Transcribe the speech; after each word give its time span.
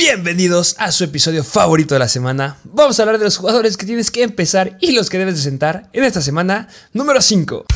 Bienvenidos 0.00 0.76
a 0.78 0.92
su 0.92 1.04
episodio 1.04 1.44
favorito 1.44 1.94
de 1.94 1.98
la 1.98 2.08
semana. 2.08 2.56
Vamos 2.64 2.98
a 2.98 3.02
hablar 3.02 3.18
de 3.18 3.26
los 3.26 3.36
jugadores 3.36 3.76
que 3.76 3.84
tienes 3.84 4.10
que 4.10 4.22
empezar 4.22 4.78
y 4.80 4.92
los 4.92 5.10
que 5.10 5.18
debes 5.18 5.34
de 5.34 5.42
sentar 5.42 5.90
en 5.92 6.04
esta 6.04 6.22
semana 6.22 6.68
número 6.94 7.20
5. 7.20 7.66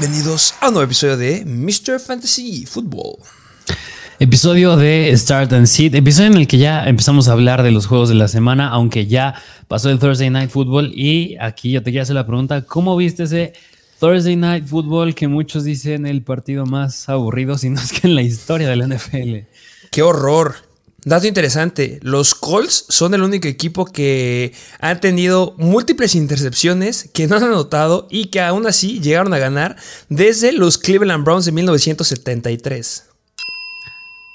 Bienvenidos 0.00 0.54
a 0.62 0.68
un 0.68 0.74
nuevo 0.74 0.86
episodio 0.86 1.18
de 1.18 1.44
Mr. 1.44 2.00
Fantasy 2.00 2.64
Football. 2.64 3.18
Episodio 4.18 4.78
de 4.78 5.14
Start 5.14 5.52
and 5.52 5.66
Sit, 5.66 5.94
episodio 5.94 6.30
en 6.30 6.38
el 6.38 6.48
que 6.48 6.56
ya 6.56 6.84
empezamos 6.84 7.28
a 7.28 7.32
hablar 7.32 7.62
de 7.62 7.70
los 7.70 7.84
juegos 7.84 8.08
de 8.08 8.14
la 8.14 8.26
semana, 8.26 8.70
aunque 8.70 9.06
ya 9.06 9.34
pasó 9.68 9.90
el 9.90 9.98
Thursday 9.98 10.30
Night 10.30 10.48
Football. 10.48 10.90
Y 10.94 11.36
aquí 11.38 11.70
yo 11.70 11.82
te 11.82 11.90
quiero 11.90 12.04
hacer 12.04 12.14
la 12.14 12.26
pregunta: 12.26 12.62
¿cómo 12.62 12.96
viste 12.96 13.24
ese 13.24 13.52
Thursday 13.98 14.36
Night 14.36 14.66
Football 14.66 15.14
que 15.14 15.28
muchos 15.28 15.64
dicen 15.64 16.06
el 16.06 16.22
partido 16.22 16.64
más 16.64 17.06
aburrido, 17.10 17.58
si 17.58 17.68
no 17.68 17.78
es 17.78 17.92
que 17.92 18.06
en 18.06 18.14
la 18.14 18.22
historia 18.22 18.70
de 18.70 18.76
la 18.76 18.86
NFL? 18.86 19.46
¡Qué 19.90 20.00
horror! 20.00 20.69
Dato 21.04 21.26
interesante, 21.26 21.98
los 22.02 22.34
Colts 22.34 22.84
son 22.88 23.14
el 23.14 23.22
único 23.22 23.48
equipo 23.48 23.86
que 23.86 24.52
han 24.80 25.00
tenido 25.00 25.54
múltiples 25.56 26.14
intercepciones 26.14 27.08
que 27.14 27.26
no 27.26 27.36
han 27.36 27.44
anotado 27.44 28.06
y 28.10 28.26
que 28.26 28.40
aún 28.40 28.66
así 28.66 29.00
llegaron 29.00 29.32
a 29.32 29.38
ganar 29.38 29.76
desde 30.10 30.52
los 30.52 30.76
Cleveland 30.76 31.24
Browns 31.24 31.46
de 31.46 31.52
1973. 31.52 33.04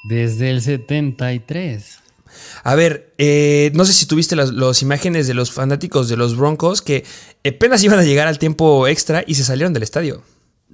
Desde 0.09 0.49
el 0.49 0.61
73. 0.61 1.99
A 2.63 2.75
ver, 2.75 3.13
eh, 3.17 3.71
no 3.75 3.85
sé 3.85 3.93
si 3.93 4.07
tuviste 4.07 4.35
las, 4.35 4.81
imágenes 4.81 5.27
de 5.27 5.33
los 5.35 5.51
fanáticos 5.51 6.09
de 6.09 6.17
los 6.17 6.35
Broncos 6.35 6.81
que 6.81 7.05
apenas 7.47 7.83
iban 7.83 7.99
a 7.99 8.03
llegar 8.03 8.27
al 8.27 8.39
tiempo 8.39 8.87
extra 8.87 9.23
y 9.25 9.35
se 9.35 9.43
salieron 9.43 9.73
del 9.73 9.83
estadio. 9.83 10.23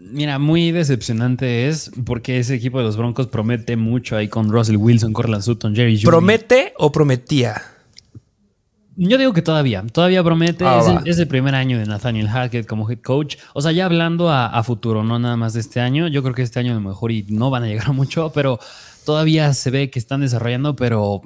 Mira, 0.09 0.39
muy 0.39 0.71
decepcionante 0.71 1.67
es 1.67 1.91
porque 2.05 2.39
ese 2.39 2.55
equipo 2.55 2.79
de 2.79 2.83
los 2.83 2.97
Broncos 2.97 3.27
promete 3.27 3.77
mucho 3.77 4.17
ahí 4.17 4.27
con 4.27 4.49
Russell 4.49 4.77
Wilson, 4.77 5.13
Corland 5.13 5.43
Sutton, 5.43 5.75
Jerry 5.75 5.97
Jeudy. 5.97 6.05
¿Promete 6.05 6.73
o 6.77 6.91
prometía? 6.91 7.61
Yo 8.97 9.17
digo 9.17 9.33
que 9.33 9.41
todavía, 9.41 9.83
todavía 9.91 10.23
promete. 10.23 10.65
Ah, 10.65 11.01
es, 11.05 11.17
el, 11.17 11.27
primer 11.27 11.55
año 11.55 11.77
de 11.79 11.85
Nathaniel 11.85 12.27
Hackett 12.27 12.67
como 12.67 12.89
head 12.89 12.99
coach. 12.99 13.37
O 13.53 13.61
sea, 13.61 13.71
ya 13.71 13.85
hablando 13.85 14.29
a, 14.29 14.61
futuro, 14.63 15.03
no 15.03 15.17
nada 15.17 15.37
más 15.37 15.53
de 15.53 15.61
este 15.61 15.79
año. 15.79 16.07
Yo 16.07 16.21
creo 16.23 16.35
que 16.35 16.41
este 16.41 16.59
año 16.59 16.71
a 16.71 16.75
lo 16.75 16.81
mejor 16.81 17.11
y 17.11 17.25
no 17.29 17.49
van 17.49 17.63
a 17.63 17.67
llegar 17.67 17.93
mucho, 17.93 18.31
pero 18.33 18.59
todavía 19.05 19.53
se 19.53 19.71
ve 19.71 19.89
que 19.89 19.99
están 19.99 20.21
desarrollando, 20.21 20.75
pero 20.75 21.21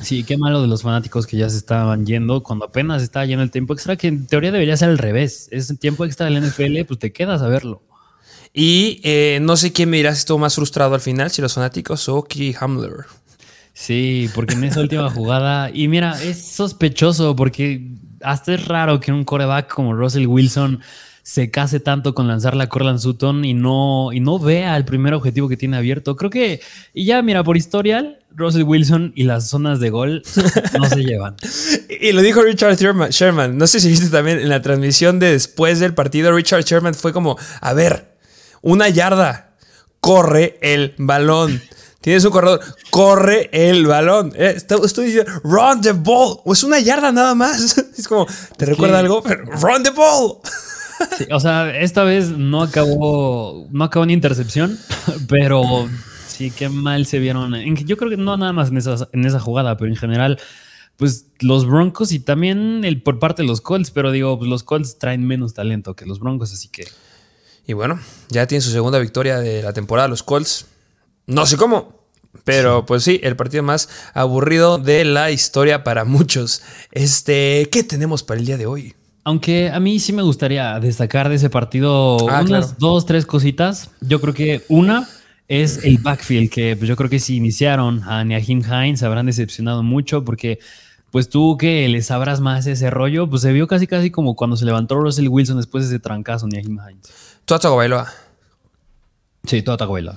Sí, 0.00 0.24
qué 0.24 0.36
malo 0.36 0.60
de 0.60 0.66
los 0.66 0.82
fanáticos 0.82 1.26
que 1.26 1.36
ya 1.36 1.48
se 1.48 1.56
estaban 1.56 2.04
yendo 2.04 2.42
cuando 2.42 2.64
apenas 2.64 3.02
estaba 3.02 3.26
yendo 3.26 3.44
el 3.44 3.50
tiempo 3.50 3.74
extra, 3.74 3.96
que 3.96 4.08
en 4.08 4.26
teoría 4.26 4.50
debería 4.50 4.76
ser 4.76 4.88
al 4.88 4.98
revés. 4.98 5.48
Es 5.52 5.78
tiempo 5.78 6.04
extra 6.04 6.26
del 6.26 6.42
NFL, 6.42 6.84
pues 6.86 6.98
te 6.98 7.12
quedas 7.12 7.42
a 7.42 7.48
verlo. 7.48 7.82
Y 8.56 9.00
eh, 9.02 9.40
no 9.42 9.56
sé 9.56 9.72
quién 9.72 9.90
me 9.90 9.96
dirá 9.96 10.12
si 10.12 10.20
estuvo 10.20 10.38
más 10.38 10.54
frustrado 10.54 10.94
al 10.94 11.00
final, 11.00 11.28
si 11.30 11.42
los 11.42 11.52
fanáticos 11.52 12.08
o 12.08 12.22
Key 12.22 12.54
Hamler. 12.60 13.04
Sí, 13.72 14.30
porque 14.32 14.54
en 14.54 14.62
esa 14.62 14.80
última 14.80 15.10
jugada, 15.10 15.68
y 15.74 15.88
mira, 15.88 16.22
es 16.22 16.40
sospechoso 16.40 17.34
porque 17.34 17.90
hasta 18.22 18.54
es 18.54 18.64
raro 18.66 19.00
que 19.00 19.10
un 19.10 19.24
coreback 19.24 19.74
como 19.74 19.92
Russell 19.92 20.28
Wilson 20.28 20.80
se 21.24 21.50
case 21.50 21.80
tanto 21.80 22.14
con 22.14 22.28
lanzar 22.28 22.54
la 22.54 22.68
Corland 22.68 23.00
Sutton 23.00 23.44
y 23.44 23.54
no, 23.54 24.10
y 24.12 24.20
no 24.20 24.38
vea 24.38 24.76
el 24.76 24.84
primer 24.84 25.14
objetivo 25.14 25.48
que 25.48 25.56
tiene 25.56 25.76
abierto. 25.76 26.14
Creo 26.14 26.30
que, 26.30 26.60
y 26.92 27.06
ya 27.06 27.22
mira, 27.22 27.42
por 27.42 27.56
historial, 27.56 28.20
Russell 28.30 28.62
Wilson 28.62 29.12
y 29.16 29.24
las 29.24 29.48
zonas 29.48 29.80
de 29.80 29.90
gol 29.90 30.22
no 30.78 30.88
se 30.88 31.02
llevan. 31.02 31.34
Y 32.00 32.12
lo 32.12 32.20
dijo 32.20 32.42
Richard 32.42 32.76
Sherman. 32.76 33.56
No 33.56 33.66
sé 33.66 33.80
si 33.80 33.88
viste 33.88 34.10
también 34.10 34.38
en 34.38 34.50
la 34.50 34.60
transmisión 34.60 35.18
de 35.18 35.32
después 35.32 35.80
del 35.80 35.94
partido, 35.94 36.32
Richard 36.32 36.64
Sherman 36.64 36.94
fue 36.94 37.14
como, 37.14 37.38
a 37.62 37.72
ver, 37.72 38.13
una 38.64 38.88
yarda, 38.88 39.54
corre 40.00 40.58
el 40.60 40.94
balón. 40.98 41.62
Tienes 42.00 42.24
un 42.24 42.32
corredor, 42.32 42.60
corre 42.90 43.48
el 43.52 43.86
balón. 43.86 44.32
Eh, 44.36 44.56
estoy 44.56 45.06
diciendo, 45.06 45.30
run 45.42 45.80
the 45.80 45.92
ball. 45.92 46.40
O 46.44 46.52
es 46.52 46.62
una 46.62 46.80
yarda 46.80 47.12
nada 47.12 47.34
más. 47.34 47.78
Es 47.96 48.08
como, 48.08 48.26
¿te 48.56 48.66
recuerda 48.66 48.98
algo? 48.98 49.22
run 49.22 49.82
the 49.82 49.90
ball 49.90 50.40
o 51.32 51.40
sea, 51.40 51.76
esta 51.78 52.04
vez 52.04 52.30
no 52.30 52.62
acabó, 52.62 53.66
no 53.70 53.84
acabó 53.84 54.04
en 54.04 54.10
intercepción, 54.10 54.78
pero 55.28 55.88
sí, 56.26 56.50
qué 56.50 56.68
mal 56.68 57.06
se 57.06 57.18
vieron. 57.18 57.54
Yo 57.76 57.96
creo 57.96 58.10
que 58.10 58.16
no 58.16 58.36
nada 58.36 58.52
más 58.52 58.70
en 58.70 58.78
esa, 58.78 59.08
en 59.12 59.24
esa 59.24 59.40
jugada, 59.40 59.76
pero 59.76 59.90
en 59.90 59.96
general, 59.96 60.38
pues 60.96 61.26
los 61.40 61.66
Broncos 61.66 62.12
y 62.12 62.20
también 62.20 62.84
el, 62.84 63.02
por 63.02 63.18
parte 63.18 63.42
de 63.42 63.48
los 63.48 63.60
Colts, 63.60 63.90
pero 63.90 64.10
digo, 64.10 64.38
pues, 64.38 64.48
los 64.48 64.62
Colts 64.62 64.98
traen 64.98 65.26
menos 65.26 65.54
talento 65.54 65.94
que 65.94 66.06
los 66.06 66.20
Broncos, 66.20 66.52
así 66.52 66.68
que... 66.68 66.86
Y 67.66 67.72
bueno, 67.72 67.98
ya 68.28 68.46
tiene 68.46 68.62
su 68.62 68.70
segunda 68.70 68.98
victoria 68.98 69.38
de 69.38 69.62
la 69.62 69.72
temporada 69.72 70.08
los 70.08 70.22
Colts. 70.22 70.66
No 71.26 71.46
sé 71.46 71.56
cómo, 71.56 72.04
pero 72.44 72.84
pues 72.84 73.04
sí, 73.04 73.20
el 73.22 73.36
partido 73.36 73.62
más 73.62 73.88
aburrido 74.12 74.78
de 74.78 75.04
la 75.04 75.30
historia 75.30 75.84
para 75.84 76.04
muchos. 76.04 76.62
Este, 76.92 77.68
¿qué 77.70 77.82
tenemos 77.82 78.22
para 78.22 78.40
el 78.40 78.46
día 78.46 78.56
de 78.56 78.66
hoy? 78.66 78.94
Aunque 79.24 79.70
a 79.70 79.80
mí 79.80 79.98
sí 80.00 80.12
me 80.12 80.22
gustaría 80.22 80.78
destacar 80.80 81.30
de 81.30 81.36
ese 81.36 81.48
partido 81.48 82.28
ah, 82.28 82.42
unas 82.42 82.78
dos, 82.78 83.06
tres 83.06 83.24
cositas. 83.24 83.90
Yo 84.02 84.20
creo 84.20 84.34
que 84.34 84.62
una 84.68 85.08
es 85.48 85.82
el 85.84 85.96
backfield, 85.98 86.50
que 86.50 86.76
pues, 86.76 86.88
yo 86.88 86.96
creo 86.96 87.08
que 87.08 87.18
si 87.18 87.36
iniciaron 87.36 88.02
a 88.04 88.22
Niahim 88.24 88.62
Hines 88.62 89.02
habrán 89.02 89.26
decepcionado 89.26 89.82
mucho 89.82 90.24
porque 90.24 90.58
pues 91.10 91.28
tú 91.28 91.56
que 91.56 91.88
le 91.88 92.02
sabrás 92.02 92.40
más 92.40 92.66
ese 92.66 92.90
rollo, 92.90 93.30
pues 93.30 93.42
se 93.42 93.52
vio 93.52 93.66
casi 93.66 93.86
casi 93.86 94.10
como 94.10 94.34
cuando 94.34 94.56
se 94.56 94.64
levantó 94.64 94.96
Russell 94.96 95.28
Wilson 95.28 95.56
después 95.56 95.84
de 95.84 95.94
ese 95.94 96.00
trancazo 96.00 96.46
Niahim 96.46 96.78
Hines. 96.86 97.33
Tua 97.46 97.58
Tagovailoa. 97.58 98.06
Sí, 99.46 99.62
Tua 99.62 99.76
Tagovailoa. 99.76 100.16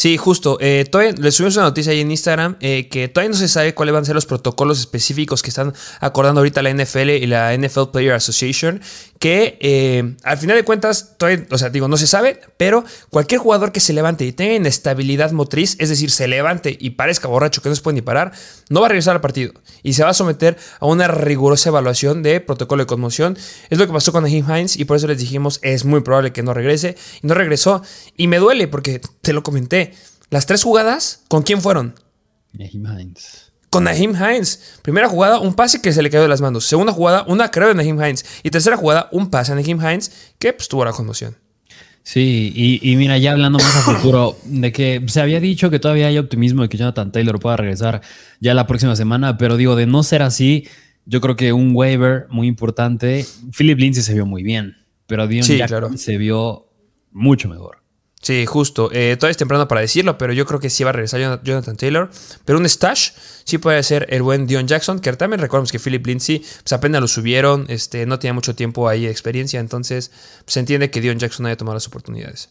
Sí, 0.00 0.16
justo. 0.16 0.56
Eh, 0.62 0.86
todavía 0.90 1.12
le 1.12 1.30
subimos 1.30 1.56
una 1.56 1.66
noticia 1.66 1.92
ahí 1.92 2.00
en 2.00 2.10
Instagram 2.10 2.56
eh, 2.60 2.88
que 2.88 3.08
todavía 3.08 3.32
no 3.32 3.36
se 3.36 3.48
sabe 3.48 3.74
cuáles 3.74 3.92
van 3.92 4.00
a 4.04 4.06
ser 4.06 4.14
los 4.14 4.24
protocolos 4.24 4.80
específicos 4.80 5.42
que 5.42 5.50
están 5.50 5.74
acordando 6.00 6.40
ahorita 6.40 6.62
la 6.62 6.72
NFL 6.72 7.10
y 7.10 7.26
la 7.26 7.54
NFL 7.54 7.90
Player 7.92 8.14
Association. 8.14 8.80
Que 9.18 9.58
eh, 9.60 10.16
al 10.22 10.38
final 10.38 10.56
de 10.56 10.64
cuentas, 10.64 11.18
todavía, 11.18 11.46
o 11.50 11.58
sea, 11.58 11.68
digo, 11.68 11.86
no 11.86 11.98
se 11.98 12.06
sabe, 12.06 12.40
pero 12.56 12.82
cualquier 13.10 13.42
jugador 13.42 13.72
que 13.72 13.80
se 13.80 13.92
levante 13.92 14.24
y 14.24 14.32
tenga 14.32 14.54
inestabilidad 14.54 15.32
motriz, 15.32 15.76
es 15.78 15.90
decir, 15.90 16.10
se 16.10 16.26
levante 16.28 16.74
y 16.80 16.90
parezca 16.90 17.28
borracho 17.28 17.60
que 17.60 17.68
no 17.68 17.74
se 17.74 17.82
puede 17.82 17.96
ni 17.96 18.00
parar, 18.00 18.32
no 18.70 18.80
va 18.80 18.86
a 18.86 18.88
regresar 18.88 19.16
al 19.16 19.20
partido 19.20 19.52
y 19.82 19.92
se 19.92 20.02
va 20.02 20.08
a 20.08 20.14
someter 20.14 20.56
a 20.78 20.86
una 20.86 21.08
rigurosa 21.08 21.68
evaluación 21.68 22.22
de 22.22 22.40
protocolo 22.40 22.84
de 22.84 22.86
conmoción. 22.86 23.36
Es 23.68 23.78
lo 23.78 23.86
que 23.86 23.92
pasó 23.92 24.12
con 24.12 24.26
Jim 24.26 24.46
Hines 24.48 24.78
y 24.78 24.86
por 24.86 24.96
eso 24.96 25.06
les 25.06 25.18
dijimos 25.18 25.58
es 25.60 25.84
muy 25.84 26.00
probable 26.00 26.32
que 26.32 26.42
no 26.42 26.54
regrese. 26.54 26.96
Y 27.22 27.26
no 27.26 27.34
regresó. 27.34 27.82
Y 28.16 28.28
me 28.28 28.38
duele 28.38 28.66
porque 28.66 29.02
te 29.20 29.34
lo 29.34 29.42
comenté. 29.42 29.89
Las 30.30 30.46
tres 30.46 30.62
jugadas, 30.62 31.24
¿con 31.26 31.42
quién 31.42 31.60
fueron? 31.60 31.94
Nahim 32.52 32.86
Hines. 32.86 33.52
Con 33.68 33.84
Nahim 33.84 34.14
Hines. 34.14 34.78
Primera 34.82 35.08
jugada, 35.08 35.40
un 35.40 35.54
pase 35.54 35.82
que 35.82 35.92
se 35.92 36.02
le 36.02 36.10
cayó 36.10 36.22
de 36.22 36.28
las 36.28 36.40
manos. 36.40 36.64
Segunda 36.64 36.92
jugada, 36.92 37.24
una 37.26 37.50
creo 37.50 37.68
de 37.68 37.74
Nahim 37.74 38.00
Hines. 38.00 38.24
Y 38.44 38.50
tercera 38.50 38.76
jugada, 38.76 39.08
un 39.10 39.28
pase 39.28 39.50
a 39.50 39.56
Nahim 39.56 39.80
Hines 39.80 40.32
que 40.38 40.52
pues, 40.52 40.68
tuvo 40.68 40.84
la 40.84 40.92
conmoción. 40.92 41.36
Sí, 42.04 42.80
y, 42.82 42.96
mira, 42.96 43.18
ya 43.18 43.32
hablando 43.32 43.58
más 43.58 43.76
a 43.76 43.80
futuro, 43.94 44.36
de 44.44 44.72
que 44.72 45.02
se 45.06 45.20
había 45.20 45.38
dicho 45.38 45.68
que 45.68 45.78
todavía 45.78 46.06
hay 46.06 46.18
optimismo 46.18 46.62
de 46.62 46.68
que 46.68 46.78
Jonathan 46.78 47.12
Taylor 47.12 47.38
pueda 47.38 47.56
regresar 47.56 48.00
ya 48.40 48.54
la 48.54 48.66
próxima 48.66 48.96
semana, 48.96 49.36
pero 49.36 49.56
digo, 49.56 49.76
de 49.76 49.86
no 49.86 50.02
ser 50.02 50.22
así, 50.22 50.66
yo 51.04 51.20
creo 51.20 51.36
que 51.36 51.52
un 51.52 51.72
waiver 51.74 52.26
muy 52.30 52.46
importante. 52.46 53.26
Philip 53.56 53.78
Lindsay 53.78 54.02
se 54.02 54.14
vio 54.14 54.26
muy 54.26 54.42
bien, 54.42 54.76
pero 55.06 55.26
Dion 55.26 55.44
se 55.98 56.18
vio 56.18 56.68
mucho 57.10 57.48
mejor. 57.48 57.79
Sí, 58.22 58.44
justo. 58.44 58.90
Eh, 58.92 59.16
todavía 59.16 59.30
es 59.30 59.36
temprano 59.38 59.66
para 59.66 59.80
decirlo, 59.80 60.18
pero 60.18 60.34
yo 60.34 60.44
creo 60.44 60.60
que 60.60 60.68
sí 60.68 60.84
va 60.84 60.90
a 60.90 60.92
regresar 60.92 61.40
Jonathan 61.42 61.76
Taylor. 61.76 62.10
Pero 62.44 62.58
un 62.58 62.68
stash 62.68 63.12
sí 63.44 63.56
puede 63.56 63.82
ser 63.82 64.06
el 64.10 64.22
buen 64.22 64.46
Dion 64.46 64.66
Jackson, 64.66 65.00
que 65.00 65.10
también 65.14 65.40
recordemos 65.40 65.72
que 65.72 65.78
Philip 65.78 66.06
Lindsay 66.06 66.38
pues 66.62 66.72
apenas 66.74 67.00
lo 67.00 67.08
subieron, 67.08 67.64
este, 67.68 68.04
no 68.04 68.18
tenía 68.18 68.34
mucho 68.34 68.54
tiempo 68.54 68.88
ahí 68.88 69.04
de 69.04 69.10
experiencia, 69.10 69.58
entonces 69.58 70.10
se 70.46 70.60
entiende 70.60 70.90
que 70.90 71.00
Dion 71.00 71.18
Jackson 71.18 71.46
haya 71.46 71.56
tomado 71.56 71.76
las 71.76 71.86
oportunidades. 71.86 72.50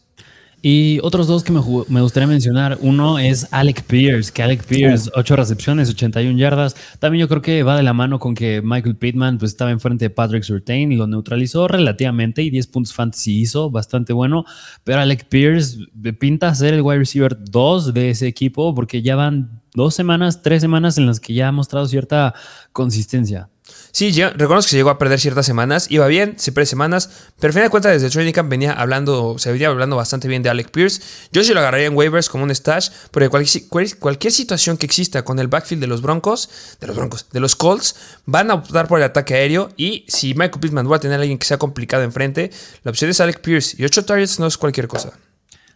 Y 0.62 0.98
otros 1.02 1.26
dos 1.26 1.42
que 1.42 1.52
me, 1.52 1.60
me, 1.88 2.02
gustaría 2.02 2.26
mencionar, 2.26 2.76
uno 2.82 3.18
es 3.18 3.48
Alec 3.50 3.82
Pierce, 3.84 4.30
que 4.30 4.42
Alec 4.42 4.64
Pierce, 4.64 5.10
8 5.14 5.36
recepciones, 5.36 5.88
81 5.88 6.38
yardas. 6.38 6.76
También 6.98 7.20
yo 7.22 7.28
creo 7.28 7.40
que 7.40 7.62
va 7.62 7.76
de 7.76 7.82
la 7.82 7.94
mano 7.94 8.18
con 8.18 8.34
que 8.34 8.60
Michael 8.62 8.96
Pittman 8.96 9.38
pues, 9.38 9.52
estaba 9.52 9.70
enfrente 9.70 10.04
de 10.04 10.10
Patrick 10.10 10.42
Surtain 10.42 10.92
y 10.92 10.96
lo 10.96 11.06
neutralizó 11.06 11.66
relativamente 11.66 12.42
y 12.42 12.50
10 12.50 12.66
puntos 12.66 12.92
fantasy 12.92 13.40
hizo, 13.40 13.70
bastante 13.70 14.12
bueno. 14.12 14.44
Pero 14.84 15.00
Alec 15.00 15.28
Pierce 15.28 15.78
pinta 16.18 16.54
ser 16.54 16.74
el 16.74 16.82
wide 16.82 16.98
receiver 16.98 17.38
2 17.42 17.94
de 17.94 18.10
ese 18.10 18.26
equipo 18.26 18.74
porque 18.74 19.00
ya 19.00 19.16
van 19.16 19.62
dos 19.74 19.94
semanas, 19.94 20.42
tres 20.42 20.60
semanas 20.60 20.98
en 20.98 21.06
las 21.06 21.20
que 21.20 21.32
ya 21.32 21.48
ha 21.48 21.52
mostrado 21.52 21.86
cierta 21.86 22.34
consistencia. 22.72 23.48
Sí, 23.92 24.12
yo 24.12 24.30
reconozco 24.30 24.70
que 24.70 24.76
llegó 24.76 24.90
a 24.90 24.98
perder 24.98 25.18
ciertas 25.18 25.46
semanas, 25.46 25.86
iba 25.90 26.06
bien, 26.06 26.34
siempre 26.38 26.64
semanas, 26.66 27.10
pero 27.38 27.48
al 27.48 27.52
final 27.52 27.66
de 27.66 27.70
cuentas 27.70 27.92
desde 27.92 28.10
Training 28.10 28.32
Camp 28.32 28.48
venía 28.48 28.72
hablando, 28.72 29.36
se 29.38 29.50
venía 29.50 29.68
hablando 29.68 29.96
bastante 29.96 30.28
bien 30.28 30.42
de 30.42 30.50
Alec 30.50 30.70
Pierce. 30.70 31.02
Yo 31.32 31.42
sí 31.42 31.52
lo 31.52 31.60
agarraría 31.60 31.86
en 31.86 31.96
waivers 31.96 32.28
como 32.28 32.44
un 32.44 32.54
stash, 32.54 32.90
porque 33.10 33.28
cualquier, 33.28 33.98
cualquier 33.98 34.32
situación 34.32 34.76
que 34.76 34.86
exista 34.86 35.24
con 35.24 35.38
el 35.38 35.48
backfield 35.48 35.80
de 35.80 35.86
los 35.88 36.02
Broncos, 36.02 36.50
de 36.80 36.86
los 36.86 36.96
Broncos, 36.96 37.26
de 37.32 37.40
los 37.40 37.56
Colts, 37.56 37.96
van 38.26 38.50
a 38.50 38.54
optar 38.54 38.86
por 38.86 38.98
el 38.98 39.04
ataque 39.04 39.34
aéreo 39.34 39.70
y 39.76 40.04
si 40.08 40.34
Michael 40.34 40.60
Pittman 40.60 40.90
va 40.90 40.96
a 40.96 41.00
tener 41.00 41.18
a 41.18 41.22
alguien 41.22 41.38
que 41.38 41.46
sea 41.46 41.58
complicado 41.58 42.02
enfrente, 42.02 42.50
la 42.84 42.90
opción 42.90 43.10
es 43.10 43.20
Alec 43.20 43.40
Pierce 43.40 43.76
y 43.78 43.84
8 43.84 44.04
targets 44.04 44.38
no 44.38 44.46
es 44.46 44.56
cualquier 44.56 44.88
cosa. 44.88 45.12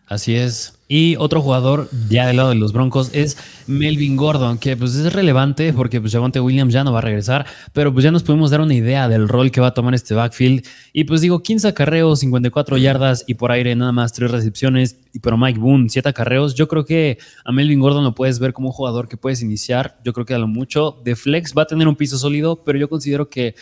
Así 0.07 0.35
es. 0.35 0.75
Y 0.87 1.17
otro 1.17 1.41
jugador 1.41 1.89
ya 2.11 2.27
del 2.27 2.37
lado 2.37 2.51
de 2.51 2.57
los 2.57 2.75
Broncos 2.75 3.09
es 3.15 3.39
Melvin 3.67 4.17
Gordon, 4.17 4.59
que 4.59 4.77
pues 4.77 4.95
es 4.95 5.11
relevante 5.15 5.73
porque 5.73 5.99
pues 5.99 6.15
Williams 6.15 6.75
ya 6.75 6.85
no 6.85 6.93
va 6.93 6.99
a 6.99 7.03
regresar, 7.03 7.47
pero 7.73 7.91
pues 7.91 8.05
ya 8.05 8.11
nos 8.11 8.23
podemos 8.23 8.51
dar 8.51 8.61
una 8.61 8.75
idea 8.75 9.09
del 9.09 9.27
rol 9.27 9.51
que 9.51 9.63
va 9.63 9.69
a 9.69 9.75
tomar 9.75 9.95
este 9.95 10.13
backfield. 10.13 10.63
Y 10.93 11.05
pues 11.05 11.23
digo, 11.23 11.43
15 11.43 11.69
acarreos, 11.69 12.21
54 12.21 12.77
yardas 12.77 13.25
y 13.27 13.35
por 13.35 13.51
aire 13.51 13.75
nada 13.75 13.93
más 13.93 14.13
3 14.13 14.31
recepciones, 14.31 14.99
pero 15.23 15.39
Mike 15.39 15.59
Boone 15.59 15.89
7 15.89 16.07
acarreos. 16.11 16.55
Yo 16.55 16.69
creo 16.69 16.85
que 16.85 17.17
a 17.47 17.51
Melvin 17.51 17.81
Gordon 17.81 18.05
lo 18.05 18.15
puedes 18.15 18.39
ver 18.39 18.53
como 18.53 18.69
un 18.69 18.75
jugador 18.75 19.09
que 19.09 19.17
puedes 19.17 19.41
iniciar. 19.41 19.99
Yo 20.05 20.13
creo 20.13 20.27
que 20.27 20.35
a 20.35 20.39
lo 20.39 20.49
mucho 20.49 21.01
de 21.03 21.17
flex 21.17 21.55
va 21.57 21.63
a 21.63 21.67
tener 21.67 21.89
un 21.89 21.97
piso 21.97 22.19
sólido, 22.19 22.63
pero 22.63 22.79
yo 22.79 22.91
considero 22.91 23.31
que 23.31 23.55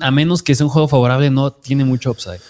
a 0.00 0.10
menos 0.10 0.42
que 0.42 0.54
sea 0.54 0.66
un 0.66 0.70
juego 0.70 0.88
favorable, 0.88 1.30
no 1.30 1.52
tiene 1.52 1.84
mucho 1.84 2.10
upside. 2.10 2.40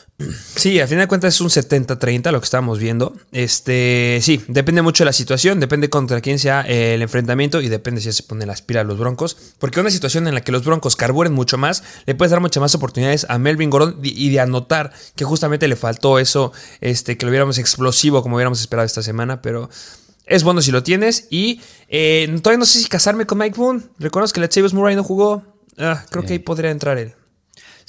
Sí, 0.57 0.81
a 0.81 0.89
fin 0.89 0.99
de 0.99 1.07
cuentas 1.07 1.35
es 1.35 1.41
un 1.41 1.49
70-30 1.49 2.33
lo 2.33 2.41
que 2.41 2.45
estamos 2.45 2.81
viendo. 2.81 3.15
Este, 3.31 4.19
sí, 4.21 4.43
depende 4.49 4.83
mucho 4.83 5.05
de 5.05 5.07
la 5.07 5.13
situación, 5.13 5.61
depende 5.61 5.89
contra 5.89 6.21
quién 6.21 6.41
sea 6.41 6.63
el 6.63 7.03
enfrentamiento 7.03 7.61
y 7.61 7.69
depende 7.69 8.01
si 8.01 8.11
se 8.11 8.25
pone 8.25 8.45
la 8.45 8.53
aspira 8.53 8.81
a 8.81 8.85
los 8.85 8.99
Broncos. 8.99 9.37
Porque 9.61 9.79
una 9.79 9.91
situación 9.91 10.27
en 10.27 10.35
la 10.35 10.41
que 10.41 10.51
los 10.51 10.65
Broncos 10.65 10.97
carburen 10.97 11.33
mucho 11.33 11.57
más, 11.57 11.85
le 12.07 12.17
puedes 12.17 12.33
dar 12.33 12.41
muchas 12.41 12.61
más 12.61 12.75
oportunidades 12.75 13.27
a 13.29 13.39
Melvin 13.39 13.71
Gordon 13.71 14.01
y 14.03 14.31
de 14.31 14.41
anotar 14.41 14.93
que 15.15 15.25
justamente 15.25 15.69
le 15.69 15.77
faltó 15.77 16.19
eso, 16.19 16.53
este, 16.81 17.17
que 17.17 17.25
lo 17.25 17.31
viéramos 17.31 17.59
explosivo 17.59 18.23
como 18.23 18.37
hubiéramos 18.37 18.61
esperado 18.61 18.87
esta 18.87 19.03
semana, 19.03 19.41
pero 19.41 19.71
es 20.27 20.43
bueno 20.43 20.63
si 20.63 20.73
lo 20.73 20.83
tienes. 20.83 21.29
Y 21.31 21.61
eh, 21.89 22.29
todavía 22.43 22.59
no 22.59 22.67
sé 22.67 22.81
si 22.81 22.89
casarme 22.89 23.27
con 23.27 23.39
Mike 23.39 23.57
Boone. 23.57 23.83
Reconozco 23.99 24.35
que 24.35 24.41
Latavius 24.41 24.75
Murray 24.75 24.97
no 24.97 25.05
jugó. 25.05 25.45
Ah, 25.79 26.05
creo 26.11 26.25
que 26.25 26.33
ahí 26.35 26.39
podría 26.41 26.71
entrar 26.71 26.99
él. 26.99 27.15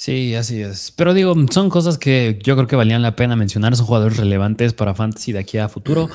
Sí, 0.00 0.34
así 0.34 0.62
es. 0.62 0.94
Pero 0.96 1.12
digo, 1.12 1.34
son 1.50 1.68
cosas 1.68 1.98
que 1.98 2.38
yo 2.42 2.56
creo 2.56 2.66
que 2.66 2.74
valían 2.74 3.02
la 3.02 3.16
pena 3.16 3.36
mencionar. 3.36 3.76
Son 3.76 3.84
jugadores 3.84 4.16
relevantes 4.16 4.72
para 4.72 4.94
Fantasy 4.94 5.32
de 5.32 5.40
aquí 5.40 5.58
a 5.58 5.68
futuro. 5.68 6.08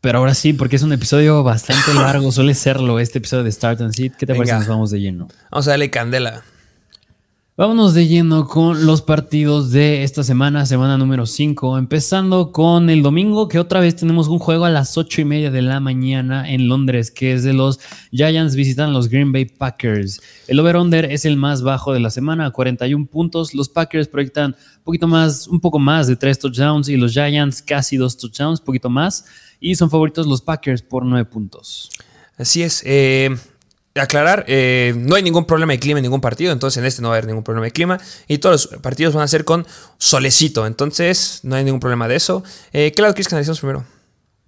Pero 0.00 0.20
ahora 0.20 0.32
sí, 0.32 0.54
porque 0.54 0.76
es 0.76 0.82
un 0.82 0.94
episodio 0.94 1.42
bastante 1.42 1.92
largo, 1.92 2.32
suele 2.32 2.54
serlo 2.54 2.98
este 2.98 3.18
episodio 3.18 3.44
de 3.44 3.52
Start 3.52 3.82
and 3.82 3.92
Seed. 3.92 4.12
¿Qué 4.18 4.24
te 4.24 4.34
parece 4.34 4.54
si 4.54 4.58
nos 4.60 4.68
vamos 4.68 4.90
de 4.90 5.02
lleno? 5.02 5.28
Vamos 5.50 5.68
a 5.68 5.72
darle 5.72 5.90
candela. 5.90 6.44
Vámonos 7.58 7.94
de 7.94 8.06
lleno 8.06 8.46
con 8.46 8.84
los 8.84 9.00
partidos 9.00 9.70
de 9.70 10.02
esta 10.02 10.22
semana, 10.22 10.66
semana 10.66 10.98
número 10.98 11.24
5, 11.24 11.78
empezando 11.78 12.52
con 12.52 12.90
el 12.90 13.02
domingo, 13.02 13.48
que 13.48 13.58
otra 13.58 13.80
vez 13.80 13.96
tenemos 13.96 14.28
un 14.28 14.38
juego 14.38 14.66
a 14.66 14.70
las 14.70 14.98
8 14.98 15.22
y 15.22 15.24
media 15.24 15.50
de 15.50 15.62
la 15.62 15.80
mañana 15.80 16.50
en 16.52 16.68
Londres, 16.68 17.10
que 17.10 17.32
es 17.32 17.44
de 17.44 17.54
los 17.54 17.80
Giants 18.10 18.56
visitan 18.56 18.92
los 18.92 19.08
Green 19.08 19.32
Bay 19.32 19.46
Packers. 19.46 20.20
El 20.48 20.60
over-under 20.60 21.10
es 21.10 21.24
el 21.24 21.38
más 21.38 21.62
bajo 21.62 21.94
de 21.94 22.00
la 22.00 22.10
semana, 22.10 22.50
41 22.50 23.06
puntos. 23.06 23.54
Los 23.54 23.70
Packers 23.70 24.06
proyectan 24.06 24.54
un 24.76 24.84
poquito 24.84 25.08
más, 25.08 25.48
un 25.48 25.58
poco 25.58 25.78
más 25.78 26.08
de 26.08 26.16
3 26.16 26.38
touchdowns 26.38 26.90
y 26.90 26.98
los 26.98 27.14
Giants 27.14 27.62
casi 27.62 27.96
2 27.96 28.18
touchdowns, 28.18 28.60
un 28.60 28.66
poquito 28.66 28.90
más. 28.90 29.24
Y 29.60 29.76
son 29.76 29.88
favoritos 29.88 30.26
los 30.26 30.42
Packers 30.42 30.82
por 30.82 31.06
9 31.06 31.24
puntos. 31.24 31.88
Así 32.36 32.62
es. 32.62 32.82
Eh 32.84 33.34
aclarar, 34.00 34.44
eh, 34.48 34.94
no 34.96 35.14
hay 35.14 35.22
ningún 35.22 35.44
problema 35.44 35.72
de 35.72 35.78
clima 35.78 35.98
en 35.98 36.02
ningún 36.02 36.20
partido, 36.20 36.52
entonces 36.52 36.78
en 36.78 36.84
este 36.84 37.02
no 37.02 37.08
va 37.08 37.14
a 37.14 37.18
haber 37.18 37.26
ningún 37.26 37.44
problema 37.44 37.64
de 37.66 37.72
clima 37.72 37.98
y 38.28 38.38
todos 38.38 38.70
los 38.70 38.80
partidos 38.80 39.14
van 39.14 39.24
a 39.24 39.28
ser 39.28 39.44
con 39.44 39.66
solecito, 39.98 40.66
entonces 40.66 41.40
no 41.42 41.56
hay 41.56 41.64
ningún 41.64 41.80
problema 41.80 42.08
de 42.08 42.16
eso. 42.16 42.42
Eh, 42.72 42.92
¿Qué 42.94 43.02
lado 43.02 43.14
quieres 43.14 43.28
que 43.28 43.34
analicemos 43.34 43.60
primero? 43.60 43.84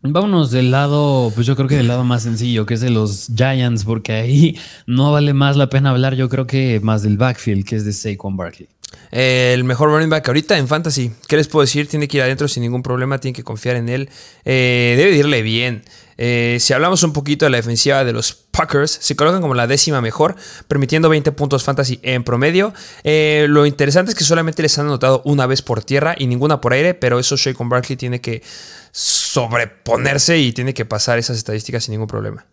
Vámonos 0.01 0.53
del 0.53 0.71
lado, 0.71 1.33
pues 1.35 1.45
yo 1.45 1.57
creo 1.57 1.67
que 1.67 1.77
del 1.77 1.89
lado 1.89 2.05
más 2.05 2.23
sencillo, 2.23 2.67
que 2.67 2.75
es 2.75 2.81
de 2.81 2.91
los 2.91 3.27
Giants, 3.35 3.85
porque 3.85 4.13
ahí 4.13 4.57
no 4.87 5.11
vale 5.11 5.35
más 5.35 5.57
la 5.57 5.69
pena 5.69 5.91
hablar, 5.91 6.15
yo 6.15 6.29
creo 6.29 6.47
que 6.47 6.79
más 6.81 7.03
del 7.03 7.17
backfield, 7.17 7.65
que 7.65 7.75
es 7.75 7.85
de 7.85 7.93
Saquon 7.93 8.37
Barkley. 8.37 8.69
el 9.11 9.65
mejor 9.65 9.91
running 9.91 10.09
back 10.09 10.29
ahorita 10.29 10.57
en 10.57 10.69
fantasy. 10.69 11.11
¿Qué 11.27 11.37
les 11.37 11.49
puedo 11.49 11.63
decir? 11.63 11.89
Tiene 11.89 12.07
que 12.07 12.19
ir 12.19 12.23
adentro 12.23 12.47
sin 12.47 12.63
ningún 12.63 12.85
problema, 12.85 13.19
tiene 13.19 13.35
que 13.35 13.43
confiar 13.43 13.75
en 13.75 13.89
él. 13.89 14.09
Eh, 14.45 14.95
debe 14.97 15.17
irle 15.17 15.43
bien. 15.43 15.83
Eh, 16.19 16.59
si 16.61 16.73
hablamos 16.73 17.03
un 17.05 17.13
poquito 17.13 17.47
de 17.47 17.51
la 17.51 17.57
defensiva 17.59 18.05
de 18.05 18.13
los 18.13 18.35
Packers, 18.35 18.91
se 18.91 19.15
colocan 19.15 19.41
como 19.41 19.55
la 19.55 19.69
décima 19.69 20.01
mejor, 20.01 20.35
permitiendo 20.67 21.09
20 21.09 21.31
puntos 21.33 21.63
fantasy 21.63 22.01
en 22.03 22.25
promedio. 22.25 22.75
Eh, 23.05 23.47
lo 23.49 23.65
interesante 23.67 24.11
es 24.11 24.19
que 24.19 24.25
solamente 24.25 24.61
les 24.63 24.77
han 24.79 24.87
anotado 24.87 25.23
una 25.25 25.47
vez 25.47 25.63
por 25.63 25.85
tierra 25.85 26.17
y 26.19 26.27
ninguna 26.27 26.61
por 26.61 26.73
aire, 26.73 26.95
pero 26.95 27.21
eso 27.21 27.37
con 27.55 27.69
Barkley 27.69 27.97
tiene 27.97 28.21
que 28.21 28.43
sobreponerse 28.91 30.39
y 30.39 30.53
tiene 30.53 30.75
que 30.75 30.85
pasar 30.85 31.19
esas 31.19 31.37
estadísticas 31.37 31.85
sin 31.85 31.93
ningún 31.93 32.09
problema. 32.09 32.45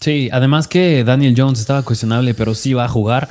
Sí, 0.00 0.28
además 0.32 0.68
que 0.68 1.02
Daniel 1.04 1.34
Jones 1.36 1.60
estaba 1.60 1.82
cuestionable, 1.82 2.34
pero 2.34 2.54
sí 2.54 2.74
va 2.74 2.84
a 2.84 2.88
jugar. 2.88 3.28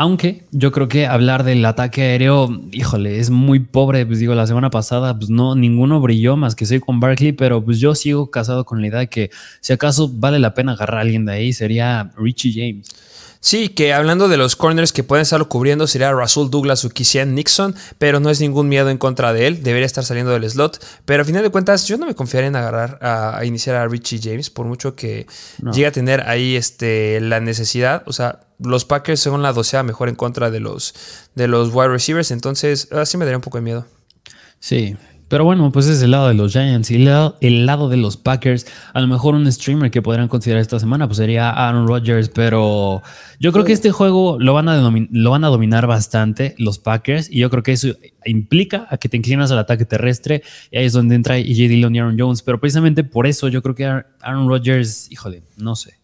Aunque 0.00 0.44
yo 0.52 0.70
creo 0.70 0.86
que 0.86 1.08
hablar 1.08 1.42
del 1.42 1.64
ataque 1.64 2.02
aéreo, 2.02 2.62
híjole, 2.70 3.18
es 3.18 3.30
muy 3.30 3.58
pobre. 3.58 4.06
Pues 4.06 4.20
digo, 4.20 4.32
la 4.36 4.46
semana 4.46 4.70
pasada, 4.70 5.18
pues 5.18 5.28
no, 5.28 5.56
ninguno 5.56 6.00
brilló 6.00 6.36
más 6.36 6.54
que 6.54 6.66
soy 6.66 6.78
con 6.78 7.00
Barkley, 7.00 7.32
pero 7.32 7.64
pues 7.64 7.80
yo 7.80 7.96
sigo 7.96 8.30
casado 8.30 8.64
con 8.64 8.80
la 8.80 8.86
idea 8.86 9.00
de 9.00 9.08
que 9.08 9.30
si 9.60 9.72
acaso 9.72 10.08
vale 10.08 10.38
la 10.38 10.54
pena 10.54 10.74
agarrar 10.74 10.98
a 10.98 11.00
alguien 11.00 11.26
de 11.26 11.32
ahí, 11.32 11.52
sería 11.52 12.12
Richie 12.16 12.52
James. 12.54 12.88
Sí, 13.40 13.68
que 13.68 13.92
hablando 13.92 14.28
de 14.28 14.36
los 14.36 14.56
corners 14.56 14.92
que 14.92 15.04
pueden 15.04 15.22
estarlo 15.22 15.48
cubriendo 15.48 15.86
sería 15.86 16.12
Rasul 16.12 16.50
Douglas 16.50 16.84
o 16.84 16.90
Kisian 16.90 17.34
Nixon, 17.34 17.74
pero 17.98 18.18
no 18.18 18.30
es 18.30 18.40
ningún 18.40 18.68
miedo 18.68 18.90
en 18.90 18.98
contra 18.98 19.32
de 19.32 19.46
él, 19.46 19.62
debería 19.62 19.86
estar 19.86 20.04
saliendo 20.04 20.32
del 20.32 20.48
slot. 20.50 20.84
Pero 21.04 21.22
a 21.22 21.24
final 21.24 21.42
de 21.42 21.50
cuentas, 21.50 21.86
yo 21.86 21.96
no 21.98 22.06
me 22.06 22.14
confiaría 22.14 22.48
en 22.48 22.56
agarrar 22.56 22.98
a, 23.00 23.44
iniciar 23.44 23.76
a 23.76 23.86
Richie 23.86 24.20
James, 24.22 24.50
por 24.50 24.66
mucho 24.66 24.96
que 24.96 25.26
llegue 25.72 25.86
a 25.86 25.92
tener 25.92 26.22
ahí 26.22 26.56
este, 26.56 27.20
la 27.20 27.38
necesidad. 27.38 28.02
O 28.06 28.12
sea, 28.12 28.40
los 28.58 28.84
Packers 28.84 29.20
son 29.20 29.42
la 29.42 29.52
docea 29.52 29.84
mejor 29.84 30.08
en 30.08 30.16
contra 30.16 30.50
de 30.50 30.58
los, 30.58 30.94
de 31.36 31.46
los 31.46 31.72
wide 31.72 31.88
receivers, 31.88 32.32
entonces 32.32 32.90
así 32.92 33.16
me 33.16 33.24
daría 33.24 33.38
un 33.38 33.42
poco 33.42 33.58
de 33.58 33.62
miedo. 33.62 33.86
Sí, 34.58 34.96
pero 35.28 35.44
bueno, 35.44 35.70
pues 35.70 35.86
es 35.86 36.02
el 36.02 36.10
lado 36.10 36.28
de 36.28 36.34
los 36.34 36.52
Giants 36.52 36.90
y 36.90 36.96
el 36.96 37.04
lado, 37.04 37.36
el 37.40 37.66
lado, 37.66 37.88
de 37.88 37.96
los 37.96 38.16
Packers. 38.16 38.66
A 38.94 39.00
lo 39.00 39.06
mejor 39.06 39.34
un 39.34 39.50
streamer 39.50 39.90
que 39.90 40.02
podrían 40.02 40.28
considerar 40.28 40.62
esta 40.62 40.80
semana 40.80 41.06
pues 41.06 41.18
sería 41.18 41.50
Aaron 41.50 41.86
Rodgers, 41.86 42.30
pero 42.30 43.02
yo 43.38 43.52
creo 43.52 43.64
que 43.64 43.72
este 43.72 43.90
juego 43.90 44.38
lo 44.40 44.54
van, 44.54 44.68
a 44.68 44.76
lo 45.10 45.30
van 45.30 45.44
a 45.44 45.48
dominar 45.48 45.86
bastante 45.86 46.54
los 46.58 46.78
Packers 46.78 47.30
y 47.30 47.38
yo 47.38 47.50
creo 47.50 47.62
que 47.62 47.72
eso 47.72 47.88
implica 48.24 48.86
a 48.90 48.96
que 48.96 49.08
te 49.08 49.16
inclinas 49.16 49.50
al 49.50 49.58
ataque 49.58 49.84
terrestre 49.84 50.42
y 50.70 50.78
ahí 50.78 50.86
es 50.86 50.92
donde 50.92 51.14
entra 51.14 51.36
J. 51.36 51.46
Dillon 51.46 51.94
y 51.94 51.98
Aaron 51.98 52.16
Jones. 52.18 52.42
Pero 52.42 52.58
precisamente 52.58 53.04
por 53.04 53.26
eso 53.26 53.48
yo 53.48 53.62
creo 53.62 53.74
que 53.74 53.84
Aaron 53.84 54.48
Rodgers, 54.48 55.10
híjole, 55.10 55.42
no 55.56 55.76
sé. 55.76 55.97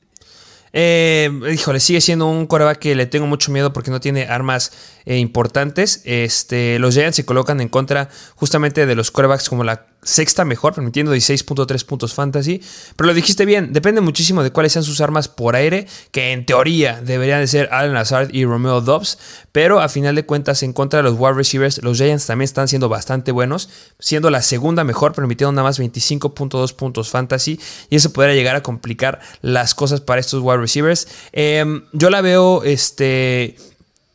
Eh, 0.76 1.30
híjole, 1.52 1.78
sigue 1.78 2.00
siendo 2.00 2.26
un 2.26 2.48
coreback 2.48 2.80
que 2.80 2.96
le 2.96 3.06
tengo 3.06 3.28
mucho 3.28 3.52
miedo 3.52 3.72
porque 3.72 3.92
no 3.92 4.00
tiene 4.00 4.26
armas 4.26 4.72
eh, 5.06 5.18
importantes. 5.18 6.02
Este, 6.04 6.80
los 6.80 6.94
Giants 6.94 7.14
se 7.14 7.24
colocan 7.24 7.60
en 7.60 7.68
contra 7.68 8.08
justamente 8.34 8.84
de 8.84 8.96
los 8.96 9.12
corebacks 9.12 9.48
como 9.48 9.62
la 9.62 9.86
sexta 10.02 10.44
mejor, 10.44 10.74
permitiendo 10.74 11.14
16.3 11.14 11.86
puntos 11.86 12.12
fantasy. 12.12 12.60
Pero 12.96 13.06
lo 13.06 13.14
dijiste 13.14 13.44
bien, 13.44 13.72
depende 13.72 14.00
muchísimo 14.00 14.42
de 14.42 14.50
cuáles 14.50 14.72
sean 14.72 14.84
sus 14.84 15.00
armas 15.00 15.28
por 15.28 15.54
aire, 15.54 15.86
que 16.10 16.32
en 16.32 16.44
teoría 16.44 17.00
deberían 17.00 17.40
de 17.40 17.46
ser 17.46 17.68
Alan 17.70 17.94
Lazard 17.94 18.34
y 18.34 18.44
Romeo 18.44 18.80
Dobbs. 18.80 19.18
Pero 19.54 19.80
a 19.80 19.88
final 19.88 20.16
de 20.16 20.26
cuentas, 20.26 20.64
en 20.64 20.72
contra 20.72 20.96
de 20.96 21.04
los 21.04 21.14
wide 21.16 21.34
receivers, 21.34 21.80
los 21.80 21.98
Giants 21.98 22.26
también 22.26 22.46
están 22.46 22.66
siendo 22.66 22.88
bastante 22.88 23.30
buenos, 23.30 23.68
siendo 24.00 24.28
la 24.28 24.42
segunda 24.42 24.82
mejor, 24.82 25.12
permitiendo 25.12 25.52
nada 25.52 25.62
más 25.62 25.78
25.2 25.78 26.74
puntos 26.74 27.08
fantasy. 27.08 27.60
Y 27.88 27.94
eso 27.94 28.12
podría 28.12 28.34
llegar 28.34 28.56
a 28.56 28.64
complicar 28.64 29.20
las 29.42 29.76
cosas 29.76 30.00
para 30.00 30.20
estos 30.20 30.42
wide 30.42 30.56
receivers. 30.56 31.06
Em, 31.30 31.84
yo 31.92 32.10
la 32.10 32.20
veo 32.20 32.64
este, 32.64 33.54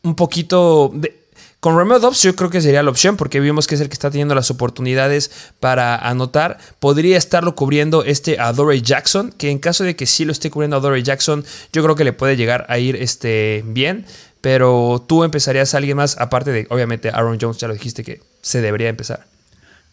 un 0.02 0.14
poquito... 0.14 0.90
De, 0.92 1.16
con 1.60 1.76
Romeo 1.76 1.98
Dobbs 1.98 2.22
yo 2.22 2.34
creo 2.34 2.48
que 2.48 2.62
sería 2.62 2.82
la 2.82 2.88
opción 2.88 3.18
porque 3.18 3.38
vimos 3.38 3.66
que 3.66 3.74
es 3.74 3.82
el 3.82 3.90
que 3.90 3.92
está 3.92 4.10
teniendo 4.10 4.34
las 4.34 4.50
oportunidades 4.50 5.30
para 5.60 5.96
anotar. 5.96 6.56
Podría 6.78 7.18
estarlo 7.18 7.54
cubriendo 7.54 8.02
este 8.02 8.40
Adore 8.40 8.80
Jackson, 8.80 9.30
que 9.36 9.50
en 9.50 9.58
caso 9.58 9.84
de 9.84 9.94
que 9.94 10.06
sí 10.06 10.24
lo 10.24 10.32
esté 10.32 10.50
cubriendo 10.50 10.76
Adore 10.76 11.02
Jackson, 11.02 11.44
yo 11.70 11.82
creo 11.82 11.96
que 11.96 12.04
le 12.04 12.14
puede 12.14 12.36
llegar 12.36 12.64
a 12.70 12.78
ir 12.78 12.96
este, 12.96 13.62
bien. 13.66 14.06
Pero 14.40 15.04
tú 15.06 15.24
empezarías 15.24 15.74
a 15.74 15.78
alguien 15.78 15.96
más, 15.96 16.16
aparte 16.18 16.50
de, 16.50 16.66
obviamente, 16.70 17.10
Aaron 17.10 17.38
Jones, 17.40 17.58
ya 17.58 17.68
lo 17.68 17.74
dijiste 17.74 18.02
que 18.02 18.22
se 18.40 18.60
debería 18.60 18.88
empezar. 18.88 19.26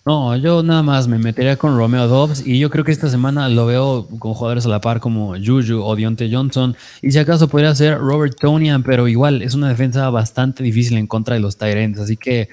No, 0.07 0.37
yo 0.37 0.63
nada 0.63 0.83
más 0.83 1.09
me 1.09 1.19
metería 1.19 1.57
con 1.57 1.75
Romeo 1.75 2.07
Dobbs 2.07 2.47
y 2.47 2.59
yo 2.59 2.69
creo 2.69 2.85
que 2.85 2.93
esta 2.93 3.09
semana 3.09 3.49
lo 3.49 3.65
veo 3.65 4.07
con 4.19 4.33
jugadores 4.33 4.65
a 4.65 4.69
la 4.69 4.79
par 4.79 5.01
como 5.01 5.35
Juju 5.35 5.81
o 5.83 5.95
Dionte 5.97 6.29
Johnson 6.31 6.77
y 7.01 7.11
si 7.11 7.19
acaso 7.19 7.49
podría 7.49 7.75
ser 7.75 7.97
Robert 7.97 8.37
Tonian, 8.39 8.83
pero 8.83 9.09
igual 9.09 9.41
es 9.41 9.53
una 9.53 9.67
defensa 9.67 10.09
bastante 10.09 10.63
difícil 10.63 10.97
en 10.97 11.07
contra 11.07 11.33
de 11.35 11.41
los 11.41 11.57
Tyrants, 11.57 11.99
así 11.99 12.15
que 12.15 12.47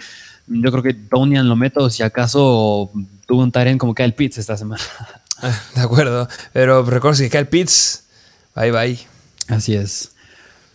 yo 0.48 0.72
creo 0.72 0.82
que 0.82 0.94
Tonian 0.94 1.48
lo 1.48 1.54
meto 1.54 1.88
si 1.90 2.02
acaso 2.02 2.90
tuvo 3.24 3.42
un 3.44 3.52
Tyrant 3.52 3.78
como 3.78 3.94
Kyle 3.94 4.14
Pitts 4.14 4.38
esta 4.38 4.56
semana. 4.56 4.82
De 5.76 5.80
acuerdo, 5.80 6.28
pero 6.52 6.82
recuerda 6.82 7.18
que 7.18 7.30
Kyle 7.30 7.46
Pitts, 7.46 8.02
bye 8.56 8.72
bye. 8.72 8.98
Así 9.46 9.76
es. 9.76 10.13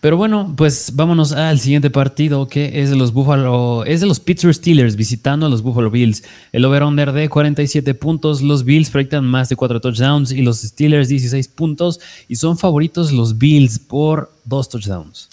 Pero 0.01 0.15
bueno, 0.15 0.53
pues 0.55 0.91
vámonos 0.95 1.33
al 1.33 1.59
siguiente 1.59 1.89
partido 1.89 2.47
que 2.47 2.81
es 2.81 2.89
de 2.89 2.95
los 2.95 3.11
Buffalo, 3.11 3.83
es 3.83 3.99
de 3.99 4.07
los 4.07 4.21
Pittsburgh 4.21 4.55
Steelers 4.55 4.95
visitando 4.95 5.45
a 5.45 5.49
los 5.49 5.61
Buffalo 5.61 5.91
Bills. 5.91 6.23
El 6.53 6.63
over-under 6.63 7.11
de 7.11 7.27
47 7.27 7.93
puntos, 7.95 8.41
los 8.41 8.63
Bills 8.63 8.89
proyectan 8.89 9.25
más 9.25 9.49
de 9.49 9.57
4 9.57 9.81
touchdowns 9.81 10.31
y 10.31 10.41
los 10.41 10.61
Steelers 10.61 11.09
16 11.09 11.49
puntos 11.49 11.99
y 12.29 12.37
son 12.37 12.57
favoritos 12.57 13.11
los 13.11 13.37
Bills 13.37 13.77
por 13.77 14.31
2 14.45 14.69
touchdowns. 14.69 15.29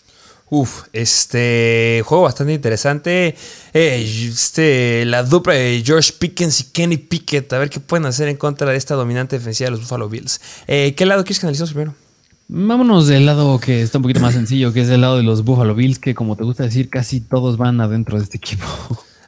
Uf, 0.49 0.85
este 0.93 2.03
juego 2.05 2.25
bastante 2.25 2.53
interesante. 2.53 3.37
Eh, 3.73 4.29
este, 4.31 5.05
la 5.05 5.23
dupla 5.23 5.55
de 5.55 5.83
George 5.85 6.13
Pickens 6.19 6.61
y 6.61 6.65
Kenny 6.73 6.97
Pickett, 6.97 7.53
a 7.53 7.59
ver 7.59 7.71
qué 7.71 7.79
pueden 7.81 8.07
hacer 8.07 8.29
en 8.29 8.37
contra 8.37 8.71
de 8.71 8.77
esta 8.77 8.95
dominante 8.95 9.39
defensiva 9.39 9.67
de 9.67 9.73
los 9.73 9.81
Buffalo 9.81 10.09
Bills. 10.09 10.41
Eh, 10.67 10.95
¿Qué 10.97 11.07
lado 11.07 11.23
quieres 11.23 11.41
que 11.41 11.47
analicemos 11.47 11.73
primero? 11.73 12.06
Vámonos 12.49 13.09
del 13.09 13.27
lado 13.27 13.59
que 13.59 13.83
está 13.83 13.99
un 13.99 14.03
poquito 14.03 14.21
más 14.21 14.35
sencillo, 14.35 14.73
que 14.73 14.83
es 14.83 14.89
el 14.89 15.01
lado 15.01 15.17
de 15.17 15.25
los 15.25 15.45
Buffalo 15.45 15.75
Bills, 15.75 15.99
que 15.99 16.15
como 16.15 16.37
te 16.37 16.45
gusta 16.45 16.63
decir, 16.63 16.89
casi 16.89 17.21
todos 17.21 17.57
van 17.57 17.81
adentro 17.81 18.19
de 18.19 18.25
este 18.25 18.37
equipo. 18.37 18.65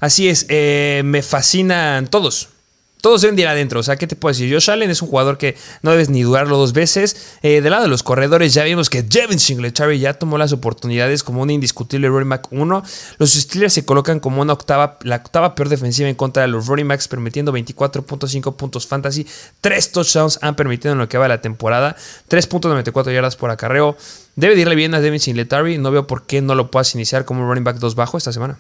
Así 0.01 0.29
es, 0.29 0.47
eh, 0.49 1.03
me 1.05 1.23
fascinan 1.23 2.07
todos. 2.07 2.51
Todos 3.01 3.23
deben 3.23 3.39
ir 3.39 3.47
adentro. 3.47 3.81
O 3.81 3.83
sea, 3.83 3.97
¿qué 3.97 4.07
te 4.07 4.17
puedo 4.17 4.33
decir? 4.33 4.53
Josh 4.53 4.71
Allen 4.71 4.91
es 4.91 5.03
un 5.03 5.09
jugador 5.09 5.39
que 5.39 5.57
no 5.83 5.91
debes 5.91 6.09
ni 6.09 6.23
dudarlo 6.23 6.57
dos 6.57 6.73
veces. 6.73 7.39
Eh, 7.43 7.61
del 7.61 7.71
lado 7.71 7.85
de 7.85 7.89
los 7.89 8.03
corredores, 8.03 8.55
ya 8.55 8.65
vimos 8.65 8.91
que 8.91 9.03
Devin 9.03 9.39
Singletary 9.39 9.99
ya 9.99 10.15
tomó 10.15 10.39
las 10.39 10.53
oportunidades 10.53 11.23
como 11.23 11.43
un 11.43 11.51
indiscutible 11.51 12.09
running 12.09 12.29
back 12.29 12.49
1. 12.51 12.83
Los 13.19 13.33
Steelers 13.33 13.73
se 13.73 13.85
colocan 13.85 14.21
como 14.21 14.43
una 14.43 14.53
octava, 14.53 14.99
la 15.03 15.17
octava 15.17 15.55
peor 15.55 15.69
defensiva 15.69 16.09
en 16.09 16.15
contra 16.15 16.43
de 16.43 16.49
los 16.49 16.67
running 16.67 16.89
backs, 16.89 17.09
permitiendo 17.09 17.53
24.5 17.53 18.57
puntos 18.57 18.87
fantasy. 18.87 19.27
Tres 19.61 19.93
touchdowns 19.93 20.39
han 20.43 20.57
permitido 20.57 20.93
en 20.93 20.99
lo 20.99 21.09
que 21.09 21.19
va 21.19 21.25
de 21.25 21.31
la 21.31 21.41
temporada. 21.41 21.97
3.94 22.29 23.13
yardas 23.13 23.37
por 23.37 23.51
acarreo. 23.51 23.97
Debe 24.37 24.55
de 24.55 24.63
irle 24.63 24.75
bien 24.75 24.95
a 24.95 25.01
Devin 25.01 25.21
Singletary. 25.21 25.79
No 25.79 25.91
veo 25.91 26.07
por 26.07 26.27
qué 26.27 26.43
no 26.43 26.55
lo 26.55 26.71
puedas 26.71 26.95
iniciar 26.95 27.25
como 27.25 27.47
running 27.47 27.65
back 27.65 27.79
2 27.79 27.95
bajo 27.95 28.19
esta 28.19 28.33
semana. 28.33 28.59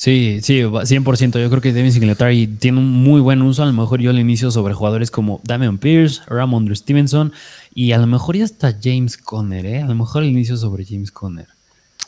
Sí, 0.00 0.40
sí, 0.42 0.62
100%. 0.62 1.38
Yo 1.38 1.50
creo 1.50 1.60
que 1.60 1.74
Devin 1.74 1.92
Singletary 1.92 2.46
tiene 2.46 2.78
un 2.78 2.90
muy 2.90 3.20
buen 3.20 3.42
uso. 3.42 3.62
A 3.62 3.66
lo 3.66 3.74
mejor 3.74 4.00
yo 4.00 4.14
le 4.14 4.22
inicio 4.22 4.50
sobre 4.50 4.72
jugadores 4.72 5.10
como 5.10 5.42
Damian 5.44 5.76
Pierce, 5.76 6.22
Ramondre 6.26 6.74
Stevenson 6.74 7.34
y 7.74 7.92
a 7.92 7.98
lo 7.98 8.06
mejor 8.06 8.34
ya 8.34 8.46
está 8.46 8.74
James 8.82 9.18
Conner, 9.18 9.66
¿eh? 9.66 9.82
A 9.82 9.86
lo 9.86 9.94
mejor 9.94 10.22
el 10.22 10.30
inicio 10.30 10.56
sobre 10.56 10.86
James 10.86 11.12
Conner. 11.12 11.48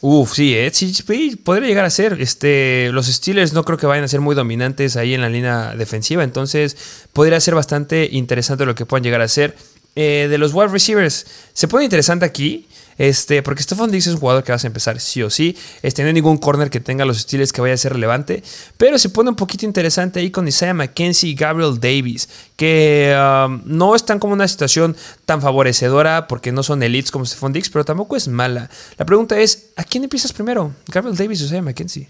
Uf, 0.00 0.32
sí, 0.32 0.54
¿eh? 0.54 0.70
sí, 0.72 1.36
podría 1.44 1.68
llegar 1.68 1.84
a 1.84 1.90
ser. 1.90 2.18
Este, 2.18 2.88
los 2.92 3.08
Steelers 3.08 3.52
no 3.52 3.62
creo 3.62 3.76
que 3.76 3.84
vayan 3.84 4.04
a 4.04 4.08
ser 4.08 4.22
muy 4.22 4.34
dominantes 4.34 4.96
ahí 4.96 5.12
en 5.12 5.20
la 5.20 5.28
línea 5.28 5.76
defensiva, 5.76 6.24
entonces 6.24 6.78
podría 7.12 7.40
ser 7.40 7.54
bastante 7.54 8.08
interesante 8.10 8.64
lo 8.64 8.74
que 8.74 8.86
puedan 8.86 9.04
llegar 9.04 9.20
a 9.20 9.28
ser. 9.28 9.54
Eh, 9.96 10.28
de 10.30 10.38
los 10.38 10.54
wide 10.54 10.68
receivers, 10.68 11.26
se 11.52 11.68
pone 11.68 11.84
interesante 11.84 12.24
aquí. 12.24 12.66
Este, 13.02 13.42
porque 13.42 13.64
Stephon 13.64 13.90
Diggs 13.90 14.06
es 14.06 14.14
un 14.14 14.20
jugador 14.20 14.44
que 14.44 14.52
vas 14.52 14.62
a 14.62 14.68
empezar 14.68 15.00
sí 15.00 15.24
o 15.24 15.28
sí. 15.28 15.56
Este, 15.82 16.02
no 16.02 16.06
hay 16.06 16.14
ningún 16.14 16.38
corner 16.38 16.70
que 16.70 16.78
tenga 16.78 17.04
los 17.04 17.16
estilos 17.16 17.52
que 17.52 17.60
vaya 17.60 17.74
a 17.74 17.76
ser 17.76 17.94
relevante. 17.94 18.44
Pero 18.76 18.96
se 18.96 19.08
pone 19.08 19.30
un 19.30 19.34
poquito 19.34 19.66
interesante 19.66 20.20
ahí 20.20 20.30
con 20.30 20.46
Isaiah 20.46 20.72
McKenzie 20.72 21.30
y 21.30 21.34
Gabriel 21.34 21.80
Davis. 21.80 22.28
Que 22.54 23.12
um, 23.18 23.60
no 23.64 23.96
están 23.96 24.20
como 24.20 24.34
una 24.34 24.46
situación 24.46 24.96
tan 25.26 25.42
favorecedora 25.42 26.28
porque 26.28 26.52
no 26.52 26.62
son 26.62 26.80
elites 26.84 27.10
como 27.10 27.26
Stephon 27.26 27.52
Diggs, 27.52 27.70
pero 27.70 27.84
tampoco 27.84 28.14
es 28.14 28.28
mala. 28.28 28.70
La 28.96 29.04
pregunta 29.04 29.36
es: 29.36 29.70
¿a 29.74 29.82
quién 29.82 30.04
empiezas 30.04 30.32
primero? 30.32 30.72
¿Gabriel 30.86 31.16
Davis 31.16 31.42
o 31.42 31.46
Isaiah 31.46 31.62
McKenzie? 31.62 32.08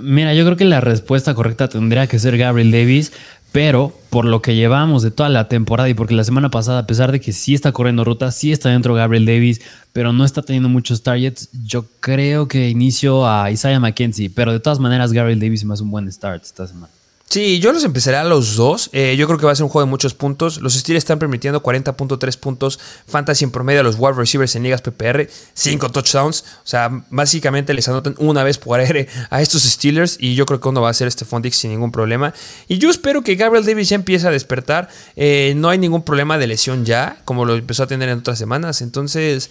Mira, 0.00 0.34
yo 0.34 0.44
creo 0.44 0.56
que 0.56 0.64
la 0.64 0.80
respuesta 0.80 1.34
correcta 1.34 1.68
tendría 1.68 2.06
que 2.06 2.18
ser 2.18 2.36
Gabriel 2.36 2.72
Davis, 2.72 3.12
pero 3.52 3.92
por 4.10 4.24
lo 4.24 4.42
que 4.42 4.54
llevamos 4.54 5.02
de 5.02 5.10
toda 5.10 5.28
la 5.28 5.48
temporada 5.48 5.88
y 5.88 5.94
porque 5.94 6.14
la 6.14 6.24
semana 6.24 6.50
pasada, 6.50 6.80
a 6.80 6.86
pesar 6.86 7.12
de 7.12 7.20
que 7.20 7.32
sí 7.32 7.54
está 7.54 7.72
corriendo 7.72 8.04
ruta, 8.04 8.30
sí 8.32 8.52
está 8.52 8.70
dentro 8.70 8.94
Gabriel 8.94 9.26
Davis, 9.26 9.60
pero 9.92 10.12
no 10.12 10.24
está 10.24 10.42
teniendo 10.42 10.68
muchos 10.68 11.02
targets, 11.02 11.48
yo 11.64 11.84
creo 12.00 12.48
que 12.48 12.68
inicio 12.68 13.28
a 13.28 13.50
Isaiah 13.50 13.80
McKenzie, 13.80 14.30
pero 14.30 14.52
de 14.52 14.60
todas 14.60 14.78
maneras 14.78 15.12
Gabriel 15.12 15.40
Davis 15.40 15.64
hace 15.70 15.82
un 15.82 15.90
buen 15.90 16.10
start 16.10 16.42
esta 16.44 16.66
semana. 16.66 16.95
Sí, 17.28 17.58
yo 17.58 17.72
los 17.72 17.82
empezaré 17.82 18.16
a 18.18 18.24
los 18.24 18.54
dos. 18.54 18.88
Eh, 18.92 19.16
yo 19.18 19.26
creo 19.26 19.36
que 19.36 19.46
va 19.46 19.52
a 19.52 19.56
ser 19.56 19.64
un 19.64 19.68
juego 19.68 19.84
de 19.84 19.90
muchos 19.90 20.14
puntos. 20.14 20.60
Los 20.60 20.74
Steelers 20.74 21.02
están 21.02 21.18
permitiendo 21.18 21.60
40.3 21.60 22.38
puntos 22.38 22.78
fantasy 23.08 23.44
en 23.44 23.50
promedio 23.50 23.80
a 23.80 23.82
los 23.82 23.96
wide 23.98 24.12
receivers 24.12 24.54
en 24.54 24.62
ligas 24.62 24.80
PPR, 24.80 25.28
5 25.54 25.90
touchdowns. 25.90 26.44
O 26.64 26.66
sea, 26.66 27.04
básicamente 27.10 27.74
les 27.74 27.88
anotan 27.88 28.14
una 28.18 28.44
vez 28.44 28.58
por 28.58 28.78
aire 28.78 29.08
a 29.30 29.42
estos 29.42 29.62
Steelers 29.62 30.18
y 30.20 30.36
yo 30.36 30.46
creo 30.46 30.60
que 30.60 30.68
uno 30.68 30.80
va 30.82 30.90
a 30.90 30.94
ser 30.94 31.08
este 31.08 31.24
Fondix 31.24 31.56
sin 31.56 31.72
ningún 31.72 31.90
problema. 31.90 32.32
Y 32.68 32.78
yo 32.78 32.90
espero 32.90 33.22
que 33.22 33.34
Gabriel 33.34 33.66
Davis 33.66 33.88
ya 33.88 33.96
empiece 33.96 34.28
a 34.28 34.30
despertar. 34.30 34.88
Eh, 35.16 35.54
no 35.56 35.68
hay 35.68 35.78
ningún 35.78 36.04
problema 36.04 36.38
de 36.38 36.46
lesión 36.46 36.84
ya, 36.84 37.20
como 37.24 37.44
lo 37.44 37.56
empezó 37.56 37.82
a 37.82 37.86
tener 37.88 38.08
en 38.08 38.20
otras 38.20 38.38
semanas. 38.38 38.82
Entonces, 38.82 39.50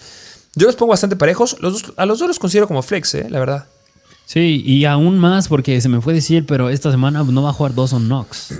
yo 0.55 0.65
los 0.65 0.77
pongo 0.77 0.91
bastante 0.91 1.17
parejos. 1.17 1.58
Los 1.60 1.94
a 1.98 2.05
los 2.05 2.20
dos 2.20 2.29
los 2.29 2.39
considero 2.39 2.70
como 2.70 2.82
flex, 2.82 3.15
eh, 3.15 3.27
la 3.29 3.39
verdad. 3.39 3.67
Sí, 4.25 4.63
y 4.65 4.86
aún 4.86 5.20
más 5.20 5.48
porque 5.48 5.79
se 5.82 5.89
me 5.89 6.01
fue 6.01 6.13
decir, 6.13 6.46
pero 6.46 6.70
esta 6.70 6.91
semana 6.91 7.24
no 7.24 7.44
va 7.44 7.51
a 7.51 7.53
jugar 7.53 7.75
Dawson 7.75 8.08
Knox. 8.08 8.53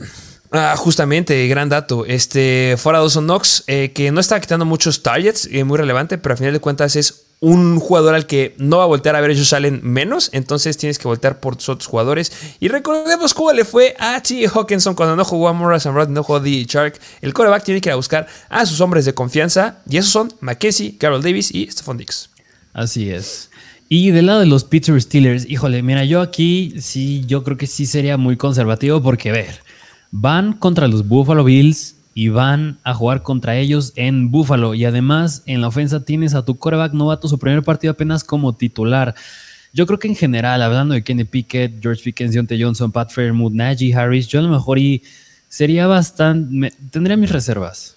Ah, 0.52 0.76
justamente, 0.78 1.48
gran 1.48 1.70
dato. 1.70 2.06
Este, 2.06 2.76
fuera 2.78 3.00
Dawson 3.00 3.26
Knox, 3.26 3.64
eh, 3.68 3.92
que 3.94 4.12
no 4.12 4.20
está 4.20 4.40
quitando 4.40 4.64
muchos 4.64 5.04
targets, 5.04 5.50
eh, 5.52 5.64
muy 5.64 5.78
relevante, 5.78 6.18
pero 6.18 6.34
a 6.34 6.38
final 6.38 6.54
de 6.54 6.60
cuentas 6.60 6.96
es 6.96 7.26
un 7.42 7.80
jugador 7.80 8.16
al 8.16 8.26
que 8.26 8.56
no 8.58 8.78
va 8.78 8.84
a 8.84 8.88
voltear 8.88 9.16
a 9.16 9.22
ver 9.22 9.32
ellos 9.32 9.50
salen 9.50 9.82
menos, 9.84 10.30
entonces 10.32 10.78
tienes 10.78 10.98
que 10.98 11.08
voltear 11.08 11.40
por 11.40 11.56
tus 11.56 11.70
otros 11.70 11.88
jugadores. 11.88 12.32
Y 12.60 12.70
recordemos 12.70 13.34
cómo 13.34 13.52
le 13.52 13.66
fue 13.66 13.96
a 14.00 14.22
T. 14.22 14.48
Hawkinson 14.48 14.96
cuando 14.96 15.16
no 15.16 15.26
jugó 15.26 15.50
a 15.50 15.54
Morris 15.54 15.86
and 15.86 15.96
Rod, 15.96 16.10
no 16.10 16.24
jugó 16.24 16.38
a 16.38 16.42
D. 16.42 16.66
Shark. 16.66 17.00
El 17.22 17.34
quarterback 17.34 17.64
tiene 17.64 17.82
que 17.82 17.90
ir 17.90 17.94
a 17.94 17.98
buscar 17.98 18.28
a 18.50 18.66
sus 18.66 18.80
hombres 18.82 19.06
de 19.06 19.14
confianza, 19.14 19.80
y 19.90 19.98
esos 19.98 20.12
son 20.12 20.34
McKessie, 20.40 20.98
Carol 20.98 21.22
Davis 21.22 21.54
y 21.54 21.70
Stephon 21.70 21.98
Dix. 21.98 22.30
Así 22.74 23.10
es. 23.10 23.50
Y 23.88 24.12
del 24.12 24.26
lado 24.26 24.40
de 24.40 24.48
los 24.48 24.64
Pittsburgh 24.64 25.02
Steelers, 25.02 25.50
híjole, 25.50 25.84
mira, 25.84 26.06
yo 26.06 26.22
aquí 26.22 26.74
sí, 26.80 27.24
yo 27.28 27.44
creo 27.44 27.58
que 27.58 27.68
sí 27.68 27.86
sería 27.86 28.18
muy 28.18 28.36
conservativo 28.36 29.02
porque, 29.02 29.32
ver, 29.32 29.60
van 30.12 30.54
contra 30.54 30.88
los 30.88 31.08
Buffalo 31.08 31.44
Bills 31.44 31.96
y 32.16 32.30
van 32.30 32.80
a 32.84 32.94
jugar 32.94 33.22
contra 33.22 33.58
ellos 33.58 33.94
en 33.96 34.32
Buffalo. 34.32 34.74
Y 34.74 34.86
además, 34.86 35.44
en 35.46 35.62
la 35.62 35.68
ofensa 35.68 36.04
tienes 36.04 36.34
a 36.34 36.46
tu 36.46 36.58
coreback 36.58 36.94
novato, 36.94 37.28
su 37.28 37.38
primer 37.38 37.62
partido 37.62 37.92
apenas 37.92 38.24
como 38.24 38.56
titular. 38.56 39.14
Yo 39.74 39.86
creo 39.86 40.00
que 40.00 40.08
en 40.08 40.16
general, 40.16 40.62
hablando 40.62 40.94
de 40.94 41.04
Kenny 41.04 41.26
Pickett, 41.26 41.82
George 41.82 42.02
Pickens, 42.02 42.32
Deontay 42.32 42.64
Johnson, 42.64 42.92
Pat 42.92 43.12
Fairmouth, 43.12 43.52
Najee 43.52 43.94
Harris, 43.94 44.28
yo 44.28 44.40
a 44.40 44.44
lo 44.44 44.50
mejor 44.50 44.80
y 44.80 45.04
sería 45.50 45.86
bastante. 45.86 46.74
tendría 46.90 47.18
mis 47.18 47.32
reservas. 47.32 47.96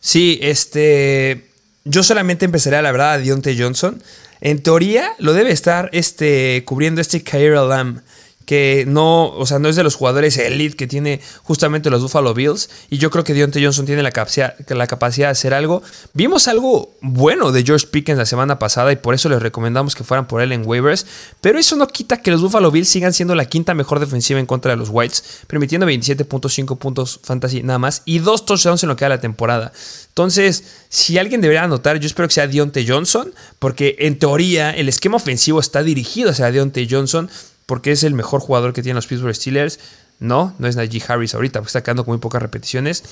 Sí, 0.00 0.38
este. 0.40 1.50
Yo 1.84 2.02
solamente 2.02 2.46
empezaría, 2.46 2.82
la 2.82 2.90
verdad, 2.90 3.12
a 3.12 3.18
Deontay 3.18 3.60
Johnson. 3.60 4.02
En 4.40 4.62
teoría, 4.62 5.12
lo 5.18 5.32
debe 5.32 5.50
estar 5.50 5.90
este, 5.92 6.64
cubriendo 6.64 7.00
este 7.00 7.22
Kyra 7.22 7.62
Lamb 7.62 8.00
que 8.48 8.86
no, 8.88 9.26
o 9.26 9.44
sea, 9.44 9.58
no 9.58 9.68
es 9.68 9.76
de 9.76 9.82
los 9.82 9.94
jugadores 9.94 10.38
elite 10.38 10.74
que 10.74 10.86
tiene 10.86 11.20
justamente 11.42 11.90
los 11.90 12.00
Buffalo 12.00 12.32
Bills. 12.32 12.70
Y 12.88 12.96
yo 12.96 13.10
creo 13.10 13.22
que 13.22 13.34
Deontay 13.34 13.62
Johnson 13.62 13.84
tiene 13.84 14.02
la 14.02 14.08
la 14.08 14.86
capacidad 14.86 15.26
de 15.26 15.32
hacer 15.32 15.52
algo. 15.52 15.82
Vimos 16.14 16.48
algo 16.48 16.94
bueno 17.02 17.52
de 17.52 17.62
George 17.62 17.88
Pickens 17.88 18.16
la 18.16 18.24
semana 18.24 18.58
pasada 18.58 18.90
y 18.90 18.96
por 18.96 19.12
eso 19.12 19.28
les 19.28 19.42
recomendamos 19.42 19.94
que 19.94 20.02
fueran 20.02 20.26
por 20.26 20.40
él 20.40 20.52
en 20.52 20.66
waivers. 20.66 21.04
Pero 21.42 21.58
eso 21.58 21.76
no 21.76 21.88
quita 21.88 22.22
que 22.22 22.30
los 22.30 22.40
Buffalo 22.40 22.70
Bills 22.70 22.88
sigan 22.88 23.12
siendo 23.12 23.34
la 23.34 23.44
quinta 23.44 23.74
mejor 23.74 24.00
defensiva 24.00 24.40
en 24.40 24.46
contra 24.46 24.70
de 24.70 24.78
los 24.78 24.88
Whites, 24.88 25.42
permitiendo 25.46 25.86
27.5 25.86 26.78
puntos 26.78 27.20
fantasy 27.22 27.62
nada 27.62 27.78
más 27.78 28.00
y 28.06 28.20
dos 28.20 28.46
touchdowns 28.46 28.82
en 28.82 28.88
lo 28.88 28.96
que 28.96 29.04
da 29.04 29.10
la 29.10 29.20
temporada. 29.20 29.72
Entonces, 30.08 30.64
si 30.88 31.18
alguien 31.18 31.42
debería 31.42 31.64
anotar, 31.64 32.00
yo 32.00 32.06
espero 32.06 32.28
que 32.28 32.34
sea 32.34 32.48
Deontay 32.48 32.88
Johnson, 32.88 33.30
porque 33.58 33.96
en 33.98 34.18
teoría 34.18 34.70
el 34.70 34.88
esquema 34.88 35.16
ofensivo 35.16 35.60
está 35.60 35.82
dirigido 35.82 36.30
hacia 36.30 36.50
Deontay 36.50 36.88
Johnson 36.90 37.28
porque 37.68 37.92
es 37.92 38.02
el 38.02 38.14
mejor 38.14 38.40
jugador 38.40 38.72
que 38.72 38.82
tienen 38.82 38.96
los 38.96 39.06
Pittsburgh 39.06 39.34
Steelers. 39.34 39.78
No, 40.20 40.54
no 40.58 40.66
es 40.66 40.74
Najee 40.74 41.02
Harris 41.06 41.34
ahorita, 41.34 41.60
porque 41.60 41.68
está 41.68 41.82
quedando 41.82 42.02
con 42.06 42.12
muy 42.12 42.18
pocas 42.18 42.40
repeticiones. 42.40 43.04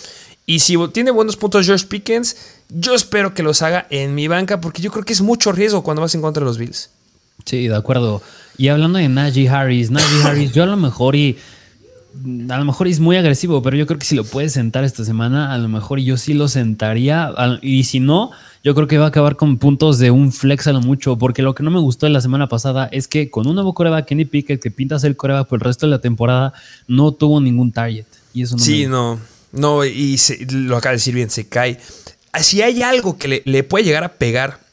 Y 0.46 0.60
si 0.60 0.78
tiene 0.94 1.10
buenos 1.10 1.36
puntos 1.36 1.66
George 1.66 1.86
Pickens, 1.86 2.36
yo 2.70 2.94
espero 2.94 3.34
que 3.34 3.42
los 3.42 3.60
haga 3.60 3.86
en 3.90 4.14
mi 4.14 4.28
banca, 4.28 4.62
porque 4.62 4.80
yo 4.80 4.90
creo 4.90 5.04
que 5.04 5.12
es 5.12 5.20
mucho 5.20 5.52
riesgo 5.52 5.82
cuando 5.82 6.00
vas 6.00 6.14
en 6.14 6.22
contra 6.22 6.40
de 6.40 6.46
los 6.46 6.56
Bills. 6.56 6.88
Sí, 7.44 7.68
de 7.68 7.76
acuerdo. 7.76 8.22
Y 8.56 8.68
hablando 8.68 8.98
de 8.98 9.10
Najee 9.10 9.46
Harris, 9.46 9.90
Najee 9.90 10.22
Harris, 10.24 10.52
yo 10.52 10.62
a 10.62 10.66
lo 10.66 10.78
mejor 10.78 11.16
y 11.16 11.36
a 12.50 12.58
lo 12.58 12.64
mejor 12.64 12.88
es 12.88 13.00
muy 13.00 13.16
agresivo, 13.16 13.62
pero 13.62 13.76
yo 13.76 13.86
creo 13.86 13.98
que 13.98 14.06
si 14.06 14.14
lo 14.14 14.24
puedes 14.24 14.52
sentar 14.52 14.84
esta 14.84 15.04
semana, 15.04 15.52
a 15.52 15.58
lo 15.58 15.68
mejor 15.68 15.98
yo 16.00 16.16
sí 16.16 16.34
lo 16.34 16.48
sentaría. 16.48 17.32
Y 17.62 17.84
si 17.84 18.00
no, 18.00 18.30
yo 18.64 18.74
creo 18.74 18.86
que 18.86 18.98
va 18.98 19.06
a 19.06 19.08
acabar 19.08 19.36
con 19.36 19.58
puntos 19.58 19.98
de 19.98 20.10
un 20.10 20.32
flex 20.32 20.66
a 20.66 20.72
lo 20.72 20.80
mucho, 20.80 21.16
porque 21.16 21.42
lo 21.42 21.54
que 21.54 21.62
no 21.62 21.70
me 21.70 21.78
gustó 21.78 22.06
de 22.06 22.10
la 22.10 22.20
semana 22.20 22.48
pasada 22.48 22.88
es 22.92 23.08
que 23.08 23.30
con 23.30 23.46
un 23.46 23.54
nuevo 23.54 23.74
coreback, 23.74 24.06
Kenny 24.06 24.24
Pickett, 24.24 24.60
que 24.60 24.70
pinta 24.70 24.98
ser 24.98 25.16
coreback 25.16 25.48
por 25.48 25.58
el 25.58 25.64
resto 25.64 25.86
de 25.86 25.90
la 25.90 26.00
temporada, 26.00 26.52
no 26.88 27.12
tuvo 27.12 27.40
ningún 27.40 27.72
target. 27.72 28.06
Y 28.32 28.42
eso 28.42 28.56
no 28.56 28.62
sí, 28.62 28.86
no, 28.86 29.18
no, 29.52 29.84
y 29.84 30.18
lo 30.50 30.76
acaba 30.76 30.92
de 30.92 30.96
decir 30.96 31.14
bien, 31.14 31.30
se 31.30 31.48
cae. 31.48 31.78
Si 32.40 32.60
hay 32.60 32.82
algo 32.82 33.16
que 33.16 33.42
le 33.44 33.62
puede 33.62 33.84
llegar 33.84 34.04
a 34.04 34.12
pegar 34.14 34.65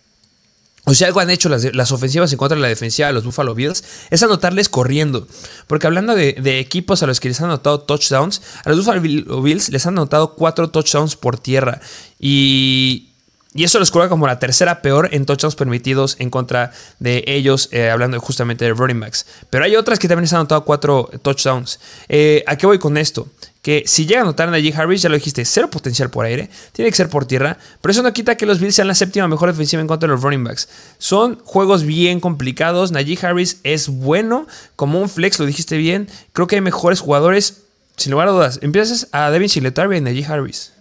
o 0.86 0.94
sea, 0.94 1.08
algo 1.08 1.22
han 1.22 1.30
hecho 1.30 1.48
las, 1.48 1.92
ofensivas 1.92 2.32
en 2.34 2.38
contra 2.38 2.58
de 2.58 2.62
la 2.62 2.68
defensiva 2.68 3.08
de 3.08 3.14
los 3.14 3.24
Buffalo 3.24 3.56
Bills 3.56 3.84
es 4.10 4.22
anotarles 4.22 4.68
corriendo. 4.68 5.28
Porque 5.68 5.88
hablando 5.88 6.14
de, 6.14 6.60
equipos 6.60 7.02
a 7.04 7.08
los 7.08 7.22
que 7.22 7.30
les 7.30 7.40
han 7.40 7.46
anotado 7.46 7.82
touchdowns, 7.82 8.42
a 8.66 8.70
los 8.70 8.80
Buffalo 8.80 9.42
Bills 9.42 9.70
les 9.70 9.86
han 9.86 9.94
anotado 9.94 10.34
cuatro 10.34 10.70
touchdowns 10.70 11.16
por 11.16 11.38
tierra. 11.38 11.80
Y, 12.20 13.10
eso 13.56 13.80
les 13.80 13.92
coloca 13.92 14.10
como 14.10 14.26
la 14.26 14.40
tercera 14.40 14.82
peor 14.82 15.10
en 15.14 15.28
touchdowns 15.28 15.56
permitidos 15.56 16.16
en 16.20 16.32
contra 16.32 16.72
de 16.98 17.24
ellos, 17.28 17.70
eh, 17.72 17.92
hablando 17.92 18.20
justamente 18.20 18.66
de 18.66 18.74
running 18.74 19.00
backs. 19.00 19.28
Pero 19.52 19.64
hay 19.64 19.76
otras 19.76 20.00
que 20.00 20.08
también 20.08 20.24
les 20.24 20.34
han 20.34 20.40
anotado 20.40 20.66
cuatro 20.66 21.10
touchdowns. 21.22 21.80
Eh, 22.10 22.44
¿A 22.48 22.58
qué 22.58 22.66
voy 22.66 22.80
con 22.80 22.98
esto? 22.98 23.28
Que 23.64 23.84
si 23.88 24.06
llega 24.06 24.22
a 24.22 24.26
notar 24.26 24.50
a 24.50 24.52
Najee 24.52 24.74
Harris, 24.76 25.02
ya 25.02 25.10
lo 25.10 25.16
dijiste, 25.16 25.46
cero 25.46 25.70
potencial 25.70 26.10
por 26.10 26.26
aire, 26.26 26.50
tiene 26.74 26.92
que 26.92 26.98
ser 26.98 27.08
por 27.08 27.26
tierra, 27.26 27.58
pero 27.82 27.94
eso 27.94 28.04
no 28.04 28.12
quita 28.12 28.36
que 28.36 28.46
los 28.46 28.60
Bills 28.60 28.76
sean 28.76 28.90
la 28.90 28.94
séptima 28.94 29.28
mejor 29.30 29.50
defensiva 29.50 29.82
en 29.82 29.88
contra 29.88 30.08
de 30.08 30.14
los 30.14 30.22
running 30.22 30.44
backs. 30.44 30.68
Son 30.98 31.40
juegos 31.46 31.84
bien 31.84 32.20
complicados, 32.20 32.92
Najee 32.92 33.18
Harris 33.26 33.62
es 33.64 33.88
bueno, 33.88 34.48
como 34.76 35.00
un 35.00 35.08
flex, 35.08 35.40
lo 35.40 35.46
dijiste 35.46 35.78
bien, 35.78 36.10
creo 36.34 36.46
que 36.46 36.58
hay 36.58 36.62
mejores 36.62 37.00
jugadores, 37.00 37.62
sin 37.96 38.12
lugar 38.12 38.28
a 38.28 38.32
dudas. 38.32 38.60
Empiezas 38.62 39.08
a 39.14 39.32
Devin 39.32 39.48
Singletary 39.48 39.98
y 39.98 40.02
Najee 40.02 40.26
Harris. 40.26 40.74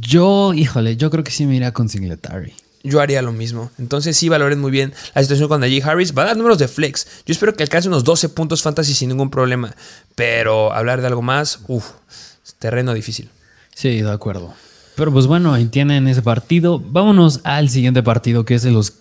Yo, 0.00 0.52
híjole, 0.52 0.98
yo 0.98 1.10
creo 1.10 1.24
que 1.24 1.30
sí 1.30 1.46
me 1.46 1.56
irá 1.56 1.72
con 1.72 1.88
Singletary 1.88 2.52
yo 2.82 3.00
haría 3.00 3.22
lo 3.22 3.32
mismo. 3.32 3.70
Entonces 3.78 4.16
sí 4.16 4.28
valoren 4.28 4.60
muy 4.60 4.70
bien 4.70 4.92
la 5.14 5.22
situación 5.22 5.48
con 5.48 5.60
Najee 5.60 5.82
Harris. 5.82 6.16
Va 6.16 6.22
a 6.22 6.26
dar 6.26 6.36
números 6.36 6.58
de 6.58 6.68
flex. 6.68 7.06
Yo 7.26 7.32
espero 7.32 7.54
que 7.54 7.62
alcance 7.62 7.88
unos 7.88 8.04
12 8.04 8.30
puntos 8.30 8.62
fantasy 8.62 8.94
sin 8.94 9.08
ningún 9.08 9.30
problema. 9.30 9.74
Pero 10.14 10.72
hablar 10.72 11.00
de 11.00 11.08
algo 11.08 11.22
más, 11.22 11.60
uff, 11.68 11.84
terreno 12.58 12.94
difícil. 12.94 13.30
Sí, 13.74 14.00
de 14.02 14.10
acuerdo. 14.10 14.54
Pero 14.96 15.12
pues 15.12 15.26
bueno, 15.26 15.54
ahí 15.54 15.66
tienen 15.66 16.08
ese 16.08 16.22
partido. 16.22 16.78
Vámonos 16.78 17.40
al 17.44 17.70
siguiente 17.70 18.02
partido 18.02 18.44
que 18.44 18.54
es 18.54 18.62
de 18.62 18.70
los 18.70 18.94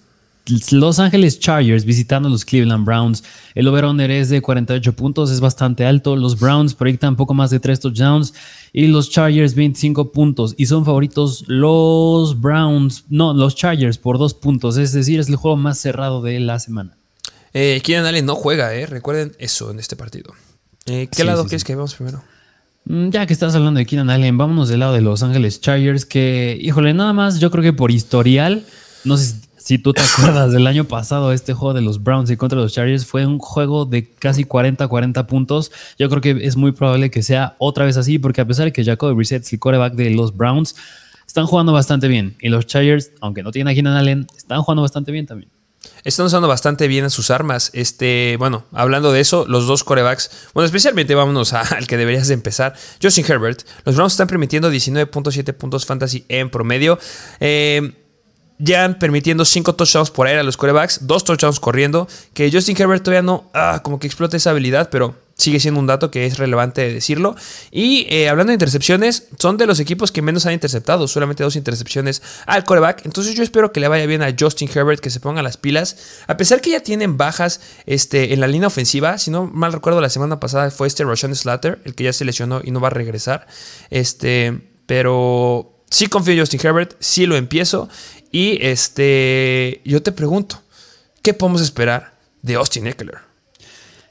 los 0.72 1.00
Ángeles 1.00 1.40
Chargers 1.40 1.86
visitando 1.86 2.30
los 2.30 2.46
Cleveland 2.46 2.86
Browns. 2.86 3.24
El 3.56 3.68
over-under 3.68 4.10
es 4.12 4.30
de 4.30 4.42
48 4.42 4.94
puntos, 4.94 5.32
es 5.32 5.40
bastante 5.40 5.86
alto. 5.86 6.16
Los 6.16 6.40
Browns 6.40 6.74
proyectan 6.74 7.16
poco 7.16 7.34
más 7.34 7.50
de 7.50 7.60
3 7.60 7.80
touchdowns 7.80 8.34
y 8.74 8.88
los 8.88 9.10
Chargers 9.10 9.56
25 9.56 10.12
puntos. 10.12 10.56
Y 10.58 10.66
son 10.66 10.86
favoritos 10.86 11.44
los 11.48 12.40
Browns, 12.40 13.06
no, 13.10 13.34
los 13.34 13.56
Chargers 13.56 13.98
por 13.98 14.18
2 14.18 14.34
puntos. 14.36 14.78
Es 14.78 14.94
decir, 14.94 15.20
es 15.20 15.30
el 15.30 15.36
juego 15.36 15.58
más 15.58 15.80
cerrado 15.80 16.22
de 16.22 16.40
la 16.40 16.60
semana. 16.60 16.98
Eh, 17.54 17.82
Keenan 17.84 18.06
Allen 18.06 18.26
no 18.26 18.36
juega, 18.36 18.74
eh. 18.76 18.86
recuerden 18.86 19.36
eso 19.40 19.72
en 19.72 19.80
este 19.80 19.96
partido. 19.96 20.34
Eh, 20.86 21.08
¿Qué 21.12 21.24
lado 21.24 21.44
quieres 21.44 21.64
que 21.64 21.76
veamos 21.76 21.96
primero? 21.96 22.24
Mm, 22.86 23.10
ya 23.10 23.26
que 23.26 23.34
estás 23.34 23.56
hablando 23.56 23.80
de 23.80 23.86
Keenan 23.86 24.10
Allen, 24.10 24.38
vámonos 24.38 24.70
del 24.70 24.80
lado 24.80 24.94
de 24.94 25.02
Los 25.02 25.24
Ángeles 25.24 25.62
Chargers, 25.62 26.06
que, 26.06 26.58
híjole, 26.62 26.94
nada 26.94 27.14
más, 27.14 27.40
yo 27.40 27.52
creo 27.52 27.64
que 27.64 27.74
por 27.74 27.92
historial, 27.92 28.66
no 29.04 29.18
sé 29.18 29.26
si 29.26 29.49
si 29.70 29.78
tú 29.78 29.94
te 29.94 30.02
acuerdas 30.18 30.52
del 30.52 30.66
año 30.66 30.86
pasado, 30.86 31.32
este 31.32 31.54
juego 31.54 31.76
de 31.76 31.82
los 31.82 32.02
Browns 32.02 32.32
y 32.32 32.38
contra 32.38 32.58
los 32.58 32.74
Chargers 32.74 33.06
fue 33.06 33.28
un 33.28 33.38
juego 33.38 33.86
de 33.86 34.10
casi 34.10 34.44
40-40 34.44 35.28
puntos. 35.28 35.72
Yo 36.00 36.10
creo 36.10 36.22
que 36.22 36.44
es 36.44 36.56
muy 36.56 36.72
probable 36.72 37.12
que 37.12 37.22
sea 37.22 37.56
otra 37.60 37.86
vez 37.86 37.96
así, 37.96 38.18
porque 38.18 38.42
a 38.42 38.48
pesar 38.48 38.66
de 38.66 38.74
que 38.74 38.84
Jacob 38.84 39.14
Brissett 39.14 39.44
es 39.44 39.54
el 39.54 39.60
coreback 39.60 39.94
de 39.94 40.10
los 40.10 40.36
Browns, 40.36 40.76
están 41.28 41.46
jugando 41.46 41.72
bastante 41.72 42.08
bien. 42.08 42.36
Y 42.42 42.50
los 42.50 42.66
Chargers, 42.66 43.12
aunque 43.22 43.44
no 43.44 43.52
tienen 43.52 43.72
a 43.72 43.76
Keenan 43.76 43.96
Allen, 43.96 44.26
están 44.36 44.60
jugando 44.64 44.82
bastante 44.82 45.12
bien 45.12 45.28
también. 45.28 45.52
Están 46.04 46.26
usando 46.26 46.48
bastante 46.48 46.88
bien 46.88 47.06
a 47.06 47.12
sus 47.12 47.30
armas. 47.30 47.70
Este, 47.74 48.38
bueno, 48.40 48.66
hablando 48.72 49.12
de 49.12 49.20
eso, 49.20 49.46
los 49.48 49.68
dos 49.68 49.84
corebacks, 49.84 50.32
bueno, 50.56 50.66
especialmente 50.66 51.14
vámonos 51.14 51.54
al 51.54 51.86
que 51.86 51.96
deberías 51.96 52.28
de 52.28 52.34
empezar, 52.34 52.74
Justin 53.00 53.26
Herbert. 53.28 53.62
Los 53.86 53.96
Browns 53.96 54.14
están 54.14 54.26
permitiendo 54.28 54.72
19.7 54.74 55.54
puntos 55.54 55.86
fantasy 55.86 56.26
en 56.28 56.50
promedio. 56.50 56.98
Eh, 57.40 57.94
ya 58.60 59.00
permitiendo 59.00 59.46
5 59.46 59.76
touchdowns 59.76 60.12
por 60.12 60.28
aire 60.28 60.42
a 60.42 60.44
los 60.44 60.58
corebacks, 60.58 61.08
2 61.08 61.24
touchdowns 61.24 61.60
corriendo, 61.60 62.08
que 62.34 62.52
Justin 62.52 62.76
Herbert 62.80 63.04
todavía 63.04 63.24
no, 63.24 63.50
ah, 63.54 63.82
como 63.84 64.00
que 64.00 64.08
explota 64.08 64.38
esa 64.38 64.52
habilidad, 64.52 64.90
pero 64.92 65.16
sigue 65.40 65.60
siendo 65.60 65.80
un 65.80 65.88
dato 65.88 66.12
que 66.12 66.26
es 66.26 66.38
relevante 66.38 66.94
decirlo. 66.94 67.36
Y 67.72 68.06
eh, 68.10 68.30
hablando 68.30 68.52
de 68.52 68.56
intercepciones, 68.56 69.30
son 69.40 69.58
de 69.58 69.66
los 69.66 69.80
equipos 69.80 70.12
que 70.12 70.22
menos 70.22 70.46
han 70.46 70.54
interceptado, 70.54 71.08
solamente 71.08 71.44
dos 71.44 71.56
intercepciones 71.56 72.22
al 72.46 72.66
coreback. 72.66 73.06
Entonces 73.06 73.36
yo 73.36 73.44
espero 73.44 73.72
que 73.72 73.80
le 73.80 73.88
vaya 73.88 74.06
bien 74.06 74.22
a 74.22 74.36
Justin 74.38 74.70
Herbert, 74.74 75.00
que 75.00 75.10
se 75.10 75.22
ponga 75.22 75.42
las 75.42 75.58
pilas. 75.58 75.98
A 76.28 76.36
pesar 76.36 76.60
que 76.62 76.72
ya 76.72 76.82
tienen 76.82 77.18
bajas 77.18 77.62
este, 77.86 78.34
en 78.34 78.42
la 78.42 78.48
línea 78.48 78.68
ofensiva, 78.68 79.18
si 79.18 79.32
no 79.32 79.46
mal 79.46 79.72
recuerdo, 79.72 80.02
la 80.02 80.10
semana 80.10 80.40
pasada 80.40 80.70
fue 80.72 80.88
este 80.88 81.06
Roshan 81.06 81.34
Slatter, 81.34 81.82
el 81.86 81.96
que 81.96 82.04
ya 82.04 82.14
se 82.14 82.26
lesionó 82.26 82.62
y 82.64 82.72
no 82.72 82.82
va 82.82 82.88
a 82.88 82.92
regresar. 82.92 83.48
Este, 83.90 84.60
pero 84.86 85.80
sí 85.90 86.08
confío 86.08 86.34
en 86.34 86.40
Justin 86.42 86.60
Herbert, 86.64 86.96
sí 87.00 87.26
lo 87.26 87.36
empiezo. 87.36 87.90
Y 88.32 88.60
este, 88.62 89.82
yo 89.86 90.02
te 90.04 90.12
pregunto, 90.12 90.62
¿qué 91.22 91.34
podemos 91.34 91.62
esperar 91.62 92.14
de 92.42 92.56
Austin 92.56 92.88
Eckler? 92.88 93.18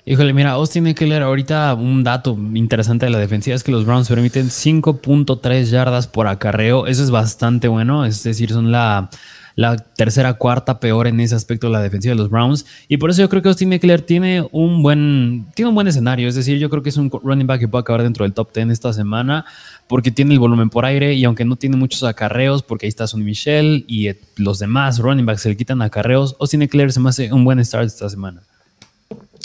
Híjole, 0.04 0.32
mira, 0.32 0.52
Austin 0.52 0.86
Eckler, 0.86 1.22
ahorita 1.22 1.74
un 1.74 2.02
dato 2.02 2.36
interesante 2.54 3.06
de 3.06 3.12
la 3.12 3.18
defensiva 3.18 3.54
es 3.54 3.62
que 3.62 3.70
los 3.70 3.84
Browns 3.84 4.08
permiten 4.08 4.48
5.3 4.48 5.64
yardas 5.64 6.06
por 6.06 6.26
acarreo. 6.26 6.86
Eso 6.86 7.04
es 7.04 7.10
bastante 7.10 7.68
bueno, 7.68 8.06
es 8.06 8.22
decir, 8.22 8.50
son 8.50 8.72
la, 8.72 9.10
la 9.58 9.76
tercera, 9.76 10.34
cuarta 10.34 10.78
peor 10.78 11.08
en 11.08 11.18
ese 11.18 11.34
aspecto 11.34 11.66
de 11.66 11.72
la 11.72 11.82
defensiva 11.82 12.14
de 12.14 12.18
los 12.20 12.30
Browns. 12.30 12.64
Y 12.86 12.98
por 12.98 13.10
eso 13.10 13.22
yo 13.22 13.28
creo 13.28 13.42
que 13.42 13.48
Austin 13.48 13.72
Eckler 13.72 14.02
tiene 14.02 14.46
un 14.52 14.84
buen, 14.84 15.46
tiene 15.56 15.70
un 15.70 15.74
buen 15.74 15.88
escenario. 15.88 16.28
Es 16.28 16.36
decir, 16.36 16.58
yo 16.58 16.70
creo 16.70 16.84
que 16.84 16.90
es 16.90 16.96
un 16.96 17.10
running 17.10 17.48
back 17.48 17.58
que 17.58 17.66
puede 17.66 17.80
acabar 17.80 18.04
dentro 18.04 18.24
del 18.24 18.34
top 18.34 18.54
10 18.54 18.70
esta 18.70 18.92
semana 18.92 19.44
porque 19.88 20.12
tiene 20.12 20.32
el 20.32 20.38
volumen 20.38 20.70
por 20.70 20.84
aire 20.84 21.14
y 21.14 21.24
aunque 21.24 21.44
no 21.44 21.56
tiene 21.56 21.76
muchos 21.76 22.04
acarreos, 22.04 22.62
porque 22.62 22.86
ahí 22.86 22.88
está 22.88 23.08
Sonny 23.08 23.24
Michel 23.24 23.84
y 23.88 24.06
eh, 24.06 24.20
los 24.36 24.60
demás 24.60 25.00
running 25.00 25.26
backs 25.26 25.42
se 25.42 25.48
le 25.48 25.56
quitan 25.56 25.82
acarreos, 25.82 26.36
Austin 26.38 26.62
Eckler 26.62 26.92
se 26.92 27.00
me 27.00 27.08
hace 27.08 27.32
un 27.32 27.44
buen 27.44 27.64
start 27.64 27.86
esta 27.86 28.08
semana. 28.08 28.42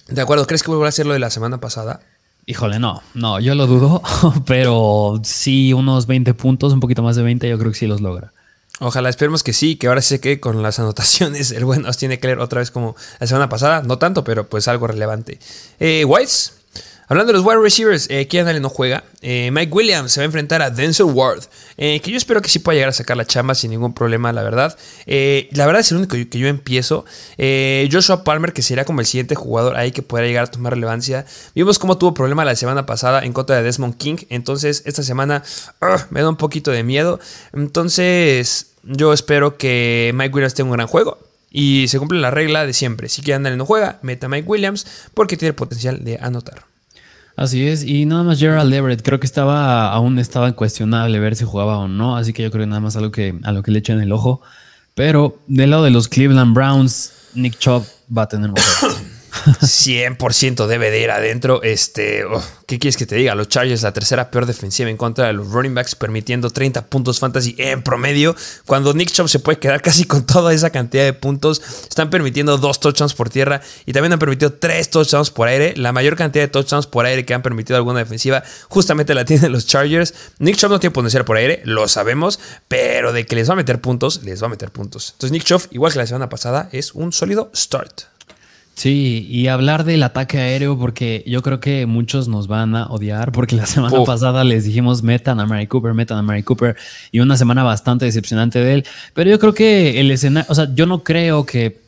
De 0.10 0.22
acuerdo, 0.22 0.46
¿crees 0.46 0.62
que 0.62 0.70
volverá 0.70 0.90
a 0.90 0.92
ser 0.92 1.08
lo 1.08 1.14
de 1.14 1.20
la 1.20 1.32
semana 1.32 1.60
pasada? 1.60 2.02
Híjole, 2.46 2.78
no, 2.78 3.02
no, 3.16 3.40
yo 3.40 3.56
lo 3.56 3.66
dudo, 3.66 4.04
pero 4.46 5.20
sí 5.24 5.74
unos 5.74 6.06
20 6.06 6.36
puntos, 6.36 6.72
un 6.72 6.82
poquito 6.82 7.02
más 7.02 7.16
de 7.16 7.24
20, 7.24 7.50
yo 7.50 7.58
creo 7.58 7.72
que 7.72 7.80
sí 7.80 7.88
los 7.88 8.00
logra. 8.00 8.32
Ojalá, 8.80 9.10
esperemos 9.10 9.44
que 9.44 9.54
sí, 9.54 9.76
que 9.76 9.88
ahora 9.88 10.02
se 10.02 10.20
quede 10.20 10.40
con 10.40 10.62
las 10.64 10.80
anotaciones. 10.80 11.52
El 11.52 11.66
buen 11.66 11.86
Austin 11.86 12.12
Eckler 12.12 12.40
otra 12.40 12.60
vez 12.60 12.72
como 12.72 12.96
la 13.20 13.28
semana 13.28 13.50
pasada, 13.50 13.82
no 13.84 13.98
tanto, 13.98 14.24
pero 14.24 14.48
pues 14.50 14.68
algo 14.68 14.88
relevante. 14.88 15.40
Eh, 15.80 16.06
Whites, 16.06 16.54
Hablando 17.14 17.32
de 17.32 17.38
los 17.38 17.46
wide 17.46 17.62
receivers, 17.62 18.08
eh, 18.10 18.28
Allen 18.40 18.64
no 18.64 18.70
juega. 18.70 19.04
Eh, 19.22 19.52
Mike 19.52 19.72
Williams 19.72 20.12
se 20.12 20.20
va 20.20 20.24
a 20.24 20.26
enfrentar 20.26 20.64
a 20.64 20.72
Denzel 20.72 21.06
Ward, 21.06 21.44
eh, 21.78 22.00
que 22.00 22.10
yo 22.10 22.18
espero 22.18 22.42
que 22.42 22.50
sí 22.50 22.58
pueda 22.58 22.74
llegar 22.74 22.90
a 22.90 22.94
sacar 22.94 23.16
la 23.16 23.24
chamba 23.24 23.54
sin 23.54 23.70
ningún 23.70 23.94
problema, 23.94 24.34
la 24.34 24.42
verdad. 24.42 24.76
Eh, 25.06 25.48
la 25.52 25.68
verdad 25.68 25.82
es 25.82 25.92
el 25.92 26.00
único 26.00 26.16
que 26.16 26.40
yo 26.40 26.48
empiezo. 26.48 27.06
Joshua 27.92 28.24
Palmer, 28.24 28.52
que 28.52 28.64
sería 28.64 28.84
como 28.84 29.00
el 29.00 29.06
siguiente 29.06 29.36
jugador 29.36 29.76
ahí 29.76 29.92
que 29.92 30.02
podrá 30.02 30.26
llegar 30.26 30.46
a 30.46 30.48
tomar 30.48 30.74
relevancia. 30.74 31.28
Vimos 31.54 31.78
cómo 31.78 32.00
tuvo 32.00 32.16
problema 32.16 32.46
la 32.46 32.56
semana 32.56 32.88
pasada 32.88 33.24
en 33.24 33.32
contra 33.32 33.58
de 33.58 33.62
Desmond 33.62 33.96
King, 33.96 34.18
entonces 34.30 34.82
esta 34.88 35.04
semana 35.04 35.44
ah, 35.82 36.08
me 36.10 36.22
da 36.22 36.30
un 36.30 36.38
poquito 36.38 36.72
de 36.72 36.82
miedo. 36.82 37.20
Entonces 37.54 38.72
yo 38.82 39.14
espero 39.14 39.60
que 39.60 40.12
Mike 40.16 40.34
Williams 40.34 40.56
tenga 40.56 40.72
un 40.72 40.78
gran 40.78 40.88
juego. 40.88 41.20
Y 41.52 41.88
se 41.90 42.00
cumple 42.00 42.20
la 42.20 42.32
regla 42.32 42.66
de 42.66 42.74
siempre. 42.74 43.08
Si 43.08 43.22
Keenan 43.22 43.46
Allen 43.46 43.60
no 43.60 43.68
juega, 43.68 44.00
meta 44.02 44.28
Mike 44.28 44.48
Williams 44.48 44.88
porque 45.14 45.38
tiene 45.38 45.54
potencial 45.54 46.04
de 46.04 46.18
anotar. 46.20 46.73
Así 47.36 47.68
es, 47.68 47.84
y 47.84 48.06
nada 48.06 48.24
más 48.24 48.40
Gerald 48.40 48.72
Everett, 48.72 49.02
creo 49.02 49.20
que 49.20 49.26
estaba, 49.26 49.92
aún 49.92 50.20
estaba 50.20 50.52
cuestionable 50.52 51.20
ver 51.20 51.36
si 51.36 51.46
jugaba 51.46 51.80
o 51.80 51.88
no, 51.88 52.16
así 52.16 52.32
que 52.32 52.44
yo 52.44 52.52
creo 52.52 52.64
que 52.64 52.70
nada 52.70 52.80
más 52.80 52.96
algo 52.96 53.12
que, 53.12 53.40
a 53.44 53.52
lo 53.52 53.64
que 53.64 53.72
le 53.72 53.80
echan 53.80 54.00
el 54.02 54.12
ojo. 54.12 54.42
Pero 54.96 55.40
del 55.48 55.72
lado 55.72 55.84
de 55.84 55.90
los 55.90 56.08
Cleveland 56.08 56.54
Browns, 56.54 57.12
Nick 57.34 57.58
Chubb 57.58 57.84
va 58.16 58.24
a 58.24 58.28
tener 58.28 58.52
un 58.52 58.56
100% 59.34 60.68
debe 60.68 60.92
de 60.92 61.02
ir 61.02 61.12
adentro. 61.12 61.62
Este, 61.64 62.26
oh, 62.26 62.44
¿Qué 62.68 62.80
quieres 62.80 62.98
que 62.98 63.06
te 63.06 63.16
diga? 63.16 63.36
Los 63.36 63.50
Chargers, 63.50 63.84
la 63.84 63.94
tercera 63.94 64.32
peor 64.32 64.46
defensiva 64.46 64.90
en 64.90 64.98
contra 64.98 65.28
de 65.28 65.34
los 65.34 65.50
running 65.50 65.76
backs, 65.76 65.96
permitiendo 65.96 66.50
30 66.50 66.88
puntos 66.88 67.20
fantasy 67.20 67.56
en 67.58 67.84
promedio. 67.84 68.36
Cuando 68.66 68.94
Nick 68.94 69.12
Chubb 69.12 69.28
se 69.28 69.40
puede 69.40 69.60
quedar 69.60 69.82
casi 69.82 70.06
con 70.06 70.26
toda 70.26 70.54
esa 70.54 70.70
cantidad 70.70 71.04
de 71.04 71.14
puntos, 71.14 71.62
están 71.88 72.10
permitiendo 72.10 72.58
dos 72.58 72.80
touchdowns 72.80 73.14
por 73.14 73.30
tierra 73.30 73.62
y 73.86 73.94
también 73.94 74.14
han 74.14 74.20
permitido 74.20 74.54
tres 74.54 74.90
touchdowns 74.90 75.30
por 75.30 75.48
aire. 75.48 75.74
La 75.78 75.92
mayor 75.92 76.16
cantidad 76.16 76.46
de 76.46 76.48
touchdowns 76.48 76.88
por 76.88 77.06
aire 77.06 77.26
que 77.26 77.34
han 77.34 77.42
permitido 77.42 77.78
alguna 77.78 78.00
defensiva, 78.00 78.44
justamente 78.70 79.14
la 79.14 79.26
tienen 79.26 79.52
los 79.52 79.68
Chargers. 79.68 80.14
Nick 80.40 80.56
Chubb 80.56 80.72
no 80.72 80.80
tiene 80.80 80.94
potencial 80.94 81.26
por 81.26 81.38
aire, 81.38 81.62
lo 81.66 81.88
sabemos, 81.88 82.40
pero 82.68 83.14
de 83.14 83.26
que 83.26 83.36
les 83.36 83.50
va 83.50 83.54
a 83.54 83.58
meter 83.58 83.82
puntos, 83.82 84.24
les 84.24 84.42
va 84.42 84.48
a 84.48 84.50
meter 84.50 84.72
puntos. 84.72 85.12
Entonces, 85.14 85.32
Nick 85.32 85.44
Chubb, 85.44 85.62
igual 85.72 85.92
que 85.92 86.00
la 86.00 86.08
semana 86.08 86.30
pasada, 86.30 86.70
es 86.72 86.94
un 86.94 87.12
sólido 87.12 87.52
start. 87.54 88.13
Sí, 88.76 89.28
y 89.30 89.48
hablar 89.48 89.84
del 89.84 90.02
ataque 90.02 90.40
aéreo, 90.40 90.78
porque 90.78 91.24
yo 91.28 91.44
creo 91.44 91.60
que 91.60 91.86
muchos 91.86 92.28
nos 92.28 92.48
van 92.48 92.76
a 92.76 92.88
odiar, 92.88 93.32
porque 93.32 93.56
la 93.56 93.66
semana 93.68 94.04
pasada 94.04 94.44
les 94.44 94.64
dijimos 94.66 95.04
metan 95.04 95.40
a 95.40 95.46
Mary 95.46 95.68
Cooper, 95.68 95.94
metan 95.94 96.18
a 96.18 96.22
Mary 96.24 96.44
Cooper, 96.44 96.76
y 97.12 97.20
una 97.20 97.38
semana 97.38 97.64
bastante 97.64 98.06
decepcionante 98.06 98.60
de 98.60 98.74
él. 98.74 98.86
Pero 99.14 99.30
yo 99.30 99.40
creo 99.40 99.54
que 99.54 100.00
el 100.00 100.10
escenario, 100.10 100.52
o 100.52 100.56
sea, 100.56 100.74
yo 100.74 100.88
no 100.88 101.04
creo 101.04 101.46
que, 101.46 101.82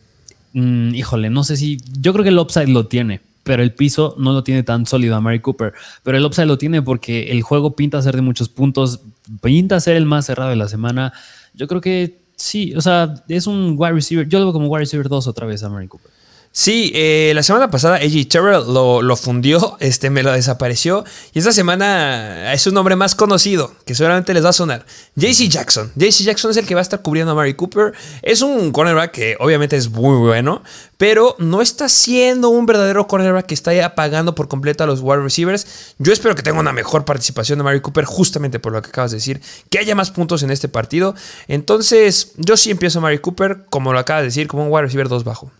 mm, 0.54 0.93
híjole, 0.93 1.30
no 1.32 1.43
sé 1.43 1.58
si, 1.58 1.78
yo 2.00 2.13
creo 2.13 2.24
que 2.24 2.30
el 2.30 2.38
upside 2.38 2.67
lo 2.67 2.86
tiene, 2.86 3.21
pero 3.43 3.63
el 3.63 3.74
piso 3.74 4.15
no 4.17 4.34
lo 4.34 4.43
tiene 4.43 4.63
tan 4.63 4.86
sólido 4.86 5.15
a 5.15 5.21
Mary 5.21 5.39
Cooper. 5.39 5.74
Pero 6.04 6.17
el 6.17 6.26
upside 6.26 6.48
lo 6.48 6.58
tiene 6.58 6.82
porque 6.82 7.32
el 7.32 7.41
juego 7.41 7.76
pinta 7.76 8.02
ser 8.02 8.15
de 8.15 8.21
muchos 8.21 8.50
puntos, 8.50 9.02
pinta 9.41 9.80
ser 9.80 9.95
el 9.95 10.06
más 10.06 10.28
cerrado 10.28 10.52
de 10.52 10.56
la 10.56 10.67
semana. 10.67 11.13
Yo 11.54 11.67
creo 11.67 11.82
que 11.82 12.17
sí, 12.36 12.74
o 12.76 12.82
sea, 12.82 13.13
es 13.28 13.48
un 13.48 13.76
wide 13.78 13.93
receiver, 13.93 14.28
yo 14.28 14.39
lo 14.39 14.45
veo 14.45 14.54
como 14.54 14.67
wide 14.67 14.82
receiver 14.82 15.10
2 15.10 15.28
otra 15.28 15.45
vez 15.45 15.63
a 15.63 15.69
Mary 15.69 15.88
Cooper. 15.88 16.14
Sí, 16.58 16.94
eh, 16.96 17.34
la 17.36 17.44
semana 17.44 17.70
pasada 17.70 17.98
AJ 17.98 18.30
Terrell 18.30 18.63
lo, 18.65 19.15
fundió, 19.18 19.76
este, 19.82 20.10
me 20.10 20.24
lo 20.24 20.32
desapareció. 20.32 21.04
Y 21.34 21.39
esta 21.39 21.52
semana 21.52 22.54
es 22.54 22.65
un 22.65 22.76
nombre 22.76 22.96
más 22.96 23.13
conocido, 23.13 23.74
que 23.86 23.94
seguramente 23.94 24.34
les 24.34 24.46
va 24.46 24.50
a 24.50 24.54
sonar. 24.54 24.86
JC 25.18 25.50
Jackson. 25.50 25.91
JC 25.98 26.24
Jackson 26.24 26.52
es 26.52 26.56
el 26.56 26.65
que 26.65 26.74
va 26.74 26.80
a 26.80 26.84
estar 26.84 27.02
cubriendo 27.02 27.34
a 27.34 27.36
Mary 27.36 27.56
Cooper. 27.56 27.91
Es 28.22 28.41
un 28.41 28.72
cornerback 28.72 29.12
que 29.12 29.36
obviamente 29.41 29.76
es 29.76 29.89
muy 29.89 30.18
bueno, 30.18 30.63
pero 30.96 31.36
no 31.39 31.62
está 31.62 31.89
siendo 31.89 32.48
un 32.48 32.65
verdadero 32.65 33.06
cornerback 33.06 33.48
que 33.48 33.54
está 33.54 33.72
apagando 33.86 34.34
por 34.34 34.48
completo 34.48 34.86
a 34.86 34.88
los 34.88 35.02
wide 35.02 35.24
receivers. 35.24 35.96
Yo 36.00 36.13
espero 36.13 36.36
que 36.36 36.41
tenga 36.41 36.62
una 36.62 36.72
mejor 36.72 37.04
participación 37.04 37.60
de 37.60 37.63
Mary 37.65 37.82
Cooper, 37.82 38.06
justamente 38.06 38.62
por 38.62 38.72
lo 38.72 38.82
que 38.82 38.88
acabas 38.88 39.12
de 39.12 39.18
decir, 39.18 39.41
que 39.70 39.80
haya 39.80 39.94
más 39.94 40.10
puntos 40.10 40.41
en 40.41 40.52
este 40.52 40.70
partido. 40.70 41.15
Entonces, 41.50 42.32
yo 42.38 42.56
sí 42.56 42.72
empiezo 42.72 43.00
a 43.00 43.02
Mary 43.02 43.20
Cooper, 43.20 43.65
como 43.70 43.91
lo 43.91 44.00
acabas 44.00 44.22
de 44.22 44.28
decir, 44.28 44.48
como 44.48 44.63
un 44.63 44.72
wide 44.72 44.84
receiver 44.84 45.10
2 45.10 45.26
bajo. 45.26 45.52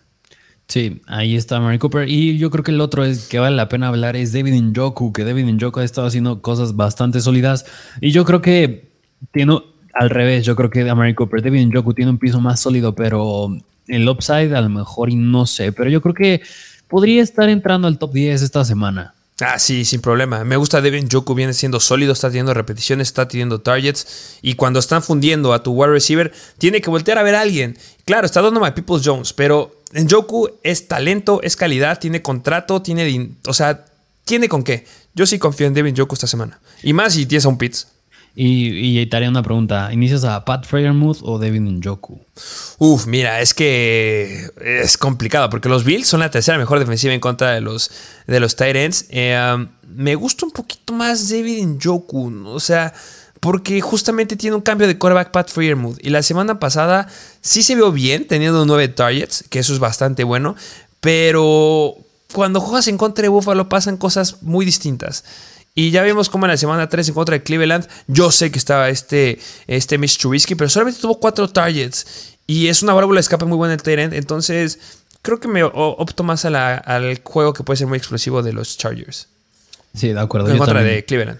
Sí, 0.68 1.00
ahí 1.06 1.36
está 1.36 1.60
Mary 1.60 1.78
Cooper. 1.78 2.08
Y 2.08 2.38
yo 2.38 2.50
creo 2.50 2.64
que 2.64 2.72
el 2.72 2.80
otro 2.80 3.04
es 3.04 3.28
que 3.28 3.38
vale 3.38 3.54
la 3.54 3.68
pena 3.68 3.88
hablar 3.88 4.16
es 4.16 4.32
David 4.32 4.60
Njoku, 4.60 5.12
que 5.12 5.24
David 5.24 5.46
Njoku 5.46 5.80
ha 5.80 5.84
estado 5.84 6.06
haciendo 6.06 6.42
cosas 6.42 6.74
bastante 6.74 7.20
sólidas. 7.20 7.66
Y 8.00 8.10
yo 8.10 8.24
creo 8.24 8.42
que 8.42 8.90
tiene 9.32 9.62
al 9.94 10.10
revés, 10.10 10.44
yo 10.44 10.56
creo 10.56 10.68
que 10.70 10.88
a 10.88 10.94
Mary 10.94 11.14
Cooper, 11.14 11.42
David 11.42 11.66
Njoku 11.66 11.94
tiene 11.94 12.10
un 12.10 12.18
piso 12.18 12.40
más 12.40 12.60
sólido, 12.60 12.94
pero 12.94 13.48
el 13.86 14.08
upside 14.08 14.54
a 14.54 14.60
lo 14.60 14.68
mejor 14.68 15.10
y 15.10 15.14
no 15.14 15.46
sé. 15.46 15.72
Pero 15.72 15.88
yo 15.88 16.02
creo 16.02 16.14
que 16.14 16.42
podría 16.88 17.22
estar 17.22 17.48
entrando 17.48 17.86
al 17.86 17.98
top 17.98 18.12
10 18.12 18.42
esta 18.42 18.64
semana. 18.64 19.14
Ah, 19.40 19.58
sí, 19.58 19.84
sin 19.84 20.00
problema. 20.00 20.44
Me 20.44 20.56
gusta 20.56 20.80
Devin 20.80 21.08
Joku, 21.10 21.34
viene 21.34 21.52
siendo 21.52 21.78
sólido, 21.78 22.14
está 22.14 22.28
teniendo 22.28 22.54
repeticiones, 22.54 23.08
está 23.08 23.28
teniendo 23.28 23.60
targets. 23.60 24.38
Y 24.40 24.54
cuando 24.54 24.78
están 24.78 25.02
fundiendo 25.02 25.52
a 25.52 25.62
tu 25.62 25.72
wide 25.72 25.92
receiver, 25.92 26.32
tiene 26.56 26.80
que 26.80 26.88
voltear 26.88 27.18
a 27.18 27.22
ver 27.22 27.34
a 27.34 27.42
alguien. 27.42 27.76
Claro, 28.06 28.24
está 28.24 28.40
dando 28.40 28.60
My 28.60 28.70
People's 28.70 29.02
Jones, 29.04 29.34
pero 29.34 29.75
en 29.96 30.08
Joku 30.08 30.50
es 30.62 30.88
talento, 30.88 31.40
es 31.42 31.56
calidad, 31.56 31.98
tiene 31.98 32.20
contrato, 32.20 32.82
tiene. 32.82 33.30
O 33.46 33.54
sea, 33.54 33.86
tiene 34.24 34.48
con 34.48 34.62
qué. 34.62 34.84
Yo 35.14 35.24
sí 35.24 35.38
confío 35.38 35.66
en 35.66 35.74
Devin 35.74 35.96
Joku 35.96 36.14
esta 36.14 36.26
semana. 36.26 36.60
Y 36.82 36.92
más 36.92 37.14
si 37.14 37.24
tienes 37.24 37.46
a 37.46 37.48
un 37.48 37.56
Pitts. 37.56 37.88
Y, 38.34 39.00
y 39.00 39.06
te 39.06 39.16
haría 39.16 39.30
una 39.30 39.42
pregunta. 39.42 39.90
¿Inicias 39.90 40.24
a 40.24 40.44
Pat 40.44 40.66
Freyermuth 40.66 41.20
o 41.22 41.38
Devin 41.38 41.78
Njoku? 41.78 42.20
Uf, 42.76 43.06
mira, 43.06 43.40
es 43.40 43.54
que 43.54 44.50
es 44.60 44.98
complicado 44.98 45.48
porque 45.48 45.70
los 45.70 45.84
Bills 45.84 46.06
son 46.06 46.20
la 46.20 46.30
tercera 46.30 46.58
mejor 46.58 46.78
defensiva 46.78 47.14
en 47.14 47.20
contra 47.20 47.52
de 47.52 47.62
los, 47.62 47.90
de 48.26 48.38
los 48.38 48.54
Titans. 48.54 49.06
Eh, 49.08 49.40
um, 49.54 49.68
me 49.88 50.14
gusta 50.14 50.44
un 50.44 50.52
poquito 50.52 50.92
más 50.92 51.30
David 51.30 51.64
Njoku. 51.64 52.42
O 52.44 52.60
sea, 52.60 52.92
porque 53.46 53.80
justamente 53.80 54.34
tiene 54.34 54.56
un 54.56 54.60
cambio 54.60 54.88
de 54.88 54.98
quarterback 54.98 55.30
Pat 55.30 55.48
Freyermuth. 55.48 56.04
Y 56.04 56.10
la 56.10 56.24
semana 56.24 56.58
pasada 56.58 57.06
sí 57.40 57.62
se 57.62 57.76
vio 57.76 57.92
bien, 57.92 58.26
teniendo 58.26 58.66
nueve 58.66 58.88
targets, 58.88 59.44
que 59.48 59.60
eso 59.60 59.72
es 59.72 59.78
bastante 59.78 60.24
bueno. 60.24 60.56
Pero 60.98 61.94
cuando 62.32 62.58
juegas 62.60 62.88
en 62.88 62.98
contra 62.98 63.22
de 63.22 63.28
Buffalo 63.28 63.68
pasan 63.68 63.98
cosas 63.98 64.42
muy 64.42 64.66
distintas. 64.66 65.22
Y 65.76 65.92
ya 65.92 66.02
vimos 66.02 66.28
cómo 66.28 66.46
en 66.46 66.50
la 66.50 66.56
semana 66.56 66.88
3 66.88 67.06
en 67.06 67.14
contra 67.14 67.34
de 67.36 67.44
Cleveland, 67.44 67.86
yo 68.08 68.32
sé 68.32 68.50
que 68.50 68.58
estaba 68.58 68.88
este, 68.88 69.38
este 69.68 69.96
Mitch 69.96 70.18
Trubisky, 70.18 70.56
pero 70.56 70.68
solamente 70.68 71.00
tuvo 71.00 71.20
4 71.20 71.48
targets. 71.50 72.34
Y 72.48 72.66
es 72.66 72.82
una 72.82 72.94
válvula 72.94 73.18
de 73.18 73.20
escape 73.20 73.44
muy 73.44 73.56
buena 73.56 73.74
el 73.74 73.82
Tyrant. 73.82 74.12
Entonces, 74.12 74.80
creo 75.22 75.38
que 75.38 75.46
me 75.46 75.62
opto 75.62 76.24
más 76.24 76.44
al 76.44 77.20
juego 77.22 77.52
que 77.52 77.62
puede 77.62 77.76
ser 77.76 77.86
muy 77.86 77.98
explosivo 77.98 78.42
de 78.42 78.52
los 78.52 78.76
Chargers. 78.76 79.28
Sí, 79.94 80.08
de 80.08 80.18
acuerdo. 80.18 80.50
En 80.50 80.58
contra 80.58 80.82
de 80.82 81.04
Cleveland. 81.04 81.38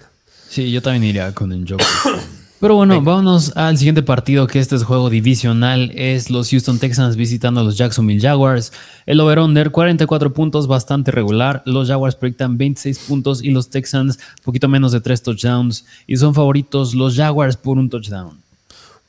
Sí, 0.56 0.70
yo 0.70 0.80
también 0.80 1.04
iría 1.04 1.34
con 1.34 1.52
el 1.52 1.68
Joker. 1.68 1.86
Pero 2.60 2.76
bueno, 2.76 3.02
vámonos 3.02 3.54
al 3.58 3.76
siguiente 3.76 4.02
partido, 4.02 4.46
que 4.46 4.58
este 4.58 4.74
es 4.74 4.84
juego 4.84 5.10
divisional. 5.10 5.92
Es 5.94 6.30
los 6.30 6.48
Houston 6.48 6.78
Texans 6.78 7.14
visitando 7.14 7.60
a 7.60 7.62
los 7.62 7.76
Jacksonville 7.76 8.22
Jaguars. 8.22 8.72
El 9.04 9.20
over-under, 9.20 9.70
44 9.70 10.32
puntos, 10.32 10.66
bastante 10.66 11.10
regular. 11.10 11.62
Los 11.66 11.88
Jaguars 11.88 12.16
proyectan 12.16 12.56
26 12.56 13.00
puntos 13.00 13.44
y 13.44 13.50
los 13.50 13.68
Texans 13.68 14.18
poquito 14.42 14.66
menos 14.66 14.92
de 14.92 15.02
3 15.02 15.22
touchdowns. 15.24 15.84
Y 16.06 16.16
son 16.16 16.34
favoritos 16.34 16.94
los 16.94 17.16
Jaguars 17.16 17.58
por 17.58 17.76
un 17.76 17.90
touchdown. 17.90 18.40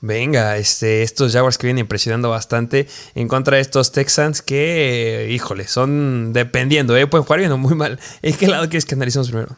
Venga, 0.02 0.58
este, 0.58 1.02
estos 1.02 1.32
Jaguars 1.32 1.58
que 1.58 1.68
vienen 1.68 1.86
impresionando 1.86 2.30
bastante 2.30 2.90
en 3.16 3.30
contra 3.30 3.56
de 3.56 3.62
estos 3.62 3.94
Texans 3.94 4.42
que, 4.42 5.30
híjole, 5.32 5.66
son 5.70 6.34
dependiendo, 6.34 6.98
¿eh? 6.98 7.08
pueden 7.08 7.24
jugar 7.24 7.40
bien 7.40 7.54
o 7.54 7.58
muy 7.58 7.74
mal. 7.74 7.98
¿En 8.22 8.36
qué 8.36 8.48
lado 8.48 8.68
quieres 8.68 8.84
que 8.84 8.96
analicemos 8.96 9.30
primero? 9.30 9.56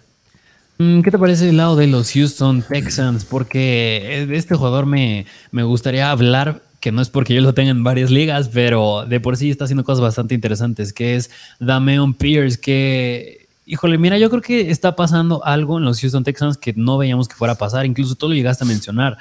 Mm, 0.81 1.01
¿Qué 1.01 1.11
te 1.11 1.19
parece 1.19 1.49
el 1.49 1.57
lado 1.57 1.75
de 1.75 1.87
los 1.87 2.13
Houston 2.13 2.61
Texans? 2.61 3.25
Porque 3.25 4.25
de 4.29 4.37
este 4.37 4.55
jugador 4.55 4.85
me, 4.85 5.25
me 5.51 5.63
gustaría 5.63 6.09
hablar, 6.09 6.61
que 6.79 6.93
no 6.93 7.01
es 7.01 7.09
porque 7.09 7.33
yo 7.33 7.41
lo 7.41 7.53
tenga 7.53 7.71
en 7.71 7.83
varias 7.83 8.11
ligas, 8.11 8.47
pero 8.47 9.05
de 9.05 9.19
por 9.19 9.35
sí 9.35 9.49
está 9.49 9.65
haciendo 9.65 9.83
cosas 9.83 9.99
bastante 9.99 10.35
interesantes, 10.35 10.93
que 10.93 11.17
es 11.17 11.31
Dameon 11.59 12.13
Pierce, 12.13 12.61
que, 12.61 13.49
híjole, 13.65 13.97
mira, 13.97 14.17
yo 14.17 14.29
creo 14.29 14.41
que 14.41 14.71
está 14.71 14.95
pasando 14.95 15.43
algo 15.43 15.79
en 15.79 15.83
los 15.83 15.99
Houston 15.99 16.23
Texans 16.23 16.57
que 16.57 16.71
no 16.71 16.97
veíamos 16.97 17.27
que 17.27 17.35
fuera 17.35 17.55
a 17.55 17.57
pasar, 17.57 17.85
incluso 17.85 18.15
tú 18.15 18.29
lo 18.29 18.33
llegaste 18.33 18.63
a 18.63 18.67
mencionar 18.67 19.17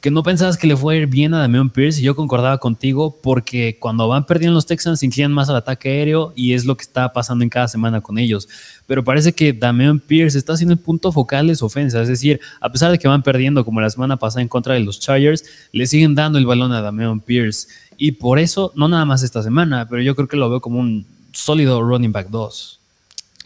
que 0.00 0.10
no 0.10 0.22
pensabas 0.22 0.56
que 0.56 0.66
le 0.66 0.76
fue 0.76 0.94
a 0.94 0.98
ir 0.98 1.06
bien 1.08 1.34
a 1.34 1.40
Damian 1.40 1.70
Pierce 1.70 2.00
y 2.00 2.04
yo 2.04 2.14
concordaba 2.14 2.58
contigo 2.58 3.18
porque 3.20 3.78
cuando 3.80 4.06
van 4.06 4.26
perdiendo 4.26 4.54
los 4.54 4.66
Texans 4.66 5.00
se 5.00 5.06
inclinan 5.06 5.32
más 5.32 5.48
al 5.48 5.56
ataque 5.56 5.88
aéreo 5.88 6.32
y 6.36 6.52
es 6.52 6.64
lo 6.64 6.76
que 6.76 6.82
está 6.82 7.12
pasando 7.12 7.42
en 7.42 7.50
cada 7.50 7.66
semana 7.66 8.00
con 8.00 8.16
ellos. 8.18 8.48
Pero 8.86 9.02
parece 9.02 9.32
que 9.32 9.52
Damian 9.52 9.98
Pierce 9.98 10.38
está 10.38 10.56
siendo 10.56 10.74
el 10.74 10.78
punto 10.78 11.10
focal 11.10 11.48
de 11.48 11.56
su 11.56 11.66
ofensa, 11.66 12.00
es 12.00 12.08
decir, 12.08 12.40
a 12.60 12.70
pesar 12.70 12.92
de 12.92 12.98
que 12.98 13.08
van 13.08 13.22
perdiendo 13.22 13.64
como 13.64 13.80
la 13.80 13.90
semana 13.90 14.16
pasada 14.16 14.42
en 14.42 14.48
contra 14.48 14.74
de 14.74 14.80
los 14.80 15.00
Chargers, 15.00 15.44
le 15.72 15.86
siguen 15.86 16.14
dando 16.14 16.38
el 16.38 16.46
balón 16.46 16.72
a 16.72 16.80
Damian 16.80 17.20
Pierce 17.20 17.68
y 17.96 18.12
por 18.12 18.38
eso, 18.38 18.72
no 18.76 18.86
nada 18.86 19.04
más 19.04 19.24
esta 19.24 19.42
semana, 19.42 19.88
pero 19.88 20.00
yo 20.00 20.14
creo 20.14 20.28
que 20.28 20.36
lo 20.36 20.48
veo 20.48 20.60
como 20.60 20.78
un 20.78 21.06
sólido 21.32 21.82
running 21.82 22.12
back 22.12 22.28
2. 22.28 22.78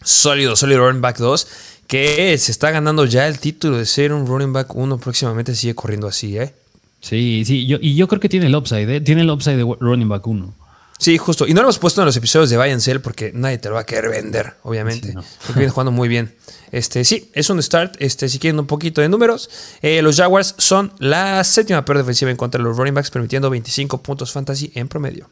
Sólido, 0.05 0.57
sólido 0.57 0.87
running 0.87 1.01
back 1.01 1.17
2 1.17 1.47
que 1.93 2.39
se 2.39 2.53
está 2.53 2.71
ganando 2.71 3.05
ya 3.05 3.29
el 3.29 3.39
título 3.39 3.77
de 3.77 3.85
ser 3.85 4.15
un 4.15 4.27
running 4.27 4.55
back 4.55 4.75
uno 4.75 4.97
próximamente 4.97 5.55
sigue 5.55 5.75
corriendo 5.75 6.07
así, 6.07 6.39
¿eh? 6.39 6.55
Sí, 7.03 7.43
sí, 7.45 7.67
y 7.69 7.95
yo 7.97 8.09
creo 8.09 8.19
que 8.19 8.31
tiene 8.31 8.47
el 8.47 8.55
upside, 8.55 8.97
¿eh? 8.97 9.01
Tiene 9.03 9.21
el 9.21 9.29
upside 9.29 9.59
de 9.59 9.77
running 9.79 10.09
back 10.09 10.27
1. 10.27 10.55
Sí, 10.99 11.19
justo. 11.19 11.47
Y 11.47 11.53
no 11.53 11.61
lo 11.61 11.67
hemos 11.67 11.79
puesto 11.79 12.01
en 12.01 12.07
los 12.07 12.17
episodios 12.17 12.49
de 12.49 12.57
Buy 12.57 12.71
and 12.71 12.81
Sell 12.81 13.03
porque 13.03 13.33
nadie 13.35 13.59
te 13.59 13.69
lo 13.69 13.75
va 13.75 13.83
a 13.83 13.85
querer 13.85 14.11
vender, 14.11 14.55
obviamente. 14.63 15.13
Porque 15.47 15.59
viene 15.59 15.71
jugando 15.71 15.93
muy 15.93 16.09
bien. 16.09 16.35
Este, 16.71 17.05
sí, 17.05 17.31
es 17.35 17.51
un 17.51 17.63
start. 17.63 17.97
Este, 17.99 18.31
si 18.31 18.39
quieren 18.39 18.59
un 18.59 18.67
poquito 18.67 19.03
de 19.03 19.11
números, 19.11 19.51
eh, 19.83 20.01
los 20.01 20.17
Jaguars 20.17 20.55
son 20.57 20.95
la 20.99 21.45
séptima 21.45 21.85
peor 21.85 21.99
defensiva 21.99 22.31
en 22.31 22.39
contra 22.39 22.57
de 22.57 22.65
los 22.65 22.79
running 22.79 22.95
backs, 22.95 23.11
permitiendo 23.11 23.51
25 23.51 24.03
puntos 24.03 24.33
fantasy 24.33 24.73
en 24.75 24.89
promedio. 24.89 25.29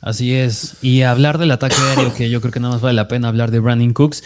Así 0.00 0.34
es. 0.34 0.74
Y 0.82 1.02
hablar 1.02 1.38
del 1.38 1.52
ataque 1.52 1.76
aéreo, 1.76 2.12
que 2.12 2.28
yo 2.28 2.40
creo 2.40 2.50
que 2.50 2.58
nada 2.58 2.74
más 2.74 2.82
vale 2.82 2.96
la 2.96 3.06
pena 3.06 3.28
hablar 3.28 3.52
de 3.52 3.60
Brandon 3.60 3.92
Cooks. 3.92 4.24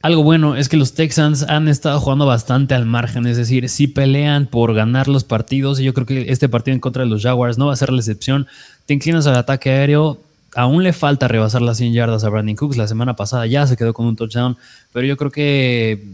Algo 0.00 0.22
bueno 0.22 0.54
es 0.54 0.68
que 0.68 0.76
los 0.76 0.94
Texans 0.94 1.42
han 1.42 1.66
estado 1.66 1.98
jugando 1.98 2.24
bastante 2.24 2.74
al 2.74 2.86
margen, 2.86 3.26
es 3.26 3.36
decir, 3.36 3.68
si 3.68 3.88
pelean 3.88 4.46
por 4.46 4.72
ganar 4.72 5.08
los 5.08 5.24
partidos 5.24 5.80
y 5.80 5.84
yo 5.84 5.92
creo 5.92 6.06
que 6.06 6.30
este 6.30 6.48
partido 6.48 6.74
en 6.74 6.80
contra 6.80 7.02
de 7.02 7.10
los 7.10 7.24
Jaguars 7.24 7.58
no 7.58 7.66
va 7.66 7.72
a 7.72 7.76
ser 7.76 7.90
la 7.90 7.98
excepción. 7.98 8.46
Te 8.86 8.94
inclinas 8.94 9.26
al 9.26 9.34
ataque 9.34 9.70
aéreo, 9.70 10.20
aún 10.54 10.84
le 10.84 10.92
falta 10.92 11.26
rebasar 11.26 11.62
las 11.62 11.78
100 11.78 11.94
yardas 11.94 12.22
a 12.22 12.28
Brandon 12.28 12.54
Cooks, 12.54 12.76
la 12.76 12.86
semana 12.86 13.16
pasada 13.16 13.44
ya 13.48 13.66
se 13.66 13.76
quedó 13.76 13.92
con 13.92 14.06
un 14.06 14.14
touchdown, 14.14 14.56
pero 14.92 15.04
yo 15.04 15.16
creo 15.16 15.32
que, 15.32 16.04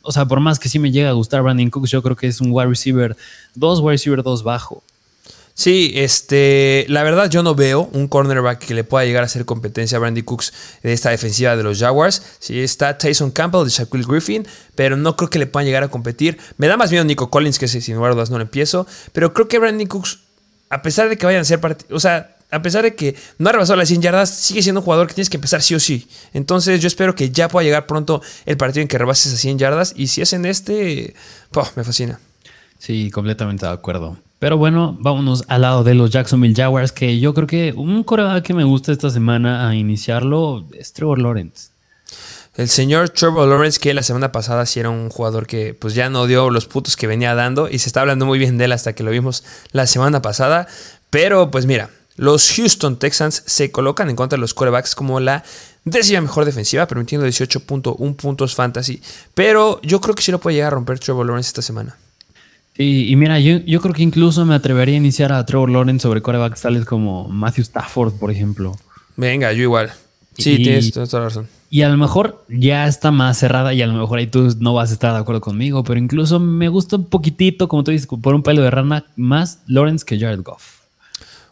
o 0.00 0.12
sea, 0.12 0.24
por 0.24 0.40
más 0.40 0.58
que 0.58 0.70
sí 0.70 0.78
me 0.78 0.90
llega 0.90 1.10
a 1.10 1.12
gustar 1.12 1.42
Brandon 1.42 1.68
Cooks, 1.68 1.90
yo 1.90 2.02
creo 2.02 2.16
que 2.16 2.28
es 2.28 2.40
un 2.40 2.48
wide 2.52 2.68
receiver, 2.68 3.18
dos 3.54 3.80
wide 3.80 3.92
receiver, 3.92 4.22
dos 4.22 4.44
bajo. 4.44 4.82
Sí, 5.58 5.92
este, 5.94 6.84
la 6.90 7.02
verdad 7.02 7.30
yo 7.30 7.42
no 7.42 7.54
veo 7.54 7.88
un 7.94 8.08
cornerback 8.08 8.58
que 8.58 8.74
le 8.74 8.84
pueda 8.84 9.06
llegar 9.06 9.22
a 9.22 9.26
hacer 9.26 9.46
competencia 9.46 9.96
a 9.96 10.00
Brandy 10.00 10.20
Cooks 10.20 10.52
de 10.82 10.92
esta 10.92 11.08
defensiva 11.08 11.56
de 11.56 11.62
los 11.62 11.78
Jaguars. 11.78 12.22
Sí 12.40 12.60
está 12.60 12.98
Tyson 12.98 13.30
Campbell 13.30 13.64
de 13.64 13.70
Shaquille 13.70 14.04
Griffin, 14.06 14.46
pero 14.74 14.98
no 14.98 15.16
creo 15.16 15.30
que 15.30 15.38
le 15.38 15.46
puedan 15.46 15.64
llegar 15.64 15.82
a 15.82 15.88
competir. 15.88 16.36
Me 16.58 16.68
da 16.68 16.76
más 16.76 16.90
miedo 16.90 17.04
Nico 17.04 17.30
Collins, 17.30 17.58
que 17.58 17.68
sin 17.68 17.94
lugar 17.94 18.10
a 18.10 18.14
dudas 18.14 18.28
no 18.28 18.36
lo 18.36 18.42
empiezo, 18.42 18.86
pero 19.14 19.32
creo 19.32 19.48
que 19.48 19.58
Brandy 19.58 19.86
Cooks, 19.86 20.18
a 20.68 20.82
pesar 20.82 21.08
de 21.08 21.16
que 21.16 21.24
vayan 21.24 21.40
a 21.40 21.44
ser 21.46 21.58
o 21.90 22.00
sea, 22.00 22.36
a 22.50 22.60
pesar 22.60 22.82
de 22.82 22.94
que 22.94 23.16
no 23.38 23.48
ha 23.48 23.52
rebasado 23.52 23.78
las 23.78 23.88
100 23.88 24.02
yardas, 24.02 24.28
sigue 24.28 24.62
siendo 24.62 24.82
un 24.82 24.84
jugador 24.84 25.06
que 25.06 25.14
tienes 25.14 25.30
que 25.30 25.38
empezar 25.38 25.62
sí 25.62 25.74
o 25.74 25.80
sí. 25.80 26.06
Entonces 26.34 26.82
yo 26.82 26.86
espero 26.86 27.14
que 27.14 27.30
ya 27.30 27.48
pueda 27.48 27.64
llegar 27.64 27.86
pronto 27.86 28.20
el 28.44 28.58
partido 28.58 28.82
en 28.82 28.88
que 28.88 28.98
rebases 28.98 29.28
esas 29.28 29.40
100 29.40 29.58
yardas 29.58 29.94
y 29.96 30.08
si 30.08 30.20
es 30.20 30.34
en 30.34 30.44
este, 30.44 31.14
me 31.76 31.82
fascina. 31.82 32.20
Sí, 32.78 33.10
completamente 33.10 33.64
de 33.64 33.72
acuerdo. 33.72 34.18
Pero 34.38 34.58
bueno, 34.58 34.96
vámonos 35.00 35.44
al 35.48 35.62
lado 35.62 35.82
de 35.82 35.94
los 35.94 36.10
Jacksonville 36.10 36.54
Jaguars, 36.54 36.92
que 36.92 37.18
yo 37.18 37.32
creo 37.32 37.46
que 37.46 37.72
un 37.74 38.04
coreback 38.04 38.44
que 38.44 38.54
me 38.54 38.64
gusta 38.64 38.92
esta 38.92 39.08
semana 39.08 39.68
a 39.68 39.74
iniciarlo 39.74 40.66
es 40.72 40.92
Trevor 40.92 41.18
Lawrence. 41.18 41.70
El 42.54 42.68
señor 42.68 43.10
Trevor 43.10 43.48
Lawrence, 43.48 43.78
que 43.78 43.92
la 43.92 44.02
semana 44.02 44.32
pasada 44.32 44.64
sí 44.66 44.80
era 44.80 44.90
un 44.90 45.10
jugador 45.10 45.46
que 45.46 45.74
pues 45.74 45.94
ya 45.94 46.08
no 46.08 46.26
dio 46.26 46.50
los 46.50 46.66
putos 46.66 46.96
que 46.96 47.06
venía 47.06 47.34
dando 47.34 47.68
y 47.68 47.78
se 47.78 47.88
está 47.88 48.00
hablando 48.00 48.24
muy 48.24 48.38
bien 48.38 48.56
de 48.56 48.64
él 48.64 48.72
hasta 48.72 48.94
que 48.94 49.02
lo 49.02 49.10
vimos 49.10 49.44
la 49.72 49.86
semana 49.86 50.22
pasada. 50.22 50.66
Pero 51.10 51.50
pues 51.50 51.66
mira, 51.66 51.90
los 52.16 52.50
Houston 52.56 52.98
Texans 52.98 53.42
se 53.46 53.70
colocan 53.70 54.08
en 54.08 54.16
contra 54.16 54.36
de 54.36 54.40
los 54.40 54.54
quarterbacks 54.54 54.94
como 54.94 55.20
la 55.20 55.44
décima 55.84 56.22
mejor 56.22 56.46
defensiva, 56.46 56.86
permitiendo 56.86 57.26
18.1 57.26 58.16
puntos 58.16 58.54
fantasy. 58.54 59.02
Pero 59.34 59.80
yo 59.82 60.00
creo 60.00 60.14
que 60.14 60.22
sí 60.22 60.32
lo 60.32 60.40
puede 60.40 60.56
llegar 60.56 60.72
a 60.72 60.76
romper 60.76 60.98
Trevor 60.98 61.26
Lawrence 61.26 61.48
esta 61.48 61.62
semana. 61.62 61.96
Y, 62.78 63.16
mira, 63.16 63.40
yo, 63.40 63.58
yo, 63.58 63.80
creo 63.80 63.94
que 63.94 64.02
incluso 64.02 64.44
me 64.44 64.54
atrevería 64.54 64.94
a 64.94 64.98
iniciar 64.98 65.32
a 65.32 65.46
Trevor 65.46 65.70
Lawrence 65.70 66.02
sobre 66.02 66.20
quarterbacks 66.20 66.60
tales 66.60 66.84
como 66.84 67.26
Matthew 67.28 67.62
Stafford, 67.62 68.14
por 68.14 68.30
ejemplo. 68.30 68.76
Venga, 69.16 69.52
yo 69.52 69.62
igual. 69.62 69.92
Sí, 70.36 70.56
tienes, 70.56 70.92
toda 70.92 71.06
la 71.20 71.24
razón. 71.28 71.48
Y 71.70 71.82
a 71.82 71.88
lo 71.88 71.96
mejor 71.96 72.44
ya 72.48 72.86
está 72.86 73.10
más 73.10 73.38
cerrada 73.38 73.72
y 73.72 73.80
a 73.80 73.86
lo 73.86 73.94
mejor 73.94 74.18
ahí 74.18 74.26
tú 74.26 74.54
no 74.60 74.74
vas 74.74 74.90
a 74.90 74.92
estar 74.92 75.12
de 75.12 75.18
acuerdo 75.18 75.40
conmigo, 75.40 75.82
pero 75.84 75.98
incluso 75.98 76.38
me 76.38 76.68
gusta 76.68 76.96
un 76.96 77.06
poquitito, 77.06 77.66
como 77.66 77.82
tú 77.82 77.90
dices, 77.90 78.06
por 78.06 78.34
un 78.34 78.42
pelo 78.42 78.62
de 78.62 78.70
rana, 78.70 79.06
más 79.16 79.60
Lawrence 79.66 80.04
que 80.04 80.18
Jared 80.18 80.42
Goff. 80.42 80.62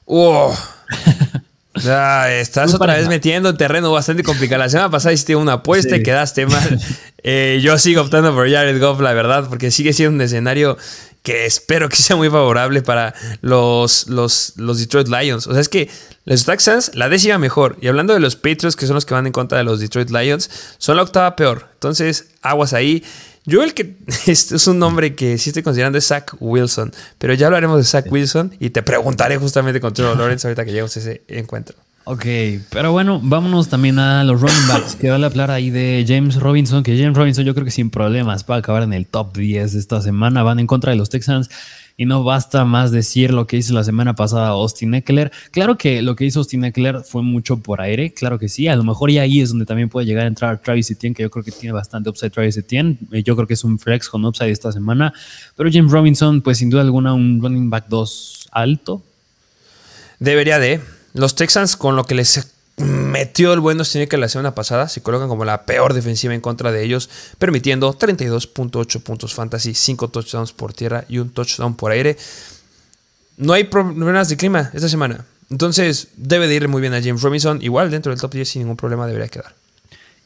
¡Oh! 0.05 0.55
estás 1.75 2.75
otra 2.75 2.95
vez 2.95 3.09
metiendo 3.09 3.49
en 3.49 3.57
terreno 3.57 3.91
bastante 3.91 4.23
complicado. 4.23 4.63
La 4.63 4.69
semana 4.69 4.91
pasada 4.91 5.13
hiciste 5.13 5.35
una 5.35 5.55
apuesta 5.55 5.97
y 5.97 6.03
quedaste 6.03 6.47
mal. 6.47 6.81
Eh, 7.27 7.61
yo 7.63 7.79
sigo 7.79 8.03
optando 8.03 8.35
por 8.35 8.51
Jared 8.51 8.79
Goff, 8.79 9.01
la 9.01 9.15
verdad, 9.15 9.49
porque 9.49 9.71
sigue 9.71 9.95
siendo 9.95 10.17
un 10.17 10.21
escenario 10.21 10.77
que 11.25 11.47
espero 11.47 11.89
que 11.89 11.97
sea 12.03 12.15
muy 12.15 12.31
favorable 12.31 12.83
para 12.83 13.13
los, 13.41 14.07
los, 14.07 14.53
los 14.57 14.79
Detroit 14.79 15.09
Lions. 15.09 15.49
O 15.49 15.53
sea, 15.53 15.61
es 15.61 15.69
que 15.69 15.91
los 16.25 16.45
Texans, 16.45 16.93
la 16.95 17.09
décima 17.09 17.39
mejor. 17.39 17.77
Y 17.81 17.89
hablando 17.89 18.15
de 18.15 18.21
los 18.21 18.37
Patriots, 18.37 18.77
que 18.77 18.87
son 18.87 18.95
los 18.95 19.05
que 19.05 19.15
van 19.15 19.27
en 19.27 19.33
contra 19.33 19.59
de 19.59 19.65
los 19.65 19.81
Detroit 19.81 20.11
Lions, 20.11 20.49
son 20.79 20.97
la 20.97 21.03
octava 21.03 21.35
peor. 21.35 21.69
Entonces, 21.73 22.29
aguas 22.43 22.73
ahí. 22.75 23.03
Yo 23.47 23.63
el 23.63 23.75
que 23.75 23.97
este 24.27 24.55
es 24.55 24.67
un 24.69 24.79
nombre 24.79 25.17
que 25.17 25.37
sí 25.39 25.51
estoy 25.51 25.63
considerando 25.63 25.99
es 25.99 26.07
Zach 26.07 26.35
Wilson, 26.39 26.93
pero 27.19 27.35
ya 27.35 27.47
hablaremos 27.47 27.79
de 27.79 27.85
Zach 27.85 28.07
Wilson 28.11 28.55
y 28.61 28.71
te 28.71 28.83
preguntaré 28.83 29.39
justamente 29.39 29.81
con 29.81 29.93
Trevor 29.93 30.17
Lawrence 30.19 30.47
ahorita 30.47 30.65
que 30.65 30.71
lleguemos 30.71 30.97
a 30.97 31.01
ese 31.01 31.23
encuentro. 31.29 31.77
Ok, 32.07 32.27
pero 32.69 32.93
bueno, 32.93 33.19
vámonos 33.23 33.71
también 33.71 33.99
a 33.99 34.25
los 34.25 34.39
running 34.39 34.69
backs, 34.69 34.95
que 34.95 35.09
vale 35.09 35.25
hablar 35.25 35.51
ahí 35.51 35.71
de 35.71 36.05
James 36.07 36.37
Robinson, 36.37 36.83
que 36.83 36.99
James 36.99 37.17
Robinson 37.17 37.47
yo 37.47 37.55
creo 37.55 37.65
que 37.65 37.71
sin 37.71 37.89
problemas 37.89 38.45
va 38.49 38.57
a 38.57 38.59
acabar 38.59 38.83
en 38.83 38.93
el 38.93 39.07
top 39.07 39.35
10 39.35 39.73
de 39.73 39.79
esta 39.79 40.03
semana, 40.03 40.43
van 40.43 40.59
en 40.59 40.67
contra 40.67 40.91
de 40.91 40.99
los 40.99 41.09
Texans 41.09 41.49
y 41.97 42.05
no 42.05 42.23
basta 42.23 42.67
más 42.67 42.91
decir 42.91 43.33
lo 43.33 43.47
que 43.47 43.57
hizo 43.57 43.73
la 43.73 43.85
semana 43.85 44.15
pasada 44.15 44.49
Austin 44.49 44.93
Eckler. 44.93 45.33
Claro 45.51 45.79
que 45.79 46.03
lo 46.03 46.15
que 46.15 46.27
hizo 46.27 46.41
Austin 46.41 46.67
Eckler 46.67 47.01
fue 47.01 47.23
mucho 47.23 47.57
por 47.57 47.81
aire, 47.81 48.13
claro 48.13 48.39
que 48.39 48.51
sí, 48.51 48.69
a 48.69 48.77
lo 48.77 48.85
mejor 48.85 49.11
y 49.11 49.19
ahí 49.19 49.41
es 49.41 49.49
donde 49.49 49.65
también 49.65 49.89
puede 49.89 50.07
llegar 50.07 50.25
a 50.25 50.29
entrar 50.29 50.61
Travis 50.61 50.91
Etienne, 50.91 51.15
que 51.15 51.23
yo 51.23 51.31
creo 51.31 51.43
que 51.43 51.53
tiene 51.53 51.73
bastante 51.73 52.11
upside 52.11 52.29
Travis 52.29 52.59
Etienne, 52.59 52.99
eh, 53.13 53.23
yo 53.23 53.35
creo 53.35 53.49
que 53.49 53.55
es 53.55 53.65
un 53.65 53.79
flex 53.79 54.11
con 54.11 54.27
upside 54.27 54.51
esta 54.51 54.73
semana, 54.73 55.15
pero 55.57 55.71
James 55.73 55.91
Robinson 55.91 56.43
pues 56.43 56.59
sin 56.59 56.69
duda 56.69 56.83
alguna 56.83 57.15
un 57.15 57.41
running 57.41 57.71
back 57.71 57.87
2 57.89 58.49
alto. 58.53 59.03
Debería 60.21 60.59
de, 60.59 60.81
los 61.15 61.35
Texans, 61.35 61.77
con 61.77 61.97
lo 61.97 62.05
que 62.05 62.15
les 62.15 62.53
metió 62.77 63.53
el 63.53 63.61
buen 63.61 63.79
tiene 63.79 64.09
que 64.09 64.17
la 64.17 64.29
semana 64.29 64.55
pasada, 64.55 64.89
se 64.89 65.01
colocan 65.01 65.29
como 65.29 65.45
la 65.45 65.65
peor 65.65 65.95
defensiva 65.95 66.35
en 66.35 66.41
contra 66.41 66.73
de 66.73 66.85
ellos, 66.85 67.09
permitiendo 67.39 67.97
32.8 67.97 69.01
puntos 69.01 69.33
fantasy, 69.33 69.75
5 69.75 70.09
touchdowns 70.09 70.53
por 70.53 70.73
tierra 70.73 71.05
y 71.09 71.19
un 71.19 71.31
touchdown 71.31 71.77
por 71.77 71.93
aire. 71.93 72.17
No 73.37 73.53
hay 73.53 73.65
problemas 73.65 74.29
de 74.29 74.37
clima 74.37 74.71
esta 74.75 74.89
semana. 74.89 75.25
Entonces, 75.51 76.09
debe 76.17 76.49
de 76.49 76.55
ir 76.57 76.69
muy 76.69 76.81
bien 76.81 76.95
a 76.95 77.03
James 77.03 77.23
Robinson. 77.23 77.61
Igual 77.63 77.91
dentro 77.91 78.11
del 78.11 78.21
top 78.21 78.33
10 78.33 78.49
sin 78.49 78.63
ningún 78.63 78.77
problema 78.77 79.07
debería 79.07 79.29
quedar. 79.29 79.55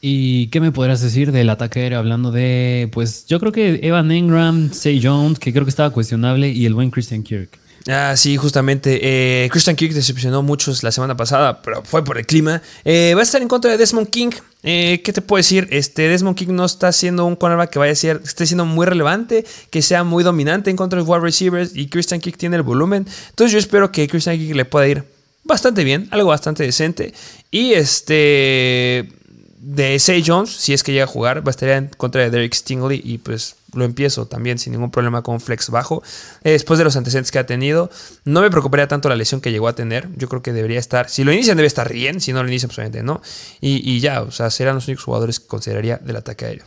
¿Y 0.01 0.47
qué 0.47 0.61
me 0.61 0.71
podrás 0.71 1.01
decir 1.01 1.31
del 1.31 1.49
ataque 1.49 1.81
aéreo? 1.81 1.99
Hablando 1.99 2.31
de, 2.31 2.89
pues 2.93 3.25
yo 3.27 3.39
creo 3.39 3.51
que 3.51 3.79
Evan 3.83 4.11
Ingram, 4.11 4.71
Say 4.71 5.01
Jones, 5.03 5.39
que 5.39 5.51
creo 5.51 5.65
que 5.65 5.69
estaba 5.69 5.89
cuestionable, 5.89 6.49
y 6.49 6.65
el 6.65 6.73
buen 6.73 6.89
Christian 6.89 7.21
Kirk. 7.21 7.59
Ah, 7.91 8.15
sí, 8.15 8.37
justamente. 8.37 8.99
Eh, 9.01 9.49
Christian 9.49 9.75
Kirk 9.75 9.93
decepcionó 9.93 10.43
muchos 10.43 10.83
la 10.83 10.91
semana 10.91 11.17
pasada, 11.17 11.59
pero 11.63 11.83
fue 11.83 12.03
por 12.03 12.19
el 12.19 12.25
clima. 12.27 12.61
Eh, 12.85 13.13
va 13.15 13.21
a 13.21 13.23
estar 13.23 13.41
en 13.41 13.47
contra 13.47 13.71
de 13.71 13.77
Desmond 13.77 14.09
King. 14.09 14.29
Eh, 14.61 15.01
¿Qué 15.03 15.11
te 15.11 15.21
puedo 15.21 15.39
decir? 15.39 15.67
Este, 15.71 16.07
Desmond 16.07 16.37
King 16.37 16.49
no 16.49 16.65
está 16.65 16.91
siendo 16.91 17.25
un 17.25 17.35
cornerback 17.35 17.71
que 17.71 17.79
vaya 17.79 17.93
a 17.93 17.95
ser, 17.95 18.21
esté 18.23 18.45
siendo 18.45 18.65
muy 18.65 18.85
relevante, 18.85 19.43
que 19.71 19.81
sea 19.81 20.03
muy 20.03 20.23
dominante 20.23 20.69
en 20.69 20.75
contra 20.75 21.01
de 21.01 21.09
wide 21.09 21.21
receivers 21.21 21.75
y 21.75 21.87
Christian 21.87 22.21
Kirk 22.21 22.37
tiene 22.37 22.57
el 22.57 22.63
volumen. 22.63 23.07
Entonces 23.29 23.53
yo 23.53 23.57
espero 23.57 23.91
que 23.91 24.07
Christian 24.07 24.37
Kirk 24.37 24.55
le 24.55 24.65
pueda 24.65 24.87
ir 24.87 25.03
bastante 25.43 25.83
bien, 25.83 26.07
algo 26.11 26.29
bastante 26.29 26.63
decente. 26.63 27.13
Y 27.49 27.73
este 27.73 29.09
de 29.57 29.97
Say 29.97 30.23
Jones, 30.25 30.51
si 30.51 30.73
es 30.73 30.83
que 30.83 30.91
llega 30.91 31.05
a 31.05 31.07
jugar, 31.07 31.39
va 31.39 31.49
a 31.49 31.51
estar 31.51 31.69
en 31.69 31.87
contra 31.97 32.21
de 32.21 32.29
Derek 32.29 32.53
Stingley 32.53 33.01
y 33.03 33.17
pues 33.17 33.55
lo 33.73 33.85
empiezo 33.85 34.27
también 34.27 34.57
sin 34.59 34.73
ningún 34.73 34.91
problema 34.91 35.21
con 35.21 35.39
flex 35.39 35.69
bajo. 35.69 36.03
Eh, 36.43 36.51
después 36.51 36.77
de 36.77 36.83
los 36.83 36.95
antecedentes 36.95 37.31
que 37.31 37.39
ha 37.39 37.45
tenido, 37.45 37.89
no 38.25 38.41
me 38.41 38.49
preocuparía 38.49 38.87
tanto 38.87 39.09
la 39.09 39.15
lesión 39.15 39.41
que 39.41 39.51
llegó 39.51 39.67
a 39.67 39.73
tener. 39.73 40.09
Yo 40.15 40.29
creo 40.29 40.41
que 40.41 40.53
debería 40.53 40.79
estar, 40.79 41.09
si 41.09 41.23
lo 41.23 41.31
inician 41.31 41.57
debe 41.57 41.67
estar 41.67 41.91
bien, 41.91 42.21
si 42.21 42.33
no 42.33 42.41
lo 42.43 42.49
inician, 42.49 42.69
pues 42.69 42.79
obviamente 42.79 43.03
no. 43.03 43.21
Y, 43.61 43.89
y 43.89 43.99
ya, 43.99 44.21
o 44.21 44.31
sea, 44.31 44.49
serán 44.49 44.75
los 44.75 44.87
únicos 44.87 45.03
jugadores 45.03 45.39
que 45.39 45.47
consideraría 45.47 45.97
del 45.97 46.15
ataque 46.15 46.45
aéreo. 46.45 46.65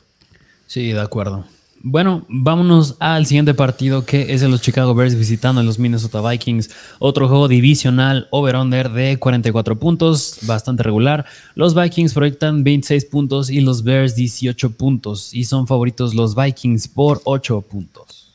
Sí, 0.66 0.92
de 0.92 1.00
acuerdo. 1.00 1.44
Bueno, 1.84 2.24
vámonos 2.28 2.94
al 3.00 3.26
siguiente 3.26 3.54
partido 3.54 4.06
que 4.06 4.32
es 4.32 4.40
de 4.40 4.48
los 4.48 4.60
Chicago 4.60 4.94
Bears 4.94 5.16
visitando 5.16 5.60
a 5.60 5.64
los 5.64 5.80
Minnesota 5.80 6.20
Vikings. 6.20 6.70
Otro 7.00 7.26
juego 7.26 7.48
divisional 7.48 8.28
over-under 8.30 8.88
de 8.88 9.18
44 9.18 9.76
puntos, 9.80 10.38
bastante 10.42 10.84
regular. 10.84 11.24
Los 11.56 11.74
Vikings 11.74 12.14
proyectan 12.14 12.62
26 12.62 13.04
puntos 13.06 13.50
y 13.50 13.60
los 13.60 13.82
Bears 13.82 14.14
18 14.14 14.70
puntos. 14.70 15.34
Y 15.34 15.42
son 15.42 15.66
favoritos 15.66 16.14
los 16.14 16.36
Vikings 16.36 16.86
por 16.86 17.20
8 17.24 17.60
puntos. 17.62 18.32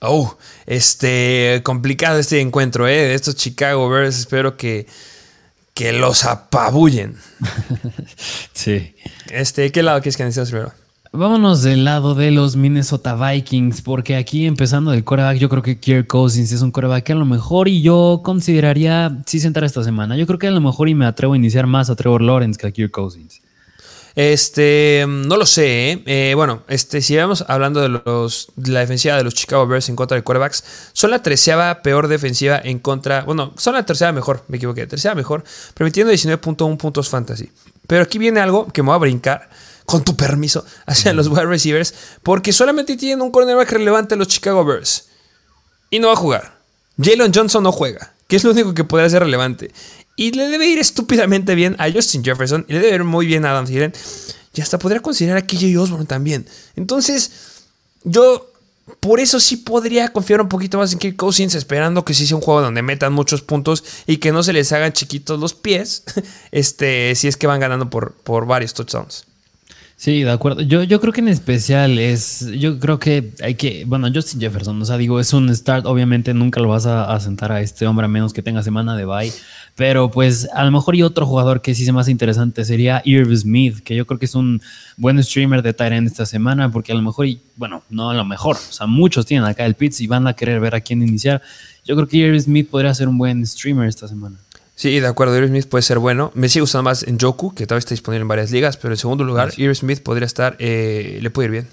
Oh, 0.00 0.36
este, 0.66 1.60
complicado 1.62 2.18
este 2.18 2.40
encuentro, 2.40 2.88
¿eh? 2.88 3.14
Estos 3.14 3.36
Chicago 3.36 3.88
Bears, 3.88 4.18
espero 4.18 4.56
que, 4.56 4.88
que 5.74 5.92
los 5.92 6.24
apabullen. 6.24 7.14
sí. 8.52 8.94
Este, 9.30 9.70
¿qué 9.70 9.84
lado 9.84 10.00
quieres 10.00 10.16
que 10.16 10.24
necesitamos 10.24 10.50
primero? 10.50 10.89
Vámonos 11.12 11.62
del 11.62 11.84
lado 11.84 12.14
de 12.14 12.30
los 12.30 12.54
Minnesota 12.54 13.16
Vikings, 13.16 13.82
porque 13.82 14.14
aquí 14.14 14.46
empezando 14.46 14.92
del 14.92 15.02
coreback, 15.02 15.38
yo 15.38 15.48
creo 15.48 15.60
que 15.60 15.80
Kirk 15.80 16.06
Cousins 16.06 16.52
es 16.52 16.62
un 16.62 16.70
coreback 16.70 17.02
que 17.02 17.12
a 17.12 17.16
lo 17.16 17.24
mejor 17.24 17.66
y 17.66 17.82
yo 17.82 18.20
consideraría 18.22 19.18
sí 19.26 19.40
sentar 19.40 19.64
esta 19.64 19.82
semana. 19.82 20.16
Yo 20.16 20.24
creo 20.28 20.38
que 20.38 20.46
a 20.46 20.52
lo 20.52 20.60
mejor 20.60 20.88
y 20.88 20.94
me 20.94 21.06
atrevo 21.06 21.32
a 21.32 21.36
iniciar 21.36 21.66
más 21.66 21.90
a 21.90 21.96
Trevor 21.96 22.22
Lawrence 22.22 22.60
que 22.60 22.68
a 22.68 22.70
Kirk 22.70 22.92
Cousins. 22.92 23.42
Este, 24.14 25.04
no 25.08 25.36
lo 25.36 25.46
sé. 25.46 25.90
¿eh? 25.90 26.02
Eh, 26.06 26.34
bueno, 26.36 26.62
este, 26.68 27.02
si 27.02 27.16
vamos 27.16 27.44
hablando 27.48 27.80
de, 27.80 27.88
los, 27.88 28.52
de 28.54 28.70
la 28.70 28.78
defensiva 28.78 29.16
de 29.16 29.24
los 29.24 29.34
Chicago 29.34 29.66
Bears 29.66 29.88
en 29.88 29.96
contra 29.96 30.14
de 30.14 30.22
quarterbacks, 30.22 30.62
son 30.92 31.10
la 31.10 31.22
treceava 31.22 31.82
peor 31.82 32.06
defensiva 32.06 32.60
en 32.62 32.78
contra. 32.78 33.22
Bueno, 33.24 33.52
son 33.56 33.74
la 33.74 33.84
tercera 33.84 34.12
mejor, 34.12 34.44
me 34.46 34.58
equivoqué, 34.58 34.86
tercera 34.86 35.16
mejor, 35.16 35.42
permitiendo 35.74 36.12
19.1 36.12 36.76
puntos 36.76 37.08
fantasy. 37.08 37.50
Pero 37.88 38.04
aquí 38.04 38.18
viene 38.18 38.38
algo 38.38 38.68
que 38.68 38.84
me 38.84 38.90
va 38.90 38.94
a 38.94 38.98
brincar 38.98 39.48
con 39.90 40.04
tu 40.04 40.14
permiso, 40.14 40.64
hacia 40.86 41.12
los 41.12 41.26
wide 41.26 41.46
receivers, 41.46 41.92
porque 42.22 42.52
solamente 42.52 42.96
tienen 42.96 43.22
un 43.22 43.32
cornerback 43.32 43.72
relevante 43.72 44.14
los 44.14 44.28
Chicago 44.28 44.64
Bears. 44.64 45.06
Y 45.90 45.98
no 45.98 46.06
va 46.06 46.12
a 46.12 46.16
jugar. 46.16 46.60
Jalen 46.96 47.32
Johnson 47.34 47.64
no 47.64 47.72
juega, 47.72 48.14
que 48.28 48.36
es 48.36 48.44
lo 48.44 48.52
único 48.52 48.72
que 48.72 48.84
podría 48.84 49.10
ser 49.10 49.24
relevante. 49.24 49.72
Y 50.14 50.30
le 50.30 50.48
debe 50.48 50.68
ir 50.68 50.78
estúpidamente 50.78 51.56
bien 51.56 51.74
a 51.80 51.90
Justin 51.90 52.22
Jefferson, 52.22 52.64
y 52.68 52.74
le 52.74 52.78
debe 52.78 52.94
ir 52.94 53.04
muy 53.04 53.26
bien 53.26 53.44
a 53.44 53.50
Adam 53.50 53.66
Thielen, 53.66 53.92
y 54.54 54.60
hasta 54.60 54.78
podría 54.78 55.00
considerar 55.00 55.38
a 55.38 55.46
KJ 55.46 55.76
Osborne 55.76 56.06
también. 56.06 56.46
Entonces, 56.76 57.32
yo 58.04 58.48
por 59.00 59.18
eso 59.18 59.40
sí 59.40 59.56
podría 59.56 60.12
confiar 60.12 60.40
un 60.40 60.48
poquito 60.48 60.78
más 60.78 60.92
en 60.92 61.00
Kirk 61.00 61.16
Cousins, 61.16 61.56
esperando 61.56 62.04
que 62.04 62.14
sí 62.14 62.28
sea 62.28 62.36
un 62.36 62.42
juego 62.42 62.62
donde 62.62 62.82
metan 62.82 63.12
muchos 63.12 63.42
puntos 63.42 63.82
y 64.06 64.18
que 64.18 64.30
no 64.30 64.44
se 64.44 64.52
les 64.52 64.70
hagan 64.70 64.92
chiquitos 64.92 65.40
los 65.40 65.54
pies, 65.54 66.04
este, 66.52 67.16
si 67.16 67.26
es 67.26 67.36
que 67.36 67.48
van 67.48 67.58
ganando 67.58 67.90
por, 67.90 68.12
por 68.12 68.46
varios 68.46 68.72
touchdowns. 68.72 69.26
Sí, 70.00 70.22
de 70.22 70.30
acuerdo. 70.30 70.62
Yo, 70.62 70.82
yo 70.82 70.98
creo 70.98 71.12
que 71.12 71.20
en 71.20 71.28
especial 71.28 71.98
es, 71.98 72.50
yo 72.52 72.78
creo 72.78 72.98
que 72.98 73.34
hay 73.42 73.56
que, 73.56 73.84
bueno, 73.84 74.08
Justin 74.10 74.40
Jefferson, 74.40 74.80
o 74.80 74.84
sea, 74.86 74.96
digo, 74.96 75.20
es 75.20 75.34
un 75.34 75.54
start, 75.54 75.84
obviamente 75.84 76.32
nunca 76.32 76.58
lo 76.58 76.68
vas 76.68 76.86
a, 76.86 77.20
sentar 77.20 77.52
a 77.52 77.60
este 77.60 77.86
hombre 77.86 78.06
a 78.06 78.08
menos 78.08 78.32
que 78.32 78.42
tenga 78.42 78.62
semana 78.62 78.96
de 78.96 79.04
bye, 79.04 79.30
pero 79.76 80.10
pues 80.10 80.48
a 80.54 80.64
lo 80.64 80.70
mejor 80.70 80.96
y 80.96 81.02
otro 81.02 81.26
jugador 81.26 81.60
que 81.60 81.74
sí 81.74 81.84
sea 81.84 81.92
más 81.92 82.08
interesante 82.08 82.64
sería 82.64 83.02
Irv 83.04 83.36
Smith, 83.36 83.80
que 83.80 83.94
yo 83.94 84.06
creo 84.06 84.18
que 84.18 84.24
es 84.24 84.34
un 84.34 84.62
buen 84.96 85.22
streamer 85.22 85.60
de 85.60 85.74
Tyrant 85.74 86.06
esta 86.06 86.24
semana, 86.24 86.72
porque 86.72 86.92
a 86.92 86.94
lo 86.94 87.02
mejor, 87.02 87.26
y 87.26 87.38
bueno, 87.56 87.82
no 87.90 88.08
a 88.08 88.14
lo 88.14 88.24
mejor, 88.24 88.56
o 88.56 88.72
sea, 88.72 88.86
muchos 88.86 89.26
tienen 89.26 89.46
acá 89.46 89.66
el 89.66 89.74
Pitts 89.74 90.00
y 90.00 90.06
van 90.06 90.26
a 90.26 90.32
querer 90.32 90.60
ver 90.60 90.74
a 90.74 90.80
quién 90.80 91.02
iniciar. 91.02 91.42
Yo 91.84 91.94
creo 91.94 92.08
que 92.08 92.16
Irv 92.16 92.40
Smith 92.40 92.70
podría 92.70 92.94
ser 92.94 93.06
un 93.06 93.18
buen 93.18 93.46
streamer 93.46 93.86
esta 93.86 94.08
semana. 94.08 94.38
Sí, 94.80 94.98
de 94.98 95.06
acuerdo, 95.06 95.36
Irv 95.36 95.48
Smith 95.48 95.66
puede 95.66 95.82
ser 95.82 95.98
bueno. 95.98 96.32
Me 96.34 96.48
sigue 96.48 96.62
gustando 96.62 96.84
más 96.84 97.02
en 97.02 97.18
Joku, 97.18 97.54
que 97.54 97.66
todavía 97.66 97.80
está 97.80 97.90
disponible 97.90 98.22
en 98.22 98.28
varias 98.28 98.50
ligas, 98.50 98.78
pero 98.78 98.94
en 98.94 98.96
segundo 98.96 99.24
lugar, 99.24 99.52
Irv 99.58 99.74
Smith 99.74 100.00
podría 100.00 100.24
estar, 100.24 100.56
eh, 100.58 101.18
le 101.20 101.28
puede 101.28 101.48
ir 101.48 101.52
bien. 101.52 101.68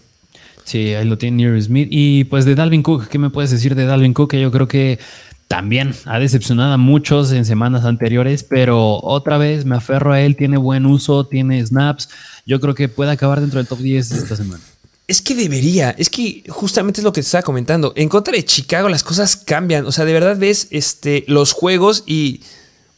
Sí, 0.65 0.93
ahí 0.93 1.05
lo 1.05 1.17
tiene 1.17 1.37
Near 1.37 1.61
Smith. 1.61 1.87
Y 1.89 2.25
pues 2.25 2.43
de 2.43 2.53
Dalvin 2.53 2.83
Cook, 2.83 3.07
¿qué 3.07 3.17
me 3.17 3.29
puedes 3.29 3.49
decir 3.49 3.75
de 3.75 3.85
Dalvin 3.85 4.13
Cook? 4.13 4.31
Que 4.31 4.41
yo 4.41 4.51
creo 4.51 4.67
que 4.67 4.99
también 5.47 5.95
ha 6.03 6.19
decepcionado 6.19 6.73
a 6.73 6.77
muchos 6.77 7.31
en 7.31 7.45
semanas 7.45 7.85
anteriores, 7.85 8.43
pero 8.43 8.99
otra 9.01 9.37
vez 9.37 9.63
me 9.63 9.77
aferro 9.77 10.11
a 10.11 10.19
él, 10.19 10.35
tiene 10.35 10.57
buen 10.57 10.85
uso, 10.85 11.25
tiene 11.25 11.65
snaps. 11.65 12.09
Yo 12.45 12.59
creo 12.59 12.75
que 12.75 12.89
puede 12.89 13.11
acabar 13.11 13.39
dentro 13.39 13.59
del 13.59 13.67
top 13.67 13.79
10 13.79 14.11
esta 14.11 14.35
semana. 14.35 14.61
Es 15.07 15.21
que 15.21 15.33
debería, 15.33 15.91
es 15.91 16.09
que 16.09 16.43
justamente 16.49 16.99
es 16.99 17.05
lo 17.05 17.13
que 17.13 17.21
te 17.21 17.25
estaba 17.25 17.43
comentando. 17.43 17.93
En 17.95 18.09
contra 18.09 18.33
de 18.33 18.43
Chicago 18.43 18.89
las 18.89 19.05
cosas 19.05 19.37
cambian. 19.37 19.85
O 19.85 19.93
sea, 19.93 20.03
de 20.03 20.11
verdad 20.11 20.37
ves 20.37 20.67
este, 20.71 21.23
los 21.29 21.53
juegos 21.53 22.03
y. 22.05 22.41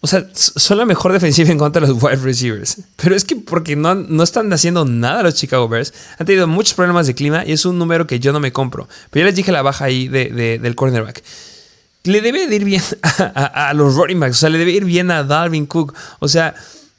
O 0.01 0.07
sea, 0.07 0.25
son 0.33 0.77
la 0.77 0.85
mejor 0.85 1.11
defensiva 1.11 1.49
en 1.49 1.57
contra 1.57 1.81
de 1.81 1.87
los 1.89 2.01
wide 2.01 2.17
receivers. 2.17 2.77
Pero 2.95 3.15
es 3.15 3.25
que 3.25 3.35
porque 3.35 3.75
no, 3.75 3.95
no 3.95 4.23
están 4.23 4.51
haciendo 4.53 4.85
nada 4.85 5.23
los 5.23 5.35
Chicago 5.35 5.67
Bears. 5.67 5.93
Han 6.17 6.25
tenido 6.25 6.47
muchos 6.47 6.73
problemas 6.73 7.05
de 7.07 7.15
clima 7.15 7.43
y 7.45 7.51
es 7.51 7.65
un 7.65 7.77
número 7.77 8.07
que 8.07 8.19
yo 8.19 8.31
no 8.31 8.39
me 8.39 8.53
compro. 8.53 8.87
Pero 9.09 9.23
ya 9.23 9.27
les 9.27 9.35
dije 9.35 9.51
la 9.51 9.61
baja 9.61 9.85
ahí 9.85 10.07
del 10.07 10.75
cornerback. 10.75 11.21
Le 12.03 12.21
debe 12.21 12.43
ir 12.43 12.63
bien 12.63 12.81
a, 13.35 13.73
los 13.73 13.95
running 13.95 14.21
backs. 14.21 14.37
O 14.37 14.39
sea, 14.39 14.49
le 14.49 14.57
debe 14.57 14.71
ir 14.71 14.85
bien 14.85 15.11
a 15.11 15.23
Dalvin 15.23 15.65
Cook. 15.65 15.93
O 16.19 16.29
sea, 16.29 16.55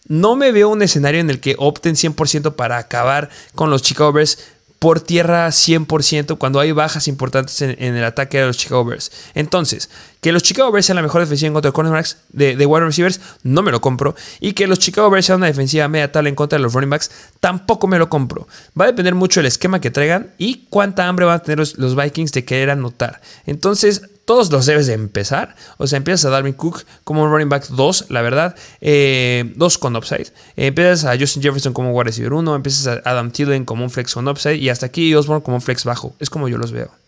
no 0.07 0.37
me 0.37 0.53
veo 0.53 0.69
un 0.69 0.83
escenario 0.83 1.21
en 1.21 1.31
el 1.31 1.41
que 1.41 1.55
opten 1.59 1.95
100% 1.95 2.55
para 2.55 2.77
acabar 2.77 3.31
con 3.55 3.71
los 3.71 3.81
Chicago 3.81 4.13
Bears 4.13 4.39
por 4.81 5.01
tierra 5.01 5.47
100% 5.49 6.39
cuando 6.39 6.59
hay 6.59 6.73
bajas 6.73 7.07
importantes 7.07 7.61
en, 7.61 7.77
el 7.79 8.03
ataque 8.03 8.41
de 8.41 8.47
los 8.47 8.57
Chicago 8.57 8.85
Bears. 8.85 9.13
Entonces, 9.35 9.91
que 10.21 10.33
los 10.33 10.43
Chicago 10.43 10.71
Bears 10.71 10.87
sean 10.87 10.97
la 10.97 11.03
mejor 11.03 11.21
defensiva 11.21 11.49
en 11.49 11.55
contra 11.55 11.71
de 11.71 11.73
cornerbacks 11.73 12.19
de, 12.31 12.57
de 12.57 12.67
wide 12.67 12.85
receivers, 12.85 13.21
no 13.43 13.63
me 13.63 13.71
lo 13.71 13.81
compro. 13.81 14.15
Y 14.41 14.53
que 14.53 14.67
los 14.67 14.79
Chicago 14.79 15.11
Bears 15.11 15.27
sean 15.27 15.39
una 15.39 15.47
defensiva 15.47 15.89
media 15.89 16.13
tal 16.13 16.27
en 16.27 16.35
contra 16.35 16.59
de 16.59 16.63
los 16.63 16.73
running 16.75 16.91
backs, 16.91 17.11
tampoco 17.41 17.87
me 17.87 17.99
lo 17.99 18.09
compro. 18.09 18.47
Va 18.79 18.85
a 18.85 18.89
depender 18.89 19.15
mucho 19.15 19.41
del 19.41 19.47
esquema 19.47 19.81
que 19.81 19.91
traigan 19.91 20.33
y 20.39 20.67
cuánta 20.69 21.09
hambre 21.09 21.27
van 21.27 21.37
a 21.37 21.43
tener 21.43 21.59
los 21.59 21.97
Vikings 21.97 22.33
de 22.33 22.45
querer 22.45 22.71
anotar. 22.71 23.21
Entonces, 23.47 24.03
todos 24.31 24.53
los 24.53 24.65
debes 24.65 24.87
de 24.87 24.93
empezar. 24.93 25.57
O 25.77 25.89
sea, 25.89 25.97
empiezas 25.97 26.27
a 26.27 26.31
Darwin 26.31 26.53
Cook 26.53 26.85
como 27.03 27.25
un 27.25 27.33
running 27.33 27.49
back 27.49 27.67
2, 27.67 28.07
la 28.11 28.23
verdad. 28.23 28.55
2 28.55 28.61
eh, 28.81 29.55
con 29.81 29.97
upside. 29.97 30.29
Eh, 30.57 30.67
empiezas 30.67 31.05
a 31.05 31.19
Justin 31.19 31.43
Jefferson 31.43 31.73
como 31.73 31.91
wide 31.91 32.05
receiver 32.05 32.35
1. 32.35 32.55
Empiezas 32.55 32.87
a 32.87 33.11
Adam 33.11 33.33
Thielen 33.33 33.65
como 33.65 33.83
un 33.83 33.91
flex 33.91 34.15
con 34.15 34.29
upside. 34.29 34.55
Y 34.55 34.69
hasta 34.69 34.87
aquí 34.87 35.13
Osborne 35.17 35.43
como 35.43 35.57
un 35.57 35.63
flex 35.63 35.85
bajo. 35.85 36.15
Es 36.21 36.31
como 36.31 36.49
yo 36.49 36.59
los 36.59 36.71
veo. 36.71 37.00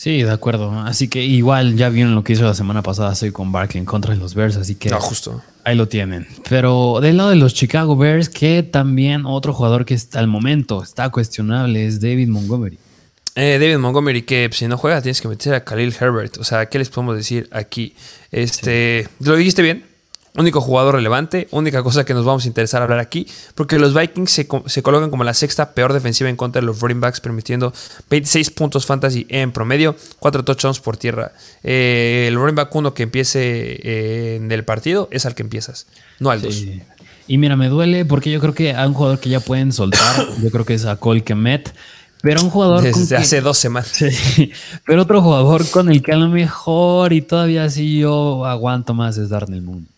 Sí, 0.00 0.22
de 0.22 0.32
acuerdo. 0.32 0.72
Así 0.80 1.08
que 1.08 1.22
igual 1.22 1.76
ya 1.76 1.90
vieron 1.90 2.14
lo 2.14 2.24
que 2.24 2.32
hizo 2.32 2.44
la 2.44 2.54
semana 2.54 2.82
pasada. 2.82 3.14
Soy 3.14 3.32
con 3.32 3.52
Barkley 3.52 3.80
en 3.80 3.84
contra 3.84 4.14
de 4.14 4.18
los 4.18 4.34
Bears. 4.34 4.56
Así 4.56 4.74
que. 4.76 4.88
No, 4.88 4.98
justo. 4.98 5.42
Ahí 5.62 5.76
lo 5.76 5.88
tienen. 5.88 6.26
Pero 6.48 7.00
del 7.02 7.18
lado 7.18 7.28
de 7.28 7.36
los 7.36 7.52
Chicago 7.52 7.94
Bears, 7.94 8.30
que 8.30 8.62
también 8.62 9.26
otro 9.26 9.52
jugador 9.52 9.84
que 9.84 9.92
está 9.92 10.18
al 10.20 10.26
momento 10.26 10.82
está 10.82 11.10
cuestionable 11.10 11.84
es 11.84 12.00
David 12.00 12.28
Montgomery. 12.28 12.78
Eh, 13.34 13.58
David 13.60 13.76
Montgomery, 13.76 14.22
que 14.22 14.48
si 14.52 14.68
no 14.68 14.78
juega 14.78 15.02
tienes 15.02 15.20
que 15.20 15.28
meter 15.28 15.52
a 15.52 15.64
Khalil 15.64 15.94
Herbert. 16.00 16.38
O 16.38 16.44
sea, 16.44 16.64
¿qué 16.64 16.78
les 16.78 16.88
podemos 16.88 17.14
decir 17.14 17.46
aquí? 17.52 17.94
Este, 18.30 19.06
Lo 19.18 19.36
dijiste 19.36 19.60
bien. 19.60 19.84
Único 20.36 20.60
jugador 20.60 20.94
relevante, 20.94 21.48
única 21.50 21.82
cosa 21.82 22.04
que 22.04 22.14
nos 22.14 22.24
vamos 22.24 22.44
a 22.44 22.48
interesar 22.48 22.82
hablar 22.82 23.00
aquí, 23.00 23.26
porque 23.56 23.80
los 23.80 23.94
Vikings 23.94 24.30
se, 24.30 24.82
colocan 24.82 25.10
como 25.10 25.24
la 25.24 25.34
sexta 25.34 25.74
peor 25.74 25.92
defensiva 25.92 26.30
en 26.30 26.36
contra 26.36 26.60
de 26.60 26.66
los 26.66 26.80
running 26.80 27.00
backs, 27.00 27.20
permitiendo 27.20 27.72
26 28.08 28.50
puntos 28.50 28.86
fantasy 28.86 29.26
en 29.28 29.50
promedio, 29.50 29.96
4 30.20 30.44
touchdowns 30.44 30.78
por 30.78 30.96
tierra. 30.96 31.32
Eh, 31.64 32.26
el 32.28 32.36
running 32.36 32.54
back 32.54 32.72
uno 32.76 32.94
que 32.94 33.02
empiece 33.02 33.40
eh, 33.42 34.36
en 34.36 34.52
el 34.52 34.64
partido 34.64 35.08
es 35.10 35.26
al 35.26 35.34
que 35.34 35.42
empiezas, 35.42 35.86
no 36.20 36.30
al 36.30 36.40
2. 36.42 36.64
Y 37.26 37.38
mira, 37.38 37.56
me 37.56 37.68
duele 37.68 38.04
porque 38.04 38.30
yo 38.30 38.40
creo 38.40 38.54
que 38.54 38.74
hay 38.74 38.86
un 38.86 38.94
jugador 38.94 39.18
que 39.18 39.30
ya 39.30 39.40
pueden 39.40 39.72
soltar, 39.72 40.28
yo 40.40 40.50
creo 40.50 40.64
que 40.64 40.74
es 40.74 40.84
a 40.84 40.96
Cole 40.96 41.24
Kemet. 41.24 41.74
Pero 42.22 42.42
un 42.42 42.50
jugador. 42.50 42.82
Desde 42.82 43.16
hace 43.16 43.40
dos 43.40 43.58
semanas. 43.58 43.98
pero 44.86 45.02
otro 45.02 45.22
jugador 45.22 45.68
con 45.70 45.90
el 45.90 46.02
que 46.02 46.12
a 46.12 46.16
lo 46.16 46.28
mejor 46.28 47.12
y 47.12 47.22
todavía 47.22 47.68
sí 47.70 47.98
yo 47.98 48.44
aguanto 48.44 48.94
más 48.94 49.16
es 49.16 49.30
Darnell 49.30 49.62
Moon. 49.62 49.88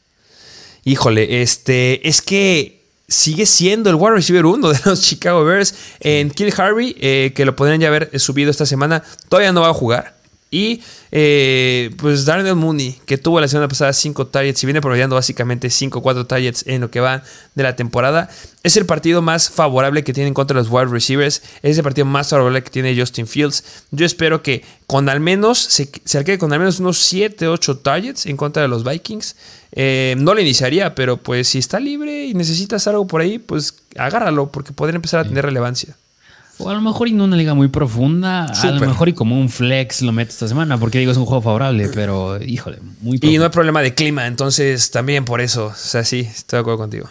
Híjole, 0.85 1.43
este. 1.43 2.07
Es 2.09 2.23
que 2.23 2.83
sigue 3.09 3.47
siendo 3.47 3.91
el 3.91 3.97
wide 3.97 4.15
receiver 4.15 4.47
1 4.47 4.73
de 4.73 4.79
los 4.85 5.03
Chicago 5.09 5.45
Bears. 5.45 5.75
En 6.01 6.31
Kill 6.31 6.53
Harvey, 6.57 6.97
eh, 7.01 7.33
que 7.35 7.45
lo 7.45 7.55
podrían 7.55 7.81
ya 7.81 7.89
haber 7.89 8.19
subido 8.19 8.51
esta 8.51 8.67
semana, 8.67 9.03
todavía 9.29 9.53
no 9.53 9.61
va 9.61 9.69
a 9.69 9.75
jugar. 9.75 10.22
Y 10.53 10.83
eh, 11.13 11.91
pues 11.97 12.27
Darnell 12.27 12.55
Mooney, 12.57 13.01
que 13.07 13.17
tuvo 13.17 13.41
la 13.41 13.49
semana 13.49 13.69
pasada 13.69 13.95
5 13.95 14.27
targets 14.27 14.63
y 14.63 14.67
viene 14.67 14.83
promediando 14.83 15.17
básicamente 15.17 15.71
5 15.71 15.99
o 15.99 16.03
4 16.03 16.27
targets 16.27 16.67
en 16.67 16.83
lo 16.83 16.91
que 16.91 17.01
va 17.01 17.23
de 17.55 17.63
la 17.63 17.75
temporada, 17.75 18.29
es 18.63 18.77
el 18.77 18.85
partido 18.85 19.23
más 19.23 19.49
favorable 19.49 20.05
que 20.05 20.13
tienen 20.13 20.35
contra 20.35 20.55
los 20.55 20.69
wide 20.69 20.91
receivers. 20.91 21.43
Es 21.63 21.79
el 21.79 21.83
partido 21.83 22.05
más 22.05 22.29
favorable 22.29 22.63
que 22.63 22.69
tiene 22.69 22.95
Justin 22.95 23.27
Fields. 23.27 23.65
Yo 23.93 24.05
espero 24.05 24.43
que 24.43 24.63
con 24.87 25.09
al 25.09 25.21
menos 25.21 25.59
se, 25.59 25.91
se 26.05 26.39
con 26.39 26.53
al 26.53 26.59
menos 26.59 26.81
unos 26.81 26.99
7, 26.99 27.49
8 27.49 27.79
targets 27.79 28.27
en 28.27 28.37
contra 28.37 28.61
de 28.61 28.69
los 28.69 28.85
Vikings. 28.85 29.37
Eh, 29.73 30.17
no 30.19 30.35
le 30.35 30.43
iniciaría, 30.43 30.95
pero 30.95 31.17
pues 31.17 31.49
si 31.49 31.61
está 31.61 31.81
libre 31.81 32.27
y 32.27 32.35
necesitas 32.35 32.87
algo 32.89 33.07
por 33.07 33.23
ahí, 33.23 33.39
pues 33.39 33.75
agárralo 33.97 34.53
porque 34.53 34.75
podría 34.75 34.97
empezar 34.97 35.21
a 35.21 35.25
tener 35.25 35.47
relevancia. 35.47 35.97
O 36.65 36.71
a 36.71 36.75
lo 36.75 36.81
mejor 36.81 37.09
y 37.09 37.13
no 37.13 37.25
una 37.25 37.37
liga 37.37 37.55
muy 37.55 37.69
profunda, 37.69 38.47
a 38.47 38.71
lo 38.71 38.81
mejor 38.81 39.09
y 39.09 39.13
como 39.13 39.39
un 39.39 39.49
flex 39.49 40.03
lo 40.03 40.13
mete 40.13 40.31
esta 40.31 40.49
semana, 40.49 40.79
porque 40.79 40.99
digo 40.99 41.13
es 41.13 41.19
un 41.19 41.27
juego 41.27 41.43
favorable, 41.43 41.91
pero 41.95 42.43
híjole, 42.43 42.79
muy 43.01 43.19
Y 43.23 43.39
no 43.39 43.45
hay 43.45 43.51
problema 43.51 43.83
de 43.83 43.95
clima, 43.95 44.27
entonces 44.27 44.91
también 44.91 45.25
por 45.25 45.41
eso, 45.41 45.67
o 45.67 45.75
sea, 45.75 46.05
sí, 46.05 46.21
estoy 46.21 46.59
de 46.59 46.61
acuerdo 46.61 46.79
contigo. 46.79 47.09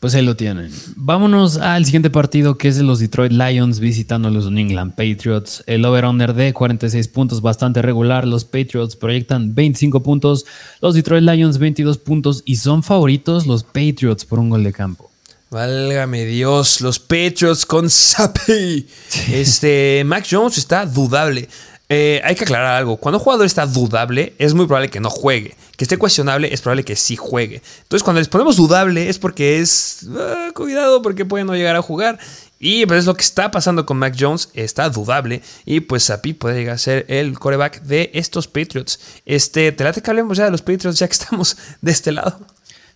Pues 0.00 0.14
ahí 0.14 0.24
lo 0.24 0.34
tienen. 0.34 0.70
Vámonos 0.96 1.58
al 1.58 1.84
siguiente 1.84 2.08
partido 2.08 2.56
que 2.56 2.68
es 2.68 2.78
de 2.78 2.82
los 2.82 3.00
Detroit 3.00 3.32
Lions 3.32 3.80
visitando 3.80 4.28
a 4.28 4.30
los 4.30 4.50
New 4.50 4.58
England 4.58 4.94
Patriots. 4.94 5.62
El 5.66 5.84
over-under 5.84 6.32
de 6.32 6.54
46 6.54 7.06
puntos, 7.08 7.42
bastante 7.42 7.82
regular. 7.82 8.26
Los 8.26 8.46
Patriots 8.46 8.96
proyectan 8.96 9.54
25 9.54 10.02
puntos, 10.02 10.46
los 10.80 10.94
Detroit 10.94 11.22
Lions 11.22 11.58
22 11.58 11.98
puntos 11.98 12.42
y 12.46 12.56
son 12.56 12.82
favoritos 12.82 13.46
los 13.46 13.62
Patriots 13.62 14.24
por 14.24 14.38
un 14.38 14.48
gol 14.48 14.64
de 14.64 14.72
campo. 14.72 15.10
Válgame 15.50 16.26
Dios, 16.26 16.80
los 16.80 17.00
Patriots 17.00 17.66
con 17.66 17.90
Sapi. 17.90 18.86
Este, 19.32 20.04
Max 20.06 20.28
Jones 20.30 20.56
está 20.58 20.86
dudable. 20.86 21.48
Eh, 21.88 22.20
hay 22.22 22.36
que 22.36 22.44
aclarar 22.44 22.76
algo. 22.76 22.98
Cuando 22.98 23.18
un 23.18 23.24
jugador 23.24 23.46
está 23.46 23.66
dudable, 23.66 24.32
es 24.38 24.54
muy 24.54 24.66
probable 24.66 24.90
que 24.90 25.00
no 25.00 25.10
juegue. 25.10 25.56
Que 25.76 25.82
esté 25.82 25.96
cuestionable, 25.96 26.54
es 26.54 26.60
probable 26.60 26.84
que 26.84 26.94
sí 26.94 27.16
juegue. 27.16 27.62
Entonces, 27.82 28.04
cuando 28.04 28.20
les 28.20 28.28
ponemos 28.28 28.54
dudable, 28.54 29.08
es 29.08 29.18
porque 29.18 29.58
es. 29.58 30.06
Ah, 30.16 30.50
cuidado, 30.54 31.02
porque 31.02 31.24
puede 31.24 31.42
no 31.42 31.56
llegar 31.56 31.74
a 31.74 31.82
jugar. 31.82 32.20
Y 32.60 32.86
pues 32.86 33.00
es 33.00 33.06
lo 33.06 33.14
que 33.14 33.22
está 33.22 33.50
pasando 33.50 33.86
con 33.86 33.96
Mac 33.96 34.14
Jones, 34.16 34.50
está 34.54 34.88
dudable. 34.88 35.42
Y 35.64 35.80
pues 35.80 36.04
Sapi 36.04 36.32
puede 36.32 36.58
llegar 36.60 36.76
a 36.76 36.78
ser 36.78 37.06
el 37.08 37.36
coreback 37.40 37.82
de 37.82 38.12
estos 38.14 38.46
Patriots. 38.46 39.00
Este, 39.26 39.72
te 39.72 39.82
late 39.82 40.00
que 40.00 40.10
hablemos 40.10 40.38
ya 40.38 40.44
de 40.44 40.52
los 40.52 40.62
Patriots, 40.62 41.00
ya 41.00 41.08
que 41.08 41.14
estamos 41.14 41.56
de 41.80 41.90
este 41.90 42.12
lado. 42.12 42.38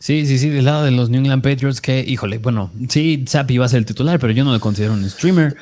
Sí, 0.04 0.26
sí, 0.26 0.38
sí, 0.38 0.50
del 0.50 0.66
lado 0.66 0.84
de 0.84 0.90
los 0.90 1.08
New 1.08 1.18
England 1.18 1.42
Patriots, 1.42 1.80
que, 1.80 2.00
híjole, 2.00 2.36
bueno, 2.36 2.70
sí, 2.90 3.24
Zappi 3.26 3.54
iba 3.54 3.64
a 3.64 3.70
ser 3.70 3.78
el 3.78 3.86
titular, 3.86 4.20
pero 4.20 4.34
yo 4.34 4.44
no 4.44 4.52
lo 4.52 4.60
considero 4.60 4.92
un 4.92 5.08
streamer. 5.08 5.56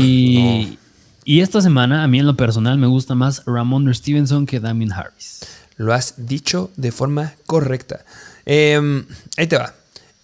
Y, 0.00 0.76
y 1.24 1.42
esta 1.42 1.60
semana, 1.60 2.02
a 2.02 2.08
mí 2.08 2.18
en 2.18 2.26
lo 2.26 2.36
personal, 2.36 2.76
me 2.76 2.88
gusta 2.88 3.14
más 3.14 3.44
Ramon 3.46 3.94
Stevenson 3.94 4.46
que 4.46 4.58
Damien 4.58 4.90
Harris. 4.90 5.46
Lo 5.76 5.94
has 5.94 6.26
dicho 6.26 6.72
de 6.74 6.90
forma 6.90 7.34
correcta. 7.46 8.04
Em, 8.46 9.06
ahí 9.36 9.46
te 9.46 9.56
va. 9.56 9.72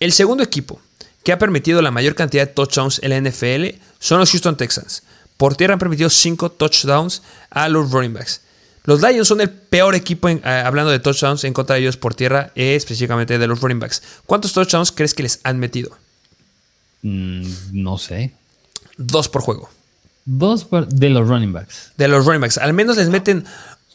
El 0.01 0.11
segundo 0.11 0.43
equipo 0.43 0.81
que 1.23 1.31
ha 1.31 1.39
permitido 1.39 1.81
la 1.81 1.93
mayor 1.93 2.17
cantidad 2.17 2.49
de 2.49 2.53
touchdowns 2.53 3.01
en 3.05 3.11
la 3.11 3.31
NFL 3.31 3.79
son 4.01 4.19
los 4.19 4.33
Houston 4.33 4.57
Texans. 4.57 5.05
Por 5.37 5.55
tierra 5.55 5.75
han 5.75 5.79
permitido 5.79 6.11
5 6.11 6.51
touchdowns 6.51 7.23
a 7.51 7.69
los 7.69 7.93
running 7.93 8.15
backs. 8.15 8.41
Los 8.85 9.01
Lions 9.01 9.27
son 9.27 9.41
el 9.41 9.51
peor 9.51 9.95
equipo, 9.95 10.29
eh, 10.29 10.41
hablando 10.45 10.91
de 10.91 10.99
touchdowns, 11.01 11.45
en 11.45 11.55
contra 11.55 11.77
de 11.77 11.83
ellos 11.83 11.97
por 11.97 12.15
tierra, 12.15 12.53
eh, 12.55 12.75
específicamente 12.75 13.39
de 13.39 13.47
los 13.47 13.61
running 13.61 13.81
backs. 13.81 14.03
¿Cuántos 14.27 14.53
touchdowns 14.53 14.93
crees 14.93 15.15
que 15.15 15.23
les 15.23 15.41
han 15.43 15.59
metido? 15.59 15.97
Mm, 17.03 17.47
no 17.73 17.97
sé. 17.97 18.35
Dos 18.99 19.29
por 19.29 19.43
juego. 19.43 19.71
Dos 20.27 20.69
de 20.89 21.11
los 21.11 21.29
running 21.29 21.53
backs. 21.53 21.93
De 21.97 22.09
los 22.09 22.27
running 22.27 22.43
backs. 22.43 22.59
Al 22.59 22.75
menos 22.75 22.97
les 22.97 23.09
meten 23.09 23.45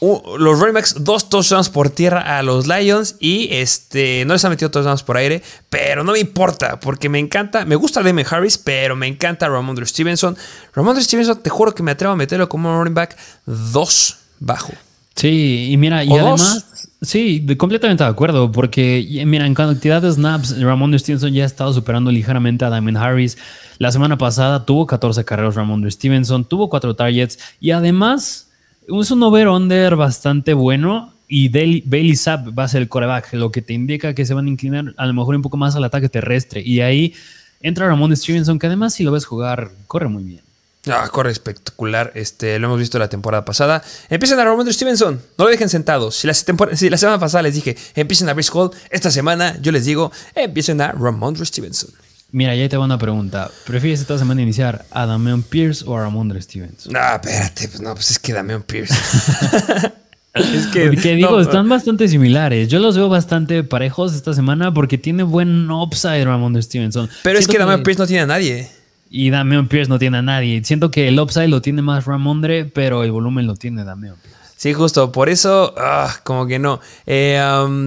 los 0.01 0.59
running 0.59 0.73
backs 0.73 0.95
dos 1.03 1.29
touchdowns 1.29 1.69
por 1.69 1.89
tierra 1.89 2.37
a 2.37 2.41
los 2.41 2.67
Lions 2.67 3.17
y 3.19 3.49
este 3.51 4.23
no 4.25 4.33
les 4.33 4.45
han 4.45 4.51
metido 4.51 4.71
touchdowns 4.71 5.03
por 5.03 5.17
aire, 5.17 5.43
pero 5.69 6.03
no 6.03 6.13
me 6.13 6.19
importa 6.19 6.79
porque 6.79 7.09
me 7.09 7.19
encanta, 7.19 7.65
me 7.65 7.75
gusta 7.75 8.01
Damon 8.01 8.25
Harris, 8.29 8.57
pero 8.57 8.95
me 8.95 9.07
encanta 9.07 9.49
Ramondre 9.49 9.85
Stevenson. 9.85 10.37
Ramondre 10.73 11.03
Stevenson, 11.03 11.43
te 11.43 11.49
juro 11.49 11.75
que 11.75 11.83
me 11.83 11.91
atrevo 11.91 12.13
a 12.13 12.15
meterlo 12.15 12.47
como 12.47 12.75
running 12.77 12.93
back 12.93 13.17
dos 13.45 14.18
bajo. 14.39 14.73
Sí, 15.15 15.69
y 15.71 15.77
mira, 15.77 16.03
y 16.03 16.11
además, 16.13 16.89
sí, 17.01 17.45
completamente 17.57 18.03
de 18.03 18.09
acuerdo, 18.09 18.51
porque 18.51 19.23
mira, 19.25 19.45
en 19.45 19.53
cantidad 19.53 20.01
de 20.01 20.11
snaps, 20.11 20.61
Ramón 20.61 20.97
Stevenson 20.97 21.33
ya 21.33 21.43
ha 21.43 21.45
estado 21.45 21.73
superando 21.73 22.09
ligeramente 22.09 22.63
a 22.63 22.69
Damon 22.69 22.95
Harris. 22.95 23.37
La 23.79 23.91
semana 23.91 24.17
pasada 24.17 24.65
tuvo 24.65 24.85
14 24.85 25.25
carreras 25.25 25.55
Ramón 25.55 25.89
Stevenson, 25.91 26.45
tuvo 26.45 26.69
4 26.69 26.95
targets 26.95 27.37
y 27.59 27.71
además 27.71 28.47
es 28.87 29.11
un 29.11 29.23
over-under 29.23 29.95
bastante 29.95 30.53
bueno. 30.53 31.13
Y 31.31 31.49
Bailey 31.49 32.15
Sapp 32.15 32.57
va 32.57 32.63
a 32.63 32.67
ser 32.67 32.81
el 32.81 32.89
coreback, 32.89 33.33
lo 33.33 33.51
que 33.51 33.61
te 33.61 33.73
indica 33.73 34.15
que 34.15 34.25
se 34.25 34.33
van 34.33 34.47
a 34.47 34.49
inclinar 34.49 34.95
a 34.97 35.05
lo 35.05 35.13
mejor 35.13 35.35
un 35.35 35.43
poco 35.43 35.57
más 35.57 35.75
al 35.75 35.83
ataque 35.83 36.09
terrestre. 36.09 36.61
Y 36.65 36.79
ahí 36.79 37.13
entra 37.61 37.87
Ramón 37.87 38.15
Stevenson, 38.17 38.57
que 38.57 38.65
además, 38.65 38.95
si 38.95 39.03
lo 39.03 39.11
ves 39.11 39.25
jugar, 39.25 39.69
corre 39.85 40.07
muy 40.07 40.23
bien. 40.23 40.41
Ah, 40.87 41.07
corre 41.11 41.31
espectacular. 41.31 42.11
Este, 42.15 42.57
lo 42.57 42.67
hemos 42.67 42.79
visto 42.79 42.99
la 42.99 43.09
temporada 43.09 43.43
pasada. 43.43 43.83
Empiecen 44.09 44.39
a 44.39 44.45
Ramondre 44.45 44.73
Stevenson. 44.73 45.21
No 45.37 45.45
lo 45.45 45.51
dejen 45.51 45.69
sentados. 45.69 46.15
Si 46.15 46.27
la, 46.27 46.33
si 46.33 46.89
la 46.89 46.97
semana 46.97 47.19
pasada 47.19 47.43
les 47.43 47.55
dije, 47.55 47.75
empiecen 47.95 48.29
a 48.29 48.33
Brice 48.33 48.51
Hall, 48.53 48.71
esta 48.89 49.11
semana 49.11 49.57
yo 49.61 49.71
les 49.71 49.85
digo, 49.85 50.11
empiecen 50.35 50.79
a 50.81 50.91
Ramondre 50.93 51.45
Stevenson. 51.45 51.89
Mira, 52.31 52.55
ya 52.55 52.69
te 52.69 52.75
hago 52.75 52.85
una 52.85 52.97
pregunta. 52.97 53.49
¿Prefieres 53.65 54.01
esta 54.01 54.17
semana 54.17 54.41
iniciar 54.41 54.85
a 54.91 55.05
Damian 55.05 55.41
Pierce 55.41 55.83
o 55.85 55.97
a 55.97 56.01
Ramondre 56.01 56.41
Stevenson? 56.41 56.93
No, 56.93 56.99
espérate. 56.99 57.67
Pues 57.67 57.81
no, 57.81 57.93
pues 57.95 58.11
es 58.11 58.19
que 58.19 58.33
Damian 58.33 58.61
Pierce. 58.61 58.93
es 60.35 60.67
que. 60.67 61.15
digo, 61.15 61.41
están 61.41 61.67
bastante 61.67 62.07
similares. 62.07 62.67
Yo 62.67 62.79
los 62.79 62.95
veo 62.95 63.09
bastante 63.09 63.63
parejos 63.63 64.13
esta 64.13 64.33
semana 64.35 64.71
porque 64.71 64.99
tiene 64.99 65.23
buen 65.23 65.71
upside 65.71 66.23
Ramondre 66.23 66.61
Stevenson. 66.61 67.09
Pero 67.23 67.39
es 67.39 67.47
que, 67.47 67.53
que 67.53 67.59
Damian 67.59 67.81
Pierce 67.81 67.99
no 67.99 68.07
tiene 68.07 68.21
a 68.21 68.27
nadie. 68.27 68.69
Y 69.09 69.31
Damian 69.31 69.67
Pierce 69.67 69.89
no 69.89 69.99
tiene 69.99 70.19
a 70.19 70.21
nadie. 70.21 70.63
Siento 70.63 70.91
que 70.91 71.07
el 71.07 71.19
upside 71.19 71.47
lo 71.47 71.61
tiene 71.61 71.81
más 71.81 72.05
Ramondre, 72.05 72.65
pero 72.65 73.03
el 73.03 73.11
volumen 73.11 73.47
lo 73.47 73.55
tiene 73.55 73.83
Damian 73.83 74.15
Pierce. 74.21 74.39
Sí, 74.55 74.73
justo. 74.73 75.11
Por 75.11 75.29
eso, 75.29 75.73
ah, 75.77 76.13
como 76.23 76.45
que 76.45 76.59
no. 76.59 76.81
Eh, 77.05 77.41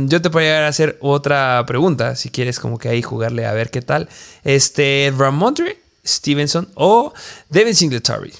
yo 0.06 0.22
te 0.22 0.30
podría 0.30 0.66
hacer 0.66 0.96
otra 1.00 1.62
pregunta, 1.66 2.16
si 2.16 2.30
quieres 2.30 2.58
como 2.58 2.78
que 2.78 2.88
ahí 2.88 3.02
jugarle 3.02 3.46
a 3.46 3.52
ver 3.52 3.70
qué 3.70 3.82
tal. 3.82 4.08
Este, 4.42 5.12
Ramondre 5.16 5.82
Stevenson 6.04 6.68
o 6.74 7.12
Devin 7.50 7.74
Singletary. 7.74 8.32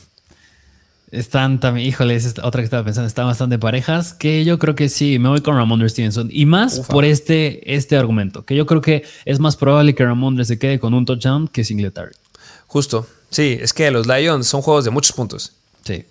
Están 1.11 1.61
también, 1.61 1.87
híjole, 1.87 2.15
es 2.15 2.35
otra 2.43 2.63
que 2.63 2.65
estaba 2.65 2.85
pensando, 2.85 3.07
están 3.07 3.27
bastante 3.27 3.59
parejas, 3.59 4.15
que 4.15 4.47
yo 4.47 4.59
creo 4.59 4.75
que 4.75 4.89
sí, 4.89 5.19
me 5.19 5.29
voy 5.29 5.43
con 5.43 5.55
Ramondre 5.55 5.91
Stevenson. 5.91 6.31
Y 6.33 6.47
más 6.47 6.81
por 6.81 7.05
este, 7.05 7.75
este 7.75 7.99
argumento, 7.99 8.47
que 8.47 8.57
yo 8.57 8.65
creo 8.65 8.81
que 8.81 9.05
es 9.27 9.39
más 9.39 9.57
probable 9.57 9.95
que 9.95 10.07
Ramondre 10.07 10.47
se 10.47 10.59
quede 10.59 10.79
con 10.79 10.95
un 10.95 11.05
touchdown 11.05 11.49
que 11.49 11.65
Singletary. 11.65 12.13
Justo. 12.73 13.07
Sí, 13.29 13.59
es 13.61 13.75
que 13.75 13.91
los 13.91 14.07
Lions 14.07 14.47
son 14.47 14.63
juegos 14.63 14.87
de 14.87 14.91
muchos 14.91 15.13
puntos. 15.13 15.53
Sí. 15.85 16.07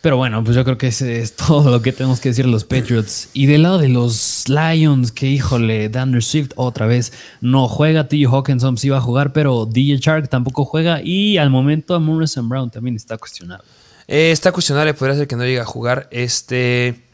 Pero 0.00 0.16
bueno, 0.16 0.42
pues 0.42 0.56
yo 0.56 0.64
creo 0.64 0.76
que 0.76 0.88
ese 0.88 1.20
es 1.20 1.36
todo 1.36 1.70
lo 1.70 1.82
que 1.82 1.92
tenemos 1.92 2.18
que 2.18 2.30
decir 2.30 2.46
los 2.46 2.64
Patriots. 2.64 3.28
Y 3.32 3.46
del 3.46 3.62
lado 3.62 3.78
de 3.78 3.88
los 3.88 4.42
Lions, 4.48 5.12
que 5.12 5.28
híjole, 5.28 5.88
Dander 5.88 6.24
Swift 6.24 6.50
otra 6.56 6.86
vez 6.86 7.12
no 7.40 7.68
juega. 7.68 8.08
T. 8.08 8.24
Hawkinson 8.26 8.76
sí 8.76 8.88
va 8.88 8.96
a 8.96 9.00
jugar, 9.00 9.32
pero 9.32 9.66
DJ 9.66 9.98
Shark 9.98 10.28
tampoco 10.28 10.64
juega. 10.64 11.00
Y 11.00 11.38
al 11.38 11.50
momento 11.50 12.00
Morrison 12.00 12.48
Brown 12.48 12.72
también 12.72 12.96
está 12.96 13.16
cuestionado. 13.16 13.62
Eh, 14.08 14.32
está 14.32 14.50
cuestionable, 14.50 14.94
podría 14.94 15.16
ser 15.16 15.28
que 15.28 15.36
no 15.36 15.44
llegue 15.44 15.60
a 15.60 15.64
jugar. 15.64 16.08
Este. 16.10 17.04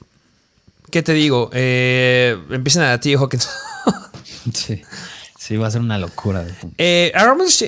¿Qué 0.91 1.03
te 1.03 1.13
digo? 1.13 1.51
Eh, 1.53 2.35
empiezan 2.49 2.85
a 2.85 2.99
T. 2.99 3.15
Hawkinson. 3.15 3.53
sí. 4.55 4.83
Sí, 5.51 5.57
va 5.57 5.67
a 5.67 5.71
ser 5.73 5.81
una 5.81 5.99
locura. 5.99 6.47
Eh, 6.79 7.13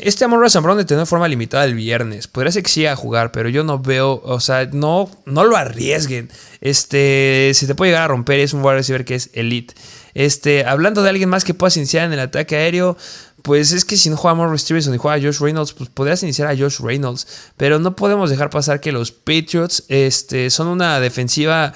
este 0.05 0.25
Amon 0.25 0.39
Ross 0.39 0.55
Brown 0.63 0.79
de 0.79 0.85
tener 0.85 1.05
forma 1.05 1.27
limitada 1.27 1.65
el 1.65 1.75
viernes. 1.75 2.29
Podría 2.29 2.53
ser 2.53 2.63
que 2.63 2.89
a 2.89 2.95
jugar, 2.95 3.33
pero 3.33 3.49
yo 3.49 3.65
no 3.65 3.81
veo, 3.81 4.23
o 4.25 4.39
sea, 4.39 4.67
no, 4.67 5.11
no 5.27 5.43
lo 5.43 5.57
arriesguen. 5.57 6.31
Este, 6.61 7.51
si 7.55 7.67
te 7.67 7.75
puede 7.75 7.91
llegar 7.91 8.05
a 8.05 8.07
romper, 8.07 8.39
es 8.39 8.53
un 8.53 8.63
wide 8.63 8.75
receiver 8.75 9.05
que 9.05 9.17
es 9.17 9.31
elite. 9.33 9.75
Este, 10.15 10.65
hablando 10.65 11.03
de 11.03 11.11
alguien 11.11 11.29
más 11.29 11.43
que 11.43 11.55
puedas 11.55 11.77
iniciar 11.77 12.05
en 12.05 12.13
el 12.13 12.21
ataque 12.21 12.55
aéreo, 12.55 12.97
pues 13.43 13.73
es 13.73 13.85
que 13.85 13.97
si 13.97 14.11
no 14.11 14.17
juega 14.17 14.37
Morris 14.37 14.63
Stevenson 14.63 14.95
y 14.95 14.99
juega 14.99 15.21
Josh 15.21 15.41
Reynolds, 15.41 15.73
pues 15.73 15.91
podrías 15.91 16.23
iniciar 16.23 16.47
a 16.47 16.57
Josh 16.57 16.79
Reynolds. 16.79 17.27
Pero 17.57 17.81
no 17.81 17.97
podemos 17.97 18.31
dejar 18.31 18.49
pasar 18.49 18.79
que 18.79 18.93
los 18.93 19.11
Patriots 19.11 19.83
este, 19.89 20.51
son 20.51 20.69
una 20.69 21.01
defensiva. 21.01 21.75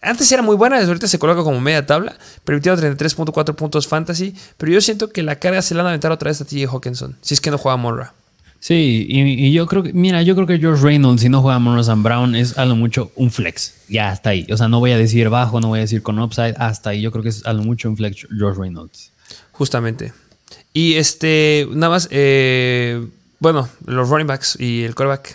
Antes 0.00 0.30
era 0.30 0.42
muy 0.42 0.54
buena, 0.54 0.78
ahorita 0.78 1.08
se 1.08 1.18
coloca 1.18 1.42
como 1.42 1.60
media 1.60 1.84
tabla, 1.84 2.16
permitiendo 2.44 2.80
33.4 2.80 3.54
puntos 3.56 3.88
fantasy, 3.88 4.34
pero 4.56 4.70
yo 4.70 4.80
siento 4.80 5.10
que 5.10 5.22
la 5.22 5.36
carga 5.36 5.60
se 5.60 5.74
la 5.74 5.82
van 5.82 5.88
a 5.88 5.90
aventar 5.90 6.12
otra 6.12 6.28
vez 6.28 6.40
a 6.40 6.44
TJ 6.44 6.66
Hawkinson, 6.66 7.16
si 7.20 7.34
es 7.34 7.40
que 7.40 7.50
no 7.50 7.58
juega 7.58 7.76
Monra. 7.76 8.14
Sí, 8.60 9.06
y, 9.08 9.52
yo 9.52 9.66
creo 9.66 9.82
que, 9.82 9.92
mira, 9.92 10.22
yo 10.22 10.34
creo 10.34 10.46
que 10.46 10.58
George 10.58 10.82
Reynolds, 10.82 11.22
si 11.22 11.28
no 11.28 11.42
juega 11.42 11.58
Monroe 11.58 11.90
and 11.90 12.02
Brown, 12.02 12.34
es 12.34 12.58
a 12.58 12.64
lo 12.64 12.74
mucho 12.74 13.12
un 13.14 13.30
flex. 13.30 13.74
Ya 13.88 14.10
hasta 14.10 14.30
ahí. 14.30 14.46
O 14.50 14.56
sea, 14.56 14.68
no 14.68 14.80
voy 14.80 14.90
a 14.90 14.98
decir 14.98 15.28
bajo, 15.28 15.60
no 15.60 15.68
voy 15.68 15.78
a 15.78 15.82
decir 15.82 16.02
con 16.02 16.18
upside, 16.18 16.54
hasta 16.58 16.90
ahí. 16.90 17.00
Yo 17.00 17.12
creo 17.12 17.22
que 17.22 17.28
es 17.28 17.46
a 17.46 17.52
lo 17.52 17.62
mucho 17.62 17.88
un 17.88 17.96
flex 17.96 18.26
George 18.36 18.60
Reynolds. 18.60 19.12
Justamente. 19.52 20.12
Y 20.72 20.94
este, 20.94 21.68
nada 21.70 21.90
más, 21.90 22.08
eh, 22.10 23.06
bueno, 23.38 23.68
los 23.86 24.08
running 24.08 24.26
backs 24.26 24.56
y 24.58 24.82
el 24.82 24.94
quarterback. 24.94 25.34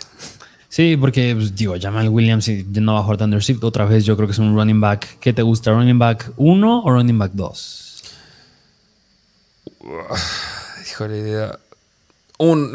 Sí, 0.74 0.96
porque 0.96 1.36
pues, 1.36 1.54
digo, 1.54 1.76
Jamal 1.80 2.08
Williams 2.08 2.50
no 2.66 2.94
va 2.94 3.16
Thunder 3.16 3.40
otra 3.62 3.84
vez. 3.84 4.04
Yo 4.04 4.16
creo 4.16 4.26
que 4.26 4.32
es 4.32 4.40
un 4.40 4.56
running 4.56 4.80
back. 4.80 5.20
¿Qué 5.20 5.32
te 5.32 5.40
gusta? 5.40 5.70
¿Running 5.70 6.00
back 6.00 6.32
1 6.36 6.82
o 6.82 6.90
running 6.90 7.16
back 7.16 7.30
2? 7.32 8.02
Híjole, 10.90 11.48
un. 12.38 12.72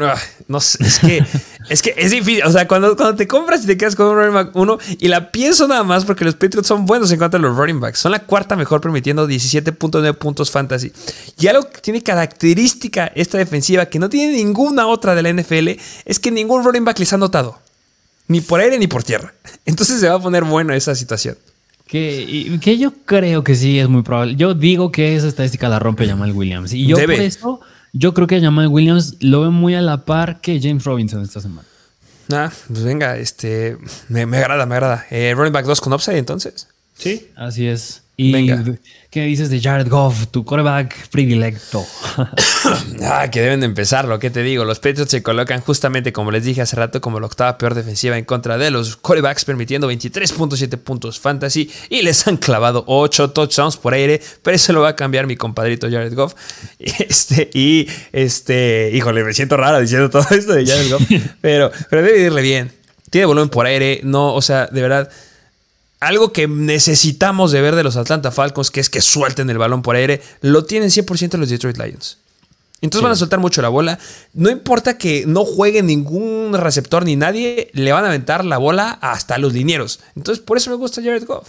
No 0.48 0.60
sé, 0.60 0.82
es 0.82 0.98
que, 0.98 1.22
es 1.68 1.82
que 1.82 1.92
es 1.94 2.12
difícil. 2.12 2.42
O 2.44 2.50
sea, 2.50 2.66
cuando, 2.66 2.96
cuando 2.96 3.16
te 3.16 3.28
compras 3.28 3.64
y 3.64 3.66
te 3.66 3.76
quedas 3.76 3.94
con 3.94 4.06
un 4.06 4.14
running 4.14 4.32
back 4.32 4.56
1, 4.56 4.78
y 4.98 5.08
la 5.08 5.30
pienso 5.30 5.68
nada 5.68 5.84
más 5.84 6.06
porque 6.06 6.24
los 6.24 6.36
Patriots 6.36 6.68
son 6.68 6.86
buenos 6.86 7.12
en 7.12 7.18
cuanto 7.18 7.36
a 7.36 7.40
los 7.40 7.54
running 7.54 7.80
backs. 7.80 7.98
Son 7.98 8.12
la 8.12 8.20
cuarta 8.20 8.56
mejor, 8.56 8.80
permitiendo 8.80 9.28
17.9 9.28 10.14
puntos 10.14 10.50
fantasy. 10.50 10.90
Y 11.38 11.48
algo 11.48 11.68
que 11.68 11.82
tiene 11.82 12.02
característica 12.02 13.12
esta 13.14 13.36
defensiva 13.36 13.84
que 13.84 13.98
no 13.98 14.08
tiene 14.08 14.32
ninguna 14.38 14.86
otra 14.86 15.14
de 15.14 15.22
la 15.22 15.34
NFL 15.34 15.78
es 16.06 16.18
que 16.18 16.30
ningún 16.30 16.64
running 16.64 16.86
back 16.86 16.98
les 16.98 17.12
ha 17.12 17.18
notado. 17.18 17.58
Ni 18.30 18.40
por 18.40 18.60
aire 18.60 18.78
ni 18.78 18.86
por 18.86 19.02
tierra. 19.02 19.34
Entonces 19.64 19.98
se 19.98 20.08
va 20.08 20.14
a 20.14 20.22
poner 20.22 20.44
bueno 20.44 20.72
esa 20.72 20.94
situación. 20.94 21.36
Que, 21.84 22.60
que 22.62 22.78
yo 22.78 22.92
creo 23.04 23.42
que 23.42 23.56
sí 23.56 23.80
es 23.80 23.88
muy 23.88 24.02
probable. 24.02 24.36
Yo 24.36 24.54
digo 24.54 24.92
que 24.92 25.16
esa 25.16 25.26
estadística 25.26 25.68
la 25.68 25.80
rompe 25.80 26.06
Jamal 26.06 26.30
Williams. 26.30 26.72
Y 26.72 26.86
yo 26.86 26.96
por 26.96 27.10
eso, 27.10 27.60
yo 27.92 28.14
creo 28.14 28.28
que 28.28 28.40
Jamal 28.40 28.68
Williams 28.68 29.16
lo 29.18 29.40
ve 29.40 29.48
muy 29.48 29.74
a 29.74 29.80
la 29.80 30.04
par 30.04 30.40
que 30.40 30.60
James 30.62 30.84
Robinson 30.84 31.22
esta 31.22 31.40
semana. 31.40 31.66
Ah, 32.32 32.52
pues 32.68 32.84
venga, 32.84 33.16
este. 33.16 33.76
Me, 34.08 34.22
agrada, 34.22 34.64
me 34.64 34.76
agrada. 34.76 35.04
Eh, 35.10 35.34
running 35.34 35.52
back 35.52 35.66
2 35.66 35.80
con 35.80 35.92
upside 35.92 36.18
entonces. 36.18 36.68
Sí. 36.96 37.28
Así 37.34 37.66
es. 37.66 38.02
Y 38.22 38.76
¿qué 39.08 39.22
dices 39.22 39.48
de 39.48 39.62
Jared 39.62 39.88
Goff, 39.88 40.26
tu 40.26 40.44
quarterback 40.44 41.08
predilecto? 41.08 41.86
ah, 43.02 43.30
que 43.30 43.40
deben 43.40 43.60
de 43.60 43.66
empezar, 43.66 44.06
lo 44.06 44.18
que 44.18 44.28
te 44.28 44.42
digo. 44.42 44.66
Los 44.66 44.78
Patriots 44.78 45.10
se 45.10 45.22
colocan 45.22 45.62
justamente, 45.62 46.12
como 46.12 46.30
les 46.30 46.44
dije 46.44 46.60
hace 46.60 46.76
rato, 46.76 47.00
como 47.00 47.18
la 47.18 47.24
octava 47.24 47.56
peor 47.56 47.74
defensiva 47.74 48.18
en 48.18 48.26
contra 48.26 48.58
de 48.58 48.70
los 48.70 48.98
quarterbacks, 48.98 49.46
permitiendo 49.46 49.90
23.7 49.90 50.76
puntos 50.76 51.18
fantasy 51.18 51.70
y 51.88 52.02
les 52.02 52.26
han 52.26 52.36
clavado 52.36 52.84
8 52.88 53.30
touchdowns 53.30 53.78
por 53.78 53.94
aire, 53.94 54.20
pero 54.42 54.54
eso 54.54 54.74
lo 54.74 54.82
va 54.82 54.90
a 54.90 54.96
cambiar 54.96 55.26
mi 55.26 55.36
compadrito 55.36 55.90
Jared 55.90 56.14
Goff. 56.14 56.34
Este, 57.00 57.50
y 57.54 57.88
este, 58.12 58.90
híjole, 58.92 59.24
me 59.24 59.32
siento 59.32 59.56
raro 59.56 59.80
diciendo 59.80 60.10
todo 60.10 60.26
esto 60.30 60.52
de 60.52 60.66
Jared 60.66 60.90
Goff, 60.90 61.02
pero, 61.40 61.70
pero 61.88 62.02
debe 62.02 62.20
irle 62.20 62.42
bien. 62.42 62.72
Tiene 63.08 63.24
volumen 63.24 63.48
por 63.48 63.64
aire, 63.64 64.00
no, 64.04 64.34
o 64.34 64.42
sea, 64.42 64.66
de 64.66 64.82
verdad 64.82 65.10
algo 66.00 66.32
que 66.32 66.48
necesitamos 66.48 67.52
de 67.52 67.60
ver 67.60 67.76
de 67.76 67.84
los 67.84 67.96
Atlanta 67.96 68.30
Falcons, 68.30 68.70
que 68.70 68.80
es 68.80 68.90
que 68.90 69.02
suelten 69.02 69.50
el 69.50 69.58
balón 69.58 69.82
por 69.82 69.96
aire, 69.96 70.22
lo 70.40 70.64
tienen 70.64 70.88
100% 70.88 71.36
los 71.36 71.50
Detroit 71.50 71.76
Lions. 71.76 72.18
Entonces 72.80 73.02
van 73.02 73.12
a 73.12 73.16
soltar 73.16 73.38
mucho 73.38 73.60
la 73.60 73.68
bola. 73.68 73.98
No 74.32 74.48
importa 74.48 74.96
que 74.96 75.24
no 75.26 75.44
juegue 75.44 75.82
ningún 75.82 76.54
receptor 76.54 77.04
ni 77.04 77.14
nadie, 77.14 77.70
le 77.74 77.92
van 77.92 78.04
a 78.04 78.08
aventar 78.08 78.44
la 78.44 78.56
bola 78.56 78.98
hasta 79.02 79.36
los 79.36 79.52
linieros. 79.52 80.00
Entonces 80.16 80.42
por 80.42 80.56
eso 80.56 80.70
me 80.70 80.76
gusta 80.76 81.02
Jared 81.02 81.26
Goff. 81.26 81.48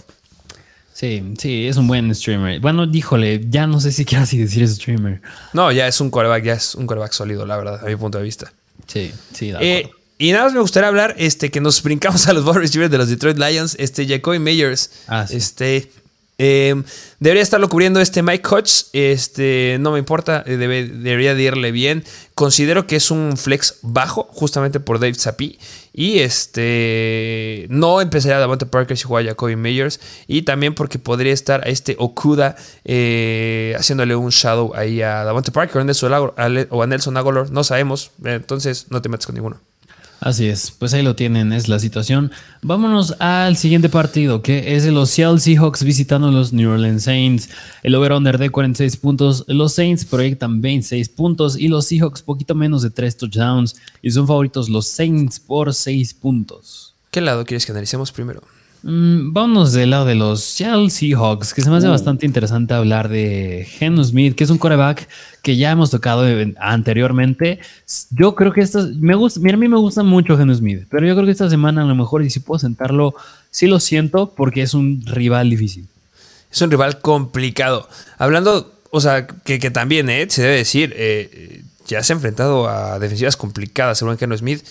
Sí, 0.92 1.34
sí, 1.38 1.66
es 1.66 1.78
un 1.78 1.88
buen 1.88 2.14
streamer. 2.14 2.60
Bueno, 2.60 2.86
díjole, 2.86 3.40
ya 3.48 3.66
no 3.66 3.80
sé 3.80 3.92
si 3.92 4.04
quiero 4.04 4.24
así 4.24 4.36
decir 4.36 4.68
streamer. 4.68 5.22
No, 5.54 5.72
ya 5.72 5.88
es 5.88 6.00
un 6.02 6.10
quarterback, 6.10 6.44
ya 6.44 6.52
es 6.52 6.74
un 6.74 6.86
quarterback 6.86 7.12
sólido, 7.12 7.46
la 7.46 7.56
verdad, 7.56 7.80
a 7.82 7.88
mi 7.88 7.96
punto 7.96 8.18
de 8.18 8.24
vista. 8.24 8.52
Sí, 8.86 9.10
sí, 9.32 9.52
eh, 9.58 9.90
y 10.22 10.30
nada 10.30 10.44
más 10.44 10.52
me 10.52 10.60
gustaría 10.60 10.86
hablar, 10.86 11.16
este, 11.18 11.50
que 11.50 11.60
nos 11.60 11.82
brincamos 11.82 12.26
a 12.28 12.32
los 12.32 12.46
wide 12.46 12.60
receivers 12.60 12.92
de 12.92 12.96
los 12.96 13.08
Detroit 13.08 13.38
Lions, 13.38 13.74
este, 13.80 14.06
Jacoby 14.06 14.38
Meyers. 14.38 14.92
Ah, 15.08 15.26
este, 15.28 15.90
em, 16.38 16.84
debería 17.18 17.42
estarlo 17.42 17.68
cubriendo 17.68 18.00
este 18.00 18.22
Mike 18.22 18.48
Hodge. 18.48 18.84
Este, 18.92 19.78
no 19.80 19.90
me 19.90 19.98
importa, 19.98 20.44
eh, 20.46 20.56
debería 20.56 21.34
de 21.34 21.42
irle 21.42 21.72
bien. 21.72 22.04
Considero 22.36 22.86
que 22.86 22.94
es 22.94 23.10
un 23.10 23.36
flex 23.36 23.80
bajo, 23.82 24.28
justamente 24.30 24.78
por 24.78 25.00
Dave 25.00 25.14
Zappi. 25.14 25.58
Y 25.92 26.20
este, 26.20 27.66
no 27.68 28.00
empezaría 28.00 28.36
a 28.36 28.40
Davante 28.40 28.64
Parker 28.64 28.96
si 28.96 29.02
juega 29.02 29.30
Jacoby 29.30 29.56
Meyers. 29.56 29.98
Y 30.28 30.42
también 30.42 30.76
porque 30.76 31.00
podría 31.00 31.32
estar 31.32 31.66
a 31.66 31.68
este 31.68 31.96
Okuda 31.98 32.54
eh, 32.84 33.74
haciéndole 33.76 34.14
un 34.14 34.30
shadow 34.30 34.70
ahí 34.76 35.02
a 35.02 35.24
Davante 35.24 35.50
Parker 35.50 35.78
o 36.70 36.82
a 36.82 36.86
Nelson 36.86 37.16
Aguilar. 37.16 37.50
No 37.50 37.64
sabemos, 37.64 38.12
entonces 38.22 38.86
no 38.90 39.02
te 39.02 39.08
metas 39.08 39.26
con 39.26 39.34
ninguno. 39.34 39.71
Así 40.22 40.46
es, 40.46 40.70
pues 40.70 40.94
ahí 40.94 41.02
lo 41.02 41.16
tienen, 41.16 41.52
es 41.52 41.68
la 41.68 41.80
situación. 41.80 42.30
Vámonos 42.62 43.16
al 43.18 43.56
siguiente 43.56 43.88
partido, 43.88 44.40
que 44.40 44.76
es 44.76 44.86
los 44.86 45.10
Seattle 45.10 45.40
Seahawks 45.40 45.82
visitando 45.82 46.28
a 46.28 46.30
los 46.30 46.52
New 46.52 46.70
Orleans 46.70 47.02
Saints. 47.02 47.48
El 47.82 47.96
over-under 47.96 48.38
de 48.38 48.48
46 48.48 48.98
puntos, 48.98 49.44
los 49.48 49.74
Saints 49.74 50.04
proyectan 50.04 50.60
26 50.60 51.08
puntos 51.08 51.58
y 51.58 51.66
los 51.66 51.86
Seahawks 51.86 52.22
poquito 52.22 52.54
menos 52.54 52.82
de 52.82 52.90
3 52.90 53.16
touchdowns. 53.16 53.74
Y 54.00 54.12
son 54.12 54.28
favoritos 54.28 54.68
los 54.68 54.86
Saints 54.86 55.40
por 55.40 55.74
6 55.74 56.14
puntos. 56.14 56.94
¿Qué 57.10 57.20
lado 57.20 57.44
quieres 57.44 57.66
que 57.66 57.72
analicemos 57.72 58.12
primero? 58.12 58.42
Mm, 58.84 59.32
vámonos 59.32 59.72
del 59.72 59.90
lado 59.90 60.06
de 60.06 60.16
los 60.16 60.42
Seattle 60.42 60.90
Seahawks, 60.90 61.54
que 61.54 61.62
se 61.62 61.70
me 61.70 61.76
hace 61.76 61.86
uh. 61.86 61.90
bastante 61.90 62.26
interesante 62.26 62.74
hablar 62.74 63.08
de 63.08 63.66
Geno 63.70 64.02
Smith, 64.02 64.34
que 64.34 64.42
es 64.42 64.50
un 64.50 64.58
coreback 64.58 65.08
que 65.40 65.56
ya 65.56 65.70
hemos 65.70 65.90
tocado 65.90 66.24
anteriormente. 66.58 67.60
Yo 68.10 68.34
creo 68.34 68.52
que 68.52 68.60
esto 68.60 68.88
me 68.98 69.14
gusta, 69.14 69.38
mira, 69.40 69.56
a 69.56 69.60
mí 69.60 69.68
me 69.68 69.76
gusta 69.76 70.02
mucho 70.02 70.36
Geno 70.36 70.54
Smith, 70.54 70.86
pero 70.90 71.06
yo 71.06 71.14
creo 71.14 71.26
que 71.26 71.32
esta 71.32 71.48
semana 71.48 71.82
a 71.82 71.84
lo 71.84 71.94
mejor, 71.94 72.24
y 72.24 72.30
si 72.30 72.40
puedo 72.40 72.58
sentarlo, 72.58 73.14
sí 73.50 73.68
lo 73.68 73.78
siento 73.78 74.34
porque 74.34 74.62
es 74.62 74.74
un 74.74 75.02
rival 75.06 75.50
difícil. 75.50 75.86
Es 76.50 76.60
un 76.60 76.70
rival 76.70 77.00
complicado. 77.00 77.88
Hablando, 78.18 78.72
o 78.90 79.00
sea, 79.00 79.26
que, 79.26 79.58
también, 79.70 80.10
eh, 80.10 80.26
se 80.28 80.42
debe 80.42 80.56
decir, 80.56 80.92
eh, 80.96 81.62
ya 81.86 82.02
se 82.02 82.12
ha 82.12 82.16
enfrentado 82.16 82.68
a 82.68 82.98
defensivas 82.98 83.36
complicadas, 83.36 83.98
según 83.98 84.18
Geno 84.18 84.36
Smith. 84.36 84.62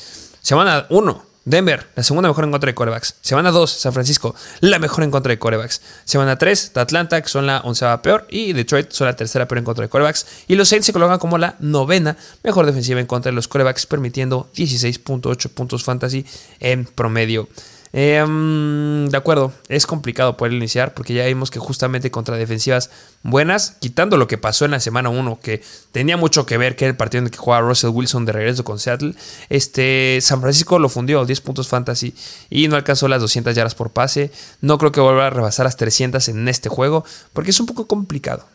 Semana 0.41 0.85
1, 0.89 1.23
Denver, 1.43 1.87
la 1.95 2.03
segunda 2.03 2.29
mejor 2.29 2.43
en 2.43 2.51
contra 2.51 2.67
de 2.67 2.75
corebacks. 2.75 3.15
Semana 3.21 3.49
2, 3.49 3.71
San 3.71 3.93
Francisco, 3.93 4.35
la 4.59 4.77
mejor 4.77 5.03
en 5.03 5.09
contra 5.09 5.31
de 5.31 5.39
corebacks. 5.39 5.81
Semana 6.05 6.37
3, 6.37 6.73
Atlanta, 6.75 7.19
que 7.19 7.29
son 7.29 7.47
la 7.47 7.61
onceava 7.61 8.03
peor. 8.03 8.27
Y 8.29 8.53
Detroit 8.53 8.91
son 8.91 9.07
la 9.07 9.15
tercera 9.15 9.47
peor 9.47 9.57
en 9.57 9.65
contra 9.65 9.83
de 9.83 9.89
corebacks. 9.89 10.27
Y 10.47 10.55
los 10.55 10.69
Saints 10.69 10.85
se 10.85 10.93
colocan 10.93 11.17
como 11.17 11.39
la 11.39 11.55
novena 11.59 12.15
mejor 12.43 12.67
defensiva 12.67 12.99
en 12.99 13.07
contra 13.07 13.31
de 13.31 13.35
los 13.35 13.47
corebacks, 13.47 13.87
permitiendo 13.87 14.51
16.8 14.55 15.49
puntos 15.49 15.83
fantasy 15.83 16.25
en 16.59 16.85
promedio. 16.85 17.49
Em, 17.93 19.09
de 19.09 19.17
acuerdo, 19.17 19.51
es 19.67 19.85
complicado 19.85 20.37
poder 20.37 20.53
iniciar 20.53 20.93
porque 20.93 21.13
ya 21.13 21.25
vimos 21.25 21.51
que 21.51 21.59
justamente 21.59 22.09
contra 22.09 22.37
defensivas 22.37 22.89
buenas, 23.21 23.75
quitando 23.81 24.15
lo 24.15 24.27
que 24.27 24.37
pasó 24.37 24.63
en 24.63 24.71
la 24.71 24.79
semana 24.79 25.09
1, 25.09 25.39
que 25.41 25.61
tenía 25.91 26.15
mucho 26.15 26.45
que 26.45 26.57
ver 26.57 26.75
que 26.75 26.85
era 26.85 26.91
el 26.91 26.97
partido 26.97 27.19
en 27.19 27.25
el 27.25 27.31
que 27.31 27.37
jugaba 27.37 27.67
Russell 27.67 27.89
Wilson 27.89 28.25
de 28.25 28.31
regreso 28.31 28.63
con 28.63 28.79
Seattle, 28.79 29.13
este, 29.49 30.19
San 30.21 30.39
Francisco 30.39 30.79
lo 30.79 30.87
fundió, 30.87 31.25
10 31.25 31.41
puntos 31.41 31.67
fantasy 31.67 32.15
y 32.49 32.69
no 32.69 32.77
alcanzó 32.77 33.09
las 33.09 33.19
200 33.19 33.53
yardas 33.55 33.75
por 33.75 33.91
pase. 33.91 34.31
No 34.61 34.77
creo 34.77 34.91
que 34.93 35.01
vuelva 35.01 35.27
a 35.27 35.29
rebasar 35.29 35.65
las 35.65 35.75
300 35.75 36.29
en 36.29 36.47
este 36.47 36.69
juego 36.69 37.03
porque 37.33 37.51
es 37.51 37.59
un 37.59 37.65
poco 37.65 37.87
complicado. 37.87 38.45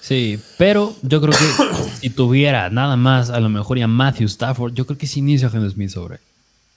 Sí, 0.00 0.40
pero 0.58 0.96
yo 1.02 1.20
creo 1.20 1.32
que 1.32 1.74
si 2.00 2.10
tuviera 2.10 2.70
nada 2.70 2.96
más, 2.96 3.30
a 3.30 3.38
lo 3.38 3.48
mejor 3.48 3.78
ya 3.78 3.86
Matthew 3.86 4.26
Stafford, 4.26 4.72
yo 4.72 4.86
creo 4.86 4.98
que 4.98 5.06
sí 5.06 5.20
inicia 5.20 5.48
a 5.48 5.50
Smith 5.70 5.90
sobre. 5.90 6.18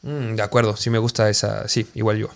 Mm, 0.05 0.35
de 0.35 0.43
acuerdo, 0.43 0.77
sí 0.77 0.91
me 0.91 0.99
gusta 0.99 1.29
esa, 1.29 1.67
sí, 1.67 1.87
igual 1.95 2.17
yo. 2.17 2.29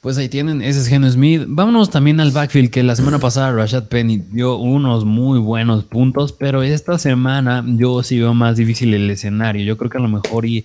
Pues 0.00 0.18
ahí 0.18 0.28
tienen, 0.28 0.60
ese 0.60 0.80
es 0.80 0.88
Geno 0.88 1.10
Smith. 1.10 1.44
Vámonos 1.46 1.90
también 1.90 2.20
al 2.20 2.32
backfield, 2.32 2.70
que 2.70 2.82
la 2.82 2.96
semana 2.96 3.18
pasada 3.18 3.52
Rashad 3.52 3.84
Penny 3.84 4.18
dio 4.18 4.56
unos 4.56 5.04
muy 5.04 5.38
buenos 5.38 5.84
puntos, 5.84 6.32
pero 6.32 6.62
esta 6.62 6.98
semana 6.98 7.64
yo 7.66 8.02
sí 8.02 8.18
veo 8.18 8.34
más 8.34 8.56
difícil 8.56 8.92
el 8.92 9.08
escenario. 9.08 9.64
Yo 9.64 9.78
creo 9.78 9.90
que 9.90 9.98
a 9.98 10.00
lo 10.00 10.08
mejor 10.08 10.46
y, 10.46 10.64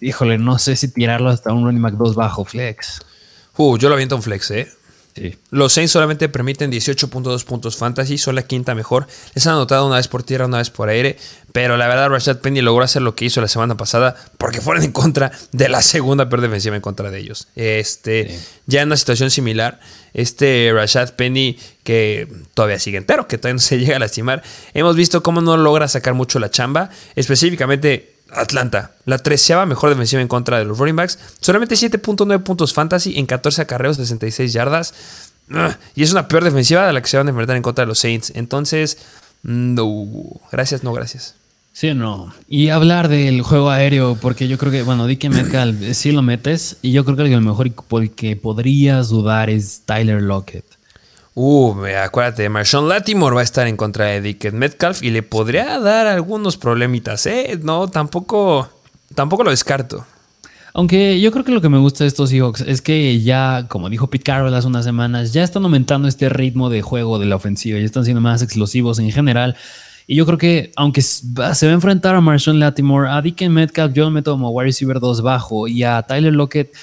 híjole, 0.00 0.38
no 0.38 0.58
sé 0.58 0.76
si 0.76 0.88
tirarlo 0.92 1.28
hasta 1.28 1.52
un 1.52 1.64
running 1.64 1.82
back 1.82 1.94
2 1.94 2.14
bajo 2.14 2.44
flex. 2.44 3.00
Uh, 3.56 3.76
yo 3.78 3.88
lo 3.88 3.94
aviento 3.94 4.16
un 4.16 4.22
flex, 4.22 4.50
¿eh? 4.52 4.68
Los 5.50 5.72
Saints 5.72 5.92
solamente 5.92 6.28
permiten 6.28 6.70
18.2 6.70 7.44
puntos 7.44 7.76
fantasy, 7.76 8.18
son 8.18 8.34
la 8.34 8.42
quinta 8.42 8.74
mejor. 8.74 9.06
Les 9.34 9.46
han 9.46 9.54
anotado 9.54 9.86
una 9.86 9.96
vez 9.96 10.08
por 10.08 10.22
tierra, 10.22 10.46
una 10.46 10.58
vez 10.58 10.70
por 10.70 10.88
aire. 10.88 11.16
Pero 11.52 11.76
la 11.76 11.88
verdad, 11.88 12.10
Rashad 12.10 12.38
Penny 12.38 12.60
logró 12.60 12.84
hacer 12.84 13.02
lo 13.02 13.14
que 13.14 13.24
hizo 13.24 13.40
la 13.40 13.48
semana 13.48 13.76
pasada 13.76 14.14
porque 14.36 14.60
fueron 14.60 14.84
en 14.84 14.92
contra 14.92 15.32
de 15.52 15.68
la 15.68 15.82
segunda 15.82 16.28
peor 16.28 16.42
defensiva 16.42 16.76
en 16.76 16.82
contra 16.82 17.10
de 17.10 17.18
ellos. 17.18 17.48
Este, 17.56 18.38
Ya 18.66 18.82
en 18.82 18.88
una 18.88 18.96
situación 18.96 19.30
similar, 19.30 19.80
este 20.12 20.70
Rashad 20.74 21.14
Penny, 21.14 21.58
que 21.84 22.28
todavía 22.54 22.78
sigue 22.78 22.98
entero, 22.98 23.26
que 23.26 23.38
todavía 23.38 23.54
no 23.54 23.60
se 23.60 23.78
llega 23.80 23.96
a 23.96 23.98
lastimar, 23.98 24.42
hemos 24.74 24.94
visto 24.94 25.22
cómo 25.22 25.40
no 25.40 25.56
logra 25.56 25.88
sacar 25.88 26.14
mucho 26.14 26.38
la 26.38 26.50
chamba. 26.50 26.90
Específicamente 27.16 28.17
Atlanta, 28.32 28.92
la 29.04 29.18
treceava 29.18 29.66
mejor 29.66 29.90
defensiva 29.90 30.20
en 30.20 30.28
contra 30.28 30.58
de 30.58 30.64
los 30.64 30.78
running 30.78 30.96
backs. 30.96 31.18
Solamente 31.40 31.74
7.9 31.74 32.42
puntos 32.42 32.72
fantasy 32.72 33.18
en 33.18 33.26
14 33.26 33.62
acarreos, 33.62 33.96
66 33.96 34.52
yardas. 34.52 34.94
Y 35.94 36.02
es 36.02 36.12
una 36.12 36.28
peor 36.28 36.44
defensiva 36.44 36.86
de 36.86 36.92
la 36.92 37.00
que 37.00 37.08
se 37.08 37.16
van 37.16 37.26
a 37.26 37.30
enfrentar 37.30 37.56
en 37.56 37.62
contra 37.62 37.84
de 37.84 37.88
los 37.88 37.98
Saints. 37.98 38.32
Entonces, 38.34 38.98
no. 39.42 40.06
Gracias, 40.52 40.84
no, 40.84 40.92
gracias. 40.92 41.34
Sí 41.72 41.88
o 41.88 41.94
no. 41.94 42.34
Y 42.48 42.68
hablar 42.68 43.08
del 43.08 43.40
juego 43.42 43.70
aéreo, 43.70 44.18
porque 44.20 44.48
yo 44.48 44.58
creo 44.58 44.72
que, 44.72 44.82
bueno, 44.82 45.06
Dickie 45.06 45.30
Metcalf 45.30 45.76
sí 45.92 46.12
lo 46.12 46.22
metes. 46.22 46.76
Y 46.82 46.92
yo 46.92 47.04
creo 47.04 47.16
que 47.16 47.32
el 47.32 47.40
mejor 47.40 47.70
que 48.10 48.36
podrías 48.36 49.08
dudar 49.08 49.48
es 49.48 49.82
Tyler 49.86 50.20
Lockett. 50.20 50.64
Uh, 51.40 51.84
acuérdate, 52.02 52.48
Marshawn 52.48 52.88
Latimore 52.88 53.36
va 53.36 53.42
a 53.42 53.44
estar 53.44 53.68
en 53.68 53.76
contra 53.76 54.06
de 54.06 54.20
Dickett 54.20 54.54
Metcalf 54.54 55.04
y 55.04 55.10
le 55.10 55.22
podría 55.22 55.78
dar 55.78 56.08
algunos 56.08 56.56
problemitas, 56.56 57.26
¿eh? 57.26 57.56
No, 57.62 57.86
tampoco, 57.86 58.68
tampoco 59.14 59.44
lo 59.44 59.50
descarto. 59.50 60.04
Aunque 60.74 61.20
yo 61.20 61.30
creo 61.30 61.44
que 61.44 61.52
lo 61.52 61.60
que 61.60 61.68
me 61.68 61.78
gusta 61.78 62.02
de 62.02 62.08
estos 62.08 62.30
Seahawks 62.30 62.62
es 62.62 62.82
que 62.82 63.20
ya, 63.20 63.66
como 63.68 63.88
dijo 63.88 64.08
Pete 64.08 64.24
Carroll 64.24 64.52
hace 64.52 64.66
unas 64.66 64.84
semanas, 64.84 65.32
ya 65.32 65.44
están 65.44 65.62
aumentando 65.62 66.08
este 66.08 66.28
ritmo 66.28 66.70
de 66.70 66.82
juego 66.82 67.20
de 67.20 67.26
la 67.26 67.36
ofensiva, 67.36 67.78
ya 67.78 67.84
están 67.84 68.04
siendo 68.04 68.20
más 68.20 68.42
explosivos 68.42 68.98
en 68.98 69.12
general. 69.12 69.54
Y 70.08 70.16
yo 70.16 70.26
creo 70.26 70.38
que, 70.38 70.72
aunque 70.74 71.02
se 71.02 71.22
va 71.36 71.52
a 71.52 71.70
enfrentar 71.70 72.16
a 72.16 72.20
Marshawn 72.20 72.58
Latimore, 72.58 73.10
a 73.10 73.22
Dickett 73.22 73.48
Metcalf, 73.48 73.94
yo 73.94 74.06
lo 74.06 74.10
meto 74.10 74.32
como 74.32 74.50
wide 74.50 74.66
receiver 74.66 74.98
2 74.98 75.22
bajo 75.22 75.68
y 75.68 75.84
a 75.84 76.02
Tyler 76.02 76.32
Lockett, 76.32 76.74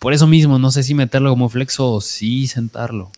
por 0.00 0.12
eso 0.12 0.26
mismo, 0.26 0.58
no 0.58 0.72
sé 0.72 0.82
si 0.82 0.94
meterlo 0.94 1.30
como 1.30 1.48
flexo 1.48 1.92
o 1.92 2.00
sí 2.00 2.48
sentarlo. 2.48 3.12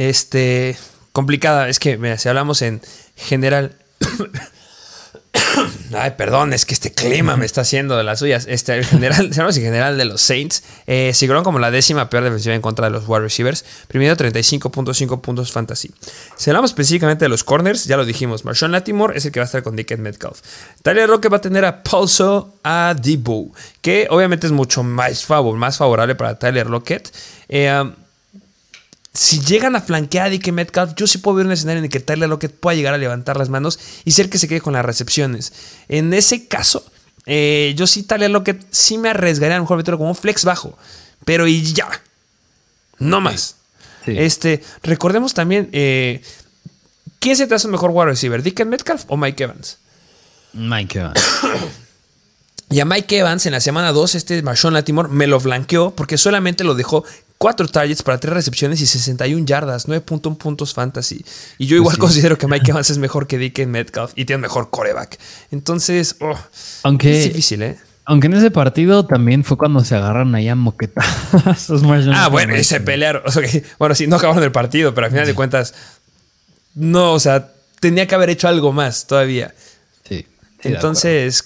Este, 0.00 0.78
complicada. 1.12 1.68
Es 1.68 1.78
que, 1.78 2.16
si 2.16 2.28
hablamos 2.30 2.62
en 2.62 2.80
general. 3.16 3.76
Ay, 5.92 6.12
perdón, 6.16 6.54
es 6.54 6.64
que 6.64 6.72
este 6.72 6.92
clima 6.92 7.36
me 7.36 7.44
está 7.44 7.60
haciendo 7.60 7.98
de 7.98 8.04
las 8.04 8.20
suyas. 8.20 8.46
Este, 8.48 8.78
en 8.78 8.84
general, 8.84 9.26
en 9.26 9.52
general 9.52 9.98
de 9.98 10.06
los 10.06 10.22
Saints, 10.22 10.62
eh, 10.86 11.12
siguieron 11.12 11.44
como 11.44 11.58
la 11.58 11.70
décima 11.70 12.08
peor 12.08 12.24
defensiva 12.24 12.54
en 12.54 12.62
contra 12.62 12.86
de 12.86 12.92
los 12.92 13.06
wide 13.08 13.20
receivers, 13.20 13.62
primero 13.88 14.16
35.5 14.16 15.20
puntos 15.20 15.52
fantasy. 15.52 15.90
Si 16.34 16.48
hablamos 16.48 16.70
específicamente 16.70 17.26
de 17.26 17.28
los 17.28 17.44
corners, 17.44 17.84
ya 17.84 17.98
lo 17.98 18.06
dijimos, 18.06 18.46
Marshawn 18.46 18.72
Latimore 18.72 19.18
es 19.18 19.26
el 19.26 19.32
que 19.32 19.40
va 19.40 19.44
a 19.44 19.46
estar 19.46 19.62
con 19.62 19.76
Dickett 19.76 20.00
Metcalf. 20.00 20.40
Tyler 20.82 21.10
Roque 21.10 21.28
va 21.28 21.36
a 21.36 21.42
tener 21.42 21.66
a 21.66 21.82
Pulso 21.82 22.54
a 22.64 22.94
Debo, 22.98 23.52
que 23.82 24.06
obviamente 24.08 24.46
es 24.46 24.52
mucho 24.52 24.82
más, 24.82 25.28
más 25.28 25.76
favorable 25.76 26.14
para 26.14 26.38
Tyler 26.38 26.68
Lockett. 26.68 27.12
Eh, 27.50 27.70
um, 27.70 27.92
si 29.12 29.40
llegan 29.40 29.74
a 29.74 29.80
flanquear 29.80 30.26
a 30.26 30.30
Dike 30.30 30.52
Metcalf, 30.52 30.94
yo 30.94 31.06
sí 31.06 31.18
puedo 31.18 31.36
ver 31.36 31.46
un 31.46 31.52
escenario 31.52 31.78
en 31.78 31.84
el 31.84 31.90
que 31.90 32.00
Tyler 32.00 32.28
Lockett 32.28 32.54
pueda 32.54 32.76
llegar 32.76 32.94
a 32.94 32.98
levantar 32.98 33.36
las 33.36 33.48
manos 33.48 33.78
y 34.04 34.12
ser 34.12 34.30
que 34.30 34.38
se 34.38 34.46
quede 34.46 34.60
con 34.60 34.72
las 34.72 34.84
recepciones. 34.84 35.52
En 35.88 36.14
ese 36.14 36.46
caso, 36.46 36.84
eh, 37.26 37.74
yo 37.76 37.86
sí, 37.86 38.04
Tyler 38.04 38.30
Lockett, 38.30 38.64
sí 38.70 38.98
me 38.98 39.08
arriesgaría 39.08 39.56
a 39.56 39.58
lo 39.58 39.64
mejor 39.64 39.78
meterlo 39.78 39.98
como 39.98 40.10
un 40.10 40.16
flex 40.16 40.44
bajo. 40.44 40.78
Pero 41.24 41.46
y 41.46 41.72
ya. 41.72 41.88
No 42.98 43.20
más. 43.20 43.56
Este, 44.06 44.62
recordemos 44.82 45.34
también, 45.34 45.68
eh, 45.72 46.22
¿quién 47.18 47.36
se 47.36 47.46
te 47.46 47.54
hace 47.54 47.66
un 47.66 47.72
mejor 47.72 47.90
wide 47.92 48.06
receiver? 48.06 48.42
¿Dick 48.42 48.64
Metcalf 48.64 49.04
o 49.08 49.16
Mike 49.16 49.42
Evans? 49.42 49.78
Mike 50.52 50.98
Evans. 50.98 51.20
Y 52.72 52.78
a 52.78 52.84
Mike 52.84 53.18
Evans 53.18 53.46
en 53.46 53.52
la 53.52 53.60
semana 53.60 53.90
2, 53.90 54.14
este 54.14 54.42
Marshawn 54.42 54.74
Latimore 54.74 55.08
me 55.08 55.26
lo 55.26 55.40
blanqueó 55.40 55.90
porque 55.90 56.16
solamente 56.16 56.62
lo 56.62 56.74
dejó 56.74 57.04
4 57.40 57.68
targets 57.68 58.02
para 58.02 58.18
3 58.18 58.34
recepciones 58.34 58.82
y 58.82 58.86
61 58.86 59.46
yardas, 59.46 59.88
9.1 59.88 60.36
puntos 60.36 60.74
fantasy. 60.74 61.24
Y 61.56 61.64
yo 61.64 61.76
igual 61.76 61.96
considero 61.96 62.36
que 62.36 62.46
Mike 62.46 62.70
Evans 62.70 62.90
es 62.90 62.98
mejor 62.98 63.26
que 63.26 63.38
DK 63.38 63.66
Metcalf 63.66 64.12
y 64.14 64.26
tiene 64.26 64.42
mejor 64.42 64.68
coreback. 64.68 65.18
Entonces, 65.50 66.16
oh, 66.20 66.38
Aunque, 66.82 67.18
es 67.18 67.24
difícil, 67.24 67.62
¿eh? 67.62 67.78
Aunque 68.04 68.26
en 68.26 68.34
ese 68.34 68.50
partido 68.50 69.06
también 69.06 69.42
fue 69.42 69.56
cuando 69.56 69.82
se 69.86 69.94
agarraron 69.94 70.34
allá 70.34 70.54
moquetazos. 70.54 71.82
ah, 72.12 72.28
bueno, 72.28 72.54
y 72.58 72.62
se 72.62 72.78
pelearon. 72.78 73.22
bueno, 73.78 73.94
sí, 73.94 74.06
no 74.06 74.16
acabaron 74.16 74.44
el 74.44 74.52
partido, 74.52 74.92
pero 74.94 75.06
al 75.06 75.10
final 75.10 75.26
de 75.26 75.34
cuentas, 75.34 75.72
no, 76.74 77.14
o 77.14 77.20
sea, 77.20 77.54
tenía 77.80 78.06
que 78.06 78.14
haber 78.14 78.28
hecho 78.28 78.48
algo 78.48 78.74
más 78.74 79.06
todavía. 79.06 79.54
Sí. 80.06 80.26
Entonces, 80.60 81.42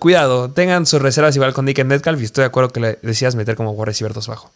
cuidado, 0.00 0.50
tengan 0.50 0.86
sus 0.86 1.00
reservas 1.00 1.36
igual 1.36 1.54
con 1.54 1.66
Dick 1.66 1.84
Metcalf 1.84 2.20
y 2.20 2.24
estoy 2.24 2.42
de 2.42 2.46
acuerdo 2.46 2.70
que 2.70 2.80
le 2.80 2.98
decías 3.02 3.36
meter 3.36 3.54
como 3.54 3.70
wide 3.70 3.84
receiver 3.84 4.12
2 4.12 4.26
bajo. 4.26 4.50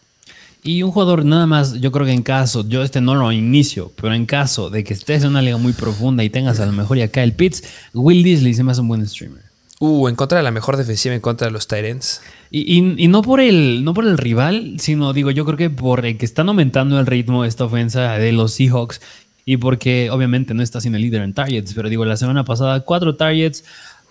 Y 0.63 0.83
un 0.83 0.91
jugador 0.91 1.25
nada 1.25 1.47
más, 1.47 1.81
yo 1.81 1.91
creo 1.91 2.05
que 2.05 2.11
en 2.11 2.21
caso, 2.21 2.67
yo 2.67 2.83
este 2.83 3.01
no 3.01 3.15
lo 3.15 3.31
inicio, 3.31 3.91
pero 3.99 4.13
en 4.13 4.27
caso 4.27 4.69
de 4.69 4.83
que 4.83 4.93
estés 4.93 5.23
en 5.23 5.29
una 5.29 5.41
liga 5.41 5.57
muy 5.57 5.73
profunda 5.73 6.23
y 6.23 6.29
tengas 6.29 6.59
a 6.59 6.65
lo 6.67 6.71
mejor 6.71 6.97
y 6.97 7.01
acá 7.01 7.23
el 7.23 7.33
Pitts, 7.33 7.63
Will 7.93 8.23
Disley 8.23 8.53
se 8.53 8.63
me 8.63 8.71
hace 8.71 8.81
un 8.81 8.87
buen 8.87 9.07
streamer. 9.07 9.41
Uh, 9.79 10.07
en 10.07 10.15
contra 10.15 10.37
de 10.37 10.43
la 10.43 10.51
mejor 10.51 10.77
defensiva, 10.77 11.15
en 11.15 11.21
contra 11.21 11.47
de 11.47 11.51
los 11.51 11.67
Tyrants. 11.67 12.21
Y, 12.51 12.77
y, 12.77 13.07
no, 13.07 13.23
por 13.23 13.39
el, 13.39 13.83
no 13.83 13.95
por 13.95 14.05
el 14.05 14.19
rival, 14.19 14.75
sino 14.77 15.13
digo, 15.13 15.31
yo 15.31 15.43
creo 15.45 15.57
que 15.57 15.71
por 15.71 16.05
el 16.05 16.19
que 16.19 16.25
están 16.25 16.49
aumentando 16.49 16.99
el 16.99 17.07
ritmo 17.07 17.41
de 17.41 17.49
esta 17.49 17.65
ofensa 17.65 18.11
de 18.19 18.31
los 18.31 18.53
Seahawks 18.53 19.01
y 19.43 19.57
porque 19.57 20.11
obviamente 20.11 20.53
no 20.53 20.61
está 20.61 20.79
siendo 20.81 20.97
el 20.97 21.03
líder 21.03 21.23
en 21.23 21.33
targets, 21.33 21.73
pero 21.73 21.89
digo, 21.89 22.05
la 22.05 22.17
semana 22.17 22.43
pasada 22.43 22.81
cuatro 22.81 23.15
targets, 23.15 23.63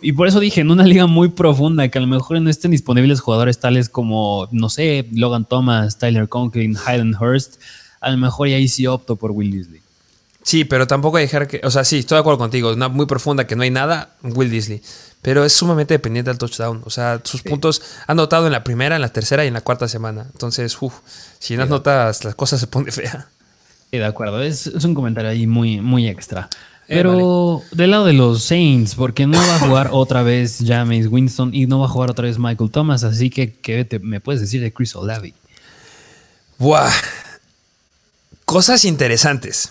y 0.02 0.12
por 0.12 0.28
eso 0.28 0.40
dije, 0.40 0.60
en 0.60 0.70
una 0.70 0.84
liga 0.84 1.06
muy 1.06 1.28
profunda, 1.28 1.88
que 1.88 1.98
a 1.98 2.00
lo 2.00 2.06
mejor 2.06 2.40
no 2.40 2.50
estén 2.50 2.70
disponibles 2.70 3.20
jugadores 3.20 3.58
tales 3.58 3.88
como, 3.88 4.48
no 4.50 4.68
sé, 4.68 5.06
Logan 5.12 5.44
Thomas, 5.44 5.98
Tyler 5.98 6.28
Conklin, 6.28 6.76
Hayden 6.84 7.14
Hurst, 7.14 7.60
a 8.00 8.10
lo 8.10 8.16
mejor 8.16 8.48
ahí 8.48 8.68
sí 8.68 8.86
opto 8.86 9.16
por 9.16 9.30
Will 9.30 9.50
Disley. 9.50 9.80
Sí, 10.42 10.64
pero 10.64 10.86
tampoco 10.86 11.18
hay 11.18 11.24
dejar 11.24 11.46
que. 11.46 11.60
O 11.64 11.70
sea, 11.70 11.84
sí, 11.84 11.98
estoy 11.98 12.16
de 12.16 12.20
acuerdo 12.20 12.38
contigo. 12.38 12.72
Una 12.72 12.88
muy 12.88 13.06
profunda 13.06 13.46
que 13.46 13.56
no 13.56 13.62
hay 13.62 13.70
nada, 13.70 14.16
Will 14.22 14.50
Disley. 14.50 14.82
Pero 15.22 15.44
es 15.44 15.52
sumamente 15.52 15.92
dependiente 15.92 16.30
del 16.30 16.38
touchdown. 16.38 16.82
O 16.86 16.90
sea, 16.90 17.20
sus 17.24 17.42
puntos 17.42 17.82
han 18.06 18.16
notado 18.16 18.46
en 18.46 18.52
la 18.52 18.64
primera, 18.64 18.96
en 18.96 19.02
la 19.02 19.10
tercera 19.10 19.44
y 19.44 19.48
en 19.48 19.54
la 19.54 19.60
cuarta 19.60 19.86
semana. 19.86 20.26
Entonces, 20.32 20.76
uff, 20.80 20.94
si 21.38 21.56
no 21.56 21.66
notas, 21.66 22.24
las 22.24 22.34
cosas 22.34 22.60
se 22.60 22.66
ponen 22.68 22.90
fea. 22.90 23.28
Sí, 23.90 23.98
de 23.98 24.04
acuerdo. 24.04 24.40
Es, 24.42 24.66
un 24.66 24.94
comentario 24.94 25.30
ahí 25.30 25.46
muy, 25.46 25.80
muy 25.82 26.08
extra. 26.08 26.48
Eh, 26.90 26.96
pero 26.96 27.62
del 27.70 27.92
lado 27.92 28.04
de 28.04 28.12
los 28.12 28.42
Saints, 28.42 28.96
porque 28.96 29.24
no 29.24 29.38
va 29.38 29.56
a 29.56 29.58
jugar 29.60 29.90
otra 29.92 30.24
vez 30.24 30.58
James 30.66 31.06
Winston 31.06 31.54
y 31.54 31.66
no 31.66 31.78
va 31.78 31.86
a 31.86 31.88
jugar 31.88 32.10
otra 32.10 32.26
vez 32.26 32.36
Michael 32.36 32.72
Thomas. 32.72 33.04
Así 33.04 33.30
que, 33.30 33.52
¿qué 33.52 33.86
me 34.02 34.18
puedes 34.18 34.40
decir 34.40 34.60
de 34.60 34.72
Chris 34.72 34.96
Olavi? 34.96 35.32
Buah. 36.58 36.90
Cosas 38.44 38.84
interesantes. 38.84 39.70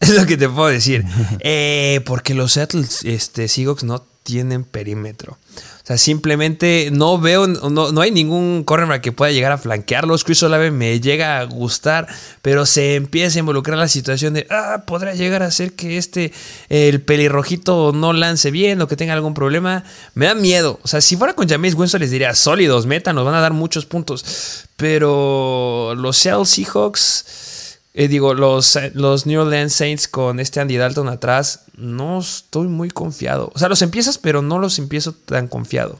Es 0.00 0.10
lo 0.10 0.26
que 0.26 0.36
te 0.36 0.48
puedo 0.48 0.68
decir. 0.68 1.04
Eh, 1.40 2.00
porque 2.04 2.34
los 2.34 2.52
Seattle 2.52 2.84
este, 3.04 3.48
Seahawks 3.48 3.84
no 3.84 4.02
tienen 4.26 4.64
perímetro. 4.64 5.32
O 5.32 5.86
sea, 5.86 5.96
simplemente 5.98 6.90
no 6.92 7.16
veo, 7.18 7.46
no, 7.46 8.00
hay 8.00 8.10
ningún 8.10 8.64
cornerback 8.64 9.00
que 9.00 9.12
pueda 9.12 9.30
llegar 9.30 9.52
a 9.52 9.58
flanquearlos. 9.58 10.24
Chris 10.24 10.42
Olave 10.42 10.72
me 10.72 11.00
llega 11.00 11.38
a 11.38 11.44
gustar, 11.44 12.08
pero 12.42 12.66
se 12.66 12.96
empieza 12.96 13.38
a 13.38 13.40
involucrar 13.40 13.78
la 13.78 13.86
situación 13.86 14.34
de, 14.34 14.48
ah, 14.50 14.82
podrá 14.84 15.14
llegar 15.14 15.44
a 15.44 15.50
ser 15.52 15.74
que 15.74 15.96
este, 15.96 16.32
el 16.68 17.00
pelirrojito 17.02 17.92
no 17.92 18.12
lance 18.12 18.50
bien 18.50 18.82
o 18.82 18.88
que 18.88 18.96
tenga 18.96 19.12
algún 19.12 19.34
problema. 19.34 19.84
Me 20.14 20.26
da 20.26 20.34
miedo. 20.34 20.80
O 20.82 20.88
sea, 20.88 21.00
si 21.00 21.16
fuera 21.16 21.34
con 21.34 21.48
James 21.48 21.74
Winston 21.74 22.00
les 22.00 22.10
diría, 22.10 22.34
sólidos, 22.34 22.86
meta, 22.86 23.12
nos 23.12 23.24
van 23.24 23.36
a 23.36 23.40
dar 23.40 23.52
muchos 23.52 23.86
puntos. 23.86 24.66
Pero 24.76 25.94
los 25.96 26.16
Seattle 26.16 26.46
Seahawks 26.46 27.55
eh, 27.98 28.08
digo, 28.08 28.34
los, 28.34 28.78
los 28.92 29.24
New 29.24 29.40
Orleans 29.40 29.72
Saints 29.72 30.06
con 30.06 30.38
este 30.38 30.60
Andy 30.60 30.76
Dalton 30.76 31.08
atrás, 31.08 31.64
no 31.78 32.20
estoy 32.20 32.68
muy 32.68 32.90
confiado. 32.90 33.50
O 33.54 33.58
sea, 33.58 33.70
los 33.70 33.80
empiezas, 33.80 34.18
pero 34.18 34.42
no 34.42 34.58
los 34.58 34.78
empiezo 34.78 35.14
tan 35.14 35.48
confiado. 35.48 35.98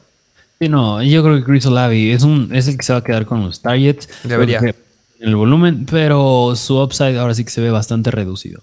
Sí, 0.59 0.69
no, 0.69 1.01
yo 1.01 1.23
creo 1.23 1.37
que 1.37 1.43
Chris 1.43 1.65
Olavi 1.65 2.11
es, 2.11 2.21
un, 2.21 2.53
es 2.53 2.67
el 2.67 2.77
que 2.77 2.83
se 2.83 2.93
va 2.93 2.99
a 2.99 3.03
quedar 3.03 3.25
con 3.25 3.43
los 3.43 3.63
targets. 3.63 4.07
Debería. 4.23 4.59
En 4.59 5.29
el 5.29 5.35
volumen, 5.35 5.87
pero 5.89 6.53
su 6.55 6.79
upside 6.79 7.17
ahora 7.17 7.33
sí 7.33 7.43
que 7.43 7.49
se 7.49 7.61
ve 7.61 7.71
bastante 7.71 8.11
reducido. 8.11 8.61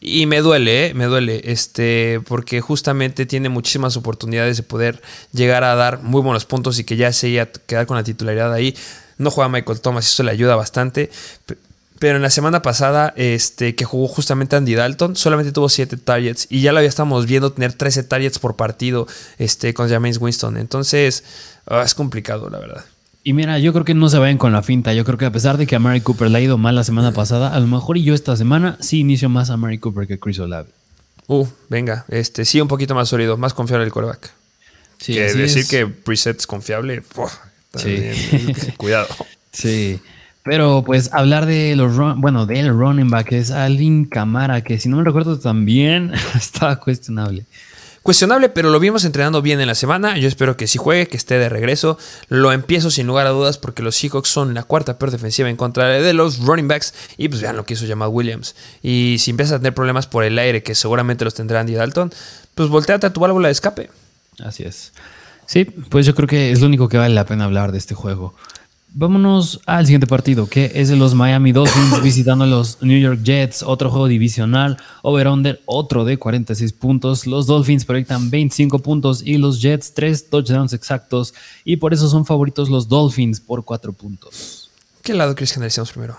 Y 0.00 0.24
me 0.24 0.40
duele, 0.40 0.86
¿eh? 0.86 0.94
me 0.94 1.04
duele, 1.04 1.42
este, 1.44 2.20
porque 2.26 2.62
justamente 2.62 3.26
tiene 3.26 3.50
muchísimas 3.50 3.98
oportunidades 3.98 4.56
de 4.56 4.62
poder 4.62 5.02
llegar 5.32 5.64
a 5.64 5.74
dar 5.74 6.02
muy 6.02 6.22
buenos 6.22 6.46
puntos 6.46 6.78
y 6.78 6.84
que 6.84 6.96
ya 6.96 7.12
se 7.12 7.28
iba 7.28 7.42
a 7.42 7.46
quedar 7.46 7.84
con 7.84 7.98
la 7.98 8.04
titularidad 8.04 8.54
ahí. 8.54 8.74
No 9.18 9.30
juega 9.30 9.50
Michael 9.50 9.82
Thomas, 9.82 10.06
eso 10.06 10.22
le 10.22 10.30
ayuda 10.30 10.56
bastante. 10.56 11.10
Pero 12.04 12.16
en 12.16 12.22
la 12.22 12.28
semana 12.28 12.60
pasada, 12.60 13.14
este, 13.16 13.74
que 13.74 13.86
jugó 13.86 14.08
justamente 14.08 14.56
Andy 14.56 14.74
Dalton, 14.74 15.16
solamente 15.16 15.52
tuvo 15.52 15.70
7 15.70 15.96
targets. 15.96 16.46
Y 16.50 16.60
ya 16.60 16.70
lo 16.72 16.80
estamos 16.80 17.24
viendo 17.24 17.50
tener 17.50 17.72
13 17.72 18.02
targets 18.02 18.38
por 18.38 18.56
partido 18.56 19.06
este, 19.38 19.72
con 19.72 19.88
James 19.88 20.18
Winston. 20.18 20.58
Entonces, 20.58 21.24
ah, 21.66 21.80
es 21.82 21.94
complicado, 21.94 22.50
la 22.50 22.58
verdad. 22.58 22.84
Y 23.22 23.32
mira, 23.32 23.58
yo 23.58 23.72
creo 23.72 23.86
que 23.86 23.94
no 23.94 24.10
se 24.10 24.18
vayan 24.18 24.36
con 24.36 24.52
la 24.52 24.62
finta. 24.62 24.92
Yo 24.92 25.06
creo 25.06 25.16
que 25.16 25.24
a 25.24 25.32
pesar 25.32 25.56
de 25.56 25.66
que 25.66 25.76
a 25.76 25.78
Mary 25.78 26.02
Cooper 26.02 26.30
le 26.30 26.36
ha 26.36 26.40
ido 26.42 26.58
mal 26.58 26.74
la 26.74 26.84
semana 26.84 27.12
pasada, 27.12 27.54
a 27.54 27.58
lo 27.58 27.68
mejor 27.68 27.96
y 27.96 28.04
yo 28.04 28.12
esta 28.12 28.36
semana 28.36 28.76
sí 28.80 28.98
inicio 28.98 29.30
más 29.30 29.48
a 29.48 29.56
Mary 29.56 29.78
Cooper 29.78 30.06
que 30.06 30.18
Chris 30.18 30.38
Olave. 30.40 30.68
Uh, 31.26 31.46
venga, 31.70 32.04
este, 32.08 32.44
sí, 32.44 32.60
un 32.60 32.68
poquito 32.68 32.94
más 32.94 33.08
sólido, 33.08 33.38
más 33.38 33.54
confiable 33.54 33.86
el 33.86 33.92
coreback. 33.92 34.30
Sí, 34.98 35.14
que 35.14 35.32
decir 35.32 35.66
que 35.66 35.86
preset 35.86 36.38
es 36.38 36.46
confiable, 36.46 37.02
sí. 37.76 38.10
cuidado. 38.76 39.08
Sí. 39.52 40.02
Pero 40.44 40.82
pues 40.84 41.10
hablar 41.12 41.46
de 41.46 41.74
los 41.74 41.96
bueno, 42.18 42.44
del 42.44 42.68
running 42.68 43.08
back 43.08 43.32
es 43.32 43.50
Alvin 43.50 44.04
Camara, 44.04 44.60
que 44.60 44.78
si 44.78 44.90
no 44.90 44.98
me 44.98 45.04
recuerdo 45.04 45.38
también 45.38 46.12
estaba 46.34 46.76
cuestionable. 46.76 47.46
Cuestionable, 48.02 48.50
pero 48.50 48.68
lo 48.68 48.78
vimos 48.78 49.06
entrenando 49.06 49.40
bien 49.40 49.62
en 49.62 49.66
la 49.66 49.74
semana. 49.74 50.18
Yo 50.18 50.28
espero 50.28 50.58
que 50.58 50.66
si 50.66 50.76
juegue, 50.76 51.08
que 51.08 51.16
esté 51.16 51.38
de 51.38 51.48
regreso. 51.48 51.96
Lo 52.28 52.52
empiezo 52.52 52.90
sin 52.90 53.06
lugar 53.06 53.26
a 53.26 53.30
dudas 53.30 53.56
porque 53.56 53.82
los 53.82 53.96
Seahawks 53.96 54.28
son 54.28 54.52
la 54.52 54.62
cuarta 54.62 54.98
peor 54.98 55.10
defensiva 55.10 55.48
en 55.48 55.56
contra 55.56 55.88
de 55.88 56.12
los 56.12 56.40
running 56.40 56.68
backs. 56.68 56.92
Y 57.16 57.30
pues 57.30 57.40
vean 57.40 57.56
lo 57.56 57.64
que 57.64 57.72
hizo 57.72 57.86
Jamal 57.88 58.10
Williams. 58.10 58.56
Y 58.82 59.16
si 59.20 59.30
empiezas 59.30 59.54
a 59.54 59.58
tener 59.58 59.72
problemas 59.72 60.06
por 60.06 60.22
el 60.22 60.38
aire, 60.38 60.62
que 60.62 60.74
seguramente 60.74 61.24
los 61.24 61.32
tendrá 61.32 61.60
Andy 61.60 61.72
Dalton, 61.72 62.12
pues 62.54 62.68
volteate 62.68 63.06
a 63.06 63.12
tu 63.14 63.20
válvula 63.20 63.48
de 63.48 63.52
escape. 63.52 63.88
Así 64.44 64.64
es. 64.64 64.92
Sí, 65.46 65.64
pues 65.64 66.04
yo 66.04 66.14
creo 66.14 66.28
que 66.28 66.52
es 66.52 66.60
lo 66.60 66.66
único 66.66 66.90
que 66.90 66.98
vale 66.98 67.14
la 67.14 67.24
pena 67.24 67.44
hablar 67.44 67.72
de 67.72 67.78
este 67.78 67.94
juego. 67.94 68.34
Vámonos 68.96 69.60
al 69.66 69.86
siguiente 69.86 70.06
partido, 70.06 70.46
que 70.46 70.70
es 70.72 70.88
de 70.88 70.94
los 70.94 71.14
Miami 71.14 71.50
Dolphins 71.50 72.00
visitando 72.02 72.44
a 72.44 72.46
los 72.46 72.80
New 72.80 73.00
York 73.00 73.24
Jets, 73.24 73.64
otro 73.64 73.90
juego 73.90 74.06
divisional, 74.06 74.76
over-under, 75.02 75.60
otro 75.66 76.04
de 76.04 76.16
46 76.16 76.72
puntos. 76.74 77.26
Los 77.26 77.48
Dolphins 77.48 77.84
proyectan 77.84 78.30
25 78.30 78.78
puntos 78.78 79.20
y 79.26 79.38
los 79.38 79.60
Jets 79.60 79.94
3 79.94 80.30
touchdowns 80.30 80.72
exactos 80.74 81.34
y 81.64 81.78
por 81.78 81.92
eso 81.92 82.08
son 82.08 82.24
favoritos 82.24 82.70
los 82.70 82.88
Dolphins 82.88 83.40
por 83.40 83.64
4 83.64 83.92
puntos. 83.94 84.70
¿Qué 85.02 85.12
lado 85.12 85.34
crees 85.34 85.52
que 85.52 85.58
analicemos 85.58 85.90
primero? 85.90 86.16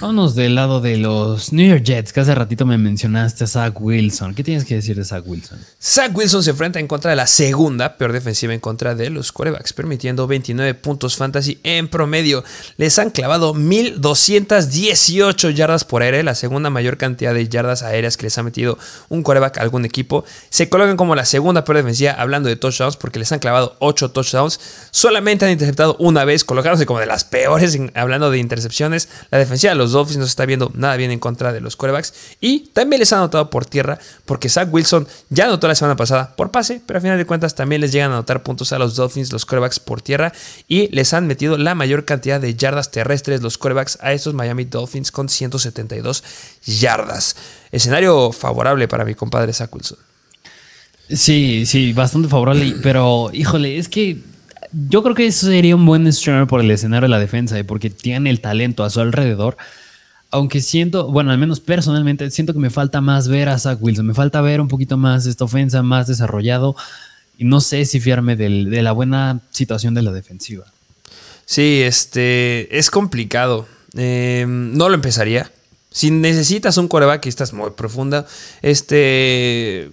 Vámonos 0.00 0.34
del 0.36 0.54
lado 0.54 0.80
de 0.80 0.96
los 0.96 1.52
New 1.52 1.68
York 1.68 1.82
Jets, 1.82 2.12
que 2.12 2.20
hace 2.20 2.34
ratito 2.34 2.64
me 2.64 2.78
mencionaste 2.78 3.44
a 3.44 3.46
Zach 3.46 3.80
Wilson. 3.80 4.34
¿Qué 4.34 4.44
tienes 4.44 4.64
que 4.64 4.76
decir 4.76 4.96
de 4.96 5.04
Zach 5.04 5.24
Wilson? 5.26 5.58
Zach 5.82 6.16
Wilson 6.16 6.42
se 6.44 6.50
enfrenta 6.50 6.78
en 6.78 6.86
contra 6.86 7.10
de 7.10 7.16
la 7.16 7.26
segunda 7.26 7.96
peor 7.96 8.12
defensiva 8.12 8.54
en 8.54 8.60
contra 8.60 8.94
de 8.94 9.10
los 9.10 9.32
quarterbacks, 9.32 9.72
permitiendo 9.72 10.26
29 10.28 10.74
puntos 10.74 11.16
fantasy 11.16 11.58
en 11.64 11.88
promedio. 11.88 12.44
Les 12.76 12.98
han 12.98 13.10
clavado 13.10 13.54
1218 13.54 15.50
yardas 15.50 15.84
por 15.84 16.02
aire, 16.02 16.22
la 16.22 16.36
segunda 16.36 16.70
mayor 16.70 16.96
cantidad 16.96 17.34
de 17.34 17.48
yardas 17.48 17.82
aéreas 17.82 18.16
que 18.16 18.24
les 18.24 18.38
ha 18.38 18.42
metido 18.44 18.78
un 19.08 19.22
quarterback 19.22 19.58
a 19.58 19.62
algún 19.62 19.84
equipo. 19.84 20.24
Se 20.48 20.68
colocan 20.68 20.96
como 20.96 21.16
la 21.16 21.24
segunda 21.24 21.64
peor 21.64 21.78
defensiva 21.78 22.12
hablando 22.12 22.48
de 22.48 22.56
touchdowns 22.56 22.96
porque 22.96 23.18
les 23.18 23.32
han 23.32 23.40
clavado 23.40 23.76
8 23.80 24.12
touchdowns. 24.12 24.60
Solamente 24.92 25.44
han 25.44 25.50
interceptado 25.50 25.96
una 25.98 26.24
vez, 26.24 26.44
colocándose 26.44 26.86
como 26.86 27.00
de 27.00 27.06
las 27.06 27.24
peores 27.24 27.76
hablando 27.94 28.30
de 28.30 28.38
intercepciones. 28.38 29.08
La 29.30 29.38
defensiva 29.38 29.71
los 29.74 29.92
Dolphins 29.92 30.18
no 30.18 30.24
se 30.24 30.30
está 30.30 30.46
viendo 30.46 30.70
nada 30.74 30.96
bien 30.96 31.10
en 31.10 31.18
contra 31.18 31.52
de 31.52 31.60
los 31.60 31.76
corebacks. 31.76 32.14
Y 32.40 32.70
también 32.72 33.00
les 33.00 33.12
han 33.12 33.20
anotado 33.20 33.50
por 33.50 33.66
tierra, 33.66 33.98
porque 34.24 34.48
Zach 34.48 34.68
Wilson 34.72 35.06
ya 35.30 35.44
anotó 35.44 35.68
la 35.68 35.74
semana 35.74 35.96
pasada 35.96 36.34
por 36.36 36.50
pase, 36.50 36.80
pero 36.86 36.98
a 36.98 37.00
final 37.02 37.18
de 37.18 37.26
cuentas 37.26 37.54
también 37.54 37.80
les 37.80 37.92
llegan 37.92 38.10
a 38.10 38.14
anotar 38.14 38.42
puntos 38.42 38.72
a 38.72 38.78
los 38.78 38.96
Dolphins, 38.96 39.32
los 39.32 39.46
corebacks 39.46 39.80
por 39.80 40.02
tierra. 40.02 40.32
Y 40.68 40.88
les 40.88 41.12
han 41.12 41.26
metido 41.26 41.58
la 41.58 41.74
mayor 41.74 42.04
cantidad 42.04 42.40
de 42.40 42.54
yardas 42.54 42.90
terrestres 42.90 43.42
los 43.42 43.58
corebacks 43.58 43.98
a 44.00 44.12
estos 44.12 44.34
Miami 44.34 44.64
Dolphins 44.64 45.12
con 45.12 45.28
172 45.28 46.22
yardas. 46.64 47.36
Escenario 47.70 48.32
favorable 48.32 48.88
para 48.88 49.04
mi 49.04 49.14
compadre 49.14 49.52
Zach 49.52 49.74
Wilson. 49.74 49.98
Sí, 51.08 51.66
sí, 51.66 51.92
bastante 51.92 52.28
favorable, 52.28 52.76
pero 52.82 53.30
híjole, 53.32 53.76
es 53.76 53.88
que 53.88 54.22
yo 54.72 55.02
creo 55.02 55.14
que 55.14 55.26
eso 55.26 55.46
sería 55.46 55.76
un 55.76 55.86
buen 55.86 56.10
streamer 56.12 56.46
por 56.46 56.60
el 56.60 56.70
escenario 56.70 57.06
de 57.06 57.10
la 57.10 57.18
defensa 57.18 57.58
y 57.58 57.62
porque 57.62 57.90
tiene 57.90 58.30
el 58.30 58.40
talento 58.40 58.84
a 58.84 58.90
su 58.90 59.00
alrededor. 59.00 59.56
Aunque 60.30 60.62
siento, 60.62 61.10
bueno, 61.10 61.30
al 61.30 61.38
menos 61.38 61.60
personalmente, 61.60 62.30
siento 62.30 62.54
que 62.54 62.58
me 62.58 62.70
falta 62.70 63.00
más 63.00 63.28
ver 63.28 63.48
a 63.50 63.58
Zach 63.58 63.78
Wilson. 63.80 64.06
Me 64.06 64.14
falta 64.14 64.40
ver 64.40 64.60
un 64.60 64.68
poquito 64.68 64.96
más 64.96 65.26
esta 65.26 65.44
ofensa, 65.44 65.82
más 65.82 66.06
desarrollado. 66.06 66.74
Y 67.36 67.44
no 67.44 67.60
sé 67.60 67.84
si 67.84 68.00
fiarme 68.00 68.36
de 68.36 68.82
la 68.82 68.92
buena 68.92 69.40
situación 69.50 69.94
de 69.94 70.02
la 70.02 70.12
defensiva. 70.12 70.64
Sí, 71.44 71.82
este 71.82 72.78
es 72.78 72.90
complicado. 72.90 73.66
Eh, 73.94 74.46
no 74.48 74.88
lo 74.88 74.94
empezaría. 74.94 75.50
Si 75.90 76.10
necesitas 76.10 76.78
un 76.78 76.88
coreback 76.88 77.26
y 77.26 77.28
estás 77.28 77.52
muy 77.52 77.70
profunda, 77.72 78.26
este 78.62 79.90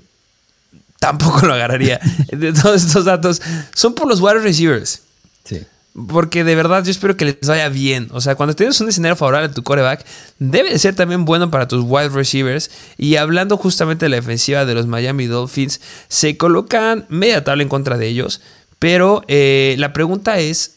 tampoco 0.99 1.45
lo 1.47 1.53
agarraría. 1.53 1.99
de 2.31 2.53
todos 2.53 2.85
estos 2.85 3.05
datos 3.05 3.41
son 3.73 3.95
por 3.95 4.07
los 4.07 4.21
wide 4.21 4.39
receivers. 4.39 5.01
Sí. 5.45 5.65
Porque 6.07 6.43
de 6.43 6.55
verdad 6.55 6.83
yo 6.83 6.91
espero 6.91 7.17
que 7.17 7.25
les 7.25 7.39
vaya 7.41 7.67
bien. 7.69 8.09
O 8.11 8.21
sea, 8.21 8.35
cuando 8.35 8.55
tienes 8.55 8.79
un 8.79 8.89
escenario 8.89 9.15
favorable 9.15 9.49
a 9.49 9.53
tu 9.53 9.63
coreback, 9.63 10.05
debe 10.37 10.69
de 10.69 10.79
ser 10.79 10.95
también 10.95 11.25
bueno 11.25 11.49
para 11.49 11.67
tus 11.67 11.83
wide 11.85 12.09
receivers. 12.09 12.69
Y 12.97 13.15
hablando 13.15 13.57
justamente 13.57 14.05
de 14.05 14.09
la 14.09 14.17
defensiva 14.17 14.65
de 14.65 14.75
los 14.75 14.85
Miami 14.85 15.25
Dolphins, 15.25 15.81
se 16.07 16.37
colocan 16.37 17.05
media 17.09 17.43
tabla 17.43 17.63
en 17.63 17.69
contra 17.69 17.97
de 17.97 18.07
ellos. 18.07 18.41
Pero 18.77 19.23
eh, 19.27 19.75
la 19.77 19.91
pregunta 19.91 20.39
es, 20.39 20.75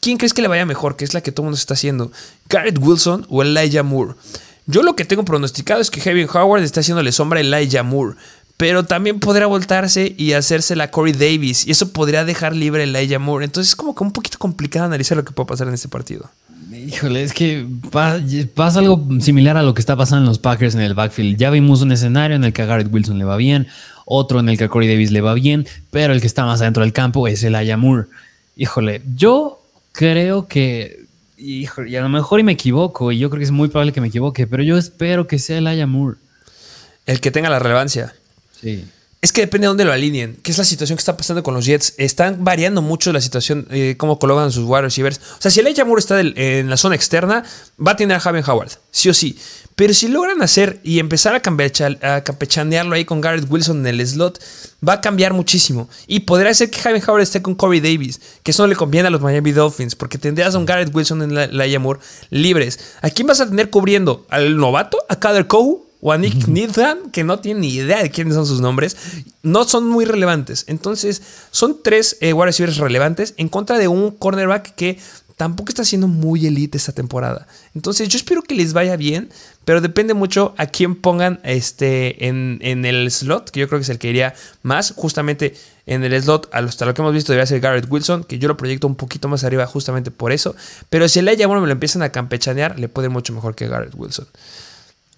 ¿quién 0.00 0.16
crees 0.16 0.34
que 0.34 0.42
le 0.42 0.48
vaya 0.48 0.66
mejor? 0.66 0.96
Que 0.96 1.04
es 1.04 1.14
la 1.14 1.20
que 1.20 1.30
todo 1.30 1.42
el 1.42 1.46
mundo 1.46 1.58
está 1.58 1.74
haciendo. 1.74 2.10
¿Garrett 2.48 2.78
Wilson 2.80 3.26
o 3.28 3.42
Elijah 3.42 3.82
Moore? 3.82 4.14
Yo 4.66 4.82
lo 4.82 4.96
que 4.96 5.04
tengo 5.04 5.24
pronosticado 5.24 5.80
es 5.80 5.90
que 5.90 6.00
Kevin 6.00 6.28
Howard 6.32 6.62
está 6.62 6.80
haciéndole 6.80 7.12
sombra 7.12 7.38
a 7.38 7.42
Elijah 7.42 7.82
Moore 7.82 8.16
pero 8.56 8.84
también 8.84 9.20
podría 9.20 9.46
voltarse 9.46 10.14
y 10.16 10.32
hacerse 10.32 10.76
la 10.76 10.90
Corey 10.90 11.12
Davis. 11.12 11.66
Y 11.66 11.72
eso 11.72 11.92
podría 11.92 12.24
dejar 12.24 12.54
libre 12.54 12.82
a 12.82 12.84
Elijah 12.84 13.18
Moore. 13.18 13.44
Entonces 13.44 13.70
es 13.70 13.76
como 13.76 13.94
que 13.94 14.04
un 14.04 14.12
poquito 14.12 14.38
complicado 14.38 14.86
analizar 14.86 15.16
lo 15.16 15.24
que 15.24 15.32
puede 15.32 15.48
pasar 15.48 15.68
en 15.68 15.74
este 15.74 15.88
partido. 15.88 16.30
Híjole, 16.72 17.22
es 17.22 17.32
que 17.32 17.66
pasa 18.54 18.80
algo 18.80 19.06
similar 19.20 19.56
a 19.56 19.62
lo 19.62 19.74
que 19.74 19.80
está 19.80 19.96
pasando 19.96 20.22
en 20.22 20.28
los 20.28 20.38
Packers 20.38 20.74
en 20.74 20.80
el 20.80 20.94
backfield. 20.94 21.36
Ya 21.36 21.50
vimos 21.50 21.82
un 21.82 21.92
escenario 21.92 22.36
en 22.36 22.44
el 22.44 22.52
que 22.52 22.62
a 22.62 22.66
Garrett 22.66 22.92
Wilson 22.92 23.18
le 23.18 23.24
va 23.24 23.36
bien, 23.36 23.68
otro 24.04 24.40
en 24.40 24.48
el 24.48 24.58
que 24.58 24.64
a 24.64 24.68
Corey 24.68 24.88
Davis 24.88 25.10
le 25.10 25.20
va 25.20 25.34
bien, 25.34 25.66
pero 25.90 26.12
el 26.12 26.20
que 26.20 26.26
está 26.26 26.44
más 26.44 26.60
adentro 26.60 26.82
del 26.82 26.92
campo 26.92 27.28
es 27.28 27.42
el 27.44 27.54
Moore. 27.78 28.08
Híjole, 28.56 29.02
yo 29.14 29.62
creo 29.92 30.46
que, 30.46 31.06
híjole, 31.38 31.90
y 31.90 31.96
a 31.96 32.02
lo 32.02 32.08
mejor 32.08 32.40
y 32.40 32.42
me 32.42 32.52
equivoco, 32.52 33.12
y 33.12 33.18
yo 33.18 33.30
creo 33.30 33.38
que 33.38 33.44
es 33.44 33.50
muy 33.50 33.68
probable 33.68 33.92
que 33.92 34.00
me 34.00 34.08
equivoque, 34.08 34.46
pero 34.46 34.62
yo 34.62 34.76
espero 34.76 35.26
que 35.26 35.38
sea 35.38 35.58
el 35.58 35.86
Moore. 35.86 36.16
El 37.06 37.20
que 37.20 37.30
tenga 37.30 37.50
la 37.50 37.58
relevancia. 37.58 38.14
Es 39.24 39.32
que 39.32 39.40
depende 39.40 39.64
de 39.64 39.68
dónde 39.68 39.86
lo 39.86 39.92
alineen. 39.92 40.36
¿Qué 40.42 40.50
es 40.50 40.58
la 40.58 40.64
situación 40.64 40.98
que 40.98 41.00
está 41.00 41.16
pasando 41.16 41.42
con 41.42 41.54
los 41.54 41.64
Jets? 41.64 41.94
Están 41.96 42.44
variando 42.44 42.82
mucho 42.82 43.10
la 43.10 43.22
situación, 43.22 43.66
eh, 43.70 43.94
cómo 43.96 44.18
colocan 44.18 44.52
sus 44.52 44.64
wide 44.66 44.82
receivers. 44.82 45.18
O 45.38 45.40
sea, 45.40 45.50
si 45.50 45.60
el 45.60 45.86
Moore 45.86 46.00
está 46.00 46.20
en 46.20 46.68
la 46.68 46.76
zona 46.76 46.94
externa, 46.94 47.42
va 47.80 47.92
a 47.92 47.96
tener 47.96 48.18
a 48.18 48.20
Javier 48.20 48.44
Howard, 48.46 48.72
sí 48.90 49.08
o 49.08 49.14
sí. 49.14 49.38
Pero 49.76 49.94
si 49.94 50.08
logran 50.08 50.42
hacer 50.42 50.78
y 50.84 50.98
empezar 50.98 51.34
a, 51.34 51.40
campechanearlo 51.40 52.94
ahí 52.94 53.06
con 53.06 53.22
Garrett 53.22 53.50
Wilson 53.50 53.86
en 53.86 53.98
el 53.98 54.06
slot, 54.06 54.40
va 54.86 54.94
a 54.94 55.00
cambiar 55.00 55.32
muchísimo. 55.32 55.88
Y 56.06 56.20
podría 56.20 56.52
ser 56.52 56.68
que 56.70 56.78
Javier 56.78 57.02
Howard 57.08 57.22
esté 57.22 57.40
con 57.40 57.54
Corey 57.54 57.80
Davis, 57.80 58.20
que 58.42 58.50
eso 58.50 58.62
no 58.62 58.66
le 58.68 58.76
conviene 58.76 59.08
a 59.08 59.10
los 59.10 59.22
Miami 59.22 59.52
Dolphins, 59.52 59.96
porque 59.96 60.18
tendrías 60.18 60.54
a 60.54 60.58
un 60.58 60.66
Garrett 60.66 60.94
Wilson 60.94 61.22
en 61.22 61.34
la, 61.34 61.46
la 61.46 61.78
Moore 61.78 62.00
libres. 62.28 62.78
¿A 63.00 63.08
quién 63.08 63.26
vas 63.26 63.40
a 63.40 63.48
tener 63.48 63.70
cubriendo? 63.70 64.26
¿Al 64.28 64.56
novato? 64.58 64.98
¿A 65.08 65.18
Kader 65.18 65.46
Cohu? 65.46 65.83
O 66.06 66.12
a 66.12 66.18
Nick 66.18 66.48
Needham, 66.48 67.10
que 67.10 67.24
no 67.24 67.38
tiene 67.38 67.60
ni 67.60 67.68
idea 67.70 68.02
de 68.02 68.10
quiénes 68.10 68.34
son 68.34 68.44
sus 68.44 68.60
nombres, 68.60 68.94
no 69.42 69.64
son 69.64 69.88
muy 69.88 70.04
relevantes. 70.04 70.66
Entonces, 70.68 71.22
son 71.50 71.78
tres 71.82 72.18
eh, 72.20 72.34
wide 72.34 72.44
receivers 72.44 72.76
relevantes 72.76 73.32
en 73.38 73.48
contra 73.48 73.78
de 73.78 73.88
un 73.88 74.10
cornerback 74.10 74.74
que 74.74 74.98
tampoco 75.38 75.70
está 75.70 75.82
siendo 75.82 76.06
muy 76.06 76.46
elite 76.46 76.76
esta 76.76 76.92
temporada. 76.92 77.46
Entonces, 77.74 78.06
yo 78.10 78.18
espero 78.18 78.42
que 78.42 78.54
les 78.54 78.74
vaya 78.74 78.96
bien, 78.96 79.30
pero 79.64 79.80
depende 79.80 80.12
mucho 80.12 80.54
a 80.58 80.66
quién 80.66 80.94
pongan 80.94 81.40
este, 81.42 82.28
en, 82.28 82.60
el 82.60 83.10
slot, 83.10 83.48
que 83.48 83.60
yo 83.60 83.68
creo 83.68 83.78
que 83.78 83.84
es 83.84 83.88
el 83.88 83.98
que 83.98 84.10
iría 84.10 84.34
más. 84.62 84.92
Justamente 84.94 85.54
en 85.86 86.04
el 86.04 86.22
slot, 86.22 86.50
hasta 86.52 86.84
lo 86.84 86.92
que 86.92 87.00
hemos 87.00 87.14
visto, 87.14 87.32
debería 87.32 87.46
ser 87.46 87.60
Garrett 87.60 87.90
Wilson, 87.90 88.24
que 88.24 88.38
yo 88.38 88.46
lo 88.48 88.58
proyecto 88.58 88.86
un 88.86 88.96
poquito 88.96 89.28
más 89.28 89.42
arriba 89.42 89.66
justamente 89.66 90.10
por 90.10 90.32
eso. 90.32 90.54
Pero 90.90 91.08
si 91.08 91.20
el 91.20 91.28
Aya 91.28 91.46
bueno 91.46 91.62
me 91.62 91.66
lo 91.66 91.72
empiezan 91.72 92.02
a 92.02 92.12
campechanear, 92.12 92.78
le 92.78 92.90
puede 92.90 93.06
ir 93.06 93.10
mucho 93.10 93.32
mejor 93.32 93.54
que 93.54 93.68
Garrett 93.68 93.94
Wilson. 93.96 94.26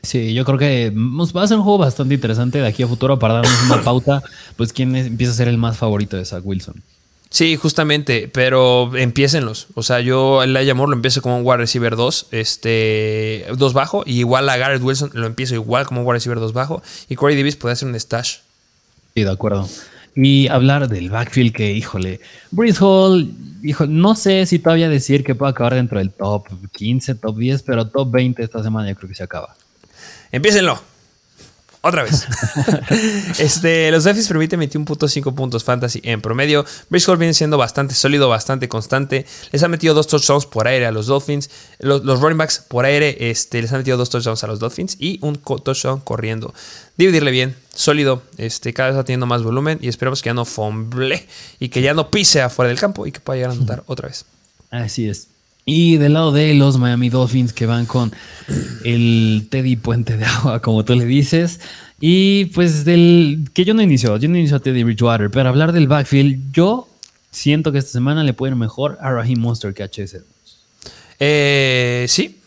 Sí, 0.06 0.34
yo 0.34 0.44
creo 0.44 0.56
que 0.56 0.92
va 0.94 1.42
a 1.42 1.48
ser 1.48 1.56
un 1.56 1.64
juego 1.64 1.78
bastante 1.78 2.14
interesante 2.14 2.58
de 2.58 2.66
aquí 2.68 2.84
a 2.84 2.86
futuro 2.86 3.18
para 3.18 3.34
darnos 3.34 3.62
una 3.64 3.82
pauta, 3.82 4.22
pues 4.56 4.72
quién 4.72 4.94
empieza 4.94 5.32
a 5.32 5.34
ser 5.34 5.48
el 5.48 5.58
más 5.58 5.76
favorito 5.76 6.16
de 6.16 6.24
Zach 6.24 6.42
Wilson. 6.44 6.80
Sí, 7.28 7.56
justamente, 7.56 8.30
pero 8.32 8.96
empiécenlos. 8.96 9.66
O 9.74 9.82
sea, 9.82 9.98
yo 9.98 10.44
el 10.44 10.56
Amor 10.70 10.88
lo 10.90 10.94
empiezo 10.94 11.22
como 11.22 11.38
un 11.38 11.44
wide 11.44 11.56
receiver 11.56 11.96
2, 11.96 12.28
este, 12.30 13.46
2 13.58 13.72
bajo, 13.72 14.04
y 14.06 14.20
igual 14.20 14.48
a 14.48 14.56
Garrett 14.56 14.80
Wilson 14.80 15.10
lo 15.12 15.26
empiezo 15.26 15.56
igual 15.56 15.86
como 15.86 16.02
un 16.02 16.06
wide 16.06 16.18
receiver 16.18 16.38
2 16.38 16.52
bajo, 16.52 16.84
y 17.08 17.16
Corey 17.16 17.36
Davis 17.36 17.56
puede 17.56 17.72
hacer 17.72 17.88
un 17.88 17.98
stash. 17.98 18.36
Sí, 19.12 19.24
de 19.24 19.30
acuerdo. 19.30 19.68
Y 20.14 20.46
hablar 20.46 20.88
del 20.88 21.10
backfield 21.10 21.52
que, 21.52 21.72
híjole, 21.72 22.20
Breeze 22.52 22.78
Hall, 22.80 23.28
hijo, 23.64 23.86
no 23.86 24.14
sé 24.14 24.46
si 24.46 24.60
todavía 24.60 24.88
decir 24.88 25.24
que 25.24 25.34
puede 25.34 25.50
acabar 25.50 25.74
dentro 25.74 25.98
del 25.98 26.12
top 26.12 26.46
15, 26.72 27.16
top 27.16 27.36
10, 27.36 27.64
pero 27.64 27.88
top 27.88 28.12
20 28.12 28.40
esta 28.44 28.62
semana 28.62 28.88
yo 28.88 28.94
creo 28.94 29.08
que 29.08 29.16
se 29.16 29.24
acaba. 29.24 29.56
Empiécenlo. 30.32 30.80
Otra 31.86 32.02
vez. 32.02 32.26
este, 33.38 33.92
los 33.92 34.02
Dolphins 34.02 34.26
permiten 34.26 34.60
21.5 34.60 35.32
puntos 35.34 35.62
fantasy 35.62 36.00
en 36.02 36.20
promedio. 36.20 36.64
Bridge 36.90 37.06
viene 37.16 37.32
siendo 37.32 37.58
bastante 37.58 37.94
sólido, 37.94 38.28
bastante 38.28 38.68
constante. 38.68 39.24
Les 39.52 39.62
han 39.62 39.70
metido 39.70 39.94
dos 39.94 40.08
touchdowns 40.08 40.46
por 40.46 40.66
aire 40.66 40.86
a 40.86 40.90
los 40.90 41.06
Dolphins. 41.06 41.48
Los, 41.78 42.02
running 42.20 42.38
backs 42.38 42.58
por 42.58 42.86
aire 42.86 43.30
este, 43.30 43.62
les 43.62 43.72
han 43.72 43.78
metido 43.78 43.96
dos 43.96 44.10
touchdowns 44.10 44.42
a 44.42 44.48
los 44.48 44.58
Dolphins 44.58 44.96
y 44.98 45.20
un 45.22 45.36
touchdown 45.36 46.00
corriendo. 46.00 46.52
Dividirle 46.96 47.30
bien, 47.30 47.54
sólido. 47.72 48.24
Este, 48.36 48.74
cada 48.74 48.88
vez 48.88 48.98
va 48.98 49.04
teniendo 49.04 49.26
más 49.26 49.44
volumen 49.44 49.78
y 49.80 49.86
esperamos 49.86 50.22
que 50.22 50.30
ya 50.30 50.34
no 50.34 50.44
fomble 50.44 51.24
y 51.60 51.68
que 51.68 51.82
ya 51.82 51.94
no 51.94 52.10
pise 52.10 52.42
afuera 52.42 52.68
del 52.68 52.80
campo 52.80 53.06
y 53.06 53.12
que 53.12 53.20
pueda 53.20 53.36
llegar 53.36 53.52
a 53.52 53.54
anotar 53.54 53.84
otra 53.86 54.08
vez. 54.08 54.24
Así 54.70 55.08
es. 55.08 55.28
Y 55.68 55.96
del 55.96 56.12
lado 56.12 56.30
de 56.30 56.54
los 56.54 56.78
Miami 56.78 57.08
Dolphins 57.08 57.52
que 57.52 57.66
van 57.66 57.86
con 57.86 58.12
el 58.84 59.48
Teddy 59.50 59.74
Puente 59.74 60.16
de 60.16 60.24
Agua, 60.24 60.60
como 60.62 60.84
tú 60.84 60.94
le 60.94 61.04
dices. 61.04 61.58
Y 62.00 62.46
pues 62.46 62.84
del 62.84 63.48
que 63.52 63.64
yo 63.64 63.74
no 63.74 63.82
inicio, 63.82 64.16
yo 64.16 64.28
no 64.28 64.38
inicio 64.38 64.58
a 64.58 64.60
Teddy 64.60 64.84
Bridgewater, 64.84 65.28
pero 65.28 65.48
hablar 65.48 65.72
del 65.72 65.88
backfield, 65.88 66.52
yo 66.52 66.88
siento 67.32 67.72
que 67.72 67.78
esta 67.78 67.90
semana 67.90 68.22
le 68.22 68.32
puede 68.32 68.52
ir 68.52 68.56
mejor 68.56 68.96
a 69.00 69.10
Raheem 69.10 69.40
Monster 69.40 69.74
que 69.74 69.82
a 69.82 69.90
Chase 69.90 70.22
Eh, 71.18 72.06
sí. 72.08 72.38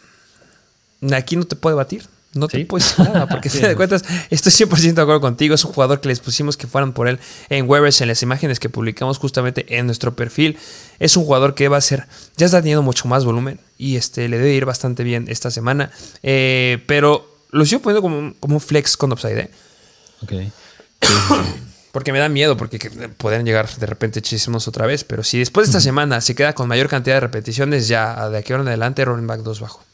Aquí 1.11 1.35
no 1.35 1.43
te 1.43 1.57
puede 1.57 1.75
batir. 1.75 2.03
No 2.33 2.47
te 2.47 2.63
puedes 2.65 2.97
nada, 2.99 3.27
porque 3.27 3.49
si 3.49 3.59
te 3.61 3.75
cuentas, 3.75 4.03
estoy 4.29 4.51
100% 4.51 4.93
de 4.93 5.01
acuerdo 5.01 5.21
contigo. 5.21 5.55
Es 5.55 5.65
un 5.65 5.73
jugador 5.73 5.99
que 5.99 6.09
les 6.09 6.19
pusimos 6.19 6.57
que 6.57 6.67
fueran 6.67 6.93
por 6.93 7.07
él 7.07 7.19
en 7.49 7.67
Weber's, 7.67 8.01
en 8.01 8.07
las 8.07 8.21
imágenes 8.21 8.59
que 8.59 8.69
publicamos 8.69 9.17
justamente 9.17 9.77
en 9.77 9.87
nuestro 9.87 10.15
perfil. 10.15 10.57
Es 10.99 11.17
un 11.17 11.25
jugador 11.25 11.55
que 11.55 11.67
va 11.69 11.77
a 11.77 11.81
ser, 11.81 12.05
ya 12.37 12.45
está 12.45 12.59
teniendo 12.59 12.83
mucho 12.83 13.07
más 13.07 13.25
volumen 13.25 13.59
y 13.77 13.95
este, 13.95 14.27
le 14.29 14.37
debe 14.37 14.53
ir 14.53 14.65
bastante 14.65 15.03
bien 15.03 15.25
esta 15.27 15.49
semana. 15.49 15.91
Eh, 16.21 16.83
pero 16.85 17.27
lo 17.49 17.65
sigo 17.65 17.81
poniendo 17.81 18.01
como, 18.01 18.33
como 18.39 18.55
un 18.55 18.61
flex 18.61 18.95
con 18.95 19.11
upside. 19.11 19.39
¿eh? 19.39 19.51
Ok. 20.21 20.33
porque 21.91 22.11
me 22.11 22.19
da 22.19 22.29
miedo, 22.29 22.57
porque 22.57 22.77
pueden 23.17 23.43
llegar 23.43 23.67
de 23.75 23.85
repente 23.87 24.21
chismos 24.21 24.67
otra 24.67 24.85
vez. 24.85 25.03
Pero 25.03 25.23
si 25.23 25.39
después 25.39 25.65
de 25.65 25.71
esta 25.71 25.81
semana 25.81 26.21
se 26.21 26.35
queda 26.35 26.53
con 26.53 26.67
mayor 26.67 26.89
cantidad 26.89 27.15
de 27.15 27.21
repeticiones, 27.21 27.87
ya 27.87 28.29
de 28.29 28.37
aquí 28.37 28.53
en 28.53 28.67
adelante, 28.67 29.03
running 29.03 29.25
back 29.25 29.41
2 29.41 29.61
bajo. 29.61 29.88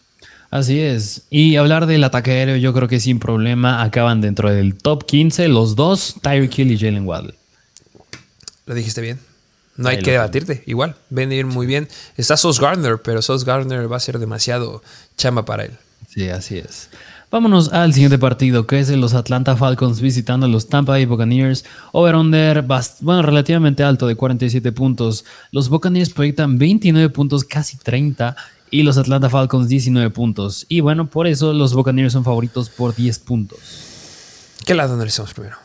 Así 0.56 0.80
es. 0.80 1.24
Y 1.30 1.58
hablar 1.58 1.86
del 1.86 2.02
ataque 2.06 2.32
aéreo, 2.32 2.56
yo 2.56 2.74
creo 2.74 2.88
que 2.88 3.02
sin 3.02 3.20
problema 3.20 3.84
acaban 3.84 4.22
dentro 4.22 4.50
del 4.50 4.78
top 4.78 5.06
15 5.06 5.50
los 5.50 5.76
dos, 5.76 6.16
Tyreek 6.22 6.58
Hill 6.58 6.72
y 6.72 6.78
Jalen 6.78 7.06
Waddle. 7.06 7.34
Lo 8.66 8.74
dijiste 8.74 9.02
bien. 9.02 9.20
No 9.76 9.90
hay 9.90 10.00
que 10.00 10.12
debatirte. 10.12 10.64
Igual, 10.66 10.96
ven 11.10 11.32
a 11.32 11.36
ir 11.36 11.46
muy 11.46 11.68
bien. 11.68 11.90
Está 12.16 12.38
Sos 12.38 12.62
Gardner, 12.62 13.02
pero 13.04 13.22
Sos 13.22 13.44
Gardner 13.44 13.92
va 13.92 13.98
a 13.98 14.00
ser 14.00 14.18
demasiado 14.18 14.82
chamba 15.18 15.44
para 15.44 15.66
él. 15.66 15.72
Sí, 16.08 16.30
así 16.30 16.60
es. 16.60 16.88
Vámonos 17.30 17.74
al 17.74 17.94
siguiente 17.94 18.18
partido, 18.18 18.66
que 18.66 18.80
es 18.80 18.88
de 18.88 18.96
los 18.96 19.14
Atlanta 19.14 19.58
Falcons 19.58 20.00
visitando 20.00 20.46
a 20.46 20.50
los 20.50 20.70
Tampa 20.70 20.94
Bay 20.94 21.06
Buccaneers. 21.06 21.66
Over-under, 21.92 22.64
bueno, 23.02 23.24
relativamente 23.24 23.84
alto 23.84 24.08
de 24.08 24.16
47 24.16 24.72
puntos. 24.72 25.26
Los 25.52 25.68
Buccaneers 25.68 26.12
proyectan 26.12 26.58
29 26.58 27.10
puntos, 27.10 27.44
casi 27.44 27.76
30 27.76 28.38
y 28.76 28.84
los 28.84 28.98
Atlanta 28.98 29.30
Falcons 29.30 29.70
19 29.70 30.10
puntos. 30.10 30.66
Y 30.68 30.82
bueno, 30.82 31.10
por 31.10 31.28
eso 31.28 31.54
los 31.54 31.74
Buccaneers 31.74 32.12
son 32.12 32.26
favoritos 32.26 32.68
por 32.68 32.94
10 32.94 33.20
puntos. 33.20 33.58
¿Qué 34.66 34.76
lado 34.76 34.96
analizamos 34.96 35.34
primero? 35.34 35.56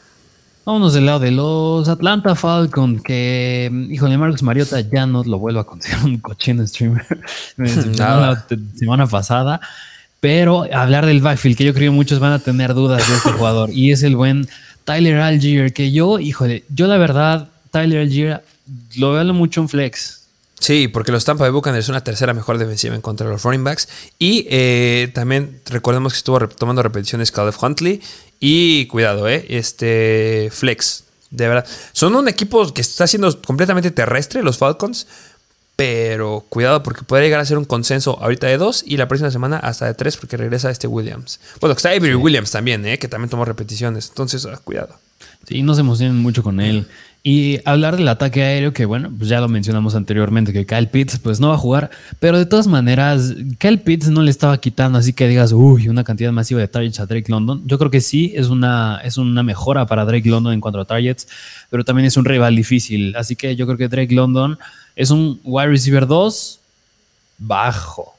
Vámonos 0.64 0.94
del 0.94 1.06
lado 1.06 1.18
de 1.18 1.32
los 1.32 1.88
Atlanta 1.88 2.36
Falcons, 2.36 3.02
que, 3.02 3.68
híjole, 3.90 4.16
Marcos 4.16 4.44
Mariota 4.44 4.80
ya 4.80 5.06
no 5.06 5.24
lo 5.24 5.40
vuelvo 5.40 5.58
a 5.58 5.66
considerar 5.66 6.04
un 6.04 6.18
cochino 6.18 6.64
streamer. 6.64 7.04
la 7.56 8.46
semana 8.76 9.08
pasada. 9.08 9.60
Pero 10.20 10.66
hablar 10.72 11.04
del 11.04 11.20
backfield, 11.20 11.56
que 11.56 11.64
yo 11.64 11.74
creo 11.74 11.90
que 11.90 11.96
muchos 11.96 12.20
van 12.20 12.32
a 12.32 12.38
tener 12.38 12.74
dudas 12.74 13.08
de 13.08 13.16
este 13.16 13.32
jugador, 13.32 13.70
y 13.70 13.90
es 13.90 14.04
el 14.04 14.14
buen 14.14 14.46
Tyler 14.84 15.16
Algier, 15.16 15.72
que 15.72 15.90
yo, 15.90 16.20
híjole, 16.20 16.62
yo 16.72 16.86
la 16.86 16.96
verdad, 16.96 17.48
Tyler 17.72 18.02
Algier 18.02 18.44
lo 18.96 19.12
veo 19.14 19.34
mucho 19.34 19.62
en 19.62 19.68
flex. 19.68 20.19
Sí, 20.60 20.88
porque 20.88 21.10
los 21.10 21.24
Tampa 21.24 21.44
Bay 21.44 21.52
Buccaneers 21.52 21.86
son 21.86 21.94
la 21.94 22.04
tercera 22.04 22.34
mejor 22.34 22.58
defensiva 22.58 22.94
en 22.94 23.00
contra 23.00 23.26
de 23.26 23.32
los 23.32 23.42
running 23.42 23.64
backs. 23.64 23.88
Y 24.18 24.46
eh, 24.50 25.10
también 25.14 25.62
recordemos 25.64 26.12
que 26.12 26.18
estuvo 26.18 26.38
tomando 26.48 26.82
repeticiones 26.82 27.32
Caleb 27.32 27.54
Huntley. 27.60 28.02
Y 28.38 28.86
cuidado, 28.86 29.26
eh, 29.26 29.46
este 29.48 30.50
Flex. 30.52 31.04
De 31.30 31.48
verdad. 31.48 31.66
Son 31.92 32.14
un 32.14 32.28
equipo 32.28 32.72
que 32.74 32.82
está 32.82 33.06
siendo 33.06 33.40
completamente 33.40 33.90
terrestre, 33.90 34.42
los 34.42 34.58
Falcons. 34.58 35.06
Pero 35.76 36.44
cuidado 36.50 36.82
porque 36.82 37.04
puede 37.04 37.24
llegar 37.24 37.40
a 37.40 37.46
ser 37.46 37.56
un 37.56 37.64
consenso 37.64 38.18
ahorita 38.20 38.46
de 38.46 38.58
dos 38.58 38.84
y 38.86 38.98
la 38.98 39.08
próxima 39.08 39.30
semana 39.30 39.56
hasta 39.56 39.86
de 39.86 39.94
tres 39.94 40.18
porque 40.18 40.36
regresa 40.36 40.70
este 40.70 40.86
Williams. 40.86 41.40
Bueno, 41.58 41.74
está 41.74 41.88
Avery 41.88 42.16
Williams 42.16 42.50
también, 42.50 42.84
eh, 42.84 42.98
que 42.98 43.08
también 43.08 43.30
tomó 43.30 43.46
repeticiones. 43.46 44.10
Entonces, 44.10 44.44
ah, 44.44 44.60
cuidado. 44.62 44.94
Sí, 45.48 45.62
no 45.62 45.74
se 45.74 45.80
emocionen 45.80 46.18
mucho 46.18 46.42
con 46.42 46.60
él. 46.60 46.86
Y 47.22 47.60
hablar 47.66 47.98
del 47.98 48.08
ataque 48.08 48.42
aéreo, 48.42 48.72
que 48.72 48.86
bueno, 48.86 49.12
pues 49.16 49.28
ya 49.28 49.40
lo 49.40 49.48
mencionamos 49.48 49.94
anteriormente, 49.94 50.54
que 50.54 50.64
Kyle 50.64 50.88
Pitts 50.88 51.18
pues 51.18 51.38
no 51.38 51.48
va 51.48 51.56
a 51.56 51.58
jugar, 51.58 51.90
pero 52.18 52.38
de 52.38 52.46
todas 52.46 52.66
maneras, 52.66 53.34
Kyle 53.58 53.78
Pitts 53.78 54.08
no 54.08 54.22
le 54.22 54.30
estaba 54.30 54.56
quitando, 54.58 54.98
así 54.98 55.12
que 55.12 55.28
digas, 55.28 55.52
uy, 55.52 55.88
una 55.88 56.02
cantidad 56.02 56.32
masiva 56.32 56.60
de 56.60 56.68
targets 56.68 56.98
a 56.98 57.04
Drake 57.04 57.30
London. 57.30 57.62
Yo 57.66 57.78
creo 57.78 57.90
que 57.90 58.00
sí, 58.00 58.32
es 58.34 58.48
una, 58.48 59.00
es 59.04 59.18
una 59.18 59.42
mejora 59.42 59.84
para 59.86 60.06
Drake 60.06 60.30
London 60.30 60.54
en 60.54 60.62
cuanto 60.62 60.80
a 60.80 60.86
targets, 60.86 61.28
pero 61.68 61.84
también 61.84 62.06
es 62.06 62.16
un 62.16 62.24
rival 62.24 62.56
difícil. 62.56 63.14
Así 63.16 63.36
que 63.36 63.54
yo 63.54 63.66
creo 63.66 63.76
que 63.76 63.88
Drake 63.88 64.14
London 64.14 64.58
es 64.96 65.10
un 65.10 65.40
wide 65.44 65.68
receiver 65.68 66.06
2 66.06 66.58
bajo. 67.36 68.14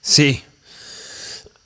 Sí, 0.00 0.42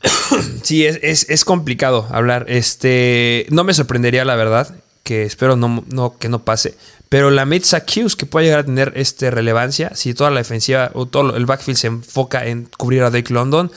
sí, 0.62 0.84
es, 0.84 1.28
es, 1.28 1.44
complicado 1.44 2.06
hablar. 2.10 2.46
Este, 2.48 3.46
no 3.50 3.64
me 3.64 3.74
sorprendería, 3.74 4.24
la 4.24 4.36
verdad, 4.36 4.74
que 5.06 5.22
espero 5.22 5.54
no, 5.54 6.18
que 6.18 6.28
no 6.28 6.44
pase. 6.44 6.74
Pero 7.08 7.30
la 7.30 7.46
Mitza 7.46 7.84
Hughes 7.86 8.16
que 8.16 8.26
puede 8.26 8.46
llegar 8.46 8.58
a 8.58 8.64
tener 8.64 8.92
este 8.96 9.30
relevancia, 9.30 9.94
si 9.94 10.14
toda 10.14 10.32
la 10.32 10.40
defensiva 10.40 10.90
o 10.94 11.06
todo 11.06 11.36
el 11.36 11.46
backfield 11.46 11.78
se 11.78 11.86
enfoca 11.86 12.44
en 12.44 12.68
cubrir 12.76 13.04
a 13.04 13.10
Drake 13.10 13.32
London, 13.32 13.70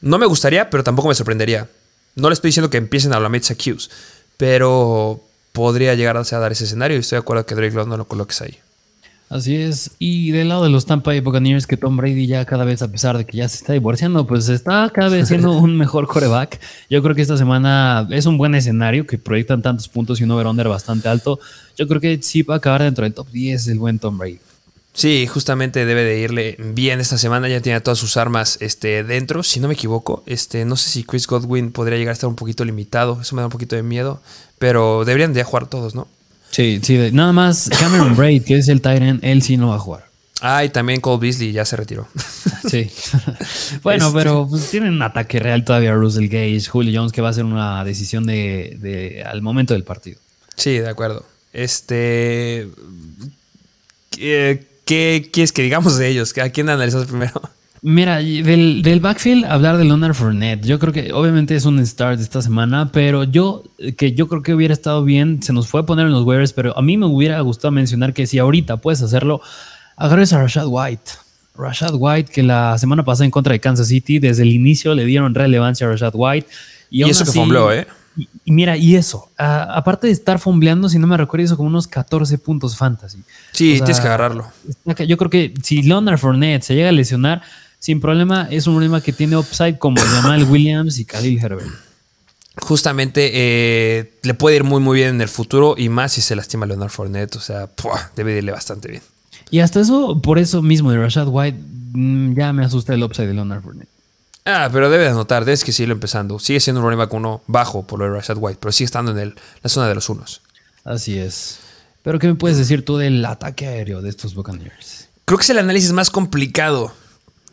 no 0.00 0.18
me 0.18 0.26
gustaría, 0.26 0.70
pero 0.70 0.84
tampoco 0.84 1.08
me 1.08 1.16
sorprendería. 1.16 1.68
No 2.14 2.28
le 2.28 2.34
estoy 2.34 2.50
diciendo 2.50 2.70
que 2.70 2.76
empiecen 2.76 3.12
a 3.12 3.18
la 3.18 3.28
Mitza 3.28 3.54
Hughes, 3.54 3.90
pero 4.36 5.20
podría 5.50 5.94
llegar 5.94 6.16
a 6.16 6.22
dar 6.22 6.52
ese 6.52 6.64
escenario 6.64 6.96
y 6.96 7.00
estoy 7.00 7.16
de 7.16 7.22
acuerdo 7.22 7.44
que 7.44 7.56
Drake 7.56 7.74
London 7.74 7.98
lo 7.98 8.06
coloques 8.06 8.40
ahí. 8.42 8.60
Así 9.32 9.56
es. 9.56 9.92
Y 9.98 10.30
del 10.30 10.50
lado 10.50 10.64
de 10.64 10.68
los 10.68 10.84
Tampa 10.84 11.10
Bay 11.10 11.20
Buccaneers, 11.20 11.66
que 11.66 11.78
Tom 11.78 11.96
Brady 11.96 12.26
ya 12.26 12.44
cada 12.44 12.64
vez, 12.64 12.82
a 12.82 12.92
pesar 12.92 13.16
de 13.16 13.24
que 13.24 13.38
ya 13.38 13.48
se 13.48 13.56
está 13.56 13.72
divorciando, 13.72 14.26
pues 14.26 14.50
está 14.50 14.90
cada 14.92 15.08
vez 15.08 15.28
siendo 15.28 15.52
un 15.56 15.78
mejor 15.78 16.06
coreback. 16.06 16.60
Yo 16.90 17.02
creo 17.02 17.14
que 17.14 17.22
esta 17.22 17.38
semana 17.38 18.06
es 18.10 18.26
un 18.26 18.36
buen 18.36 18.54
escenario 18.54 19.06
que 19.06 19.16
proyectan 19.16 19.62
tantos 19.62 19.88
puntos 19.88 20.20
y 20.20 20.24
un 20.24 20.32
over-under 20.32 20.68
bastante 20.68 21.08
alto. 21.08 21.40
Yo 21.78 21.88
creo 21.88 21.98
que 21.98 22.22
sí 22.22 22.42
va 22.42 22.56
a 22.56 22.58
acabar 22.58 22.82
dentro 22.82 23.04
del 23.04 23.14
top 23.14 23.26
10 23.30 23.68
el 23.68 23.78
buen 23.78 23.98
Tom 23.98 24.18
Brady. 24.18 24.38
Sí, 24.92 25.26
justamente 25.26 25.86
debe 25.86 26.04
de 26.04 26.20
irle 26.20 26.56
bien 26.58 27.00
esta 27.00 27.16
semana. 27.16 27.48
Ya 27.48 27.62
tiene 27.62 27.80
todas 27.80 27.98
sus 27.98 28.18
armas 28.18 28.58
este, 28.60 29.02
dentro, 29.02 29.42
si 29.42 29.60
no 29.60 29.68
me 29.68 29.72
equivoco. 29.72 30.22
Este, 30.26 30.66
no 30.66 30.76
sé 30.76 30.90
si 30.90 31.04
Chris 31.04 31.26
Godwin 31.26 31.72
podría 31.72 31.96
llegar 31.96 32.10
a 32.10 32.12
estar 32.12 32.28
un 32.28 32.36
poquito 32.36 32.66
limitado. 32.66 33.18
Eso 33.22 33.34
me 33.34 33.40
da 33.40 33.46
un 33.46 33.52
poquito 33.52 33.76
de 33.76 33.82
miedo. 33.82 34.20
Pero 34.58 35.06
deberían 35.06 35.32
de 35.32 35.42
jugar 35.42 35.68
todos, 35.68 35.94
¿no? 35.94 36.06
Sí, 36.52 36.80
sí. 36.82 37.10
Nada 37.12 37.32
más 37.32 37.68
Cameron 37.80 38.14
Braid, 38.16 38.44
que 38.44 38.58
es 38.58 38.68
el 38.68 38.80
Tyrant, 38.80 39.24
él 39.24 39.42
sí 39.42 39.56
no 39.56 39.68
va 39.68 39.76
a 39.76 39.78
jugar. 39.78 40.04
Ah, 40.40 40.64
y 40.64 40.68
también 40.70 41.00
Cole 41.00 41.20
Beasley 41.20 41.52
ya 41.52 41.64
se 41.64 41.76
retiró. 41.76 42.06
Sí. 42.70 42.88
bueno, 43.82 44.06
este 44.06 44.18
pero 44.18 44.46
pues, 44.48 44.70
tienen 44.70 44.92
un 44.92 45.02
ataque 45.02 45.40
real 45.40 45.64
todavía 45.64 45.94
Russell 45.94 46.28
Gage, 46.28 46.62
Julio 46.70 47.00
Jones, 47.00 47.12
que 47.12 47.20
va 47.20 47.28
a 47.28 47.32
ser 47.32 47.44
una 47.44 47.84
decisión 47.84 48.24
de, 48.24 49.22
al 49.26 49.42
momento 49.42 49.74
del 49.74 49.82
partido. 49.82 50.20
Sí, 50.54 50.78
de 50.78 50.88
acuerdo. 50.88 51.26
Este. 51.52 52.68
¿Qué, 54.12 55.28
quieres 55.32 55.52
que 55.52 55.62
digamos 55.62 55.98
de 55.98 56.08
ellos? 56.08 56.38
¿A 56.38 56.50
quién 56.50 56.68
analizamos 56.68 57.08
primero? 57.08 57.32
Mira, 57.84 58.18
del, 58.18 58.80
del, 58.82 59.00
backfield, 59.00 59.44
hablar 59.44 59.76
de 59.76 59.84
Leonard 59.84 60.14
Fournette. 60.14 60.64
Yo 60.64 60.78
creo 60.78 60.92
que 60.92 61.12
obviamente 61.12 61.56
es 61.56 61.64
un 61.64 61.84
start 61.84 62.18
de 62.18 62.22
esta 62.22 62.40
semana, 62.40 62.90
pero 62.92 63.24
yo, 63.24 63.64
que 63.98 64.12
yo 64.12 64.28
creo 64.28 64.40
que 64.40 64.54
hubiera 64.54 64.72
estado 64.72 65.02
bien, 65.02 65.42
se 65.42 65.52
nos 65.52 65.66
fue 65.66 65.80
a 65.80 65.84
poner 65.84 66.06
en 66.06 66.12
los 66.12 66.24
waivers, 66.24 66.52
pero 66.52 66.78
a 66.78 66.80
mí 66.80 66.96
me 66.96 67.06
hubiera 67.06 67.40
gustado 67.40 67.72
mencionar 67.72 68.14
que 68.14 68.28
si 68.28 68.38
ahorita 68.38 68.76
puedes 68.76 69.02
hacerlo, 69.02 69.40
agarres 69.96 70.32
a 70.32 70.40
Rashad 70.40 70.66
White. 70.68 71.10
Rashad 71.56 71.94
White, 71.94 72.30
que 72.30 72.44
la 72.44 72.78
semana 72.78 73.04
pasada 73.04 73.24
en 73.24 73.32
contra 73.32 73.52
de 73.52 73.58
Kansas 73.58 73.88
City, 73.88 74.20
desde 74.20 74.44
el 74.44 74.52
inicio 74.52 74.94
le 74.94 75.04
dieron 75.04 75.34
relevancia 75.34 75.84
a 75.88 75.90
Rashad 75.90 76.12
White. 76.14 76.46
Y, 76.88 77.02
eso 77.02 77.24
que 77.24 77.32
fombleó, 77.32 77.72
¿eh? 77.72 77.88
Y, 78.16 78.52
mira, 78.52 78.76
y 78.76 78.94
eso, 78.94 79.30
aparte 79.36 80.06
de 80.06 80.12
estar 80.12 80.38
fombleando, 80.38 80.88
si 80.88 81.00
no 81.00 81.08
me 81.08 81.16
recuerdo, 81.16 81.46
hizo 81.46 81.56
como 81.56 81.68
unos 81.68 81.88
14 81.88 82.38
puntos 82.38 82.76
fantasy. 82.76 83.18
Sí, 83.50 83.74
tienes 83.78 83.98
que 83.98 84.06
agarrarlo. 84.06 84.46
Yo 85.08 85.16
creo 85.16 85.30
que 85.30 85.54
si 85.62 85.82
Leonard 85.82 86.18
Fournette 86.18 86.62
se 86.62 86.74
llega 86.74 86.90
a 86.90 86.92
lesionar, 86.92 87.42
sin 87.82 88.00
problema, 88.00 88.46
es 88.48 88.68
un 88.68 88.74
problema 88.74 89.00
que 89.00 89.12
tiene 89.12 89.36
upside 89.36 89.76
como 89.76 90.00
Jamal 90.00 90.44
Williams 90.44 91.00
y 91.00 91.04
Khalil 91.04 91.42
Herbert. 91.42 91.66
Justamente 92.58 93.30
eh, 93.34 94.20
le 94.22 94.34
puede 94.34 94.54
ir 94.54 94.62
muy 94.62 94.80
muy 94.80 94.98
bien 94.98 95.16
en 95.16 95.20
el 95.20 95.28
futuro 95.28 95.74
y 95.76 95.88
más 95.88 96.12
si 96.12 96.20
se 96.20 96.36
lastima 96.36 96.64
Leonard 96.64 96.90
Fournette, 96.90 97.34
o 97.34 97.40
sea, 97.40 97.68
debe 98.14 98.38
irle 98.38 98.52
bastante 98.52 98.88
bien. 98.88 99.02
Y 99.50 99.58
hasta 99.58 99.80
eso, 99.80 100.22
por 100.22 100.38
eso 100.38 100.62
mismo 100.62 100.92
de 100.92 100.98
Rashad 100.98 101.26
White, 101.26 101.58
mm, 101.92 102.34
ya 102.36 102.52
me 102.52 102.64
asusta 102.64 102.94
el 102.94 103.02
upside 103.02 103.26
de 103.26 103.34
Leonard 103.34 103.62
Fournette. 103.62 103.88
Ah, 104.44 104.70
pero 104.72 104.88
debe 104.88 105.02
de 105.02 105.10
anotar, 105.10 105.44
debes 105.44 105.64
que 105.64 105.72
seguirlo 105.72 105.94
empezando. 105.94 106.38
Sigue 106.38 106.60
siendo 106.60 106.80
un 106.80 106.84
running 106.84 106.98
back 106.98 107.12
uno 107.12 107.42
bajo 107.48 107.84
por 107.84 107.98
lo 107.98 108.04
de 108.04 108.12
Rashad 108.12 108.36
White, 108.38 108.58
pero 108.60 108.70
sigue 108.70 108.86
estando 108.86 109.10
en 109.10 109.18
el, 109.18 109.34
la 109.60 109.68
zona 109.68 109.88
de 109.88 109.96
los 109.96 110.08
unos. 110.08 110.40
Así 110.84 111.18
es. 111.18 111.58
Pero, 112.04 112.20
¿qué 112.20 112.28
me 112.28 112.36
puedes 112.36 112.58
decir 112.58 112.84
tú 112.84 112.96
del 112.96 113.24
ataque 113.24 113.66
aéreo 113.66 114.02
de 114.02 114.10
estos 114.10 114.36
Buccaneers? 114.36 115.08
Creo 115.24 115.38
que 115.38 115.42
es 115.42 115.50
el 115.50 115.58
análisis 115.58 115.90
más 115.90 116.10
complicado 116.10 116.92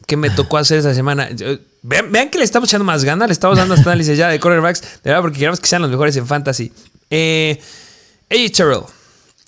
que 0.10 0.18
me 0.18 0.30
tocó 0.30 0.57
hacer 0.57 0.80
esta 0.80 0.93
semana. 0.93 1.30
Vean, 1.84 2.30
que 2.30 2.38
le 2.38 2.43
estamos 2.43 2.68
echando 2.68 2.84
más 2.84 3.05
ganas, 3.05 3.30
le 3.30 3.34
estamos 3.34 3.57
dando 3.57 3.76
hasta 3.76 3.89
análisis 3.89 4.18
ya 4.18 4.28
de 4.28 4.39
cornerbacks, 4.39 4.82
de 4.82 5.12
verdad, 5.12 5.22
porque 5.22 5.38
queremos 5.38 5.62
que 5.62 5.68
sean 5.68 5.82
los 5.82 5.91
mejores 5.91 6.18
en 6.18 6.28
fantasy. 6.28 6.74
Eh, 7.10 7.62
AJ 8.30 8.51
Terrell. 8.51 8.84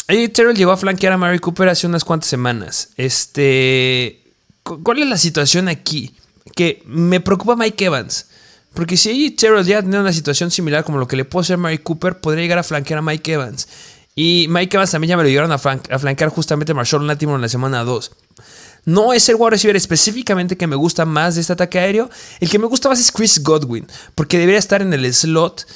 AJ 0.07 0.31
Terrell 0.33 0.55
llegó 0.55 0.71
a 0.71 0.77
flanquear 0.77 1.13
a 1.13 1.17
Mary 1.17 1.39
Cooper 1.39 1.67
hace 1.67 1.87
unas 1.87 2.05
cuantas 2.05 2.29
semanas. 2.29 2.89
Este. 2.95 4.21
¿Cuál 4.63 4.99
es 4.99 5.07
la 5.07 5.17
situación 5.17 5.67
aquí? 5.67 6.15
que 6.55 6.83
me 6.85 7.19
preocupa 7.19 7.55
Mike 7.55 7.85
Evans. 7.85 8.27
Porque 8.73 8.95
si 8.95 9.31
Terrell 9.31 9.65
ya 9.65 9.81
tiene 9.81 9.99
una 9.99 10.13
situación 10.13 10.49
similar 10.49 10.83
como 10.83 10.97
lo 10.97 11.07
que 11.07 11.15
le 11.15 11.25
puede 11.25 11.43
hacer 11.43 11.57
Mary 11.57 11.77
Cooper, 11.79 12.19
podría 12.19 12.43
llegar 12.43 12.59
a 12.59 12.63
flanquear 12.63 12.99
a 12.99 13.01
Mike 13.01 13.33
Evans. 13.33 13.67
Y 14.15 14.47
Mike 14.49 14.77
Evans 14.77 14.91
también 14.91 15.09
ya 15.09 15.17
me 15.17 15.23
lo 15.23 15.29
llegaron 15.29 15.51
a, 15.51 15.57
flanquear 15.57 16.29
justamente 16.29 16.73
Marshall 16.73 17.05
Latimer 17.05 17.35
en 17.35 17.41
la 17.41 17.49
semana 17.49 17.83
2. 17.83 18.11
No 18.85 19.13
es 19.13 19.29
el 19.29 19.35
wide 19.35 19.51
receiver 19.51 19.75
específicamente 19.75 20.57
que 20.57 20.67
me 20.67 20.75
gusta 20.75 21.05
más 21.05 21.35
de 21.35 21.41
este 21.41 21.53
ataque 21.53 21.79
aéreo. 21.79 22.09
El 22.39 22.49
que 22.49 22.59
me 22.59 22.65
gusta 22.65 22.89
más 22.89 22.99
es 22.99 23.11
Chris 23.11 23.41
Godwin, 23.43 23.85
porque 24.15 24.37
debería 24.37 24.59
estar 24.59 24.81
en 24.81 24.93
el 24.93 25.13
slot 25.13 25.67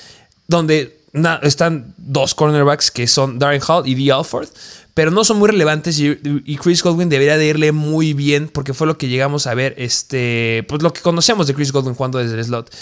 donde 0.48 1.00
están 1.44 1.94
dos 1.98 2.36
cornerbacks 2.36 2.92
que 2.92 3.08
son 3.08 3.40
Darren 3.40 3.62
Hall 3.68 3.88
y 3.88 3.96
Dee 3.96 4.12
Alford 4.12 4.50
pero 4.96 5.12
no 5.12 5.26
son 5.26 5.38
muy 5.38 5.50
relevantes 5.50 6.00
y, 6.00 6.16
Chris 6.56 6.82
Godwin 6.82 7.10
debería 7.10 7.38
de 7.38 7.46
irle 7.46 7.74
muy 7.74 8.14
bien 8.14 8.48
porque 8.48 8.74
fue 8.74 8.88
lo 8.88 8.98
que 8.98 9.10
llegamos 9.10 9.46
a 9.46 9.54
ver, 9.54 9.76
este, 9.78 10.66
pues 10.70 10.82
lo 10.82 10.94
que 10.94 11.02
conocemos 11.02 11.48
de 11.48 11.54
Chris 11.54 11.74
Godwin 11.74 11.96
jugando 11.96 12.18
desde 12.18 12.38
el 12.38 12.46
slot. 12.46 12.74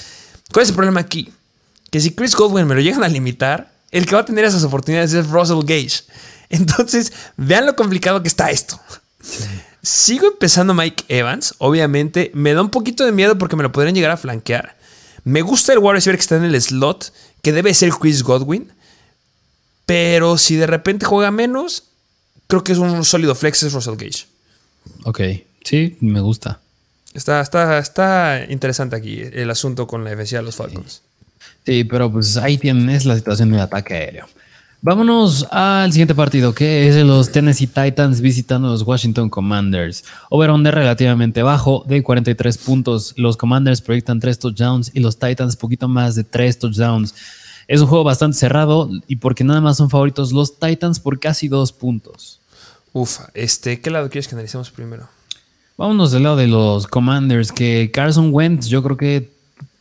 ¿Cuál 0.53 0.63
es 0.63 0.69
el 0.69 0.75
problema 0.75 0.99
aquí? 0.99 1.33
Que 1.89 1.99
si 1.99 2.11
Chris 2.11 2.35
Godwin 2.35 2.67
me 2.67 2.75
lo 2.75 2.81
llegan 2.81 3.03
a 3.03 3.07
limitar, 3.07 3.73
el 3.89 4.05
que 4.05 4.13
va 4.13 4.21
a 4.21 4.25
tener 4.25 4.45
esas 4.45 4.63
oportunidades 4.63 5.11
es 5.13 5.27
Russell 5.27 5.63
Gage. 5.65 6.03
Entonces, 6.49 7.11
vean 7.35 7.65
lo 7.65 7.75
complicado 7.75 8.21
que 8.21 8.27
está 8.27 8.51
esto. 8.51 8.79
Sigo 9.83 10.27
empezando 10.27 10.73
Mike 10.73 11.03
Evans, 11.09 11.55
obviamente. 11.57 12.31
Me 12.33 12.53
da 12.53 12.61
un 12.61 12.69
poquito 12.69 13.05
de 13.05 13.11
miedo 13.11 13.37
porque 13.37 13.57
me 13.57 13.63
lo 13.63 13.71
podrían 13.73 13.93
llegar 13.93 14.11
a 14.11 14.17
flanquear. 14.17 14.77
Me 15.25 15.41
gusta 15.41 15.73
el 15.73 15.79
wide 15.79 15.93
receiver 15.93 16.17
que 16.17 16.21
está 16.21 16.37
en 16.37 16.45
el 16.45 16.59
slot, 16.61 17.13
que 17.41 17.51
debe 17.51 17.73
ser 17.73 17.91
Chris 17.91 18.23
Godwin. 18.23 18.71
Pero 19.85 20.37
si 20.37 20.55
de 20.55 20.67
repente 20.67 21.05
juega 21.05 21.31
menos, 21.31 21.83
creo 22.47 22.63
que 22.63 22.71
es 22.71 22.77
un 22.77 23.03
sólido 23.03 23.35
flex, 23.35 23.63
es 23.63 23.73
Russell 23.73 23.95
Gage. 23.95 24.25
Ok, 25.03 25.19
sí, 25.63 25.97
me 25.99 26.21
gusta. 26.21 26.61
Está, 27.13 27.41
está, 27.41 27.77
está 27.77 28.45
interesante 28.49 28.95
aquí 28.95 29.21
el 29.21 29.49
asunto 29.49 29.85
con 29.85 30.03
la 30.03 30.11
defensiva 30.11 30.39
de 30.39 30.45
los 30.45 30.55
Falcons. 30.55 31.01
Sí. 31.65 31.83
pero 31.83 32.11
pues 32.11 32.37
ahí 32.37 32.57
tienes 32.57 33.05
la 33.05 33.15
situación 33.15 33.51
del 33.51 33.59
ataque 33.59 33.93
aéreo. 33.95 34.27
Vámonos 34.85 35.47
al 35.49 35.93
siguiente 35.93 36.13
partido, 36.13 36.53
que 36.53 36.89
es 36.89 36.95
de 36.95 37.05
los 37.05 37.31
Tennessee 37.31 37.67
Titans 37.67 38.19
visitando 38.19 38.67
a 38.67 38.71
los 38.71 38.81
Washington 38.81 39.29
Commanders. 39.29 40.03
Over-under 40.29 40.75
relativamente 40.75 41.41
bajo 41.41 41.85
de 41.87 42.03
43 42.03 42.57
puntos. 42.57 43.13
Los 43.15 43.37
Commanders 43.37 43.79
proyectan 43.79 44.19
3 44.19 44.39
touchdowns 44.39 44.91
y 44.93 44.99
los 44.99 45.17
Titans 45.17 45.55
poquito 45.55 45.87
más 45.87 46.15
de 46.15 46.25
3 46.25 46.59
touchdowns. 46.59 47.15
Es 47.69 47.79
un 47.79 47.87
juego 47.87 48.03
bastante 48.03 48.35
cerrado 48.35 48.89
y 49.07 49.15
porque 49.15 49.45
nada 49.45 49.61
más 49.61 49.77
son 49.77 49.89
favoritos 49.89 50.33
los 50.33 50.59
Titans 50.59 50.99
por 50.99 51.17
casi 51.17 51.47
2 51.47 51.71
puntos. 51.71 52.41
Ufa, 52.91 53.29
este, 53.35 53.79
¿qué 53.79 53.89
lado 53.89 54.09
quieres 54.09 54.27
que 54.27 54.35
analicemos 54.35 54.69
primero? 54.69 55.07
Vámonos 55.77 56.11
del 56.11 56.23
lado 56.23 56.35
de 56.35 56.47
los 56.47 56.87
Commanders, 56.87 57.53
que 57.53 57.89
Carson 57.89 58.31
Wentz 58.33 58.67
yo 58.67 58.83
creo 58.83 58.97
que 58.97 59.31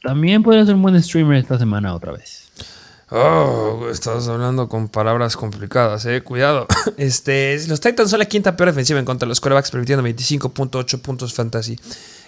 también 0.01 0.45
podría 0.45 0.65
ser 0.65 0.77
un 0.77 0.83
buen 0.83 1.03
streamer 1.03 1.39
esta 1.39 1.59
semana 1.59 1.93
otra 1.93 2.13
vez. 2.13 2.42
Oh, 3.15 3.89
estás 3.91 4.27
hablando 4.29 4.71
con 4.71 4.89
palabras 4.89 5.37
complicadas, 5.37 6.07
eh. 6.07 6.23
Cuidado. 6.23 6.67
Este, 6.97 7.61
los 7.69 7.81
Titans 7.81 8.09
son 8.11 8.21
la 8.21 8.25
quinta 8.25 8.57
peor 8.57 8.71
defensiva 8.71 8.99
en 8.99 9.05
contra 9.05 9.27
de 9.27 9.29
los 9.29 9.41
quarterbacks, 9.41 9.71
permitiendo 9.71 10.03
25.8 10.03 11.01
puntos 11.03 11.35
fantasy. 11.35 11.79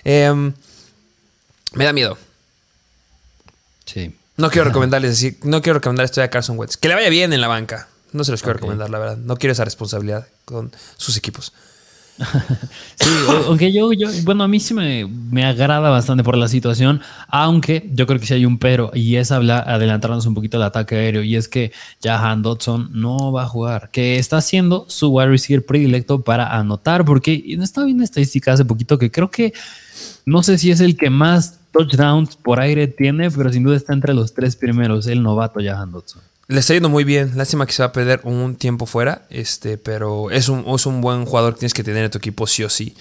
Em, 0.04 0.52
me 1.72 1.84
da 1.84 1.92
miedo. 1.94 2.18
Sí. 3.86 4.14
No 4.36 4.50
quiero 4.50 4.64
recomendarles 4.68 5.12
decir, 5.12 5.38
no 5.42 5.62
quiero 5.62 5.78
recomendar 5.78 6.04
esto 6.04 6.22
a 6.22 6.28
Carson 6.28 6.58
Wentz. 6.58 6.76
Que 6.76 6.88
le 6.88 6.94
vaya 6.94 7.08
bien 7.08 7.32
en 7.32 7.40
la 7.40 7.48
banca. 7.48 7.88
No 8.12 8.22
se 8.22 8.32
los 8.32 8.42
quiero 8.42 8.54
recomendar, 8.54 8.90
la 8.90 8.98
verdad. 8.98 9.16
No 9.16 9.36
quiero 9.36 9.52
esa 9.52 9.64
responsabilidad 9.64 10.28
con 10.44 10.70
sus 10.98 11.16
equipos. 11.16 11.54
sí, 12.94 13.10
aunque 13.46 13.72
yo, 13.72 13.92
yo, 13.92 14.08
bueno, 14.22 14.44
a 14.44 14.48
mí 14.48 14.60
sí 14.60 14.72
me, 14.72 15.04
me, 15.06 15.44
agrada 15.44 15.90
bastante 15.90 16.22
por 16.22 16.36
la 16.36 16.46
situación, 16.46 17.00
aunque 17.28 17.90
yo 17.92 18.06
creo 18.06 18.20
que 18.20 18.26
sí 18.26 18.34
hay 18.34 18.46
un 18.46 18.58
pero, 18.58 18.92
y 18.94 19.16
es 19.16 19.32
hablar, 19.32 19.68
adelantarnos 19.68 20.24
un 20.26 20.34
poquito 20.34 20.56
al 20.56 20.62
ataque 20.62 20.94
aéreo, 20.94 21.22
y 21.24 21.34
es 21.34 21.48
que 21.48 21.72
Jahan 22.02 22.42
Dodson 22.42 22.90
no 22.92 23.32
va 23.32 23.42
a 23.42 23.48
jugar, 23.48 23.90
que 23.90 24.18
está 24.18 24.40
siendo 24.40 24.86
su 24.88 25.08
wide 25.08 25.28
receiver 25.28 25.66
predilecto 25.66 26.22
para 26.22 26.56
anotar, 26.56 27.04
porque 27.04 27.42
estaba 27.60 27.86
viendo 27.86 28.04
estadística 28.04 28.52
hace 28.52 28.64
poquito 28.64 28.96
que 28.96 29.10
creo 29.10 29.30
que 29.30 29.52
no 30.24 30.42
sé 30.42 30.56
si 30.58 30.70
es 30.70 30.80
el 30.80 30.96
que 30.96 31.10
más 31.10 31.58
touchdowns 31.72 32.36
por 32.36 32.60
aire 32.60 32.86
tiene, 32.86 33.30
pero 33.30 33.52
sin 33.52 33.64
duda 33.64 33.76
está 33.76 33.92
entre 33.92 34.14
los 34.14 34.34
tres 34.34 34.54
primeros, 34.54 35.08
el 35.08 35.22
novato 35.22 35.60
Jahan 35.60 35.90
Dodson. 35.90 36.22
Le 36.46 36.60
está 36.60 36.74
yendo 36.74 36.88
muy 36.88 37.04
bien. 37.04 37.32
Lástima 37.36 37.66
que 37.66 37.72
se 37.72 37.82
va 37.82 37.88
a 37.88 37.92
perder 37.92 38.20
un 38.24 38.56
tiempo 38.56 38.86
fuera. 38.86 39.26
Este, 39.30 39.78
pero 39.78 40.30
es 40.30 40.48
un, 40.48 40.64
es 40.74 40.86
un 40.86 41.00
buen 41.00 41.24
jugador 41.24 41.54
que 41.54 41.60
tienes 41.60 41.74
que 41.74 41.84
tener 41.84 42.04
en 42.04 42.10
tu 42.10 42.18
equipo 42.18 42.46
sí 42.46 42.64
o 42.64 42.68
sí. 42.68 42.94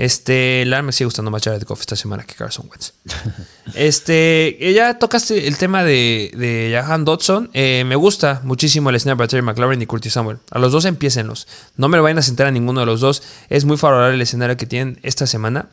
Este, 0.00 0.64
la 0.64 0.80
me 0.80 0.92
sigue 0.92 1.04
gustando 1.04 1.30
más 1.30 1.42
Jared 1.42 1.62
Goff 1.66 1.80
esta 1.80 1.94
semana 1.94 2.24
que 2.24 2.34
Carson 2.34 2.66
Wentz. 2.70 2.94
este, 3.74 4.56
ya 4.74 4.98
tocaste 4.98 5.46
el 5.46 5.58
tema 5.58 5.84
de, 5.84 6.32
de 6.34 6.70
Jahan 6.72 7.04
Dodson. 7.04 7.50
Eh, 7.52 7.84
me 7.86 7.96
gusta 7.96 8.40
muchísimo 8.42 8.88
el 8.88 8.98
snap 8.98 9.20
de 9.20 9.28
Terry 9.28 9.42
McLaurin 9.42 9.82
y 9.82 9.84
Curtis 9.84 10.14
Samuel. 10.14 10.38
A 10.52 10.58
los 10.58 10.72
dos 10.72 10.86
empiecenlos. 10.86 11.46
No 11.76 11.88
me 11.88 11.98
lo 11.98 12.02
vayan 12.02 12.16
a 12.16 12.22
sentar 12.22 12.46
a 12.46 12.50
ninguno 12.50 12.80
de 12.80 12.86
los 12.86 13.00
dos. 13.02 13.22
Es 13.50 13.66
muy 13.66 13.76
favorable 13.76 14.14
el 14.14 14.22
escenario 14.22 14.56
que 14.56 14.64
tienen 14.64 14.98
esta 15.02 15.26
semana. 15.26 15.68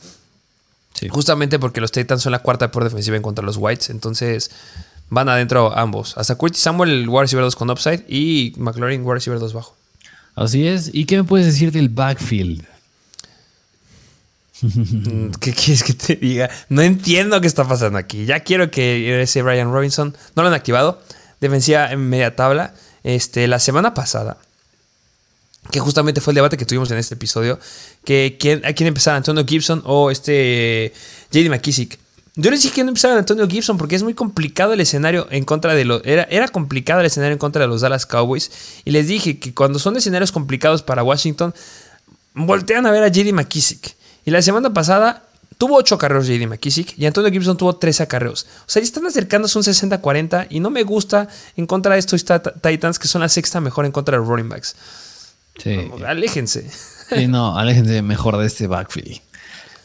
Justamente 1.09 1.57
porque 1.57 1.79
los 1.79 1.93
Titans 1.93 2.23
son 2.23 2.33
la 2.33 2.39
cuarta 2.39 2.69
por 2.69 2.83
defensiva 2.83 3.15
en 3.15 3.23
contra 3.23 3.43
de 3.43 3.45
los 3.45 3.55
Whites. 3.55 3.91
Entonces, 3.91 4.51
van 5.09 5.29
adentro 5.29 5.75
ambos. 5.77 6.17
Hasta 6.17 6.35
Curtis 6.35 6.61
Samuel, 6.61 7.07
War 7.09 7.23
receiver 7.23 7.43
2 7.43 7.55
con 7.55 7.69
upside 7.69 8.05
y 8.07 8.53
McLaurin, 8.57 9.03
War 9.03 9.15
receiver 9.15 9.39
2 9.39 9.53
bajo. 9.53 9.75
Así 10.35 10.67
es. 10.67 10.91
¿Y 10.93 11.05
qué 11.05 11.17
me 11.17 11.23
puedes 11.23 11.47
decir 11.47 11.71
del 11.71 11.89
backfield? 11.89 12.63
Mm, 14.61 15.31
¿Qué 15.39 15.53
quieres 15.53 15.83
que 15.83 15.93
te 15.93 16.15
diga? 16.15 16.49
No 16.69 16.81
entiendo 16.81 17.39
qué 17.41 17.47
está 17.47 17.67
pasando 17.67 17.97
aquí. 17.97 18.25
Ya 18.25 18.41
quiero 18.41 18.71
que 18.71 19.21
ese 19.21 19.41
Brian 19.41 19.71
Robinson. 19.71 20.15
No 20.35 20.43
lo 20.43 20.49
han 20.49 20.53
activado. 20.53 21.01
Defensiva 21.39 21.91
en 21.91 22.09
media 22.09 22.35
tabla. 22.35 22.73
Este, 23.03 23.47
la 23.47 23.59
semana 23.59 23.93
pasada. 23.93 24.37
Que 25.71 25.79
justamente 25.79 26.21
fue 26.21 26.31
el 26.31 26.35
debate 26.35 26.57
que 26.57 26.65
tuvimos 26.65 26.89
en 26.91 26.97
este 26.97 27.15
episodio. 27.15 27.59
Que 28.03 28.37
quién, 28.39 28.65
a 28.65 28.73
quién 28.73 28.87
empezar, 28.87 29.15
Antonio 29.15 29.45
Gibson 29.45 29.81
o 29.85 30.11
este 30.11 30.93
JD 31.31 31.49
McKissick. 31.49 31.99
Yo 32.39 32.51
les 32.51 32.61
dije 32.61 32.75
que 32.75 32.83
no 32.83 32.89
empezara 32.89 33.17
Antonio 33.17 33.47
Gibson 33.47 33.79
porque 33.79 33.95
es 33.95 34.03
muy 34.03 34.13
complicado 34.13 34.71
el 34.71 34.79
escenario 34.79 35.27
en 35.31 35.43
contra 35.43 35.73
de 35.73 35.85
los. 35.85 36.01
Era, 36.05 36.23
era 36.29 36.47
complicado 36.47 36.99
el 36.99 37.07
escenario 37.07 37.33
en 37.33 37.39
contra 37.39 37.63
de 37.63 37.67
los 37.67 37.81
Dallas 37.81 38.05
Cowboys. 38.05 38.51
Y 38.85 38.91
les 38.91 39.07
dije 39.07 39.39
que 39.39 39.55
cuando 39.55 39.79
son 39.79 39.97
escenarios 39.97 40.31
complicados 40.31 40.83
para 40.83 41.01
Washington, 41.01 41.55
voltean 42.35 42.85
a 42.85 42.91
ver 42.91 43.03
a 43.03 43.07
JD 43.07 43.33
McKissick. 43.33 43.95
Y 44.23 44.29
la 44.29 44.43
semana 44.43 44.71
pasada 44.71 45.23
tuvo 45.57 45.77
8 45.77 45.95
acarreos 45.95 46.27
JD 46.27 46.47
McKissick 46.47 46.93
y 46.99 47.07
Antonio 47.07 47.31
Gibson 47.31 47.57
tuvo 47.57 47.75
3 47.75 48.01
acarreos. 48.01 48.45
O 48.59 48.69
sea, 48.69 48.81
ya 48.81 48.85
están 48.85 49.07
acercándose 49.07 49.57
un 49.57 49.63
60-40 49.63 50.45
y 50.51 50.59
no 50.59 50.69
me 50.69 50.83
gusta 50.83 51.27
en 51.55 51.65
contra 51.65 51.93
de 51.93 51.99
estos 51.99 52.23
Titans 52.23 52.99
que 52.99 53.07
son 53.07 53.21
la 53.21 53.29
sexta 53.29 53.59
mejor 53.61 53.85
en 53.85 53.91
contra 53.91 54.13
de 54.13 54.19
los 54.19 54.27
running 54.27 54.49
backs. 54.49 54.75
Sí. 55.57 55.89
aléjense. 56.05 56.69
Sí, 57.09 57.27
no, 57.27 57.57
aléjense 57.57 58.03
mejor 58.03 58.37
de 58.37 58.45
este 58.45 58.67
backfield. 58.67 59.21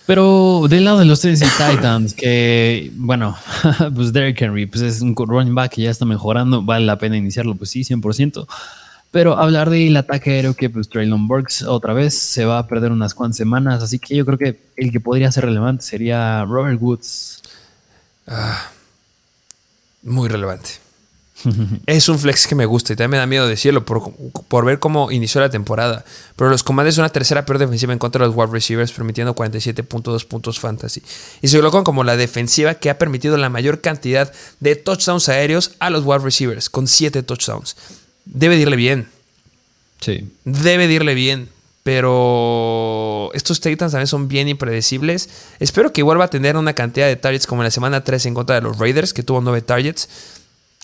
Pero 0.06 0.66
del 0.68 0.84
lado 0.84 0.98
de 0.98 1.04
los 1.04 1.20
Tennessee 1.20 1.46
Titans, 1.56 2.14
que 2.14 2.90
bueno, 2.96 3.36
pues 3.94 4.12
Derrick 4.12 4.40
Henry 4.40 4.66
pues 4.66 4.82
es 4.82 5.00
un 5.00 5.14
running 5.14 5.54
back 5.54 5.72
que 5.72 5.82
ya 5.82 5.90
está 5.90 6.04
mejorando, 6.04 6.62
vale 6.62 6.84
la 6.86 6.98
pena 6.98 7.16
iniciarlo, 7.16 7.54
pues 7.54 7.70
sí, 7.70 7.82
100%. 7.82 8.46
Pero 9.12 9.38
hablar 9.38 9.68
del 9.70 9.96
ataque 9.96 10.30
aéreo 10.30 10.54
que 10.54 10.70
pues 10.70 10.88
Traylon 10.88 11.28
Burks 11.28 11.62
otra 11.62 11.92
vez 11.92 12.18
se 12.18 12.46
va 12.46 12.58
a 12.58 12.66
perder 12.66 12.90
unas 12.90 13.14
cuantas 13.14 13.36
semanas, 13.36 13.82
así 13.82 13.98
que 13.98 14.16
yo 14.16 14.24
creo 14.24 14.38
que 14.38 14.58
el 14.76 14.90
que 14.90 15.00
podría 15.00 15.30
ser 15.30 15.44
relevante 15.44 15.84
sería 15.84 16.44
Robert 16.46 16.80
Woods. 16.80 17.42
Ah, 18.26 18.70
muy 20.02 20.28
relevante. 20.28 20.70
es 21.86 22.08
un 22.08 22.18
flex 22.18 22.46
que 22.46 22.54
me 22.54 22.66
gusta 22.66 22.92
y 22.92 22.96
también 22.96 23.10
me 23.10 23.16
da 23.18 23.26
miedo 23.26 23.46
decirlo 23.46 23.84
por, 23.84 24.12
por 24.48 24.64
ver 24.64 24.78
cómo 24.78 25.10
inició 25.10 25.40
la 25.40 25.50
temporada. 25.50 26.04
Pero 26.36 26.50
los 26.50 26.62
Commanders 26.62 26.96
son 26.96 27.02
una 27.02 27.12
tercera 27.12 27.44
peor 27.44 27.58
defensiva 27.58 27.92
en 27.92 27.98
contra 27.98 28.22
de 28.24 28.28
los 28.28 28.36
wide 28.36 28.52
receivers, 28.52 28.92
permitiendo 28.92 29.34
47.2 29.34 30.26
puntos 30.26 30.60
fantasy. 30.60 31.02
Y 31.40 31.48
se 31.48 31.56
colocan 31.56 31.84
como 31.84 32.04
la 32.04 32.16
defensiva 32.16 32.74
que 32.74 32.90
ha 32.90 32.98
permitido 32.98 33.36
la 33.36 33.48
mayor 33.48 33.80
cantidad 33.80 34.32
de 34.60 34.76
touchdowns 34.76 35.28
aéreos 35.28 35.72
a 35.78 35.90
los 35.90 36.04
wide 36.04 36.20
receivers, 36.24 36.70
con 36.70 36.86
7 36.86 37.22
touchdowns. 37.22 37.76
Debe 38.24 38.56
irle 38.56 38.76
bien. 38.76 39.08
Sí. 40.00 40.30
Debe 40.44 40.84
irle 40.84 41.14
bien. 41.14 41.48
Pero 41.82 43.30
estos 43.34 43.60
Titans 43.60 43.90
también 43.90 44.06
son 44.06 44.28
bien 44.28 44.46
impredecibles. 44.46 45.28
Espero 45.58 45.92
que 45.92 46.04
vuelva 46.04 46.26
a 46.26 46.30
tener 46.30 46.56
una 46.56 46.74
cantidad 46.74 47.08
de 47.08 47.16
targets 47.16 47.48
como 47.48 47.62
en 47.62 47.64
la 47.64 47.70
semana 47.72 48.04
3 48.04 48.26
en 48.26 48.34
contra 48.34 48.54
de 48.54 48.62
los 48.62 48.78
Raiders, 48.78 49.12
que 49.12 49.24
tuvo 49.24 49.40
9 49.40 49.62
targets 49.62 50.08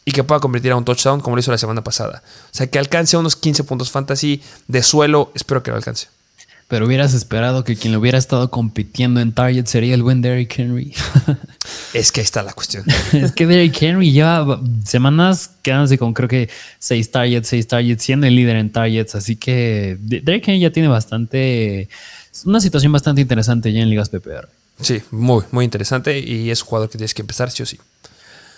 y 0.09 0.11
que 0.11 0.25
pueda 0.25 0.41
convertir 0.41 0.73
a 0.73 0.77
un 0.77 0.87
touchdown 0.87 1.21
como 1.21 1.37
lo 1.37 1.41
hizo 1.41 1.51
la 1.51 1.59
semana 1.59 1.85
pasada. 1.85 2.23
O 2.47 2.57
sea, 2.57 2.67
que 2.67 2.79
alcance 2.79 3.15
unos 3.19 3.37
15 3.37 3.63
puntos 3.65 3.91
fantasy 3.91 4.41
de 4.67 4.83
suelo, 4.83 5.31
espero 5.35 5.63
que 5.63 5.71
lo 5.71 5.77
alcance. 5.77 6.07
Pero 6.67 6.87
hubieras 6.87 7.13
esperado 7.13 7.63
que 7.63 7.77
quien 7.77 7.93
lo 7.93 7.99
hubiera 7.99 8.17
estado 8.17 8.51
compitiendo 8.51 9.21
en 9.21 9.33
target 9.33 9.67
sería 9.67 9.95
el 9.95 10.03
buen 10.03 10.23
Derrick 10.23 10.59
Henry. 10.59 10.95
es 11.93 12.11
que 12.11 12.21
ahí 12.21 12.25
está 12.25 12.43
la 12.43 12.55
cuestión. 12.55 12.85
es 13.13 13.33
que 13.33 13.47
Derrick 13.47 13.83
Henry 13.83 14.11
lleva 14.13 14.63
semanas 14.83 15.51
quedándose 15.61 15.99
con 15.99 16.15
creo 16.15 16.29
que 16.29 16.49
6 16.79 17.11
targets, 17.11 17.49
6 17.49 17.69
targets, 17.69 18.03
siendo 18.03 18.27
el 18.27 18.35
líder 18.35 18.57
en 18.57 18.73
targets. 18.73 19.15
Así 19.15 19.37
que 19.37 19.99
Derrick 20.01 20.49
Henry 20.49 20.61
ya 20.61 20.71
tiene 20.71 20.89
bastante. 20.89 21.91
Una 22.47 22.63
situación 22.63 22.93
bastante 22.93 23.21
interesante 23.21 23.71
ya 23.75 23.83
en 23.83 23.91
ligas 23.91 24.09
PPR. 24.09 24.49
Sí, 24.81 25.03
muy, 25.11 25.45
muy 25.51 25.67
interesante 25.67 26.19
y 26.19 26.51
es 26.51 26.63
un 26.63 26.69
jugador 26.69 26.89
que 26.89 26.97
tienes 26.97 27.13
que 27.13 27.21
empezar 27.21 27.51
sí 27.51 27.63
o 27.63 27.67
sí. 27.67 27.79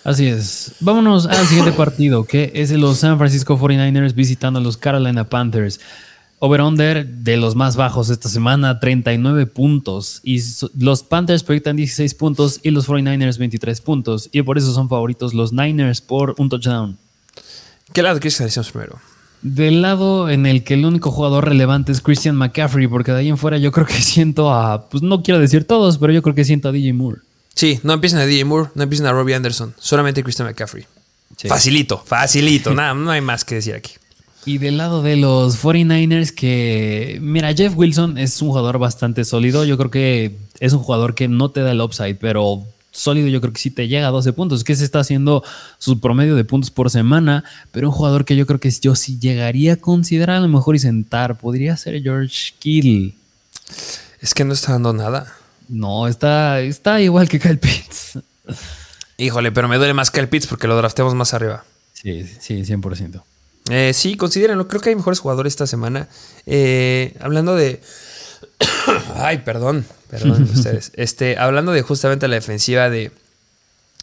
Así 0.03 0.25
es. 0.27 0.73
Vámonos 0.79 1.27
al 1.27 1.45
siguiente 1.45 1.73
partido, 1.73 2.23
que 2.23 2.51
es 2.55 2.71
los 2.71 2.97
San 2.97 3.17
Francisco 3.17 3.57
49ers 3.57 4.15
visitando 4.15 4.59
a 4.59 4.63
los 4.63 4.77
Carolina 4.77 5.25
Panthers. 5.25 5.79
Over-under 6.39 7.05
de 7.05 7.37
los 7.37 7.55
más 7.55 7.75
bajos 7.75 8.09
esta 8.09 8.27
semana, 8.27 8.79
39 8.79 9.45
puntos. 9.45 10.21
Y 10.23 10.41
los 10.75 11.03
Panthers 11.03 11.43
proyectan 11.43 11.75
16 11.75 12.15
puntos 12.15 12.59
y 12.63 12.71
los 12.71 12.89
49ers 12.89 13.37
23 13.37 13.79
puntos. 13.81 14.27
Y 14.31 14.41
por 14.41 14.57
eso 14.57 14.73
son 14.73 14.89
favoritos 14.89 15.35
los 15.35 15.53
Niners 15.53 16.01
por 16.01 16.33
un 16.39 16.49
touchdown. 16.49 16.97
¿Qué 17.93 18.01
lado 18.01 18.19
quieres 18.19 18.39
que 18.39 18.45
decimos 18.45 18.71
primero? 18.71 18.97
Del 19.43 19.83
lado 19.83 20.29
en 20.29 20.47
el 20.47 20.63
que 20.63 20.73
el 20.73 20.85
único 20.85 21.11
jugador 21.11 21.45
relevante 21.47 21.91
es 21.91 22.01
Christian 22.01 22.35
McCaffrey, 22.35 22.87
porque 22.87 23.11
de 23.11 23.19
ahí 23.19 23.29
en 23.29 23.37
fuera 23.37 23.59
yo 23.59 23.71
creo 23.71 23.85
que 23.85 24.01
siento 24.01 24.51
a, 24.51 24.89
pues 24.89 25.03
no 25.03 25.21
quiero 25.21 25.39
decir 25.39 25.65
todos, 25.65 25.99
pero 25.99 26.11
yo 26.11 26.23
creo 26.23 26.33
que 26.33 26.45
siento 26.45 26.69
a 26.69 26.71
DJ 26.71 26.93
Moore. 26.93 27.21
Sí, 27.55 27.79
no 27.83 27.93
empiecen 27.93 28.19
a 28.19 28.25
DJ 28.25 28.45
Moore, 28.45 28.69
no 28.75 28.83
empiecen 28.83 29.05
a 29.05 29.11
Robbie 29.11 29.35
Anderson, 29.35 29.75
solamente 29.77 30.23
Christian 30.23 30.47
McCaffrey. 30.47 30.85
Facilito, 31.47 32.03
facilito, 32.05 32.73
nada, 32.75 32.93
no 32.93 33.11
hay 33.11 33.21
más 33.21 33.45
que 33.45 33.55
decir 33.55 33.75
aquí. 33.75 33.93
Y 34.45 34.57
del 34.57 34.77
lado 34.77 35.03
de 35.03 35.17
los 35.17 35.63
49ers, 35.63 36.33
que 36.33 37.19
mira, 37.21 37.53
Jeff 37.53 37.73
Wilson 37.75 38.17
es 38.17 38.41
un 38.41 38.49
jugador 38.49 38.79
bastante 38.79 39.23
sólido. 39.23 39.65
Yo 39.65 39.77
creo 39.77 39.91
que 39.91 40.35
es 40.59 40.73
un 40.73 40.79
jugador 40.79 41.13
que 41.13 41.27
no 41.27 41.51
te 41.51 41.61
da 41.61 41.71
el 41.71 41.81
upside, 41.81 42.15
pero 42.15 42.65
sólido 42.91 43.27
yo 43.27 43.39
creo 43.39 43.53
que 43.53 43.59
sí 43.59 43.69
te 43.69 43.87
llega 43.87 44.07
a 44.07 44.11
12 44.11 44.33
puntos, 44.33 44.63
que 44.63 44.75
se 44.75 44.83
está 44.83 44.99
haciendo 44.99 45.43
su 45.77 45.99
promedio 45.99 46.35
de 46.35 46.43
puntos 46.43 46.71
por 46.71 46.89
semana, 46.89 47.43
pero 47.71 47.89
un 47.89 47.93
jugador 47.93 48.25
que 48.25 48.35
yo 48.35 48.47
creo 48.47 48.59
que 48.59 48.71
yo 48.71 48.95
sí 48.95 49.19
llegaría 49.19 49.73
a 49.73 49.77
considerar 49.77 50.37
a 50.37 50.41
lo 50.41 50.47
mejor 50.47 50.75
y 50.75 50.79
sentar, 50.79 51.37
podría 51.37 51.77
ser 51.77 52.01
George 52.01 52.53
Kittle. 52.57 53.13
Es 54.19 54.33
que 54.33 54.43
no 54.43 54.53
está 54.53 54.73
dando 54.73 54.91
nada. 54.93 55.33
No, 55.71 56.09
está, 56.09 56.59
está 56.59 56.99
igual 56.99 57.29
que 57.29 57.39
Kyle 57.39 57.57
Pitts. 57.57 58.19
Híjole, 59.17 59.53
pero 59.53 59.69
me 59.69 59.77
duele 59.77 59.93
más 59.93 60.11
Kyle 60.11 60.27
Pitts 60.27 60.45
porque 60.45 60.67
lo 60.67 60.75
draftemos 60.75 61.15
más 61.15 61.33
arriba. 61.33 61.63
Sí, 61.93 62.29
sí, 62.41 62.63
100%. 62.63 63.23
Eh, 63.69 63.93
sí, 63.93 64.17
considérenlo. 64.17 64.67
Creo 64.67 64.81
que 64.81 64.89
hay 64.89 64.97
mejores 64.97 65.21
jugadores 65.21 65.53
esta 65.53 65.67
semana. 65.67 66.09
Eh, 66.45 67.15
hablando 67.21 67.55
de. 67.55 67.81
Ay, 69.15 69.39
perdón. 69.39 69.85
Perdón 70.09 70.43
ustedes. 70.53 70.91
Este, 70.95 71.37
hablando 71.37 71.71
de 71.71 71.83
justamente 71.83 72.27
la 72.27 72.35
defensiva 72.35 72.89
de, 72.89 73.13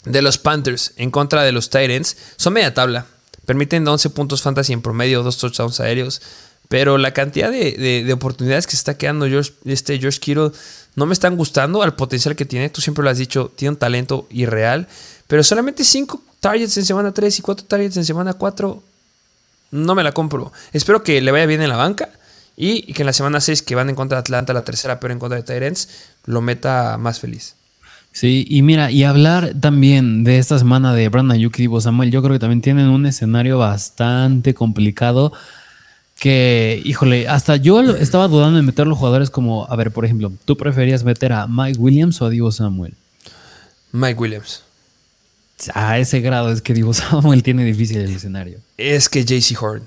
de 0.07 0.23
los 0.23 0.39
Panthers 0.39 0.95
en 0.97 1.11
contra 1.11 1.43
de 1.43 1.53
los 1.53 1.69
Titans, 1.69 2.17
son 2.37 2.55
media 2.55 2.73
tabla. 2.73 3.05
Permiten 3.45 3.87
11 3.87 4.09
puntos 4.11 4.41
fantasy 4.41 4.73
en 4.73 4.81
promedio, 4.81 5.23
dos 5.23 5.37
touchdowns 5.37 5.81
aéreos. 5.81 6.23
Pero 6.69 6.99
la 6.99 7.13
cantidad 7.13 7.51
de, 7.51 8.11
oportunidades 8.13 8.67
que 8.67 8.73
se 8.73 8.79
está 8.79 8.97
quedando 8.97 9.27
George, 9.27 9.53
este 9.65 9.99
George 9.99 10.21
Kittle 10.21 10.53
no 10.99 11.07
me 11.07 11.13
están 11.13 11.37
gustando 11.37 11.83
al 11.83 11.95
potencial 11.95 12.35
que 12.35 12.45
tiene. 12.45 12.71
Tú 12.71 12.81
siempre 12.81 13.05
lo 13.05 13.11
has 13.11 13.19
dicho, 13.19 13.53
tiene 13.55 13.71
un 13.71 13.77
talento 13.77 14.27
irreal. 14.31 14.89
Pero 15.29 15.45
solamente 15.45 15.85
5 15.85 16.21
targets 16.41 16.77
en 16.77 16.85
semana 16.85 17.13
3 17.13 17.39
y 17.39 17.43
4 17.43 17.67
targets 17.67 17.97
en 17.97 18.05
semana 18.05 18.35
4. 18.35 18.83
No 19.71 19.95
me 19.95 20.03
la 20.03 20.11
compro. 20.11 20.53
Espero 20.73 21.05
que 21.05 21.21
le 21.21 21.31
vaya 21.31 21.47
bien 21.47 21.63
en 21.63 21.69
la 21.69 21.77
banca. 21.77 22.11
Y, 22.57 22.93
que 22.93 23.03
en 23.03 23.07
la 23.07 23.13
semana 23.13 23.41
6 23.41 23.63
que 23.63 23.77
van 23.77 23.89
en 23.89 23.95
contra 23.95 24.17
de 24.17 24.21
Atlanta, 24.21 24.53
la 24.53 24.65
tercera 24.65 24.99
pero 24.99 25.13
en 25.13 25.21
contra 25.21 25.37
de 25.37 25.45
Tyrants, 25.45 25.89
lo 26.25 26.41
meta 26.41 26.99
más 26.99 27.21
feliz. 27.21 27.55
Sí, 28.11 28.45
y 28.49 28.63
mira, 28.63 28.91
y 28.91 29.05
hablar 29.05 29.55
también 29.61 30.25
de 30.25 30.39
esta 30.39 30.59
semana 30.59 30.93
de 30.95 31.09
Brandon 31.09 31.39
Yuki 31.39 31.67
y 31.67 31.81
Samuel, 31.81 32.11
yo 32.11 32.21
creo 32.23 32.33
que 32.33 32.41
también 32.41 32.61
tienen 32.61 32.89
un 32.89 33.07
escenario 33.07 33.59
bastante 33.59 34.55
complicado 34.55 35.33
que, 36.19 36.83
híjole, 36.85 37.29
hasta 37.29 37.57
yo 37.57 37.81
estaba 37.81 38.29
dudando 38.29 38.59
en 38.59 38.67
meter 38.67 38.87
los 38.87 38.99
jugadores 38.99 39.31
como, 39.31 39.67
a 39.71 39.77
ver, 39.77 39.93
por 39.93 40.05
ejemplo, 40.05 40.33
¿tú 40.45 40.57
preferías 40.57 41.05
meter 41.05 41.33
a 41.33 41.47
Mike 41.47 41.79
Williams 41.79 42.21
o 42.21 42.27
a 42.27 42.31
Divo 42.31 42.51
Samuel? 42.51 42.95
Mike 43.93 44.19
Williams. 44.19 44.63
A 45.75 45.99
ese 45.99 46.21
grado 46.21 46.51
es 46.51 46.61
que 46.61 46.75
Divo 46.75 46.93
Samuel 46.95 47.43
tiene 47.43 47.65
difícil 47.65 47.99
el 47.99 48.15
escenario. 48.15 48.59
Es 48.77 49.09
que 49.09 49.25
JC 49.25 49.61
Horn. 49.61 49.85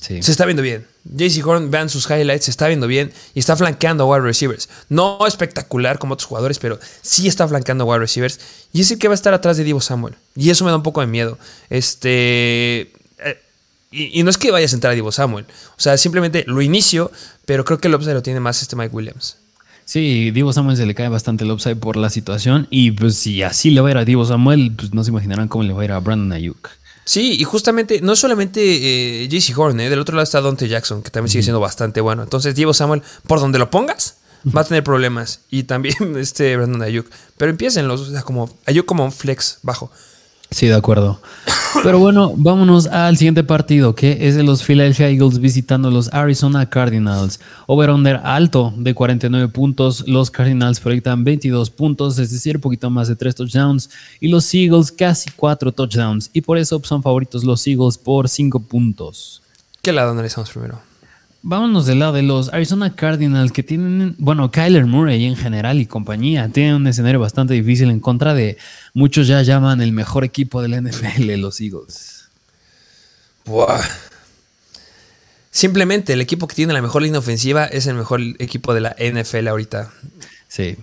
Sí. 0.00 0.22
Se 0.22 0.30
está 0.30 0.44
viendo 0.44 0.62
bien. 0.62 0.86
JC 1.04 1.44
Horn, 1.46 1.70
vean 1.70 1.88
sus 1.88 2.10
highlights, 2.10 2.44
se 2.44 2.50
está 2.50 2.66
viendo 2.66 2.86
bien 2.86 3.12
y 3.34 3.38
está 3.38 3.56
flanqueando 3.56 4.04
a 4.04 4.06
wide 4.06 4.26
receivers. 4.26 4.68
No 4.88 5.26
espectacular 5.26 5.98
como 5.98 6.14
otros 6.14 6.26
jugadores, 6.26 6.58
pero 6.58 6.78
sí 7.02 7.28
está 7.28 7.46
flanqueando 7.46 7.84
a 7.84 7.86
wide 7.86 8.00
receivers. 8.00 8.40
Y 8.72 8.80
es 8.80 8.90
el 8.90 8.98
que 8.98 9.08
va 9.08 9.14
a 9.14 9.16
estar 9.16 9.32
atrás 9.32 9.56
de 9.56 9.64
Divo 9.64 9.80
Samuel. 9.80 10.16
Y 10.34 10.50
eso 10.50 10.64
me 10.64 10.70
da 10.70 10.76
un 10.76 10.82
poco 10.82 11.00
de 11.00 11.06
miedo. 11.06 11.38
Este 11.70 12.92
y, 13.90 14.22
no 14.22 14.30
es 14.30 14.38
que 14.38 14.50
vaya 14.50 14.66
a 14.66 14.68
sentar 14.68 14.90
a 14.90 14.94
Divo 14.94 15.12
Samuel. 15.12 15.46
O 15.76 15.80
sea, 15.80 15.96
simplemente 15.96 16.44
lo 16.46 16.60
inicio, 16.60 17.10
pero 17.44 17.64
creo 17.64 17.78
que 17.78 17.88
el 17.88 17.94
upside 17.94 18.14
lo 18.14 18.22
tiene 18.22 18.40
más 18.40 18.60
este 18.62 18.76
Mike 18.76 18.94
Williams. 18.94 19.36
Sí, 19.84 20.32
Divo 20.32 20.52
Samuel 20.52 20.76
se 20.76 20.84
le 20.84 20.94
cae 20.94 21.08
bastante 21.08 21.44
el 21.44 21.50
upside 21.52 21.76
por 21.76 21.96
la 21.96 22.10
situación. 22.10 22.66
Y 22.70 22.90
pues 22.90 23.16
si 23.16 23.42
así 23.42 23.70
le 23.70 23.80
va 23.80 23.88
a 23.88 23.90
ir 23.92 23.96
a 23.98 24.04
Divo 24.04 24.24
Samuel, 24.24 24.72
pues 24.76 24.92
no 24.92 25.04
se 25.04 25.10
imaginarán 25.10 25.48
cómo 25.48 25.62
le 25.62 25.72
va 25.72 25.82
a 25.82 25.84
ir 25.84 25.92
a 25.92 26.00
Brandon 26.00 26.32
Ayuk. 26.32 26.68
Sí, 27.04 27.36
y 27.38 27.44
justamente, 27.44 28.00
no 28.00 28.16
solamente 28.16 29.22
eh, 29.22 29.28
JC 29.28 29.56
Horn, 29.56 29.78
eh, 29.78 29.88
del 29.88 30.00
otro 30.00 30.16
lado 30.16 30.24
está 30.24 30.40
Dante 30.40 30.66
Jackson, 30.66 31.04
que 31.04 31.10
también 31.10 31.30
sigue 31.30 31.44
siendo 31.44 31.60
bastante 31.60 32.00
bueno. 32.00 32.24
Entonces, 32.24 32.56
Divo 32.56 32.74
Samuel, 32.74 33.02
por 33.28 33.38
donde 33.38 33.60
lo 33.60 33.70
pongas, 33.70 34.16
va 34.54 34.62
a 34.62 34.64
tener 34.64 34.82
problemas. 34.82 35.42
Y 35.48 35.62
también 35.62 35.94
este 36.16 36.56
Brandon 36.56 36.82
Ayuk. 36.82 37.08
Pero 37.36 37.52
empiecen 37.52 37.86
los, 37.86 38.00
o 38.00 38.10
sea, 38.10 38.22
como 38.22 38.52
Ayuk 38.66 38.86
como 38.86 39.04
un 39.04 39.12
flex 39.12 39.60
bajo. 39.62 39.92
Sí, 40.50 40.66
de 40.66 40.74
acuerdo. 40.74 41.20
Pero 41.82 41.98
bueno, 41.98 42.32
vámonos 42.36 42.86
al 42.86 43.16
siguiente 43.16 43.44
partido, 43.44 43.94
que 43.94 44.28
es 44.28 44.36
de 44.36 44.42
los 44.42 44.62
Philadelphia 44.62 45.10
Eagles 45.10 45.38
visitando 45.38 45.90
los 45.90 46.12
Arizona 46.14 46.68
Cardinals. 46.68 47.40
Over-under 47.66 48.20
alto 48.22 48.72
de 48.76 48.94
49 48.94 49.48
puntos. 49.48 50.06
Los 50.06 50.30
Cardinals 50.30 50.80
proyectan 50.80 51.24
22 51.24 51.70
puntos, 51.70 52.18
es 52.18 52.30
decir, 52.30 52.60
poquito 52.60 52.88
más 52.90 53.08
de 53.08 53.16
3 53.16 53.34
touchdowns. 53.34 53.90
Y 54.20 54.28
los 54.28 54.52
Eagles 54.54 54.92
casi 54.92 55.30
4 55.30 55.72
touchdowns. 55.72 56.30
Y 56.32 56.40
por 56.40 56.58
eso 56.58 56.80
son 56.82 57.02
favoritos 57.02 57.44
los 57.44 57.66
Eagles 57.66 57.98
por 57.98 58.28
5 58.28 58.60
puntos. 58.60 59.42
¿Qué 59.82 59.92
lado 59.92 60.12
analizamos 60.12 60.50
primero? 60.50 60.85
Vámonos 61.48 61.86
del 61.86 62.00
lado 62.00 62.14
de 62.14 62.24
los 62.24 62.52
Arizona 62.52 62.96
Cardinals 62.96 63.52
que 63.52 63.62
tienen, 63.62 64.16
bueno, 64.18 64.50
Kyler 64.50 64.84
Murray 64.84 65.26
en 65.26 65.36
general 65.36 65.80
y 65.80 65.86
compañía, 65.86 66.48
tienen 66.48 66.74
un 66.74 66.88
escenario 66.88 67.20
bastante 67.20 67.54
difícil 67.54 67.88
en 67.90 68.00
contra 68.00 68.34
de 68.34 68.58
muchos 68.94 69.28
ya 69.28 69.40
llaman 69.42 69.80
el 69.80 69.92
mejor 69.92 70.24
equipo 70.24 70.60
de 70.60 70.66
la 70.66 70.80
NFL, 70.80 71.36
los 71.36 71.60
Eagles. 71.60 72.24
Buah. 73.44 73.80
Simplemente 75.52 76.14
el 76.14 76.20
equipo 76.20 76.48
que 76.48 76.56
tiene 76.56 76.72
la 76.72 76.82
mejor 76.82 77.02
línea 77.02 77.20
ofensiva 77.20 77.64
es 77.66 77.86
el 77.86 77.94
mejor 77.94 78.22
equipo 78.40 78.74
de 78.74 78.80
la 78.80 78.96
NFL 78.98 79.46
ahorita. 79.46 79.92
Sí. 80.48 80.76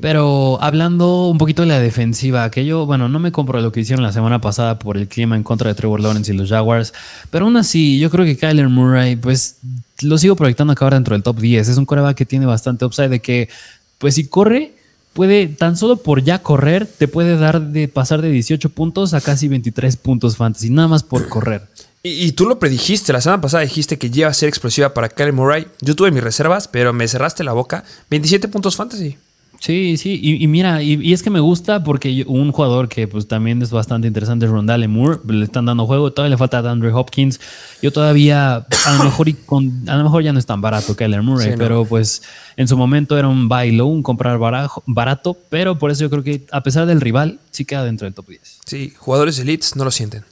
Pero 0.00 0.58
hablando 0.60 1.28
un 1.28 1.38
poquito 1.38 1.62
de 1.62 1.68
la 1.68 1.78
defensiva, 1.78 2.50
que 2.50 2.64
yo, 2.64 2.84
bueno, 2.86 3.08
no 3.08 3.18
me 3.18 3.32
compro 3.32 3.60
lo 3.60 3.70
que 3.70 3.80
hicieron 3.80 4.02
la 4.02 4.12
semana 4.12 4.40
pasada 4.40 4.78
por 4.78 4.96
el 4.96 5.08
clima 5.08 5.36
en 5.36 5.42
contra 5.42 5.68
de 5.68 5.74
Trevor 5.74 6.00
Lawrence 6.00 6.32
y 6.32 6.36
los 6.36 6.48
Jaguars, 6.48 6.92
pero 7.30 7.44
aún 7.44 7.56
así, 7.56 7.98
yo 7.98 8.10
creo 8.10 8.24
que 8.24 8.36
Kyler 8.36 8.68
Murray, 8.68 9.16
pues 9.16 9.58
lo 10.02 10.18
sigo 10.18 10.36
proyectando 10.36 10.72
a 10.72 10.74
acabar 10.74 10.94
dentro 10.94 11.14
del 11.14 11.22
top 11.22 11.38
10. 11.38 11.68
Es 11.68 11.76
un 11.76 11.86
coreback 11.86 12.16
que 12.16 12.26
tiene 12.26 12.46
bastante 12.46 12.84
upside 12.84 13.08
de 13.08 13.20
que, 13.20 13.48
pues 13.98 14.16
si 14.16 14.26
corre, 14.26 14.72
puede, 15.12 15.46
tan 15.46 15.76
solo 15.76 15.96
por 15.96 16.22
ya 16.22 16.40
correr, 16.40 16.86
te 16.86 17.08
puede 17.08 17.38
dar 17.38 17.60
de 17.60 17.88
pasar 17.88 18.20
de 18.20 18.30
18 18.30 18.68
puntos 18.70 19.14
a 19.14 19.20
casi 19.20 19.48
23 19.48 19.96
puntos 19.96 20.36
fantasy, 20.36 20.70
nada 20.70 20.88
más 20.88 21.02
por 21.02 21.28
correr. 21.28 21.62
Y, 22.06 22.32
tú 22.32 22.44
lo 22.44 22.58
predijiste, 22.58 23.14
la 23.14 23.22
semana 23.22 23.40
pasada 23.40 23.62
dijiste 23.62 23.96
que 23.96 24.10
iba 24.12 24.28
a 24.28 24.34
ser 24.34 24.50
explosiva 24.50 24.92
para 24.92 25.08
Kyler 25.08 25.32
Murray. 25.32 25.66
Yo 25.80 25.96
tuve 25.96 26.10
mis 26.10 26.22
reservas, 26.22 26.68
pero 26.68 26.92
me 26.92 27.08
cerraste 27.08 27.44
la 27.44 27.54
boca. 27.54 27.82
27 28.10 28.48
puntos 28.48 28.76
fantasy. 28.76 29.16
Sí, 29.64 29.96
sí, 29.96 30.20
y, 30.22 30.46
mira, 30.46 30.82
y, 30.82 31.14
es 31.14 31.22
que 31.22 31.30
me 31.30 31.40
gusta 31.40 31.82
porque 31.82 32.22
un 32.28 32.52
jugador 32.52 32.86
que 32.86 33.08
pues 33.08 33.26
también 33.26 33.62
es 33.62 33.70
bastante 33.70 34.06
interesante 34.06 34.44
es 34.44 34.50
Rondale 34.50 34.88
Moore, 34.88 35.20
le 35.26 35.42
están 35.42 35.64
dando 35.64 35.86
juego, 35.86 36.12
todavía 36.12 36.34
le 36.34 36.36
falta 36.36 36.58
a 36.58 36.70
Andre 36.70 36.92
Hopkins. 36.92 37.40
Yo 37.80 37.90
todavía, 37.90 38.56
a 38.56 38.92
lo 38.98 39.04
mejor, 39.04 39.30
y 39.30 39.32
con, 39.32 39.88
a 39.88 39.96
lo 39.96 40.04
mejor 40.04 40.22
ya 40.22 40.34
no 40.34 40.38
es 40.38 40.44
tan 40.44 40.60
barato 40.60 40.94
que 40.94 41.08
Murray, 41.08 41.54
pero 41.56 41.86
pues 41.86 42.22
en 42.58 42.68
su 42.68 42.76
momento 42.76 43.16
era 43.16 43.26
un 43.26 43.48
buy 43.48 43.72
low, 43.72 43.88
un 43.88 44.02
comprar 44.02 44.38
barato, 44.38 45.38
pero 45.48 45.78
por 45.78 45.90
eso 45.90 46.02
yo 46.02 46.10
creo 46.10 46.22
que 46.22 46.44
a 46.50 46.62
pesar 46.62 46.84
del 46.84 47.00
rival, 47.00 47.38
sí 47.50 47.64
queda 47.64 47.86
dentro 47.86 48.04
del 48.04 48.12
top 48.12 48.28
10. 48.28 48.58
Sí, 48.66 48.92
jugadores 48.94 49.38
elites 49.38 49.76
no 49.76 49.84
lo 49.84 49.90
sienten. 49.90 50.24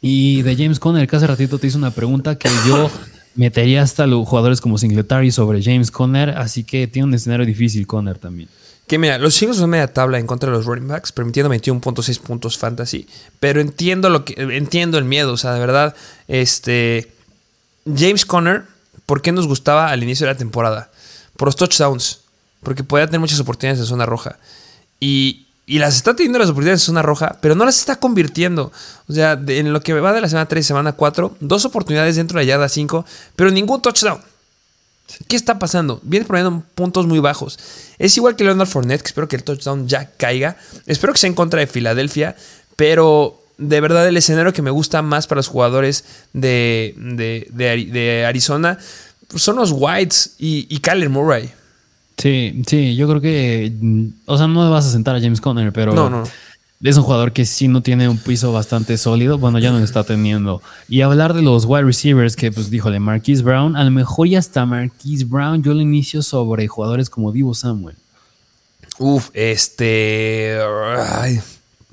Y 0.00 0.40
de 0.40 0.56
James 0.56 0.78
Conner, 0.78 1.06
que 1.06 1.14
hace 1.14 1.26
ratito 1.26 1.58
te 1.58 1.66
hizo 1.66 1.76
una 1.76 1.90
pregunta 1.90 2.38
que 2.38 2.48
yo 2.66 2.90
metería 3.36 3.82
hasta 3.82 4.06
los 4.06 4.26
jugadores 4.26 4.60
como 4.60 4.78
Singletary 4.78 5.30
sobre 5.30 5.62
James 5.62 5.90
Conner, 5.90 6.30
así 6.30 6.64
que 6.64 6.86
tiene 6.86 7.08
un 7.08 7.14
escenario 7.14 7.46
difícil 7.46 7.86
Conner 7.86 8.18
también. 8.18 8.48
Que 8.86 8.98
mira, 8.98 9.18
los 9.18 9.40
Eagles 9.42 9.58
son 9.58 9.70
media 9.70 9.92
tabla 9.92 10.18
en 10.18 10.26
contra 10.26 10.50
de 10.50 10.56
los 10.56 10.64
running 10.64 10.86
backs, 10.86 11.10
permitiendo 11.10 11.52
21.6 11.52 12.20
puntos 12.20 12.56
fantasy. 12.56 13.08
Pero 13.40 13.60
entiendo 13.60 14.10
lo 14.10 14.24
que. 14.24 14.34
Entiendo 14.38 14.98
el 14.98 15.04
miedo. 15.04 15.32
O 15.32 15.36
sea, 15.36 15.54
de 15.54 15.60
verdad. 15.60 15.96
Este. 16.28 17.12
James 17.84 18.24
Conner, 18.24 18.64
¿por 19.04 19.22
qué 19.22 19.32
nos 19.32 19.46
gustaba 19.48 19.90
al 19.90 20.02
inicio 20.02 20.26
de 20.26 20.32
la 20.32 20.38
temporada? 20.38 20.90
Por 21.36 21.48
los 21.48 21.56
touchdowns. 21.56 22.20
Porque 22.62 22.84
podía 22.84 23.06
tener 23.06 23.20
muchas 23.20 23.40
oportunidades 23.40 23.80
en 23.80 23.86
zona 23.86 24.06
roja. 24.06 24.38
Y, 25.00 25.45
y 25.68 25.80
las 25.80 25.96
está 25.96 26.14
teniendo 26.14 26.38
las 26.38 26.48
oportunidades 26.48 26.82
en 26.82 26.86
zona 26.86 27.02
roja, 27.02 27.38
pero 27.40 27.56
no 27.56 27.64
las 27.64 27.78
está 27.78 27.96
convirtiendo. 27.96 28.72
O 29.08 29.12
sea, 29.12 29.32
en 29.48 29.72
lo 29.72 29.80
que 29.80 29.92
va 29.94 30.12
de 30.12 30.20
la 30.20 30.28
semana 30.28 30.46
3 30.46 30.64
y 30.64 30.66
semana 30.66 30.92
4, 30.92 31.36
dos 31.40 31.64
oportunidades 31.64 32.14
dentro 32.14 32.38
de 32.38 32.44
la 32.44 32.48
yarda 32.50 32.68
5, 32.68 33.04
pero 33.34 33.50
ningún 33.50 33.82
touchdown. 33.82 34.20
¿Qué 35.28 35.34
está 35.34 35.58
pasando? 35.58 36.00
Viene 36.02 36.24
poniendo 36.24 36.62
puntos 36.74 37.06
muy 37.06 37.18
bajos. 37.18 37.58
Es 37.98 38.16
igual 38.16 38.36
que 38.36 38.44
Leonard 38.44 38.68
Fournette, 38.68 39.02
que 39.02 39.08
espero 39.08 39.28
que 39.28 39.36
el 39.36 39.42
touchdown 39.42 39.88
ya 39.88 40.10
caiga. 40.16 40.56
Espero 40.86 41.12
que 41.12 41.18
sea 41.18 41.28
en 41.28 41.34
contra 41.34 41.60
de 41.60 41.66
Filadelfia, 41.66 42.36
pero 42.76 43.42
de 43.58 43.80
verdad 43.80 44.06
el 44.06 44.16
escenario 44.16 44.52
que 44.52 44.62
me 44.62 44.70
gusta 44.70 45.02
más 45.02 45.26
para 45.26 45.38
los 45.38 45.48
jugadores 45.48 46.04
de, 46.32 46.94
de, 46.96 48.24
Arizona 48.26 48.78
son 49.34 49.56
los 49.56 49.72
Whites 49.72 50.34
y, 50.38 50.66
y 50.68 50.78
Kyler 50.78 51.10
Murray. 51.10 51.52
Sí, 52.16 52.62
sí, 52.66 52.96
yo 52.96 53.08
creo 53.08 53.20
que, 53.20 53.72
mm, 53.78 54.06
o 54.26 54.38
sea, 54.38 54.46
no 54.46 54.70
vas 54.70 54.86
a 54.86 54.90
sentar 54.90 55.16
a 55.16 55.20
James 55.20 55.40
Conner, 55.40 55.72
pero 55.72 56.24
es 56.82 56.96
un 56.96 57.02
jugador 57.02 57.32
que 57.32 57.44
sí 57.44 57.68
no 57.68 57.82
tiene 57.82 58.08
un 58.08 58.18
piso 58.18 58.52
bastante 58.52 58.96
sólido, 58.96 59.38
bueno, 59.38 59.58
ya 59.58 59.70
no 59.70 59.78
lo 59.78 59.84
está 59.84 60.04
teniendo. 60.04 60.62
Y 60.88 61.02
hablar 61.02 61.34
de 61.34 61.42
los 61.42 61.64
wide 61.64 61.84
receivers, 61.84 62.36
que 62.36 62.52
pues 62.52 62.70
díjole, 62.70 63.00
Marquise 63.00 63.42
Brown, 63.42 63.76
a 63.76 63.84
lo 63.84 63.90
mejor 63.90 64.28
ya 64.28 64.38
está 64.38 64.64
Marquise 64.66 65.24
Brown, 65.24 65.62
yo 65.62 65.74
lo 65.74 65.80
inicio 65.80 66.22
sobre 66.22 66.66
jugadores 66.68 67.10
como 67.10 67.32
Divo 67.32 67.54
Samuel. 67.54 67.96
Uf, 68.98 69.28
este... 69.34 70.58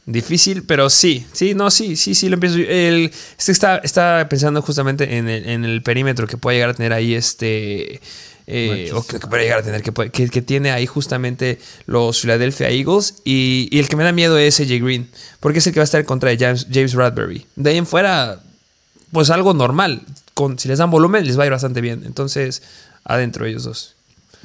difícil, 0.05 0.63
pero 0.63 0.89
sí, 0.89 1.25
sí, 1.33 1.53
no, 1.53 1.69
sí, 1.69 1.95
sí, 1.95 2.15
sí, 2.15 2.29
lo 2.29 2.35
empiezo. 2.35 2.57
El, 2.57 3.11
este 3.37 3.51
está, 3.51 3.77
está 3.77 4.27
pensando 4.29 4.61
justamente 4.61 5.17
en 5.17 5.27
el, 5.27 5.49
en 5.49 5.65
el 5.65 5.81
perímetro 5.81 6.27
que 6.27 6.37
puede 6.37 6.57
llegar 6.57 6.69
a 6.69 6.73
tener 6.73 6.93
ahí 6.93 7.13
este... 7.13 7.99
Eh, 8.45 8.91
o 8.93 9.05
que, 9.05 9.19
puede 9.19 9.43
llegar 9.43 9.59
a 9.59 9.63
tener, 9.63 9.81
que, 9.81 10.29
que, 10.29 10.41
tiene 10.41 10.71
ahí 10.71 10.85
justamente 10.85 11.59
los 11.85 12.19
Philadelphia 12.19 12.69
Eagles. 12.69 13.21
Y, 13.23 13.69
el 13.77 13.87
que 13.87 13.95
me 13.95 14.03
da 14.03 14.11
miedo 14.11 14.37
es 14.37 14.59
AJ 14.59 14.81
Green, 14.81 15.09
porque 15.39 15.59
es 15.59 15.67
el 15.67 15.73
que 15.73 15.79
va 15.79 15.83
a 15.83 15.85
estar 15.85 16.01
en 16.01 16.05
contra 16.05 16.29
de 16.29 16.37
James, 16.37 16.67
James 16.71 16.93
Bradbury. 16.95 17.45
De 17.55 17.69
ahí 17.71 17.77
en 17.77 17.85
fuera, 17.85 18.41
pues 19.11 19.29
algo 19.29 19.53
normal. 19.53 20.01
Con, 20.33 20.57
si 20.59 20.67
les 20.67 20.79
dan 20.79 20.91
volumen, 20.91 21.25
les 21.25 21.37
va 21.37 21.43
a 21.43 21.45
ir 21.45 21.51
bastante 21.51 21.79
bien. 21.79 22.03
Entonces, 22.05 22.63
adentro 23.03 23.45
ellos 23.45 23.63
dos. 23.63 23.95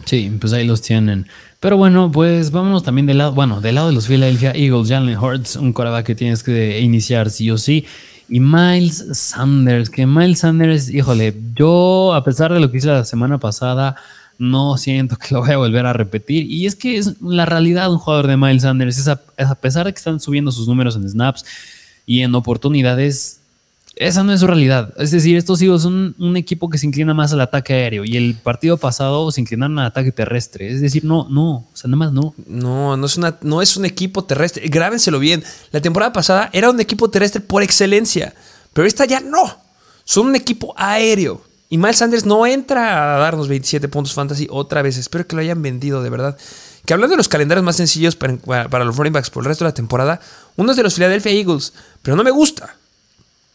Sí, 0.04 0.30
pues 0.40 0.52
ahí 0.52 0.66
los 0.66 0.80
tienen. 0.80 1.26
Pero 1.60 1.76
bueno, 1.76 2.12
pues 2.12 2.52
vámonos 2.52 2.84
también 2.84 3.06
del 3.06 3.18
lado, 3.18 3.32
bueno, 3.32 3.60
del 3.60 3.74
lado 3.74 3.88
de 3.88 3.94
los 3.94 4.06
Philadelphia 4.06 4.52
Eagles, 4.54 4.88
Jalen 4.88 5.18
Hurts, 5.18 5.56
un 5.56 5.72
coreback 5.72 6.06
que 6.06 6.14
tienes 6.14 6.44
que 6.44 6.78
iniciar 6.80 7.30
sí 7.30 7.50
o 7.50 7.58
sí. 7.58 7.84
Y 8.28 8.40
Miles 8.40 9.04
Sanders, 9.12 9.88
que 9.88 10.06
Miles 10.06 10.40
Sanders, 10.40 10.90
híjole, 10.90 11.34
yo 11.54 12.12
a 12.14 12.22
pesar 12.24 12.52
de 12.52 12.60
lo 12.60 12.70
que 12.70 12.78
hice 12.78 12.88
la 12.88 13.04
semana 13.04 13.38
pasada, 13.38 13.96
no 14.38 14.76
siento 14.76 15.16
que 15.16 15.34
lo 15.34 15.40
voy 15.40 15.52
a 15.52 15.56
volver 15.58 15.86
a 15.86 15.92
repetir. 15.92 16.44
Y 16.50 16.66
es 16.66 16.76
que 16.76 16.98
es 16.98 17.20
la 17.22 17.46
realidad 17.46 17.90
un 17.90 17.98
jugador 17.98 18.26
de 18.26 18.36
Miles 18.36 18.62
Sanders, 18.62 18.98
es 18.98 19.08
a, 19.08 19.20
a 19.38 19.54
pesar 19.54 19.86
de 19.86 19.92
que 19.92 19.98
están 19.98 20.20
subiendo 20.20 20.52
sus 20.52 20.68
números 20.68 20.96
en 20.96 21.08
snaps 21.08 21.44
y 22.06 22.20
en 22.20 22.34
oportunidades, 22.34 23.37
esa 23.98 24.22
no 24.22 24.32
es 24.32 24.40
su 24.40 24.46
realidad. 24.46 24.94
Es 24.96 25.10
decir, 25.10 25.36
estos 25.36 25.60
hijos 25.60 25.82
son 25.82 26.14
un 26.18 26.36
equipo 26.36 26.70
que 26.70 26.78
se 26.78 26.86
inclina 26.86 27.14
más 27.14 27.32
al 27.32 27.40
ataque 27.40 27.74
aéreo 27.74 28.04
y 28.04 28.16
el 28.16 28.36
partido 28.36 28.76
pasado 28.76 29.30
se 29.32 29.40
inclinaron 29.40 29.78
al 29.78 29.86
ataque 29.86 30.12
terrestre. 30.12 30.72
Es 30.72 30.80
decir, 30.80 31.04
no, 31.04 31.26
no, 31.28 31.50
o 31.50 31.70
sea, 31.74 31.88
nada 31.88 31.96
más 31.96 32.12
no. 32.12 32.32
No, 32.46 32.96
no 32.96 33.06
es, 33.06 33.16
una, 33.16 33.36
no 33.42 33.60
es 33.60 33.76
un 33.76 33.84
equipo 33.84 34.22
terrestre. 34.22 34.68
Grábenselo 34.68 35.18
bien. 35.18 35.42
La 35.72 35.80
temporada 35.80 36.12
pasada 36.12 36.48
era 36.52 36.70
un 36.70 36.78
equipo 36.80 37.10
terrestre 37.10 37.40
por 37.40 37.62
excelencia, 37.62 38.34
pero 38.72 38.86
esta 38.86 39.04
ya 39.04 39.20
no. 39.20 39.58
Son 40.04 40.28
un 40.28 40.36
equipo 40.36 40.74
aéreo. 40.76 41.42
Y 41.68 41.76
Miles 41.76 41.96
Sanders 41.96 42.24
no 42.24 42.46
entra 42.46 43.16
a 43.16 43.18
darnos 43.18 43.48
27 43.48 43.88
puntos 43.88 44.14
fantasy 44.14 44.46
otra 44.48 44.80
vez. 44.80 44.96
Espero 44.96 45.26
que 45.26 45.34
lo 45.34 45.42
hayan 45.42 45.60
vendido, 45.60 46.02
de 46.02 46.08
verdad. 46.08 46.38
Que 46.86 46.94
hablando 46.94 47.14
de 47.14 47.18
los 47.18 47.28
calendarios 47.28 47.64
más 47.64 47.76
sencillos 47.76 48.14
para, 48.16 48.68
para 48.68 48.84
los 48.84 48.96
running 48.96 49.12
backs 49.12 49.28
por 49.28 49.42
el 49.42 49.48
resto 49.48 49.64
de 49.64 49.70
la 49.70 49.74
temporada, 49.74 50.20
uno 50.56 50.70
es 50.70 50.76
de 50.76 50.84
los 50.84 50.94
Philadelphia 50.94 51.32
Eagles, 51.32 51.74
pero 52.00 52.16
no 52.16 52.22
me 52.22 52.30
gusta. 52.30 52.76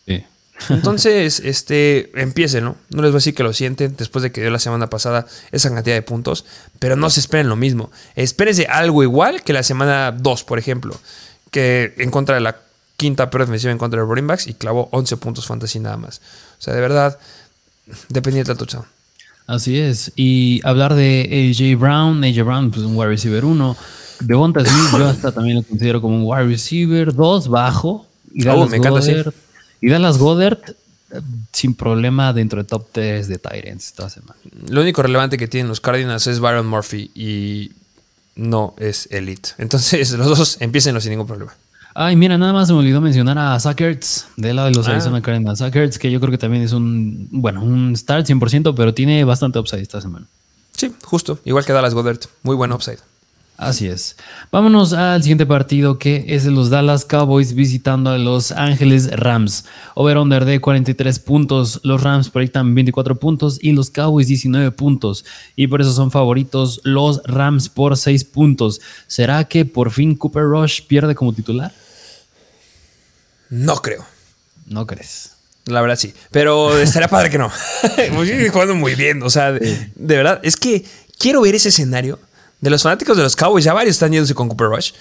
Sí. 0.05 0.23
Entonces, 0.69 1.39
este, 1.39 2.11
empiecen, 2.19 2.63
¿no? 2.63 2.75
No 2.89 3.01
les 3.01 3.11
voy 3.11 3.17
a 3.17 3.19
decir 3.19 3.35
que 3.35 3.43
lo 3.43 3.53
sienten 3.53 3.95
después 3.97 4.23
de 4.23 4.31
que 4.31 4.41
dio 4.41 4.49
la 4.49 4.59
semana 4.59 4.89
pasada 4.89 5.25
esa 5.51 5.73
cantidad 5.73 5.95
de 5.95 6.01
puntos, 6.01 6.45
pero 6.79 6.95
no 6.95 7.09
se 7.09 7.19
esperen 7.19 7.49
lo 7.49 7.55
mismo. 7.55 7.91
Espérense 8.15 8.65
algo 8.65 9.03
igual 9.03 9.43
que 9.43 9.53
la 9.53 9.63
semana 9.63 10.11
2, 10.11 10.43
por 10.43 10.59
ejemplo, 10.59 10.99
que 11.51 11.93
en 11.97 12.11
contra 12.11 12.35
de 12.35 12.41
la 12.41 12.57
quinta 12.97 13.29
peor 13.29 13.45
defensiva 13.45 13.71
en 13.71 13.77
contra 13.77 13.99
de 13.99 14.05
running 14.05 14.27
backs 14.27 14.47
y 14.47 14.53
clavó 14.53 14.89
11 14.91 15.17
puntos 15.17 15.45
fantasy 15.45 15.79
nada 15.79 15.97
más. 15.97 16.21
O 16.59 16.61
sea, 16.61 16.73
de 16.73 16.81
verdad, 16.81 17.17
dependiente 18.09 18.51
del 18.51 18.57
touchdown. 18.57 18.85
Así 19.45 19.77
es. 19.77 20.11
Y 20.15 20.61
hablar 20.63 20.95
de 20.95 21.51
AJ 21.51 21.79
Brown, 21.79 22.23
AJ 22.23 22.43
Brown, 22.45 22.71
pues 22.71 22.85
un 22.85 22.95
wide 22.95 23.09
receiver 23.09 23.43
1. 23.43 23.77
Devonta 24.21 24.61
Smith, 24.61 24.97
yo 24.97 25.05
hasta 25.05 25.31
también 25.31 25.57
lo 25.57 25.63
considero 25.63 26.01
como 26.01 26.15
un 26.15 26.23
wide 26.25 26.45
receiver 26.45 27.13
2 27.13 27.49
bajo. 27.49 28.07
Y 28.33 28.47
oh, 28.47 28.67
me 28.67 28.77
encanta, 28.77 29.01
y 29.83 29.89
Dallas 29.89 30.17
Goddard 30.17 30.59
sin 31.51 31.75
problema 31.75 32.31
dentro 32.31 32.63
de 32.63 32.67
top 32.67 32.87
3 32.93 33.27
de 33.27 33.37
Tyrants 33.37 33.87
esta 33.87 34.09
semana. 34.09 34.35
Lo 34.69 34.81
único 34.81 35.03
relevante 35.03 35.37
que 35.37 35.49
tienen 35.49 35.67
los 35.67 35.81
Cardinals 35.81 36.25
es 36.25 36.39
Byron 36.39 36.65
Murphy 36.65 37.11
y 37.13 37.71
no 38.35 38.75
es 38.79 39.09
Elite. 39.11 39.49
Entonces 39.57 40.11
los 40.17 40.37
dos 40.37 40.57
empiecen 40.61 40.99
sin 41.01 41.11
ningún 41.11 41.27
problema. 41.27 41.53
Ay, 41.95 42.15
mira, 42.15 42.37
nada 42.37 42.53
más 42.53 42.69
se 42.69 42.73
me 42.73 42.79
olvidó 42.79 43.01
mencionar 43.01 43.37
a 43.37 43.59
Zuckerts, 43.59 44.27
del 44.37 44.55
lado 44.55 44.69
de 44.69 44.73
los 44.73 44.87
ah. 44.87 44.91
Arizona 44.91 45.21
Cardinals. 45.21 45.59
Zuckerts, 45.59 45.99
que 45.99 46.09
yo 46.09 46.21
creo 46.21 46.31
que 46.31 46.37
también 46.37 46.63
es 46.63 46.71
un, 46.71 47.27
bueno, 47.29 47.61
un 47.61 47.93
start 47.97 48.25
100%, 48.25 48.73
pero 48.75 48.93
tiene 48.93 49.25
bastante 49.25 49.59
upside 49.59 49.81
esta 49.81 49.99
semana. 49.99 50.25
Sí, 50.77 50.93
justo. 51.03 51.39
Igual 51.43 51.65
que 51.65 51.73
Dallas 51.73 51.93
Goddard. 51.93 52.21
Muy 52.41 52.55
buen 52.55 52.71
upside. 52.71 52.99
Así 53.57 53.87
es. 53.87 54.15
Vámonos 54.51 54.93
al 54.93 55.21
siguiente 55.21 55.45
partido 55.45 55.99
que 55.99 56.25
es 56.27 56.43
de 56.43 56.51
los 56.51 56.71
Dallas 56.71 57.05
Cowboys 57.05 57.53
visitando 57.53 58.09
a 58.09 58.17
Los 58.17 58.51
Ángeles 58.51 59.11
Rams. 59.11 59.65
Over-under 59.93 60.43
de 60.43 60.59
43 60.59 61.19
puntos. 61.19 61.79
Los 61.83 62.01
Rams 62.01 62.29
proyectan 62.29 62.73
24 62.73 63.19
puntos 63.19 63.59
y 63.61 63.71
los 63.73 63.91
Cowboys 63.91 64.27
19 64.27 64.71
puntos. 64.71 65.23
Y 65.55 65.67
por 65.67 65.81
eso 65.81 65.93
son 65.93 66.09
favoritos 66.09 66.81
los 66.83 67.21
Rams 67.25 67.69
por 67.69 67.95
6 67.95 68.23
puntos. 68.25 68.81
¿Será 69.07 69.43
que 69.43 69.65
por 69.65 69.91
fin 69.91 70.15
Cooper 70.15 70.43
Rush 70.43 70.81
pierde 70.87 71.13
como 71.13 71.31
titular? 71.31 71.71
No 73.49 73.75
creo. 73.75 74.03
¿No 74.65 74.87
crees? 74.87 75.33
La 75.65 75.79
verdad 75.81 75.95
sí. 75.95 76.13
Pero 76.31 76.77
estaría 76.79 77.07
padre 77.07 77.29
que 77.29 77.37
no. 77.37 77.51
jugando 78.51 78.73
muy 78.73 78.95
bien. 78.95 79.21
O 79.21 79.29
sea, 79.29 79.51
de 79.51 79.91
verdad, 79.95 80.39
es 80.43 80.57
que 80.57 80.83
quiero 81.19 81.41
ver 81.41 81.53
ese 81.53 81.69
escenario 81.69 82.19
de 82.63 82.69
los 82.69 82.81
fanáticos 82.81 83.17
de 83.17 83.23
los 83.23 83.35
Cowboys, 83.35 83.65
ya 83.65 83.73
varios 83.73 83.97
están 83.97 84.13
yéndose 84.13 84.33
con 84.33 84.47
Cooper 84.47 84.67
Rush, 84.67 84.93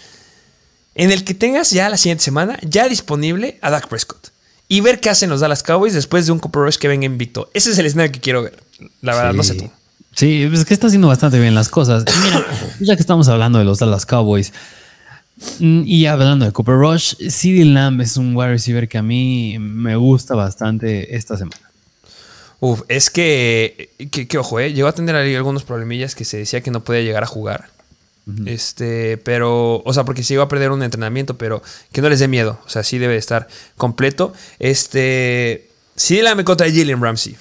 en 0.96 1.12
el 1.12 1.22
que 1.22 1.32
tengas 1.32 1.70
ya 1.70 1.88
la 1.88 1.96
siguiente 1.96 2.24
semana 2.24 2.58
ya 2.62 2.88
disponible 2.88 3.58
a 3.62 3.70
Dak 3.70 3.86
Prescott. 3.86 4.30
Y 4.66 4.80
ver 4.80 4.98
qué 4.98 5.10
hacen 5.10 5.30
los 5.30 5.40
Dallas 5.40 5.62
Cowboys 5.62 5.94
después 5.94 6.26
de 6.26 6.32
un 6.32 6.40
Cooper 6.40 6.62
Rush 6.62 6.76
que 6.76 6.88
venga 6.88 7.06
invicto. 7.06 7.50
Ese 7.54 7.70
es 7.70 7.78
el 7.78 7.86
escenario 7.86 8.10
que 8.10 8.20
quiero 8.20 8.42
ver. 8.42 8.60
La 9.00 9.14
verdad, 9.14 9.32
no 9.32 9.44
sé 9.44 9.54
tú. 9.54 9.70
Sí, 10.12 10.42
es 10.42 10.64
que 10.64 10.74
está 10.74 10.88
haciendo 10.88 11.06
bastante 11.06 11.38
bien 11.38 11.54
las 11.54 11.68
cosas. 11.68 12.04
mira, 12.24 12.44
ya 12.80 12.96
que 12.96 13.00
estamos 13.00 13.28
hablando 13.28 13.60
de 13.60 13.64
los 13.64 13.78
Dallas 13.78 14.06
Cowboys 14.06 14.52
mm, 15.60 15.82
y 15.86 16.06
hablando 16.06 16.44
de 16.44 16.52
Cooper 16.52 16.74
Rush, 16.74 17.14
CD 17.28 17.64
Lamb 17.64 18.00
es 18.00 18.16
un 18.16 18.34
wide 18.34 18.48
receiver 18.48 18.88
que 18.88 18.98
a 18.98 19.02
mí 19.02 19.56
me 19.60 19.94
gusta 19.94 20.34
bastante 20.34 21.14
esta 21.14 21.36
semana. 21.36 21.71
Uf, 22.64 22.82
es 22.86 23.10
que, 23.10 23.90
que, 24.28 24.38
ojo, 24.38 24.60
eh, 24.60 24.72
llegó 24.72 24.86
a 24.86 24.92
tener 24.92 25.16
ahí 25.16 25.34
algunos 25.34 25.64
problemillas 25.64 26.14
que 26.14 26.24
se 26.24 26.36
decía 26.36 26.60
que 26.60 26.70
no 26.70 26.84
podía 26.84 27.00
llegar 27.00 27.24
a 27.24 27.26
jugar. 27.26 27.70
Este, 28.46 29.16
pero, 29.16 29.82
o 29.84 29.92
sea, 29.92 30.04
porque 30.04 30.22
se 30.22 30.34
iba 30.34 30.44
a 30.44 30.48
perder 30.48 30.70
un 30.70 30.84
entrenamiento, 30.84 31.36
pero 31.36 31.60
que 31.90 32.00
no 32.00 32.08
les 32.08 32.20
dé 32.20 32.28
miedo. 32.28 32.60
O 32.64 32.68
sea, 32.68 32.84
sí 32.84 32.98
debe 32.98 33.16
estar 33.16 33.48
completo. 33.76 34.32
Este, 34.60 35.70
sí, 35.96 36.22
la 36.22 36.36
me 36.36 36.44
contra 36.44 36.68
Jalen 36.68 37.02
Ramsey. 37.02 37.36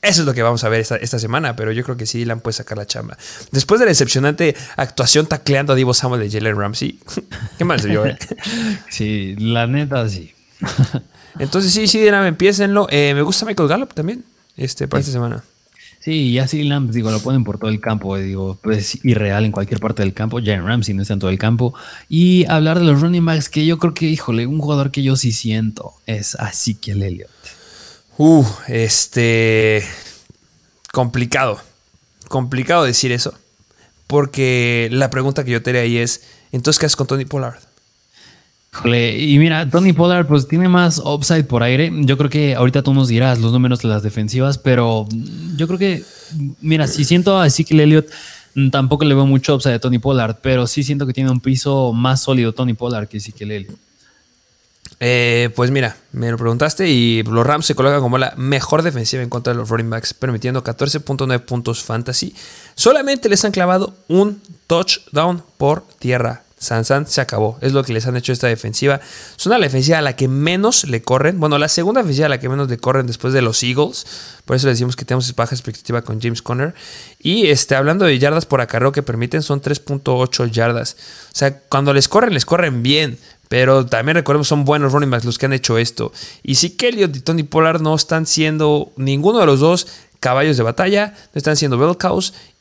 Eso 0.00 0.22
es 0.22 0.26
lo 0.26 0.34
que 0.34 0.42
vamos 0.44 0.62
a 0.62 0.68
ver 0.68 0.82
esta, 0.82 1.18
semana, 1.18 1.56
pero 1.56 1.72
yo 1.72 1.82
creo 1.82 1.96
que 1.96 2.06
sí, 2.06 2.18
Dylan 2.18 2.38
puede 2.38 2.54
sacar 2.54 2.78
la 2.78 2.86
chamba. 2.86 3.18
Después 3.50 3.80
de 3.80 3.86
la 3.86 3.90
decepcionante 3.90 4.54
actuación 4.76 5.26
tacleando 5.26 5.72
a 5.72 5.76
Divo 5.76 5.94
Samuel 5.94 6.20
de 6.20 6.30
Jalen 6.30 6.56
Ramsey, 6.56 7.00
qué 7.58 7.64
mal 7.64 7.80
se 7.80 7.88
vio, 7.88 8.06
eh? 8.06 8.16
Sí, 8.88 9.34
la 9.36 9.66
neta 9.66 10.08
sí. 10.08 10.32
Entonces 11.40 11.72
sí, 11.72 11.88
sí, 11.88 11.98
Dylan, 11.98 12.24
empiecenlo. 12.24 12.86
Eh, 12.88 13.14
me 13.16 13.22
gusta 13.22 13.46
Michael 13.46 13.68
Gallup 13.68 13.94
también 13.94 14.24
este, 14.56 14.88
para 14.88 15.00
esta 15.00 15.12
semana. 15.12 15.44
Sí, 16.04 16.28
y 16.28 16.38
así 16.38 16.62
Lamb, 16.64 16.90
digo, 16.90 17.10
lo 17.10 17.18
ponen 17.20 17.44
por 17.44 17.58
todo 17.58 17.70
el 17.70 17.80
campo, 17.80 18.14
eh, 18.18 18.22
digo, 18.22 18.58
pues 18.62 19.02
irreal 19.04 19.46
en 19.46 19.52
cualquier 19.52 19.80
parte 19.80 20.02
del 20.02 20.12
campo. 20.12 20.36
Jalen 20.36 20.66
Ramsey 20.66 20.94
no 20.94 21.00
está 21.00 21.14
en 21.14 21.20
todo 21.20 21.30
el 21.30 21.38
campo. 21.38 21.72
Y 22.10 22.44
hablar 22.50 22.78
de 22.78 22.84
los 22.84 23.00
running 23.00 23.24
backs, 23.24 23.48
que 23.48 23.64
yo 23.64 23.78
creo 23.78 23.94
que, 23.94 24.04
híjole, 24.04 24.46
un 24.46 24.58
jugador 24.58 24.90
que 24.90 25.02
yo 25.02 25.16
sí 25.16 25.32
siento 25.32 25.94
es 26.04 26.34
así 26.34 26.74
que 26.74 26.90
el 26.92 27.02
Elliot. 27.02 27.30
Uh, 28.18 28.44
este. 28.68 29.82
Complicado. 30.92 31.58
Complicado 32.28 32.84
decir 32.84 33.10
eso. 33.10 33.32
Porque 34.06 34.88
la 34.92 35.08
pregunta 35.08 35.42
que 35.42 35.52
yo 35.52 35.62
te 35.62 35.70
haría 35.70 35.82
ahí 35.82 35.96
es: 35.96 36.22
¿entonces 36.52 36.78
qué 36.78 36.84
haces 36.84 36.96
con 36.96 37.06
Tony 37.06 37.24
Pollard? 37.24 37.56
Y 38.84 39.38
mira, 39.38 39.68
Tony 39.70 39.92
Pollard 39.92 40.26
pues 40.26 40.48
tiene 40.48 40.68
más 40.68 41.00
upside 41.04 41.44
por 41.44 41.62
aire. 41.62 41.92
Yo 41.94 42.16
creo 42.18 42.30
que 42.30 42.54
ahorita 42.54 42.82
tú 42.82 42.92
nos 42.92 43.08
dirás 43.08 43.40
los 43.40 43.52
números 43.52 43.80
de 43.80 43.88
las 43.88 44.02
defensivas, 44.02 44.58
pero 44.58 45.06
yo 45.56 45.66
creo 45.66 45.78
que, 45.78 46.04
mira, 46.60 46.86
si 46.86 47.04
siento 47.04 47.38
a 47.38 47.46
Ezekiel 47.46 47.80
Elliott, 47.80 48.06
mm, 48.54 48.70
tampoco 48.70 49.04
le 49.04 49.14
veo 49.14 49.26
mucho 49.26 49.54
upside 49.54 49.74
a 49.74 49.78
Tony 49.78 49.98
Pollard, 49.98 50.36
pero 50.42 50.66
sí 50.66 50.82
siento 50.82 51.06
que 51.06 51.12
tiene 51.12 51.30
un 51.30 51.40
piso 51.40 51.92
más 51.92 52.22
sólido 52.22 52.52
Tony 52.52 52.74
Pollard 52.74 53.08
que 53.08 53.18
Ezekiel 53.18 53.52
Elliott. 53.52 53.78
Eh, 55.00 55.50
pues 55.54 55.70
mira, 55.70 55.96
me 56.12 56.30
lo 56.30 56.36
preguntaste 56.36 56.88
y 56.88 57.22
los 57.24 57.46
Rams 57.46 57.66
se 57.66 57.74
colocan 57.74 58.00
como 58.00 58.16
la 58.16 58.32
mejor 58.36 58.82
defensiva 58.82 59.22
en 59.22 59.28
contra 59.28 59.52
de 59.52 59.58
los 59.58 59.68
running 59.68 59.90
backs, 59.90 60.14
permitiendo 60.14 60.62
14.9 60.62 61.40
puntos 61.40 61.82
fantasy. 61.82 62.34
Solamente 62.74 63.28
les 63.28 63.44
han 63.44 63.52
clavado 63.52 63.94
un 64.08 64.40
touchdown 64.66 65.42
por 65.58 65.84
tierra. 65.98 66.43
Sansan 66.64 67.06
se 67.06 67.20
acabó. 67.20 67.58
Es 67.60 67.72
lo 67.72 67.84
que 67.84 67.92
les 67.92 68.06
han 68.06 68.16
hecho 68.16 68.32
esta 68.32 68.48
defensiva. 68.48 69.00
Son 69.36 69.50
la 69.50 69.58
defensiva 69.58 69.98
a 69.98 70.02
la 70.02 70.16
que 70.16 70.28
menos 70.28 70.84
le 70.84 71.02
corren. 71.02 71.38
Bueno, 71.38 71.58
la 71.58 71.68
segunda 71.68 72.00
defensiva 72.00 72.26
a 72.26 72.30
la 72.30 72.40
que 72.40 72.48
menos 72.48 72.68
le 72.68 72.78
corren 72.78 73.06
después 73.06 73.32
de 73.32 73.42
los 73.42 73.62
Eagles. 73.62 74.06
Por 74.44 74.56
eso 74.56 74.66
le 74.66 74.72
decimos 74.72 74.96
que 74.96 75.04
tenemos 75.04 75.34
baja 75.34 75.54
expectativa 75.54 76.02
con 76.02 76.20
James 76.20 76.42
Conner. 76.42 76.74
Y 77.20 77.46
este, 77.46 77.76
hablando 77.76 78.04
de 78.04 78.18
yardas 78.18 78.46
por 78.46 78.60
acarreo 78.60 78.92
que 78.92 79.02
permiten, 79.02 79.42
son 79.42 79.62
3.8 79.62 80.50
yardas. 80.50 80.96
O 81.26 81.36
sea, 81.36 81.60
cuando 81.60 81.92
les 81.92 82.08
corren, 82.08 82.34
les 82.34 82.44
corren 82.44 82.82
bien. 82.82 83.18
Pero 83.48 83.86
también 83.86 84.16
recordemos, 84.16 84.48
son 84.48 84.64
buenos 84.64 84.92
running 84.92 85.10
backs 85.10 85.24
los 85.24 85.38
que 85.38 85.46
han 85.46 85.52
hecho 85.52 85.78
esto. 85.78 86.12
Y 86.42 86.56
si 86.56 86.70
Kelly 86.70 87.04
y 87.04 87.08
Tony 87.20 87.42
Pollard 87.42 87.80
no 87.80 87.94
están 87.94 88.26
siendo 88.26 88.92
ninguno 88.96 89.38
de 89.38 89.46
los 89.46 89.60
dos 89.60 89.86
caballos 90.24 90.56
de 90.56 90.62
batalla, 90.62 91.12
no 91.34 91.38
están 91.38 91.54
siendo 91.54 91.76
bell 91.76 91.94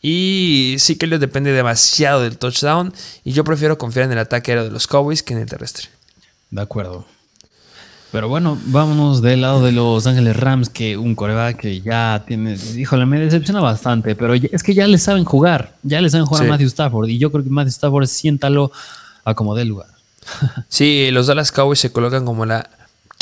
y 0.01 0.75
sí 0.79 0.97
que 0.97 1.07
les 1.07 1.21
depende 1.21 1.53
demasiado 1.53 2.19
del 2.19 2.37
touchdown 2.37 2.93
y 3.23 3.31
yo 3.31 3.45
prefiero 3.45 3.77
confiar 3.77 4.07
en 4.07 4.11
el 4.11 4.17
ataque 4.17 4.51
aéreo 4.51 4.65
de 4.65 4.71
los 4.71 4.85
Cowboys 4.85 5.23
que 5.23 5.33
en 5.33 5.39
el 5.39 5.47
terrestre. 5.47 5.87
De 6.51 6.61
acuerdo. 6.61 7.05
Pero 8.11 8.27
bueno, 8.27 8.59
vámonos 8.65 9.21
del 9.21 9.39
lado 9.39 9.63
de 9.63 9.71
los 9.71 10.05
Ángeles 10.05 10.35
Rams, 10.35 10.67
que 10.67 10.97
un 10.97 11.15
coreback 11.15 11.55
que 11.61 11.79
ya 11.79 12.25
tiene, 12.27 12.57
híjole, 12.75 13.05
me 13.05 13.17
decepciona 13.17 13.61
bastante, 13.61 14.13
pero 14.13 14.33
es 14.33 14.61
que 14.61 14.73
ya 14.73 14.85
le 14.85 14.97
saben 14.97 15.23
jugar, 15.23 15.77
ya 15.83 16.01
le 16.01 16.09
saben 16.09 16.25
jugar 16.25 16.45
a 16.45 16.49
Matthew 16.49 16.67
Stafford 16.67 17.07
y 17.07 17.17
yo 17.17 17.31
creo 17.31 17.45
que 17.45 17.49
Matthew 17.49 17.69
Stafford 17.69 18.07
siéntalo 18.07 18.73
a 19.23 19.35
como 19.35 19.55
dé 19.55 19.63
lugar. 19.63 19.87
sí, 20.67 21.11
los 21.11 21.27
Dallas 21.27 21.53
Cowboys 21.53 21.79
se 21.79 21.93
colocan 21.93 22.25
como 22.25 22.45
la 22.45 22.69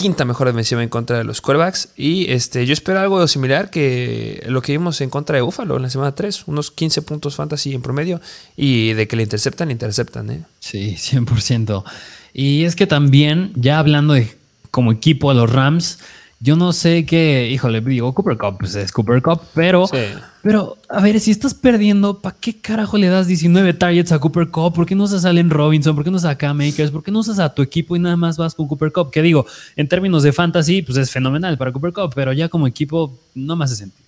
quinta 0.02 0.26
mejor 0.26 0.48
defensiva 0.48 0.82
en 0.82 0.90
contra 0.90 1.18
de 1.20 1.24
los 1.24 1.42
quarterbacks. 1.42 1.90
Y 1.96 2.32
este, 2.32 2.66
yo 2.66 2.74
espero 2.74 3.00
algo 3.00 3.28
similar 3.28 3.70
que 3.70 4.44
lo 4.48 4.62
que 4.62 4.72
vimos 4.72 5.00
en 5.02 5.10
contra 5.10 5.36
de 5.36 5.44
Buffalo 5.44 5.78
en 5.78 5.84
la 5.84 5.90
semana 5.90 6.16
3, 6.16 6.48
unos 6.48 6.72
15 6.72 7.04
puntos 7.04 7.36
fantasy 7.36 7.74
en 7.74 7.82
promedio. 7.82 8.20
Y 8.58 8.94
de 8.94 9.08
que 9.08 9.16
le 9.16 9.24
interceptan, 9.24 9.70
interceptan. 9.70 10.30
¿eh? 10.32 10.44
Sí, 10.60 10.96
100%. 10.98 11.84
Y 12.34 12.64
es 12.64 12.76
que 12.76 12.88
también, 12.88 13.52
ya 13.56 13.78
hablando 13.78 14.14
de 14.14 14.36
como 14.72 14.92
equipo 14.92 15.30
a 15.30 15.34
los 15.34 15.52
Rams, 15.52 16.00
yo 16.44 16.56
no 16.56 16.74
sé 16.74 17.06
qué, 17.06 17.50
híjole, 17.52 17.82
digo, 17.82 18.12
Cooper 18.16 18.36
Cup, 18.36 18.58
pues 18.60 18.74
es 18.74 18.92
Cooper 18.92 19.22
Cup, 19.22 19.42
pero, 19.54 19.86
pero, 20.42 20.76
a 20.90 21.00
ver, 21.00 21.20
si 21.20 21.30
estás 21.30 21.54
perdiendo, 21.54 22.20
¿para 22.20 22.36
qué 22.36 22.60
carajo 22.60 22.98
le 22.98 23.10
das 23.10 23.28
19 23.28 23.76
targets 23.76 24.12
a 24.12 24.18
Cooper 24.18 24.48
Cup? 24.50 24.74
¿Por 24.74 24.88
qué 24.88 24.96
no 24.96 25.04
usas 25.04 25.24
a 25.24 25.30
Allen 25.30 25.52
Robinson? 25.52 25.94
¿Por 25.94 26.04
qué 26.04 26.10
no 26.10 26.18
usas 26.18 26.32
a 26.32 26.38
Cam 26.40 26.58
Makers? 26.58 26.90
¿Por 26.90 27.04
qué 27.04 27.12
no 27.12 27.20
usas 27.20 27.38
a 27.38 27.54
tu 27.54 27.62
equipo 27.62 27.96
y 27.96 28.00
nada 28.00 28.18
más 28.18 28.38
vas 28.38 28.56
con 28.56 28.68
Cooper 28.68 28.92
Cup? 28.92 29.12
Que 29.12 29.22
digo, 29.22 29.46
en 29.76 29.88
términos 29.88 30.24
de 30.24 30.34
fantasy, 30.34 30.82
pues 30.82 30.98
es 30.98 31.12
fenomenal 31.12 31.60
para 31.60 31.72
Cooper 31.72 31.94
Cup, 31.94 32.12
pero 32.16 32.34
ya 32.34 32.50
como 32.50 32.66
equipo 32.66 33.16
no 33.36 33.56
me 33.56 33.66
hace 33.66 33.76
sentido. 33.76 34.01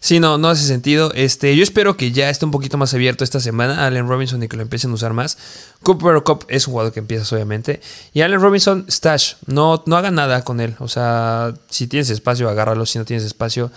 Sí, 0.00 0.20
no, 0.20 0.38
no 0.38 0.48
hace 0.48 0.64
sentido. 0.64 1.12
Este, 1.14 1.56
yo 1.56 1.62
espero 1.62 1.96
que 1.96 2.12
ya 2.12 2.28
esté 2.28 2.44
un 2.44 2.50
poquito 2.50 2.76
más 2.76 2.92
abierto 2.94 3.24
esta 3.24 3.40
semana 3.40 3.86
Allen 3.86 4.08
Robinson 4.08 4.42
y 4.42 4.48
que 4.48 4.56
lo 4.56 4.62
empiecen 4.62 4.90
a 4.90 4.94
usar 4.94 5.12
más. 5.12 5.38
Cooper 5.82 6.22
Cup 6.22 6.44
es 6.48 6.66
un 6.66 6.72
jugador 6.72 6.92
que 6.92 7.00
empiezas, 7.00 7.32
obviamente. 7.32 7.80
Y 8.12 8.22
Allen 8.22 8.40
Robinson, 8.40 8.84
stash. 8.88 9.34
No, 9.46 9.82
no 9.86 9.96
haga 9.96 10.10
nada 10.10 10.42
con 10.42 10.60
él. 10.60 10.74
O 10.78 10.88
sea, 10.88 11.54
si 11.68 11.86
tienes 11.86 12.10
espacio, 12.10 12.48
agárralo. 12.48 12.86
Si 12.86 12.98
no 12.98 13.04
tienes 13.04 13.24
espacio, 13.24 13.70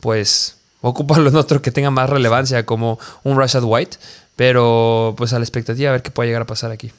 pues 0.00 0.56
ocúpalo 0.80 1.28
en 1.28 1.36
otro 1.36 1.62
que 1.62 1.70
tenga 1.70 1.90
más 1.90 2.10
relevancia, 2.10 2.66
como 2.66 2.98
un 3.22 3.38
Rashad 3.38 3.64
White. 3.64 3.98
Pero 4.36 5.14
pues 5.16 5.32
a 5.32 5.38
la 5.38 5.44
expectativa, 5.44 5.90
a 5.90 5.92
ver 5.92 6.02
qué 6.02 6.10
puede 6.10 6.28
llegar 6.28 6.42
a 6.42 6.46
pasar 6.46 6.70
aquí. 6.70 6.90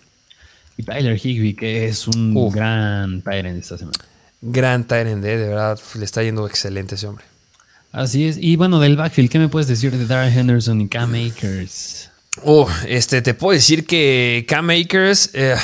Y 0.78 0.84
Tyler 0.84 1.20
Higby, 1.22 1.56
que 1.56 1.88
es 1.88 2.08
un 2.08 2.52
gran 2.52 3.22
Tyrant 3.22 3.60
esta 3.60 3.78
semana. 3.78 3.98
Gran 4.42 4.86
Tyrant, 4.86 5.24
eh, 5.26 5.38
de 5.38 5.48
verdad, 5.48 5.80
le 5.96 6.06
está 6.06 6.24
yendo 6.24 6.48
excelente 6.48 6.96
ese 6.96 7.08
hombre. 7.08 7.26
Así 7.92 8.26
es. 8.26 8.38
Y 8.40 8.56
bueno, 8.56 8.80
del 8.80 8.96
backfield, 8.96 9.30
¿qué 9.30 9.40
me 9.40 9.50
puedes 9.50 9.68
decir 9.68 9.92
de 9.92 10.06
Darren 10.06 10.38
Henderson 10.38 10.82
y 10.82 10.88
Cam 10.88 11.14
Akers? 11.14 12.10
Oh, 12.44 12.70
este, 12.88 13.22
te 13.22 13.34
puedo 13.34 13.54
decir 13.54 13.86
que 13.86 14.46
Cam 14.48 14.70
Akers 14.70 15.32
eh, 15.34 15.56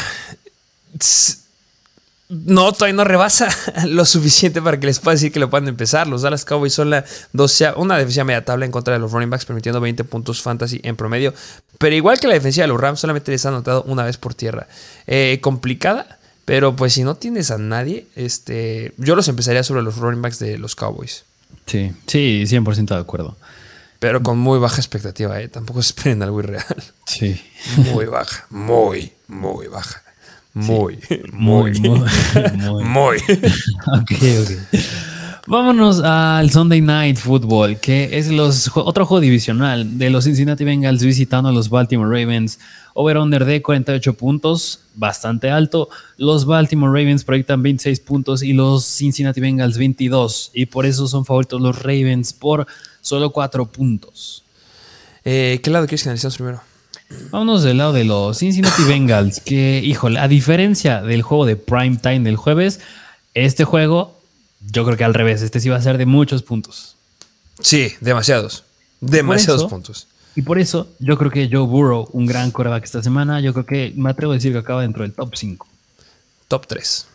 no, 2.29 2.73
todavía 2.73 2.95
no 2.95 3.05
rebasa 3.05 3.47
lo 3.87 4.03
suficiente 4.05 4.61
para 4.61 4.77
que 4.79 4.87
les 4.87 4.99
pueda 4.99 5.15
decir 5.15 5.31
que 5.31 5.39
lo 5.39 5.49
puedan 5.49 5.69
empezar. 5.69 6.07
Los 6.07 6.23
Dallas 6.23 6.43
Cowboys 6.43 6.73
son 6.73 6.89
la 6.89 7.05
una 7.77 7.97
defensiva 7.97 8.25
media 8.25 8.43
tabla 8.43 8.65
en 8.65 8.71
contra 8.71 8.93
de 8.93 8.99
los 8.99 9.11
running 9.11 9.29
backs, 9.29 9.45
permitiendo 9.45 9.79
20 9.79 10.03
puntos 10.03 10.41
fantasy 10.41 10.81
en 10.83 10.97
promedio. 10.97 11.33
Pero 11.77 11.95
igual 11.95 12.19
que 12.19 12.27
la 12.27 12.33
defensiva 12.33 12.63
de 12.63 12.67
los 12.67 12.81
Rams, 12.81 12.99
solamente 12.99 13.31
les 13.31 13.45
han 13.45 13.53
anotado 13.53 13.83
una 13.83 14.03
vez 14.03 14.17
por 14.17 14.33
tierra. 14.33 14.67
Eh, 15.05 15.39
complicada, 15.41 16.19
pero 16.43 16.75
pues 16.75 16.93
si 16.93 17.03
no 17.03 17.15
tienes 17.15 17.49
a 17.51 17.57
nadie, 17.57 18.07
este, 18.17 18.93
yo 18.97 19.15
los 19.15 19.29
empezaría 19.29 19.63
sobre 19.63 19.81
los 19.81 19.95
running 19.95 20.21
backs 20.21 20.39
de 20.39 20.57
los 20.57 20.75
Cowboys. 20.75 21.23
Sí, 21.65 21.93
sí, 22.05 22.43
100% 22.45 22.95
de 22.95 23.01
acuerdo. 23.01 23.37
Pero 23.99 24.21
con 24.21 24.37
muy 24.37 24.59
baja 24.59 24.77
expectativa, 24.77 25.39
¿eh? 25.41 25.47
Tampoco 25.47 25.79
esperen 25.79 26.21
algo 26.21 26.39
irreal. 26.39 26.83
Sí. 27.05 27.41
Muy 27.91 28.05
baja, 28.05 28.45
muy, 28.49 29.11
muy 29.27 29.67
baja. 29.67 30.03
Muy, 30.53 30.99
muy, 31.31 31.79
muy, 31.79 32.83
muy. 32.83 33.17
ok, 33.17 34.11
ok. 34.41 34.77
Vámonos 35.49 36.01
al 36.01 36.51
Sunday 36.51 36.81
Night 36.81 37.15
Football, 37.15 37.79
que 37.79 38.17
es 38.17 38.27
los, 38.27 38.69
otro 38.75 39.05
juego 39.05 39.21
divisional 39.21 39.97
de 39.97 40.09
los 40.09 40.25
Cincinnati 40.25 40.65
Bengals 40.65 41.01
visitando 41.01 41.47
a 41.47 41.53
los 41.53 41.69
Baltimore 41.69 42.09
Ravens. 42.09 42.59
Over-under 42.93 43.45
de 43.45 43.61
48 43.61 44.13
puntos, 44.15 44.81
bastante 44.93 45.49
alto. 45.49 45.87
Los 46.17 46.45
Baltimore 46.45 46.91
Ravens 46.91 47.23
proyectan 47.23 47.63
26 47.63 48.01
puntos 48.01 48.43
y 48.43 48.51
los 48.51 48.83
Cincinnati 48.83 49.39
Bengals 49.39 49.77
22. 49.77 50.51
Y 50.53 50.65
por 50.65 50.85
eso 50.85 51.07
son 51.07 51.23
favoritos 51.23 51.61
los 51.61 51.81
Ravens 51.81 52.33
por 52.33 52.67
solo 52.99 53.31
4 53.31 53.67
puntos. 53.67 54.43
Eh, 55.23 55.61
¿Qué 55.63 55.69
lado 55.69 55.85
quieres 55.85 56.03
que 56.03 56.09
analicemos 56.09 56.35
primero? 56.35 56.61
Vámonos 57.31 57.63
del 57.63 57.77
lado 57.77 57.93
de 57.93 58.03
los 58.03 58.37
Cincinnati 58.37 58.83
Bengals, 58.83 59.39
que, 59.39 59.79
híjole, 59.81 60.19
a 60.19 60.27
diferencia 60.27 61.01
del 61.01 61.21
juego 61.21 61.45
de 61.45 61.55
prime 61.55 61.95
time 61.95 62.19
del 62.19 62.35
jueves, 62.35 62.81
este 63.33 63.63
juego, 63.63 64.16
yo 64.59 64.85
creo 64.85 64.97
que 64.97 65.03
al 65.03 65.13
revés, 65.13 65.41
este 65.41 65.59
sí 65.59 65.69
va 65.69 65.77
a 65.77 65.81
ser 65.81 65.97
de 65.97 66.05
muchos 66.05 66.43
puntos. 66.43 66.95
Sí, 67.59 67.93
demasiados. 68.01 68.63
Demasiados 68.99 69.65
puntos. 69.65 70.07
Y 70.35 70.43
por 70.43 70.59
eso 70.59 70.87
yo 70.99 71.17
creo 71.17 71.31
que 71.31 71.49
Joe 71.51 71.65
Burrow, 71.65 72.09
un 72.13 72.25
gran 72.25 72.51
coreback 72.51 72.83
esta 72.83 73.01
semana, 73.01 73.41
yo 73.41 73.53
creo 73.53 73.65
que 73.65 73.93
me 73.95 74.09
atrevo 74.09 74.33
a 74.33 74.35
decir 74.35 74.51
que 74.51 74.59
acaba 74.59 74.83
dentro 74.83 75.03
del 75.03 75.13
top 75.13 75.35
5. 75.35 75.67
Top 76.47 76.67
3. 76.67 77.07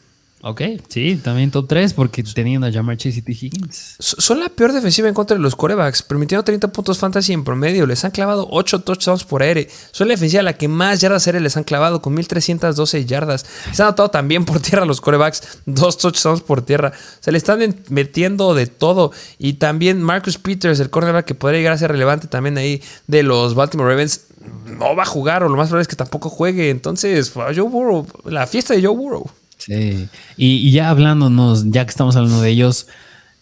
Ok, 0.45 0.61
sí, 0.89 1.21
también 1.23 1.53
top 1.53 1.69
3 1.69 1.95
porque 1.95 2.25
teniendo 2.25 2.67
a 2.67 2.73
Jamar 2.73 2.97
Chase 2.97 3.21
y 3.21 3.23
T. 3.23 3.31
Higgins. 3.31 3.95
Son 4.01 4.41
la 4.41 4.49
peor 4.49 4.73
defensiva 4.73 5.07
en 5.07 5.15
contra 5.15 5.37
de 5.37 5.41
los 5.41 5.55
corebacks, 5.55 6.03
permitiendo 6.03 6.43
30 6.43 6.73
puntos 6.73 6.99
fantasy 6.99 7.33
en 7.33 7.45
promedio. 7.45 7.87
Les 7.87 8.05
han 8.05 8.11
clavado 8.11 8.49
8 8.51 8.81
touchdowns 8.81 9.23
por 9.23 9.45
aire. 9.45 9.69
Son 9.93 10.09
la 10.09 10.15
defensiva 10.15 10.43
la 10.43 10.55
que 10.55 10.67
más 10.67 11.01
yardas 11.01 11.29
aéreas 11.29 11.45
les 11.45 11.57
han 11.57 11.63
clavado, 11.63 12.03
con 12.03 12.15
1312 12.15 13.05
yardas. 13.05 13.47
Se 13.73 13.83
han 13.83 13.87
anotado 13.87 14.11
también 14.11 14.45
por 14.45 14.59
tierra 14.59 14.85
los 14.85 15.01
corebacks, 15.01 15.61
2 15.67 15.99
touchdowns 15.99 16.41
por 16.41 16.63
tierra. 16.63 16.93
Se 17.21 17.31
le 17.31 17.39
están 17.39 17.77
metiendo 17.89 18.55
de 18.55 18.67
todo. 18.67 19.13
Y 19.39 19.55
también 19.55 20.03
Marcus 20.03 20.39
Peters, 20.39 20.81
el 20.81 20.91
cornerback 20.91 21.25
que 21.25 21.37
podría 21.37 21.61
llegar 21.61 21.75
a 21.75 21.79
ser 21.79 21.93
relevante 21.93 22.27
también 22.27 22.59
ahí 22.59 22.83
de 23.07 23.23
los 23.23 23.55
Baltimore 23.55 23.91
Ravens, 23.91 24.23
no 24.67 24.97
va 24.97 25.05
a 25.05 25.07
jugar, 25.07 25.45
o 25.45 25.49
lo 25.49 25.57
más 25.57 25.69
probable 25.69 25.83
es 25.83 25.89
que 25.89 25.95
tampoco 25.95 26.29
juegue. 26.29 26.71
Entonces, 26.71 27.33
Joe 27.33 27.61
Burrow, 27.61 28.09
la 28.25 28.49
fiesta 28.49 28.75
de 28.75 28.83
Joe 28.83 28.97
Burrow. 28.97 29.31
Sí. 29.67 30.09
Y, 30.37 30.73
ya 30.73 30.91
hablándonos, 30.91 31.71
ya 31.71 31.85
que 31.85 31.91
estamos 31.91 32.17
hablando 32.17 32.41
de 32.41 32.51
ellos, 32.51 32.89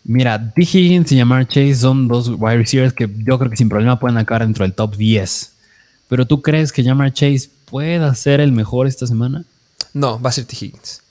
mira, 0.04 0.52
T. 0.52 0.62
Higgins 0.62 1.12
y 1.12 1.18
Jamar 1.18 1.46
Chase 1.46 1.76
son 1.76 2.08
dos 2.08 2.28
wide 2.28 2.58
receivers 2.58 2.92
que 2.92 3.08
yo 3.24 3.38
creo 3.38 3.50
que 3.50 3.56
sin 3.56 3.68
problema 3.68 3.98
pueden 3.98 4.18
acabar 4.18 4.42
dentro 4.42 4.64
del 4.64 4.74
top 4.74 4.96
10. 4.96 5.52
Pero 6.08 6.26
¿tú 6.26 6.42
crees 6.42 6.72
que 6.72 6.84
Jamar 6.84 7.12
Chase 7.12 7.50
pueda 7.64 8.14
ser 8.14 8.40
el 8.40 8.52
mejor 8.52 8.86
esta 8.86 9.06
semana? 9.06 9.44
No, 9.94 10.20
va 10.20 10.30
a 10.30 10.32
ser 10.32 10.44
T. 10.44 10.56
Higgins. 10.56 11.02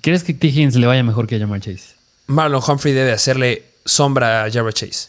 ¿Crees 0.00 0.22
que 0.22 0.34
T. 0.34 0.48
Higgins 0.48 0.76
le 0.76 0.86
vaya 0.86 1.02
mejor 1.02 1.26
que 1.26 1.36
a 1.36 1.38
Jamar 1.38 1.60
Chase? 1.60 1.96
Marlon 2.26 2.62
Humphrey 2.66 2.94
debe 2.94 3.12
hacerle 3.12 3.64
sombra 3.84 4.44
a 4.44 4.50
Jamar 4.50 4.72
Chase. 4.72 5.08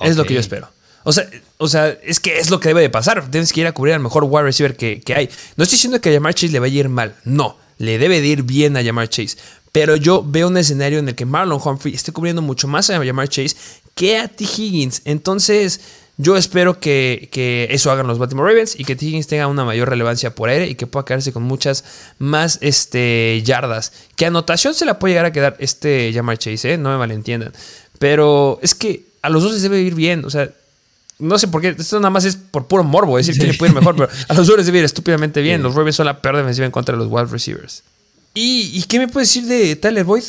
Es 0.00 0.16
lo 0.16 0.24
que 0.24 0.34
yo 0.34 0.40
espero. 0.40 0.68
O 1.04 1.12
sea, 1.12 1.28
o 1.58 1.68
sea, 1.68 1.88
es 1.88 2.20
que 2.20 2.38
es 2.38 2.50
lo 2.50 2.60
que 2.60 2.68
debe 2.68 2.80
de 2.80 2.90
pasar. 2.90 3.28
Tienes 3.30 3.52
que 3.52 3.60
ir 3.60 3.66
a 3.66 3.72
cubrir 3.72 3.94
al 3.94 4.00
mejor 4.00 4.24
wide 4.24 4.44
receiver 4.44 4.76
que, 4.76 5.00
que 5.00 5.14
hay. 5.14 5.28
No 5.56 5.64
estoy 5.64 5.76
diciendo 5.76 6.00
que 6.00 6.10
a 6.10 6.12
Jamar 6.14 6.34
Chase 6.34 6.52
le 6.52 6.60
vaya 6.60 6.76
a 6.76 6.80
ir 6.80 6.88
mal. 6.88 7.16
No 7.24 7.56
le 7.82 7.98
debe 7.98 8.20
de 8.20 8.28
ir 8.28 8.44
bien 8.44 8.76
a 8.76 8.84
Jamar 8.84 9.08
Chase. 9.08 9.36
Pero 9.72 9.96
yo 9.96 10.24
veo 10.24 10.46
un 10.46 10.56
escenario 10.56 11.00
en 11.00 11.08
el 11.08 11.16
que 11.16 11.24
Marlon 11.24 11.60
Humphrey 11.62 11.92
esté 11.94 12.12
cubriendo 12.12 12.40
mucho 12.40 12.68
más 12.68 12.90
a 12.90 13.04
Jamar 13.04 13.28
Chase 13.28 13.56
que 13.96 14.18
a 14.18 14.28
T. 14.28 14.44
Higgins. 14.44 15.02
Entonces, 15.04 15.80
yo 16.16 16.36
espero 16.36 16.78
que, 16.78 17.66
eso 17.70 17.90
hagan 17.90 18.06
los 18.06 18.18
Baltimore 18.18 18.48
Ravens 18.48 18.78
y 18.78 18.84
que 18.84 18.94
T. 18.94 19.06
Higgins 19.06 19.26
tenga 19.26 19.48
una 19.48 19.64
mayor 19.64 19.88
relevancia 19.88 20.32
por 20.32 20.48
aire 20.48 20.68
y 20.68 20.76
que 20.76 20.86
pueda 20.86 21.04
quedarse 21.04 21.32
con 21.32 21.42
muchas 21.42 21.84
más 22.20 22.58
este, 22.60 23.42
yardas. 23.44 23.92
Que 24.14 24.26
anotación 24.26 24.74
se 24.74 24.84
la 24.84 25.00
puede 25.00 25.14
llegar 25.14 25.26
a 25.26 25.32
quedar 25.32 25.56
este 25.58 26.12
Jamar 26.14 26.38
Chase, 26.38 26.74
¿eh? 26.74 26.78
no 26.78 26.90
me 26.90 26.98
malentiendan. 26.98 27.52
Pero 27.98 28.60
es 28.62 28.76
que 28.76 29.06
a 29.22 29.28
los 29.28 29.42
dos 29.42 29.54
les 29.54 29.62
debe 29.62 29.80
ir 29.80 29.96
bien. 29.96 30.24
O 30.24 30.30
sea, 30.30 30.52
no 31.18 31.38
sé 31.38 31.48
por 31.48 31.60
qué, 31.60 31.74
esto 31.78 31.98
nada 32.00 32.10
más 32.10 32.24
es 32.24 32.36
por 32.36 32.66
puro 32.66 32.84
morbo, 32.84 33.16
decir 33.16 33.38
que 33.38 33.46
le 33.46 33.54
puede 33.54 33.70
ir 33.70 33.78
mejor, 33.78 33.94
pero 33.94 34.08
a 34.28 34.34
los 34.34 34.48
Ravens 34.48 34.66
debe 34.66 34.78
ir 34.78 34.84
estúpidamente 34.84 35.40
bien. 35.40 35.62
Los 35.62 35.74
Ravens 35.74 35.96
son 35.96 36.06
la 36.06 36.20
peor 36.20 36.36
defensiva 36.36 36.66
en 36.66 36.72
contra 36.72 36.96
de 36.96 37.04
los 37.04 37.12
wide 37.12 37.26
receivers. 37.26 37.82
¿Y, 38.34 38.82
qué 38.88 38.98
me 38.98 39.08
puedes 39.08 39.28
decir 39.28 39.48
de 39.48 39.76
Tyler 39.76 40.04
Boyd? 40.04 40.22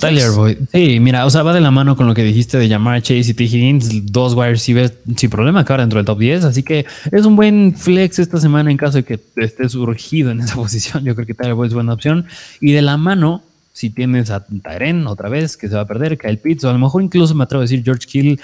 Tyler 0.00 0.30
Boyd. 0.30 0.56
Sí, 0.72 0.98
mira, 0.98 1.26
o 1.26 1.30
sea, 1.30 1.42
va 1.42 1.52
de 1.52 1.60
la 1.60 1.70
mano 1.70 1.94
con 1.94 2.06
lo 2.06 2.14
que 2.14 2.24
dijiste 2.24 2.58
de 2.58 2.68
llamar 2.68 3.02
Chase 3.02 3.30
y 3.30 3.34
T. 3.34 3.44
Higgins, 3.44 4.06
dos 4.06 4.34
wide 4.34 4.52
receivers 4.52 4.92
sin 5.14 5.28
problema 5.28 5.60
acabar 5.60 5.80
dentro 5.80 5.98
del 5.98 6.06
top 6.06 6.18
10, 6.18 6.44
así 6.44 6.62
que 6.62 6.86
es 7.12 7.24
un 7.26 7.36
buen 7.36 7.76
flex 7.76 8.18
esta 8.18 8.40
semana 8.40 8.70
en 8.70 8.76
caso 8.78 8.96
de 8.96 9.04
que 9.04 9.20
estés 9.36 9.74
urgido 9.74 10.30
en 10.30 10.40
esa 10.40 10.54
posición. 10.56 11.04
Yo 11.04 11.14
creo 11.14 11.26
que 11.26 11.34
Tyler 11.34 11.54
Boyd 11.54 11.68
es 11.68 11.74
buena 11.74 11.92
opción. 11.92 12.26
Y 12.60 12.72
de 12.72 12.82
la 12.82 12.96
mano, 12.96 13.42
si 13.72 13.90
tienes 13.90 14.30
a 14.30 14.44
Tyren 14.44 15.06
otra 15.06 15.28
vez, 15.28 15.56
que 15.56 15.68
se 15.68 15.74
va 15.74 15.82
a 15.82 15.86
perder, 15.86 16.16
Kyle 16.16 16.38
Pitts, 16.38 16.64
o 16.64 16.70
a 16.70 16.72
lo 16.72 16.78
mejor 16.78 17.02
incluso 17.02 17.34
me 17.34 17.44
atrevo 17.44 17.60
a 17.60 17.64
decir 17.64 17.84
George 17.84 18.06
Kill 18.06 18.40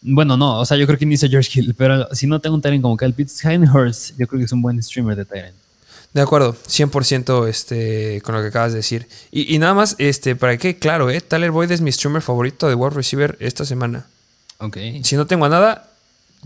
bueno, 0.00 0.36
no, 0.36 0.60
o 0.60 0.64
sea, 0.64 0.76
yo 0.76 0.86
creo 0.86 0.98
que 0.98 1.04
inicia 1.04 1.28
George 1.28 1.50
Hill, 1.58 1.74
pero 1.76 2.08
si 2.14 2.26
no 2.26 2.40
tengo 2.40 2.54
un 2.54 2.62
Tyrant 2.62 2.82
como 2.82 2.96
Kyle 2.96 3.12
Pitts, 3.12 3.42
Hurst, 3.44 4.16
yo 4.16 4.26
creo 4.26 4.38
que 4.38 4.44
es 4.44 4.52
un 4.52 4.62
buen 4.62 4.82
streamer 4.82 5.16
de 5.16 5.24
Tyrant. 5.24 5.56
De 6.14 6.22
acuerdo, 6.22 6.54
100% 6.54 7.48
este, 7.48 8.22
con 8.22 8.34
lo 8.34 8.40
que 8.40 8.48
acabas 8.48 8.72
de 8.72 8.78
decir. 8.78 9.06
Y, 9.30 9.58
nada 9.58 9.74
más, 9.74 9.94
este, 9.98 10.36
para 10.36 10.56
que 10.56 10.78
claro, 10.78 11.10
eh, 11.10 11.20
Tyler 11.20 11.50
Boyd 11.50 11.70
es 11.70 11.80
mi 11.80 11.92
streamer 11.92 12.22
favorito 12.22 12.68
de 12.68 12.74
wide 12.74 12.94
receiver 12.94 13.36
esta 13.40 13.64
semana. 13.64 14.06
Ok. 14.58 14.78
Si 15.02 15.16
no 15.16 15.26
tengo 15.26 15.44
a 15.44 15.48
nada, 15.50 15.90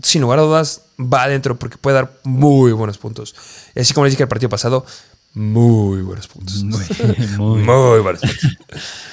sin 0.01 0.21
lugar 0.21 0.39
a 0.39 0.41
dudas, 0.41 0.81
va 0.99 1.23
adentro 1.23 1.57
porque 1.57 1.77
puede 1.77 1.95
dar 1.95 2.11
muy 2.23 2.73
buenos 2.73 2.97
puntos. 2.97 3.33
Así 3.75 3.93
como 3.93 4.05
les 4.05 4.13
dije 4.13 4.23
el 4.23 4.29
partido 4.29 4.49
pasado, 4.49 4.85
muy 5.33 6.01
buenos 6.01 6.27
puntos. 6.27 6.61
Muy, 6.63 6.83
muy 7.37 8.01
buenos 8.01 8.21
puntos. 8.21 8.57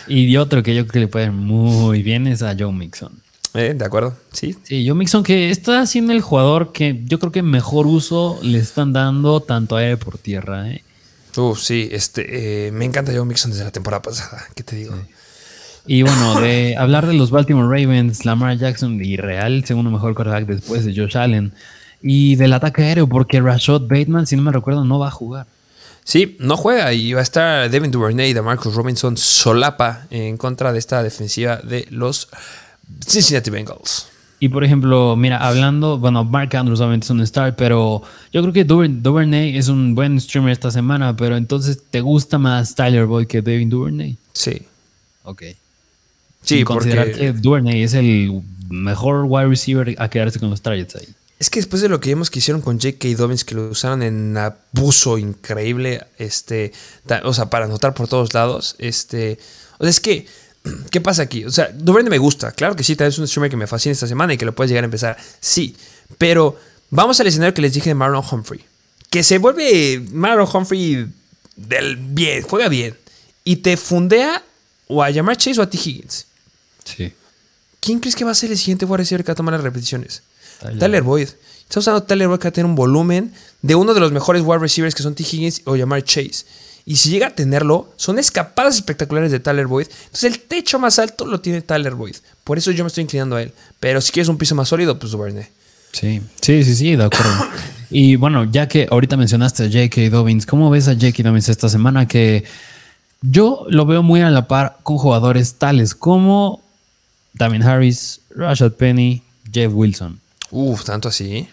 y 0.09 0.37
otro 0.37 0.63
que 0.63 0.75
yo 0.75 0.83
creo 0.83 0.93
que 0.93 1.01
le 1.01 1.09
puede 1.09 1.27
dar 1.27 1.35
muy 1.35 2.03
bien 2.03 2.27
es 2.27 2.43
a 2.43 2.57
Joe 2.59 2.73
Mixon. 2.73 3.23
Eh, 3.55 3.75
de 3.77 3.85
acuerdo, 3.85 4.17
sí. 4.33 4.57
Sí, 4.63 4.85
yo 4.85 4.95
Mixon 4.95 5.25
que 5.25 5.51
está 5.51 5.85
siendo 5.87 6.13
el 6.13 6.21
jugador 6.21 6.73
que 6.73 7.03
yo 7.07 7.19
creo 7.19 7.33
que 7.33 7.43
mejor 7.43 7.87
uso 7.87 8.39
le 8.43 8.59
están 8.59 8.93
dando 8.93 9.41
tanto 9.41 9.77
aire 9.77 9.97
por 9.97 10.19
tierra. 10.19 10.71
¿eh? 10.71 10.85
Sí, 11.57 11.89
este, 11.91 12.67
eh, 12.67 12.73
me 12.73 12.85
encanta 12.85 13.13
Joe 13.15 13.25
Mixon 13.25 13.51
desde 13.51 13.65
la 13.65 13.71
temporada 13.71 14.03
pasada, 14.03 14.45
¿qué 14.55 14.63
te 14.63 14.77
digo? 14.77 14.95
Y 15.87 16.03
bueno, 16.03 16.41
de 16.41 16.77
hablar 16.77 17.07
de 17.07 17.15
los 17.15 17.31
Baltimore 17.31 17.67
Ravens, 17.67 18.25
Lamar 18.25 18.57
Jackson 18.59 19.03
y 19.03 19.17
Real, 19.17 19.65
segundo 19.65 19.91
mejor 19.91 20.15
quarterback 20.15 20.47
después 20.47 20.85
de 20.85 20.95
Josh 20.95 21.17
Allen. 21.17 21.53
Y 22.03 22.37
del 22.37 22.53
ataque 22.53 22.83
aéreo, 22.83 23.07
porque 23.07 23.41
Rashad 23.41 23.83
Bateman, 23.83 24.27
si 24.27 24.37
no 24.37 24.43
me 24.43 24.53
recuerdo, 24.53 24.85
no 24.85 24.99
va 24.99 25.09
a 25.09 25.11
jugar. 25.11 25.47
Sí, 26.05 26.37
no 26.41 26.57
juega 26.57 26.93
y 26.93 27.13
va 27.13 27.21
a 27.21 27.23
estar 27.23 27.71
Devin 27.71 27.91
Duvernay 27.91 28.31
y 28.31 28.33
de 28.33 28.43
Marcus 28.43 28.75
Robinson 28.75 29.17
solapa 29.17 30.07
en 30.11 30.37
contra 30.37 30.73
de 30.73 30.79
esta 30.79 31.03
defensiva 31.03 31.57
de 31.57 31.87
los 31.91 32.29
Cincinnati 33.07 33.51
Bengals. 33.51 34.07
Y 34.43 34.49
por 34.49 34.65
ejemplo, 34.65 35.17
mira, 35.17 35.37
hablando, 35.37 35.99
bueno, 35.99 36.25
Mark 36.25 36.57
Andrews 36.57 36.81
obviamente 36.81 37.05
es 37.05 37.11
un 37.11 37.21
star, 37.21 37.57
pero 37.57 38.03
yo 38.33 38.41
creo 38.41 38.55
que 38.55 38.65
Duvernay 38.65 39.59
es 39.59 39.69
un 39.69 39.95
buen 39.95 40.19
streamer 40.19 40.53
esta 40.53 40.71
semana, 40.71 41.15
pero 41.15 41.37
entonces, 41.37 41.79
¿te 41.91 42.01
gusta 42.01 42.39
más 42.39 42.75
Tyler 42.75 43.05
Boyd 43.05 43.27
que 43.27 43.43
Devin 43.43 43.69
Duvernay? 43.69 44.17
Sí. 44.33 44.63
Ok. 45.25 45.43
Sí, 46.43 46.65
considerar 46.65 47.13
que 47.13 47.35
Duvernay 47.35 47.83
es 47.83 47.93
el 47.93 48.43
mejor 48.71 49.27
wide 49.29 49.49
receiver 49.49 49.95
a 49.99 50.09
quedarse 50.09 50.41
con 50.41 50.49
los 50.49 50.63
targets 50.63 50.97
ahí. 50.97 51.09
Es 51.39 51.51
que 51.51 51.59
después 51.59 51.83
de 51.83 51.89
lo 51.89 52.01
que 52.01 52.11
vimos 52.11 52.31
que 52.31 52.39
hicieron 52.39 52.63
con 52.63 52.79
J.K. 52.79 53.09
Dobbins, 53.17 53.45
que 53.45 53.55
lo 53.55 53.69
usaron 53.69 54.03
en 54.03 54.37
abuso 54.37 55.19
increíble, 55.19 56.03
este, 56.19 56.73
o 57.25 57.35
sea, 57.35 57.51
para 57.51 57.67
anotar 57.67 57.95
por 57.95 58.09
todos 58.09 58.33
lados, 58.33 58.75
este, 58.79 59.39
o 59.79 59.85
sea, 59.85 59.91
es 59.91 60.01
que 60.01 60.27
¿Qué 60.91 61.01
pasa 61.01 61.23
aquí? 61.23 61.45
O 61.45 61.51
sea, 61.51 61.71
Duvernay 61.73 62.11
me 62.11 62.19
gusta. 62.19 62.53
Claro 62.53 62.77
que 62.77 62.85
sí, 62.85 62.97
tal 62.97 63.07
vez 63.07 63.15
es 63.15 63.19
un 63.19 63.29
streamer 63.29 63.51
que 63.51 63.57
me 63.57 63.67
fascina 63.67 63.93
esta 63.93 64.07
semana 64.07 64.35
y 64.35 64.39
que 64.39 64.45
lo 64.45 64.55
puedes 64.55 64.71
llegar 64.71 64.85
a 64.85 64.87
empezar. 64.87 65.17
Sí. 65.41 65.77
Pero 66.19 66.59
vamos 66.91 67.21
al 67.21 67.27
escenario 67.27 67.55
que 67.55 67.63
les 67.63 67.73
dije 67.73 67.91
de 67.91 67.95
Marlon 67.95 68.25
Humphrey. 68.31 68.65
Que 69.11 69.23
se 69.23 69.39
vuelve 69.39 70.03
Marlon 70.13 70.49
Humphrey 70.53 71.07
del 71.57 71.97
bien, 71.97 72.43
juega 72.43 72.69
bien. 72.69 72.97
Y 73.45 73.57
te 73.57 73.77
fundea 73.77 74.43
o 74.87 75.03
a 75.03 75.11
llamar 75.11 75.37
Chase 75.37 75.61
o 75.61 75.63
a 75.63 75.71
T. 75.71 75.79
Higgins. 75.79 76.27
Sí. 76.85 77.13
¿Quién 77.81 78.01
crees 78.01 78.15
que 78.15 78.25
va 78.25 78.33
a 78.33 78.35
ser 78.35 78.51
el 78.51 78.59
siguiente 78.59 78.85
wide 78.85 78.99
receiver 78.99 79.25
que 79.25 79.31
va 79.31 79.33
a 79.33 79.37
tomar 79.37 79.55
las 79.55 79.63
repeticiones? 79.63 80.23
Tyler, 80.79 81.03
Boyd. 81.03 81.29
Está 81.63 81.81
usando 81.81 82.03
Tyler 82.03 82.29
Boyd 82.29 82.39
que 82.39 82.45
va 82.45 82.49
a 82.51 82.53
tener 82.53 82.67
un 82.67 82.75
volumen 82.75 83.33
de 83.63 83.75
uno 83.75 83.95
de 83.95 84.01
los 84.01 84.13
mejores 84.13 84.43
wide 84.43 84.59
receivers 84.59 84.95
que 84.95 85.03
son 85.03 85.15
T. 85.15 85.23
Higgins 85.23 85.63
o 85.65 85.77
llamar 85.77 86.05
Chase. 86.05 86.45
Y 86.91 86.97
si 86.97 87.11
llega 87.11 87.29
a 87.29 87.31
tenerlo, 87.31 87.89
son 87.95 88.19
escapadas 88.19 88.75
espectaculares 88.75 89.31
de 89.31 89.39
Tyler 89.39 89.69
Boyd. 89.69 89.87
Entonces 90.07 90.25
el 90.25 90.41
techo 90.41 90.81
más 90.81 90.99
alto 90.99 91.25
lo 91.25 91.41
tiene 91.41 91.63
Tyler 91.63 91.95
Boyd. 91.95 92.17
Por 92.43 92.59
eso 92.59 92.73
yo 92.73 92.83
me 92.83 92.89
estoy 92.89 93.03
inclinando 93.03 93.37
a 93.37 93.43
él. 93.43 93.53
Pero 93.79 94.01
si 94.01 94.11
quieres 94.11 94.29
un 94.29 94.37
piso 94.37 94.57
más 94.57 94.71
sólido, 94.71 94.99
pues 94.99 95.13
Duvernay. 95.13 95.47
Sí, 95.93 96.21
sí, 96.41 96.65
sí, 96.65 96.75
sí, 96.75 96.97
de 96.97 97.05
acuerdo. 97.05 97.47
y 97.91 98.17
bueno, 98.17 98.43
ya 98.43 98.67
que 98.67 98.89
ahorita 98.91 99.17
mencionaste 99.17 99.63
a 99.63 99.67
J.K. 99.67 100.11
Dobbins, 100.11 100.47
¿cómo 100.47 100.69
ves 100.69 100.89
a 100.89 100.95
J.K. 100.95 101.23
Dobbins 101.23 101.49
esta 101.49 101.69
semana? 101.69 102.09
Que 102.09 102.43
yo 103.23 103.67
lo 103.69 103.87
veo 103.87 104.03
muy 104.03 104.23
a 104.23 104.31
la 104.31 104.49
par 104.49 104.79
con 104.83 104.99
jugadores 104.99 105.55
tales 105.55 105.95
como 105.95 106.61
Damien 107.35 107.63
Harris, 107.63 108.21
Rashad 108.35 108.73
Penny, 108.73 109.23
Jeff 109.53 109.71
Wilson. 109.73 110.19
Uf, 110.51 110.83
tanto 110.83 111.11
así. 111.11 111.49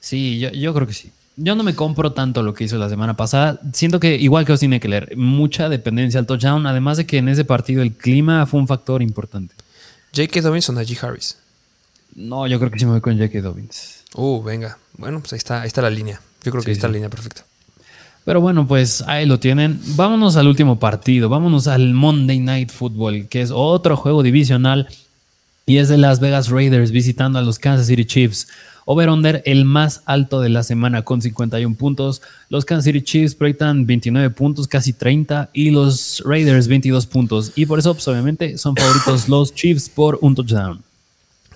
Sí, 0.00 0.40
yo, 0.40 0.50
yo 0.50 0.74
creo 0.74 0.88
que 0.88 0.94
sí 0.94 1.12
yo 1.42 1.54
no 1.54 1.62
me 1.62 1.74
compro 1.74 2.12
tanto 2.12 2.42
lo 2.42 2.52
que 2.52 2.64
hizo 2.64 2.76
la 2.76 2.88
semana 2.88 3.16
pasada. 3.16 3.60
Siento 3.72 3.98
que, 3.98 4.16
igual 4.16 4.44
que 4.44 4.52
Austin 4.52 4.74
Eckler, 4.74 5.16
mucha 5.16 5.68
dependencia 5.68 6.20
al 6.20 6.26
touchdown, 6.26 6.66
además 6.66 6.98
de 6.98 7.06
que 7.06 7.16
en 7.16 7.28
ese 7.28 7.44
partido 7.44 7.82
el 7.82 7.92
clima 7.92 8.44
fue 8.46 8.60
un 8.60 8.68
factor 8.68 9.02
importante. 9.02 9.54
¿J.K. 10.14 10.42
Dobbins 10.42 10.68
o 10.68 10.72
Najee 10.72 10.98
Harris? 11.00 11.38
No, 12.14 12.46
yo 12.46 12.58
creo 12.58 12.70
que 12.70 12.78
sí 12.78 12.84
me 12.84 12.92
voy 12.92 13.00
con 13.00 13.16
J.K. 13.16 13.40
Dobbins. 13.40 14.02
Uh, 14.14 14.42
venga. 14.42 14.76
Bueno, 14.98 15.20
pues 15.20 15.32
ahí 15.32 15.38
está, 15.38 15.62
ahí 15.62 15.68
está 15.68 15.80
la 15.80 15.90
línea. 15.90 16.20
Yo 16.44 16.50
creo 16.50 16.62
que 16.62 16.70
ahí 16.70 16.74
está 16.74 16.88
la 16.88 16.94
línea 16.94 17.08
perfecta. 17.08 17.44
Pero 18.24 18.42
bueno, 18.42 18.66
pues 18.66 19.02
ahí 19.06 19.24
lo 19.24 19.40
tienen. 19.40 19.80
Vámonos 19.96 20.36
al 20.36 20.46
último 20.46 20.78
partido. 20.78 21.30
Vámonos 21.30 21.68
al 21.68 21.94
Monday 21.94 22.38
Night 22.38 22.70
Football, 22.70 23.28
que 23.28 23.40
es 23.40 23.50
otro 23.50 23.96
juego 23.96 24.22
divisional. 24.22 24.88
Y 25.64 25.78
es 25.78 25.88
de 25.88 25.96
Las 25.96 26.20
Vegas 26.20 26.50
Raiders 26.50 26.90
visitando 26.90 27.38
a 27.38 27.42
los 27.42 27.58
Kansas 27.58 27.86
City 27.86 28.04
Chiefs. 28.04 28.48
Over-under 28.84 29.42
el 29.44 29.64
más 29.64 30.02
alto 30.04 30.40
de 30.40 30.48
la 30.48 30.62
semana 30.62 31.02
con 31.02 31.22
51 31.22 31.76
puntos. 31.76 32.22
Los 32.48 32.64
Kansas 32.64 32.84
City 32.84 33.02
Chiefs 33.02 33.34
proyectan 33.34 33.86
29 33.86 34.30
puntos, 34.30 34.66
casi 34.66 34.92
30. 34.92 35.50
Y 35.52 35.70
los 35.70 36.22
Raiders 36.24 36.68
22 36.68 37.06
puntos. 37.06 37.52
Y 37.56 37.66
por 37.66 37.78
eso, 37.78 37.94
pues, 37.94 38.06
obviamente, 38.08 38.58
son 38.58 38.74
favoritos 38.74 39.28
los 39.28 39.54
Chiefs 39.54 39.88
por 39.88 40.18
un 40.22 40.34
touchdown. 40.34 40.82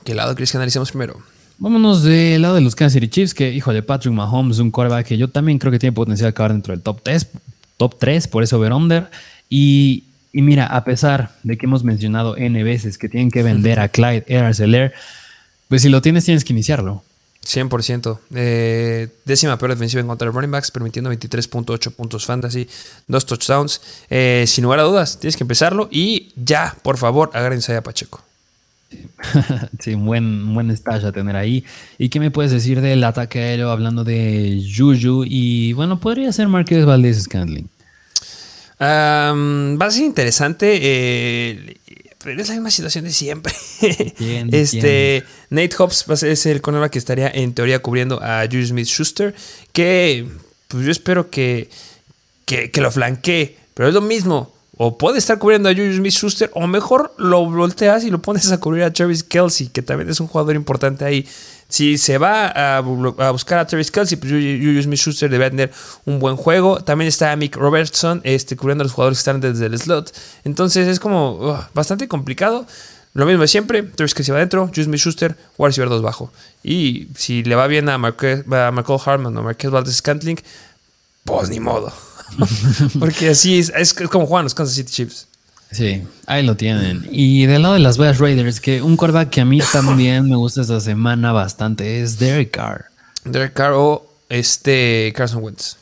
¿Qué 0.05 0.15
lado 0.15 0.35
crees 0.35 0.51
que 0.51 0.59
analicemos 0.59 0.91
primero? 0.91 1.19
Vámonos 1.59 2.03
del 2.03 2.43
lado 2.43 2.57
de 2.57 2.61
los 2.61 2.75
Kansas 2.75 2.95
City 2.95 3.09
Chiefs, 3.09 3.33
que 3.33 3.53
hijo 3.53 3.73
de 3.73 3.83
Patrick 3.83 4.13
Mahomes, 4.13 4.59
un 4.59 4.71
quarterback 4.71 5.07
que 5.07 5.17
yo 5.17 5.29
también 5.29 5.59
creo 5.59 5.71
que 5.73 5.79
tiene 5.79 5.93
potencial 5.93 6.27
de 6.27 6.31
acabar 6.31 6.53
dentro 6.53 6.73
del 6.73 6.83
top 6.83 7.01
3, 7.03 7.29
top 7.77 7.97
3 7.99 8.29
por 8.29 8.43
ese 8.43 8.57
over-under. 8.57 9.09
Y, 9.49 10.05
y, 10.33 10.43
mira, 10.43 10.67
a 10.67 10.85
pesar 10.85 11.31
de 11.43 11.57
que 11.57 11.67
hemos 11.67 11.85
mencionado 11.85 12.37
N 12.37 12.63
veces 12.65 12.99
que 12.99 13.09
tienen 13.09 13.31
que 13.31 13.43
vender 13.43 13.79
a 13.81 13.89
Clyde 13.89 14.25
Edwards 14.27 14.61
pues 15.69 15.83
si 15.83 15.89
lo 15.89 16.03
tienes, 16.03 16.25
tienes 16.25 16.45
que 16.45 16.53
iniciarlo. 16.53 17.03
100%. 17.45 18.19
Eh, 18.35 19.09
décima 19.25 19.59
peor 19.59 19.71
defensiva 19.73 20.01
en 20.01 20.07
contra 20.07 20.29
de 20.29 20.33
running 20.33 20.51
backs, 20.51 20.71
permitiendo 20.71 21.11
23.8 21.13 21.91
puntos 21.93 22.27
fantasy, 22.27 22.69
dos 23.07 23.27
touchdowns. 23.27 23.81
Eh, 24.11 24.45
sin 24.47 24.65
lugar 24.65 24.81
a 24.81 24.83
dudas, 24.85 25.19
tienes 25.19 25.37
que 25.37 25.45
empezarlo 25.45 25.89
y 25.91 26.33
ya, 26.37 26.77
por 26.83 26.97
favor, 26.97 27.31
agárrense 27.35 27.77
a 27.77 27.83
Pacheco. 27.83 28.23
sí, 29.81 29.95
un 29.95 30.07
buen, 30.07 30.55
buen 30.55 30.75
stash 30.77 31.05
a 31.05 31.13
tener 31.13 31.37
ahí. 31.37 31.65
¿Y 31.99 32.09
qué 32.09 32.21
me 32.21 32.31
puedes 32.31 32.53
decir 32.53 32.81
del 32.81 33.03
ataque 33.05 33.41
aéreo 33.41 33.71
hablando 33.71 34.05
de 34.05 34.63
Juju? 34.65 35.25
Y 35.27 35.73
bueno, 35.73 36.01
podría 36.01 36.33
ser 36.33 36.49
Marquez 36.49 36.85
Valdez 36.85 37.23
Scandling. 37.23 37.69
va 38.81 39.87
a 39.87 39.91
ser 39.91 40.05
interesante. 40.05 40.79
Eh, 40.81 41.77
pero 42.25 42.41
es 42.41 42.49
la 42.49 42.55
misma 42.55 42.71
situación 42.71 43.05
de 43.05 43.13
siempre. 43.13 43.53
este, 44.51 45.23
Nate 45.51 45.77
Hobbs 45.77 46.07
ser 46.17 46.53
el 46.53 46.63
cornerback 46.63 46.93
que 46.93 46.99
estaría 46.99 47.29
en 47.29 47.55
teoría 47.55 47.81
cubriendo 47.81 48.21
a 48.23 48.47
Juju 48.51 48.67
Smith 48.67 48.89
Schuster. 48.89 49.35
Que 49.73 50.27
pues 50.69 50.85
yo 50.85 50.91
espero 50.91 51.31
que, 51.31 51.69
que, 52.47 52.71
que 52.71 52.81
lo 52.81 52.91
flanquee. 52.91 53.59
Pero 53.75 53.89
es 53.89 53.95
lo 53.95 54.01
mismo 54.01 54.55
o 54.77 54.99
puede 54.99 55.19
estar 55.19 55.39
cubriendo 55.39 55.69
a 55.69 55.73
Juju 55.73 55.93
Smith 55.95 56.13
Schuster, 56.13 56.51
o 56.55 56.67
mejor 56.67 57.15
lo 57.17 57.49
volteas 57.49 58.05
y 58.05 58.11
lo 58.11 58.21
pones 58.21 58.51
a 58.51 58.59
cubrir 58.59 58.83
a 58.83 58.93
Travis 58.93 59.23
Kelsey, 59.23 59.69
que 59.69 59.83
también 59.83 60.11
es 60.11 60.19
un 60.21 60.27
jugador 60.27 60.57
importante 60.57 61.05
ahí. 61.05 61.27
Si 61.69 61.99
se 61.99 62.19
va 62.19 62.77
a, 62.77 62.81
buscar 62.81 63.59
a 63.59 63.67
Travis 63.67 63.91
Kelsey, 63.91 64.17
pues 64.17 64.33
Juju 64.33 64.83
Smith 64.83 64.99
Schuster 64.99 65.31
debe 65.31 65.51
tener 65.51 65.73
un 66.05 66.19
buen 66.19 66.37
juego. 66.37 66.81
También 66.81 67.09
está 67.09 67.35
Mick 67.37 67.57
Robertson 67.57 68.21
este, 68.25 68.57
cubriendo 68.57 68.83
a 68.83 68.85
los 68.85 68.93
jugadores 68.93 69.19
que 69.19 69.21
están 69.21 69.41
desde 69.41 69.67
el 69.67 69.79
slot. 69.79 70.15
Entonces 70.45 70.87
es 70.89 71.01
como 71.01 71.59
bastante 71.75 72.07
complicado. 72.09 72.67
Lo 73.15 73.27
mismo 73.27 73.43
de 73.43 73.49
siempre, 73.49 73.83
Travis 73.83 74.13
Kelsey 74.15 74.33
va 74.33 74.39
adentro, 74.39 74.67
Juju 74.67 74.85
Smith 74.85 75.01
Schuster, 75.01 75.37
wide 75.57 75.69
receiver 75.69 75.89
2 75.89 76.03
bajo. 76.03 76.33
Y 76.63 77.09
si 77.17 77.45
le 77.45 77.55
va 77.55 77.67
bien 77.69 77.89
a, 77.89 77.97
Marquez, 77.97 78.45
a 78.53 78.71
Michael 78.73 79.01
Harman 79.05 79.37
o 79.37 79.43
Marquez 79.43 79.71
Valdez 79.71 79.97
Scantling, 79.97 80.39
pues 81.25 81.49
ni 81.49 81.61
modo. 81.61 81.93
Porque 82.99 83.31
así 83.31 83.59
es, 83.59 83.73
es 83.77 83.95
como 83.95 84.27
juegan 84.27 84.45
los 84.45 84.55
Kansas 84.55 84.75
City 84.75 84.91
Chiefs. 84.91 85.29
Sí, 85.75 86.05
ahí 86.27 86.47
lo 86.47 86.57
tienen. 86.57 87.05
Y 87.11 87.47
del 87.47 87.63
lado 87.63 87.75
de 87.75 87.81
las 87.81 87.99
Vegas 87.99 88.19
Raiders, 88.19 88.61
que 88.61 88.81
un 88.81 88.97
quarterback 88.97 89.29
que 89.31 89.41
a 89.41 89.45
mí 89.45 89.59
también 89.73 90.29
me 90.29 90.37
gusta 90.37 90.61
esta 90.61 90.79
semana 90.79 91.33
bastante 91.33 92.01
es 92.01 92.17
Derek 92.17 92.53
Carr. 92.53 92.85
Derek 93.25 93.55
Carr 93.55 93.73
o 93.73 94.07
este 94.29 95.13
Carson 95.17 95.43
Wentz. 95.43 95.77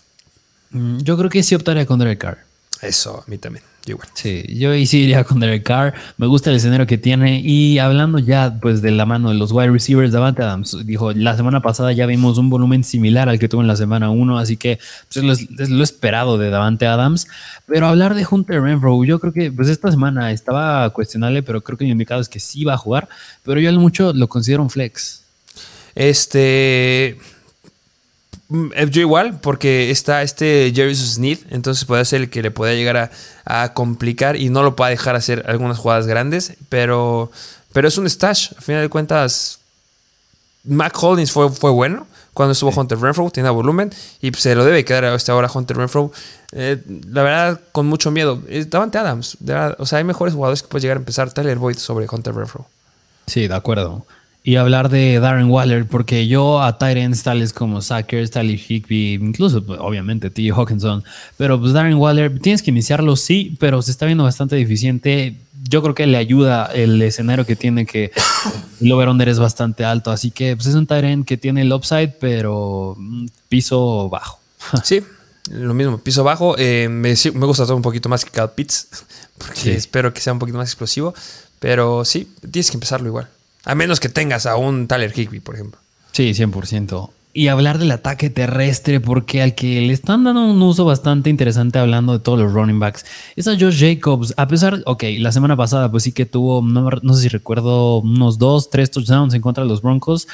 Mm, 0.70 1.00
yo 1.00 1.18
creo 1.18 1.28
que 1.28 1.42
sí 1.42 1.54
optaría 1.54 1.84
con 1.84 1.98
Derek 1.98 2.18
Carr. 2.18 2.38
Eso, 2.80 3.22
a 3.26 3.30
mí 3.30 3.36
también. 3.36 3.64
Yo 3.84 3.96
Sí, 4.14 4.44
yo 4.48 4.70
ahí 4.70 4.86
sí 4.86 5.00
iría 5.00 5.24
con 5.24 5.40
Derek 5.40 5.64
Carr. 5.64 5.94
Me 6.16 6.28
gusta 6.28 6.50
el 6.50 6.56
escenario 6.56 6.86
que 6.86 6.98
tiene. 6.98 7.40
Y 7.40 7.80
hablando 7.80 8.20
ya 8.20 8.58
pues 8.60 8.80
de 8.80 8.92
la 8.92 9.06
mano 9.06 9.30
de 9.30 9.34
los 9.34 9.50
wide 9.50 9.70
receivers, 9.70 10.12
Davante 10.12 10.42
Adams 10.42 10.76
dijo, 10.86 11.12
la 11.12 11.36
semana 11.36 11.62
pasada 11.62 11.92
ya 11.92 12.06
vimos 12.06 12.38
un 12.38 12.48
volumen 12.48 12.84
similar 12.84 13.28
al 13.28 13.40
que 13.40 13.48
tuvo 13.48 13.60
en 13.60 13.66
la 13.66 13.74
semana 13.74 14.10
1, 14.10 14.38
así 14.38 14.56
que 14.56 14.78
pues, 15.12 15.48
es, 15.58 15.70
lo, 15.70 15.82
esperado 15.82 16.38
de 16.38 16.50
Davante 16.50 16.86
Adams. 16.86 17.26
Pero 17.66 17.88
hablar 17.88 18.14
de 18.14 18.24
Hunter 18.30 18.62
Renfro, 18.62 19.02
yo 19.04 19.18
creo 19.18 19.32
que 19.32 19.50
pues 19.50 19.68
esta 19.68 19.90
semana 19.90 20.30
estaba 20.30 20.88
cuestionable, 20.90 21.42
pero 21.42 21.62
creo 21.62 21.76
que 21.76 21.84
mi 21.84 21.90
indicado 21.90 22.20
es 22.20 22.28
que 22.28 22.38
sí 22.38 22.64
va 22.64 22.74
a 22.74 22.78
jugar. 22.78 23.08
Pero 23.42 23.58
yo 23.58 23.68
al 23.68 23.78
mucho 23.80 24.12
lo 24.12 24.28
considero 24.28 24.62
un 24.62 24.70
flex. 24.70 25.24
Este... 25.96 27.18
Mm, 28.52 28.66
eh, 28.74 28.86
yo 28.90 29.00
igual, 29.00 29.40
porque 29.40 29.90
está 29.90 30.22
este 30.22 30.72
Jerry 30.74 30.94
Smith, 30.94 31.46
entonces 31.48 31.86
puede 31.86 32.04
ser 32.04 32.20
el 32.20 32.30
que 32.30 32.42
le 32.42 32.50
pueda 32.50 32.74
llegar 32.74 33.10
a, 33.46 33.72
complicar 33.72 34.36
y 34.36 34.50
no 34.50 34.62
lo 34.62 34.76
pueda 34.76 34.90
dejar 34.90 35.16
hacer 35.16 35.44
algunas 35.48 35.78
jugadas 35.78 36.06
grandes, 36.06 36.52
pero, 36.68 37.30
pero 37.72 37.88
es 37.88 37.96
un 37.96 38.08
stash. 38.08 38.52
A 38.58 38.60
final 38.60 38.82
de 38.82 38.90
cuentas, 38.90 39.58
Mac 40.64 40.94
Holdings 41.02 41.32
fue, 41.32 41.50
fue 41.50 41.70
bueno 41.70 42.06
cuando 42.34 42.52
estuvo 42.52 42.70
Hunter 42.78 42.98
Renfro, 42.98 43.30
tiene 43.30 43.48
volumen 43.48 43.90
y 44.20 44.32
se 44.32 44.54
lo 44.54 44.64
debe 44.66 44.84
quedar 44.84 45.06
a 45.06 45.14
esta 45.14 45.34
hora 45.34 45.50
Hunter 45.52 45.78
Renfro. 45.78 46.12
Eh, 46.52 46.82
la 47.08 47.22
verdad, 47.22 47.60
con 47.72 47.86
mucho 47.86 48.10
miedo. 48.10 48.42
Davante 48.68 48.98
Adams, 48.98 49.38
o 49.78 49.86
sea, 49.86 49.98
hay 49.98 50.04
mejores 50.04 50.34
jugadores 50.34 50.62
que 50.62 50.68
puede 50.68 50.82
llegar 50.82 50.98
a 50.98 51.00
empezar 51.00 51.32
Tyler 51.32 51.56
Boyd 51.56 51.78
sobre 51.78 52.06
Hunter 52.10 52.34
Renfro. 52.34 52.66
Sí, 53.26 53.48
de 53.48 53.54
acuerdo 53.54 54.04
y 54.44 54.56
hablar 54.56 54.88
de 54.88 55.20
Darren 55.20 55.50
Waller, 55.50 55.86
porque 55.86 56.26
yo 56.26 56.62
a 56.62 56.76
Tyrants 56.76 57.22
tales 57.22 57.52
como 57.52 57.80
Sackers, 57.80 58.32
Tally 58.32 58.60
Higby, 58.68 59.14
incluso 59.14 59.64
pues, 59.64 59.78
obviamente 59.80 60.30
T. 60.30 60.50
Hawkinson, 60.50 61.04
pero 61.36 61.60
pues 61.60 61.72
Darren 61.72 61.94
Waller, 61.94 62.40
tienes 62.40 62.62
que 62.62 62.72
iniciarlo, 62.72 63.14
sí, 63.14 63.56
pero 63.60 63.80
se 63.82 63.92
está 63.92 64.06
viendo 64.06 64.24
bastante 64.24 64.56
deficiente. 64.56 65.36
Yo 65.68 65.80
creo 65.80 65.94
que 65.94 66.08
le 66.08 66.16
ayuda 66.16 66.66
el 66.66 67.00
escenario 67.02 67.46
que 67.46 67.54
tiene, 67.54 67.86
que 67.86 68.10
el 68.80 68.90
over-under 68.90 69.28
es 69.28 69.38
bastante 69.38 69.84
alto, 69.84 70.10
así 70.10 70.32
que 70.32 70.56
pues, 70.56 70.66
es 70.66 70.74
un 70.74 70.88
Tyrant 70.88 71.24
que 71.24 71.36
tiene 71.36 71.62
el 71.62 71.72
upside, 71.72 72.14
pero 72.18 72.96
piso 73.48 74.08
bajo. 74.08 74.40
Sí, 74.82 75.02
lo 75.50 75.74
mismo, 75.74 75.98
piso 75.98 76.24
bajo. 76.24 76.56
Eh, 76.58 76.88
me, 76.88 77.14
me, 77.34 77.46
gusta 77.46 77.64
todo 77.64 77.76
un 77.76 77.82
poquito 77.82 78.08
más 78.08 78.24
que 78.24 78.32
Cal 78.32 78.52
Pitts, 78.52 78.88
porque 79.38 79.74
espero 79.74 80.12
que 80.12 80.20
sea 80.20 80.32
un 80.32 80.40
poquito 80.40 80.58
más 80.58 80.68
explosivo, 80.68 81.14
pero 81.60 82.04
sí, 82.04 82.28
tienes 82.50 82.72
que 82.72 82.76
empezarlo 82.76 83.06
igual. 83.06 83.28
A 83.64 83.74
menos 83.74 84.00
que 84.00 84.08
tengas 84.08 84.46
a 84.46 84.56
un 84.56 84.88
Tyler 84.88 85.12
Higby, 85.16 85.40
por 85.40 85.54
ejemplo. 85.54 85.80
Sí, 86.12 86.30
100%. 86.30 87.10
Y 87.34 87.48
hablar 87.48 87.78
del 87.78 87.90
ataque 87.90 88.28
terrestre, 88.28 89.00
porque 89.00 89.40
al 89.40 89.54
que 89.54 89.80
le 89.80 89.92
están 89.94 90.24
dando 90.24 90.44
un 90.44 90.60
uso 90.60 90.84
bastante 90.84 91.30
interesante 91.30 91.78
hablando 91.78 92.12
de 92.12 92.18
todos 92.18 92.38
los 92.38 92.52
running 92.52 92.78
backs, 92.78 93.06
es 93.36 93.48
a 93.48 93.58
Josh 93.58 93.80
Jacobs. 93.80 94.34
A 94.36 94.48
pesar, 94.48 94.82
ok, 94.84 95.04
la 95.18 95.32
semana 95.32 95.56
pasada 95.56 95.90
pues 95.90 96.02
sí 96.02 96.12
que 96.12 96.26
tuvo, 96.26 96.60
no, 96.60 97.14
sé 97.14 97.22
si 97.22 97.28
recuerdo, 97.28 98.00
unos 98.00 98.38
dos, 98.38 98.68
tres 98.68 98.90
touchdowns 98.90 99.32
en 99.32 99.40
contra 99.40 99.64
de 99.64 99.70
los 99.70 99.80
Broncos. 99.80 100.28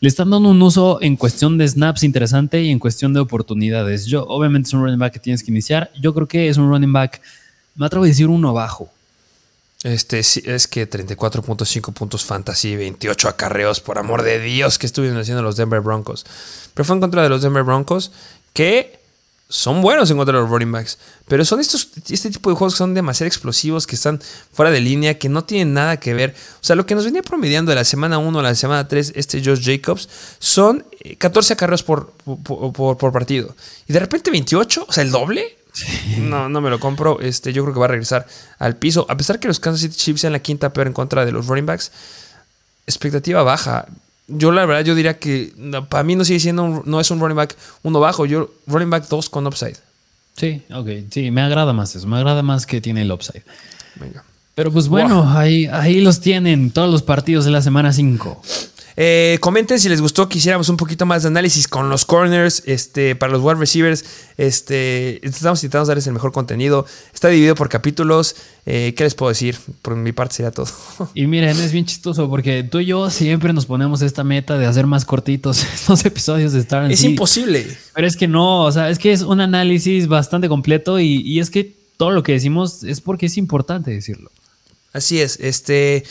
Le 0.00 0.08
están 0.08 0.28
dando 0.30 0.50
un 0.50 0.60
uso 0.60 0.98
en 1.00 1.16
cuestión 1.16 1.56
de 1.56 1.66
snaps 1.66 2.02
interesante 2.02 2.60
y 2.62 2.70
en 2.70 2.78
cuestión 2.78 3.14
de 3.14 3.20
oportunidades. 3.20 4.04
Yo, 4.04 4.26
obviamente 4.26 4.66
es 4.66 4.74
un 4.74 4.82
running 4.82 4.98
back 4.98 5.14
que 5.14 5.20
tienes 5.20 5.42
que 5.42 5.50
iniciar. 5.50 5.90
Yo 5.98 6.12
creo 6.12 6.28
que 6.28 6.48
es 6.48 6.58
un 6.58 6.68
running 6.68 6.92
back, 6.92 7.22
me 7.76 7.86
atrevo 7.86 8.04
a 8.04 8.08
decir 8.08 8.26
uno 8.26 8.52
bajo. 8.52 8.90
Este, 9.84 10.20
es 10.20 10.68
que 10.68 10.88
34.5 10.88 11.92
puntos 11.92 12.24
fantasy, 12.24 12.76
28 12.76 13.28
acarreos, 13.28 13.80
por 13.80 13.98
amor 13.98 14.22
de 14.22 14.38
Dios, 14.38 14.78
que 14.78 14.86
estuvieron 14.86 15.18
haciendo 15.18 15.42
los 15.42 15.56
Denver 15.56 15.80
Broncos. 15.80 16.24
Pero 16.74 16.84
fue 16.84 16.94
en 16.94 17.00
contra 17.00 17.22
de 17.22 17.28
los 17.28 17.42
Denver 17.42 17.64
Broncos, 17.64 18.12
que 18.52 19.00
son 19.48 19.82
buenos 19.82 20.10
en 20.10 20.16
contra 20.16 20.36
de 20.36 20.42
los 20.42 20.50
running 20.50 20.70
backs. 20.70 20.98
Pero 21.26 21.44
son 21.44 21.60
estos, 21.60 21.88
este 22.08 22.30
tipo 22.30 22.48
de 22.48 22.56
juegos 22.56 22.74
que 22.74 22.78
son 22.78 22.94
demasiado 22.94 23.26
explosivos, 23.26 23.86
que 23.86 23.96
están 23.96 24.20
fuera 24.52 24.70
de 24.70 24.80
línea, 24.80 25.18
que 25.18 25.28
no 25.28 25.44
tienen 25.44 25.74
nada 25.74 25.98
que 25.98 26.14
ver. 26.14 26.34
O 26.54 26.64
sea, 26.64 26.76
lo 26.76 26.86
que 26.86 26.94
nos 26.94 27.04
venía 27.04 27.22
promediando 27.22 27.70
de 27.70 27.76
la 27.76 27.84
semana 27.84 28.18
1 28.18 28.38
a 28.38 28.42
la 28.42 28.54
semana 28.54 28.86
3, 28.86 29.12
este 29.16 29.42
Josh 29.44 29.62
Jacobs, 29.62 30.08
son 30.38 30.86
14 31.18 31.52
acarreos 31.54 31.82
por, 31.82 32.12
por, 32.12 32.96
por 32.96 33.12
partido. 33.12 33.54
Y 33.88 33.92
de 33.92 33.98
repente 33.98 34.30
28, 34.30 34.86
o 34.88 34.92
sea, 34.92 35.02
el 35.02 35.10
doble. 35.10 35.58
No, 36.18 36.48
no 36.48 36.60
me 36.60 36.70
lo 36.70 36.78
compro. 36.78 37.20
Este, 37.20 37.52
yo 37.52 37.62
creo 37.62 37.74
que 37.74 37.80
va 37.80 37.86
a 37.86 37.88
regresar 37.88 38.26
al 38.58 38.76
piso. 38.76 39.06
A 39.08 39.16
pesar 39.16 39.40
que 39.40 39.48
los 39.48 39.60
Kansas 39.60 39.80
City 39.80 39.96
Chiefs 39.96 40.20
sean 40.22 40.32
la 40.32 40.40
quinta 40.40 40.72
peor 40.72 40.86
en 40.86 40.92
contra 40.92 41.24
de 41.24 41.32
los 41.32 41.46
running 41.46 41.66
backs, 41.66 41.90
expectativa 42.86 43.42
baja. 43.42 43.86
Yo 44.28 44.52
la 44.52 44.66
verdad 44.66 44.84
yo 44.84 44.94
diría 44.94 45.18
que 45.18 45.52
para 45.88 46.04
mí 46.04 46.14
no 46.14 46.24
sigue 46.24 46.40
siendo 46.40 46.82
no 46.84 47.00
es 47.00 47.10
un 47.10 47.20
running 47.20 47.36
back 47.36 47.56
uno 47.82 48.00
bajo, 48.00 48.24
yo 48.24 48.52
running 48.66 48.90
back 48.90 49.08
dos 49.08 49.28
con 49.28 49.46
upside. 49.46 49.76
Sí, 50.36 50.62
ok, 50.72 50.88
sí, 51.10 51.30
me 51.30 51.42
agrada 51.42 51.72
más 51.72 51.94
eso, 51.94 52.06
me 52.06 52.16
agrada 52.16 52.42
más 52.42 52.64
que 52.64 52.80
tiene 52.80 53.02
el 53.02 53.12
upside. 53.12 53.42
Venga. 53.96 54.24
Pero 54.54 54.70
pues 54.70 54.88
bueno, 54.88 55.30
ahí, 55.36 55.66
ahí 55.66 56.00
los 56.02 56.20
tienen 56.20 56.70
todos 56.70 56.90
los 56.90 57.02
partidos 57.02 57.44
de 57.46 57.50
la 57.50 57.62
semana 57.62 57.92
5. 57.92 58.42
Eh, 58.96 59.38
comenten 59.40 59.80
si 59.80 59.88
les 59.88 60.00
gustó 60.00 60.28
que 60.28 60.38
hiciéramos 60.38 60.68
un 60.68 60.76
poquito 60.76 61.06
más 61.06 61.22
de 61.22 61.28
análisis 61.28 61.66
con 61.68 61.88
los 61.88 62.04
corners, 62.04 62.62
este, 62.66 63.16
para 63.16 63.32
los 63.32 63.42
wide 63.42 63.56
receivers. 63.56 64.04
Este, 64.36 65.24
estamos 65.26 65.62
intentando 65.62 65.86
darles 65.86 66.06
el 66.06 66.12
mejor 66.12 66.32
contenido. 66.32 66.86
Está 67.12 67.28
dividido 67.28 67.54
por 67.54 67.68
capítulos. 67.68 68.36
Eh, 68.66 68.94
¿Qué 68.96 69.04
les 69.04 69.14
puedo 69.14 69.30
decir? 69.30 69.58
Por 69.82 69.96
mi 69.96 70.12
parte 70.12 70.36
sería 70.36 70.50
todo. 70.50 70.68
Y 71.14 71.26
miren, 71.26 71.50
es 71.50 71.72
bien 71.72 71.84
chistoso 71.84 72.28
porque 72.28 72.62
tú 72.62 72.80
y 72.80 72.86
yo 72.86 73.10
siempre 73.10 73.52
nos 73.52 73.66
ponemos 73.66 74.02
esta 74.02 74.24
meta 74.24 74.58
de 74.58 74.66
hacer 74.66 74.86
más 74.86 75.04
cortitos 75.04 75.64
estos 75.74 76.04
episodios 76.04 76.52
de 76.52 76.60
Star 76.60 76.90
Es 76.90 77.02
imposible. 77.02 77.66
Pero 77.94 78.06
es 78.06 78.16
que 78.16 78.28
no, 78.28 78.62
o 78.62 78.72
sea, 78.72 78.90
es 78.90 78.98
que 78.98 79.12
es 79.12 79.22
un 79.22 79.40
análisis 79.40 80.06
bastante 80.06 80.48
completo 80.48 81.00
y, 81.00 81.20
y 81.22 81.40
es 81.40 81.50
que 81.50 81.76
todo 81.96 82.10
lo 82.10 82.22
que 82.22 82.32
decimos 82.32 82.84
es 82.84 83.00
porque 83.00 83.26
es 83.26 83.36
importante 83.36 83.90
decirlo. 83.90 84.30
Así 84.92 85.20
es, 85.20 85.38
este... 85.40 86.04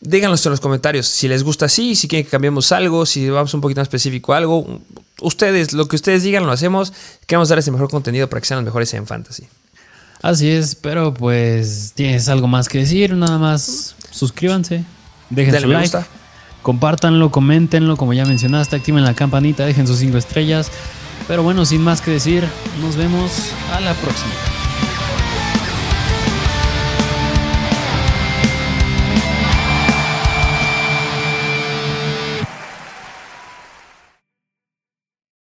Díganos 0.00 0.44
en 0.46 0.52
los 0.52 0.60
comentarios 0.60 1.06
si 1.06 1.26
les 1.26 1.42
gusta 1.42 1.66
así, 1.66 1.96
si 1.96 2.06
quieren 2.06 2.24
que 2.24 2.30
cambiemos 2.30 2.70
algo, 2.70 3.04
si 3.04 3.28
vamos 3.28 3.52
un 3.54 3.60
poquito 3.60 3.80
más 3.80 3.86
específico 3.86 4.32
algo. 4.32 4.80
Ustedes, 5.20 5.72
lo 5.72 5.88
que 5.88 5.96
ustedes 5.96 6.22
digan, 6.22 6.46
lo 6.46 6.52
hacemos. 6.52 6.92
Queremos 7.26 7.48
dar 7.48 7.58
ese 7.58 7.72
mejor 7.72 7.90
contenido 7.90 8.28
para 8.28 8.40
que 8.40 8.46
sean 8.46 8.58
los 8.58 8.64
mejores 8.64 8.94
en 8.94 9.06
fantasy. 9.06 9.48
Así 10.22 10.50
es, 10.50 10.74
pero 10.74 11.14
pues 11.14 11.92
tienes 11.94 12.28
algo 12.28 12.48
más 12.48 12.68
que 12.68 12.78
decir, 12.78 13.14
nada 13.14 13.38
más 13.38 13.94
suscríbanse, 14.10 14.84
dejen 15.30 15.60
su 15.60 15.68
like, 15.68 15.96
compártanlo, 16.62 17.30
coméntenlo, 17.30 17.96
como 17.96 18.12
ya 18.14 18.24
mencionaste, 18.24 18.74
activen 18.74 19.04
la 19.04 19.14
campanita, 19.14 19.64
dejen 19.64 19.86
sus 19.86 19.98
cinco 19.98 20.18
estrellas. 20.18 20.70
Pero 21.28 21.42
bueno, 21.42 21.64
sin 21.64 21.82
más 21.82 22.00
que 22.00 22.10
decir, 22.10 22.44
nos 22.80 22.96
vemos 22.96 23.30
a 23.72 23.80
la 23.80 23.94
próxima. 23.94 24.57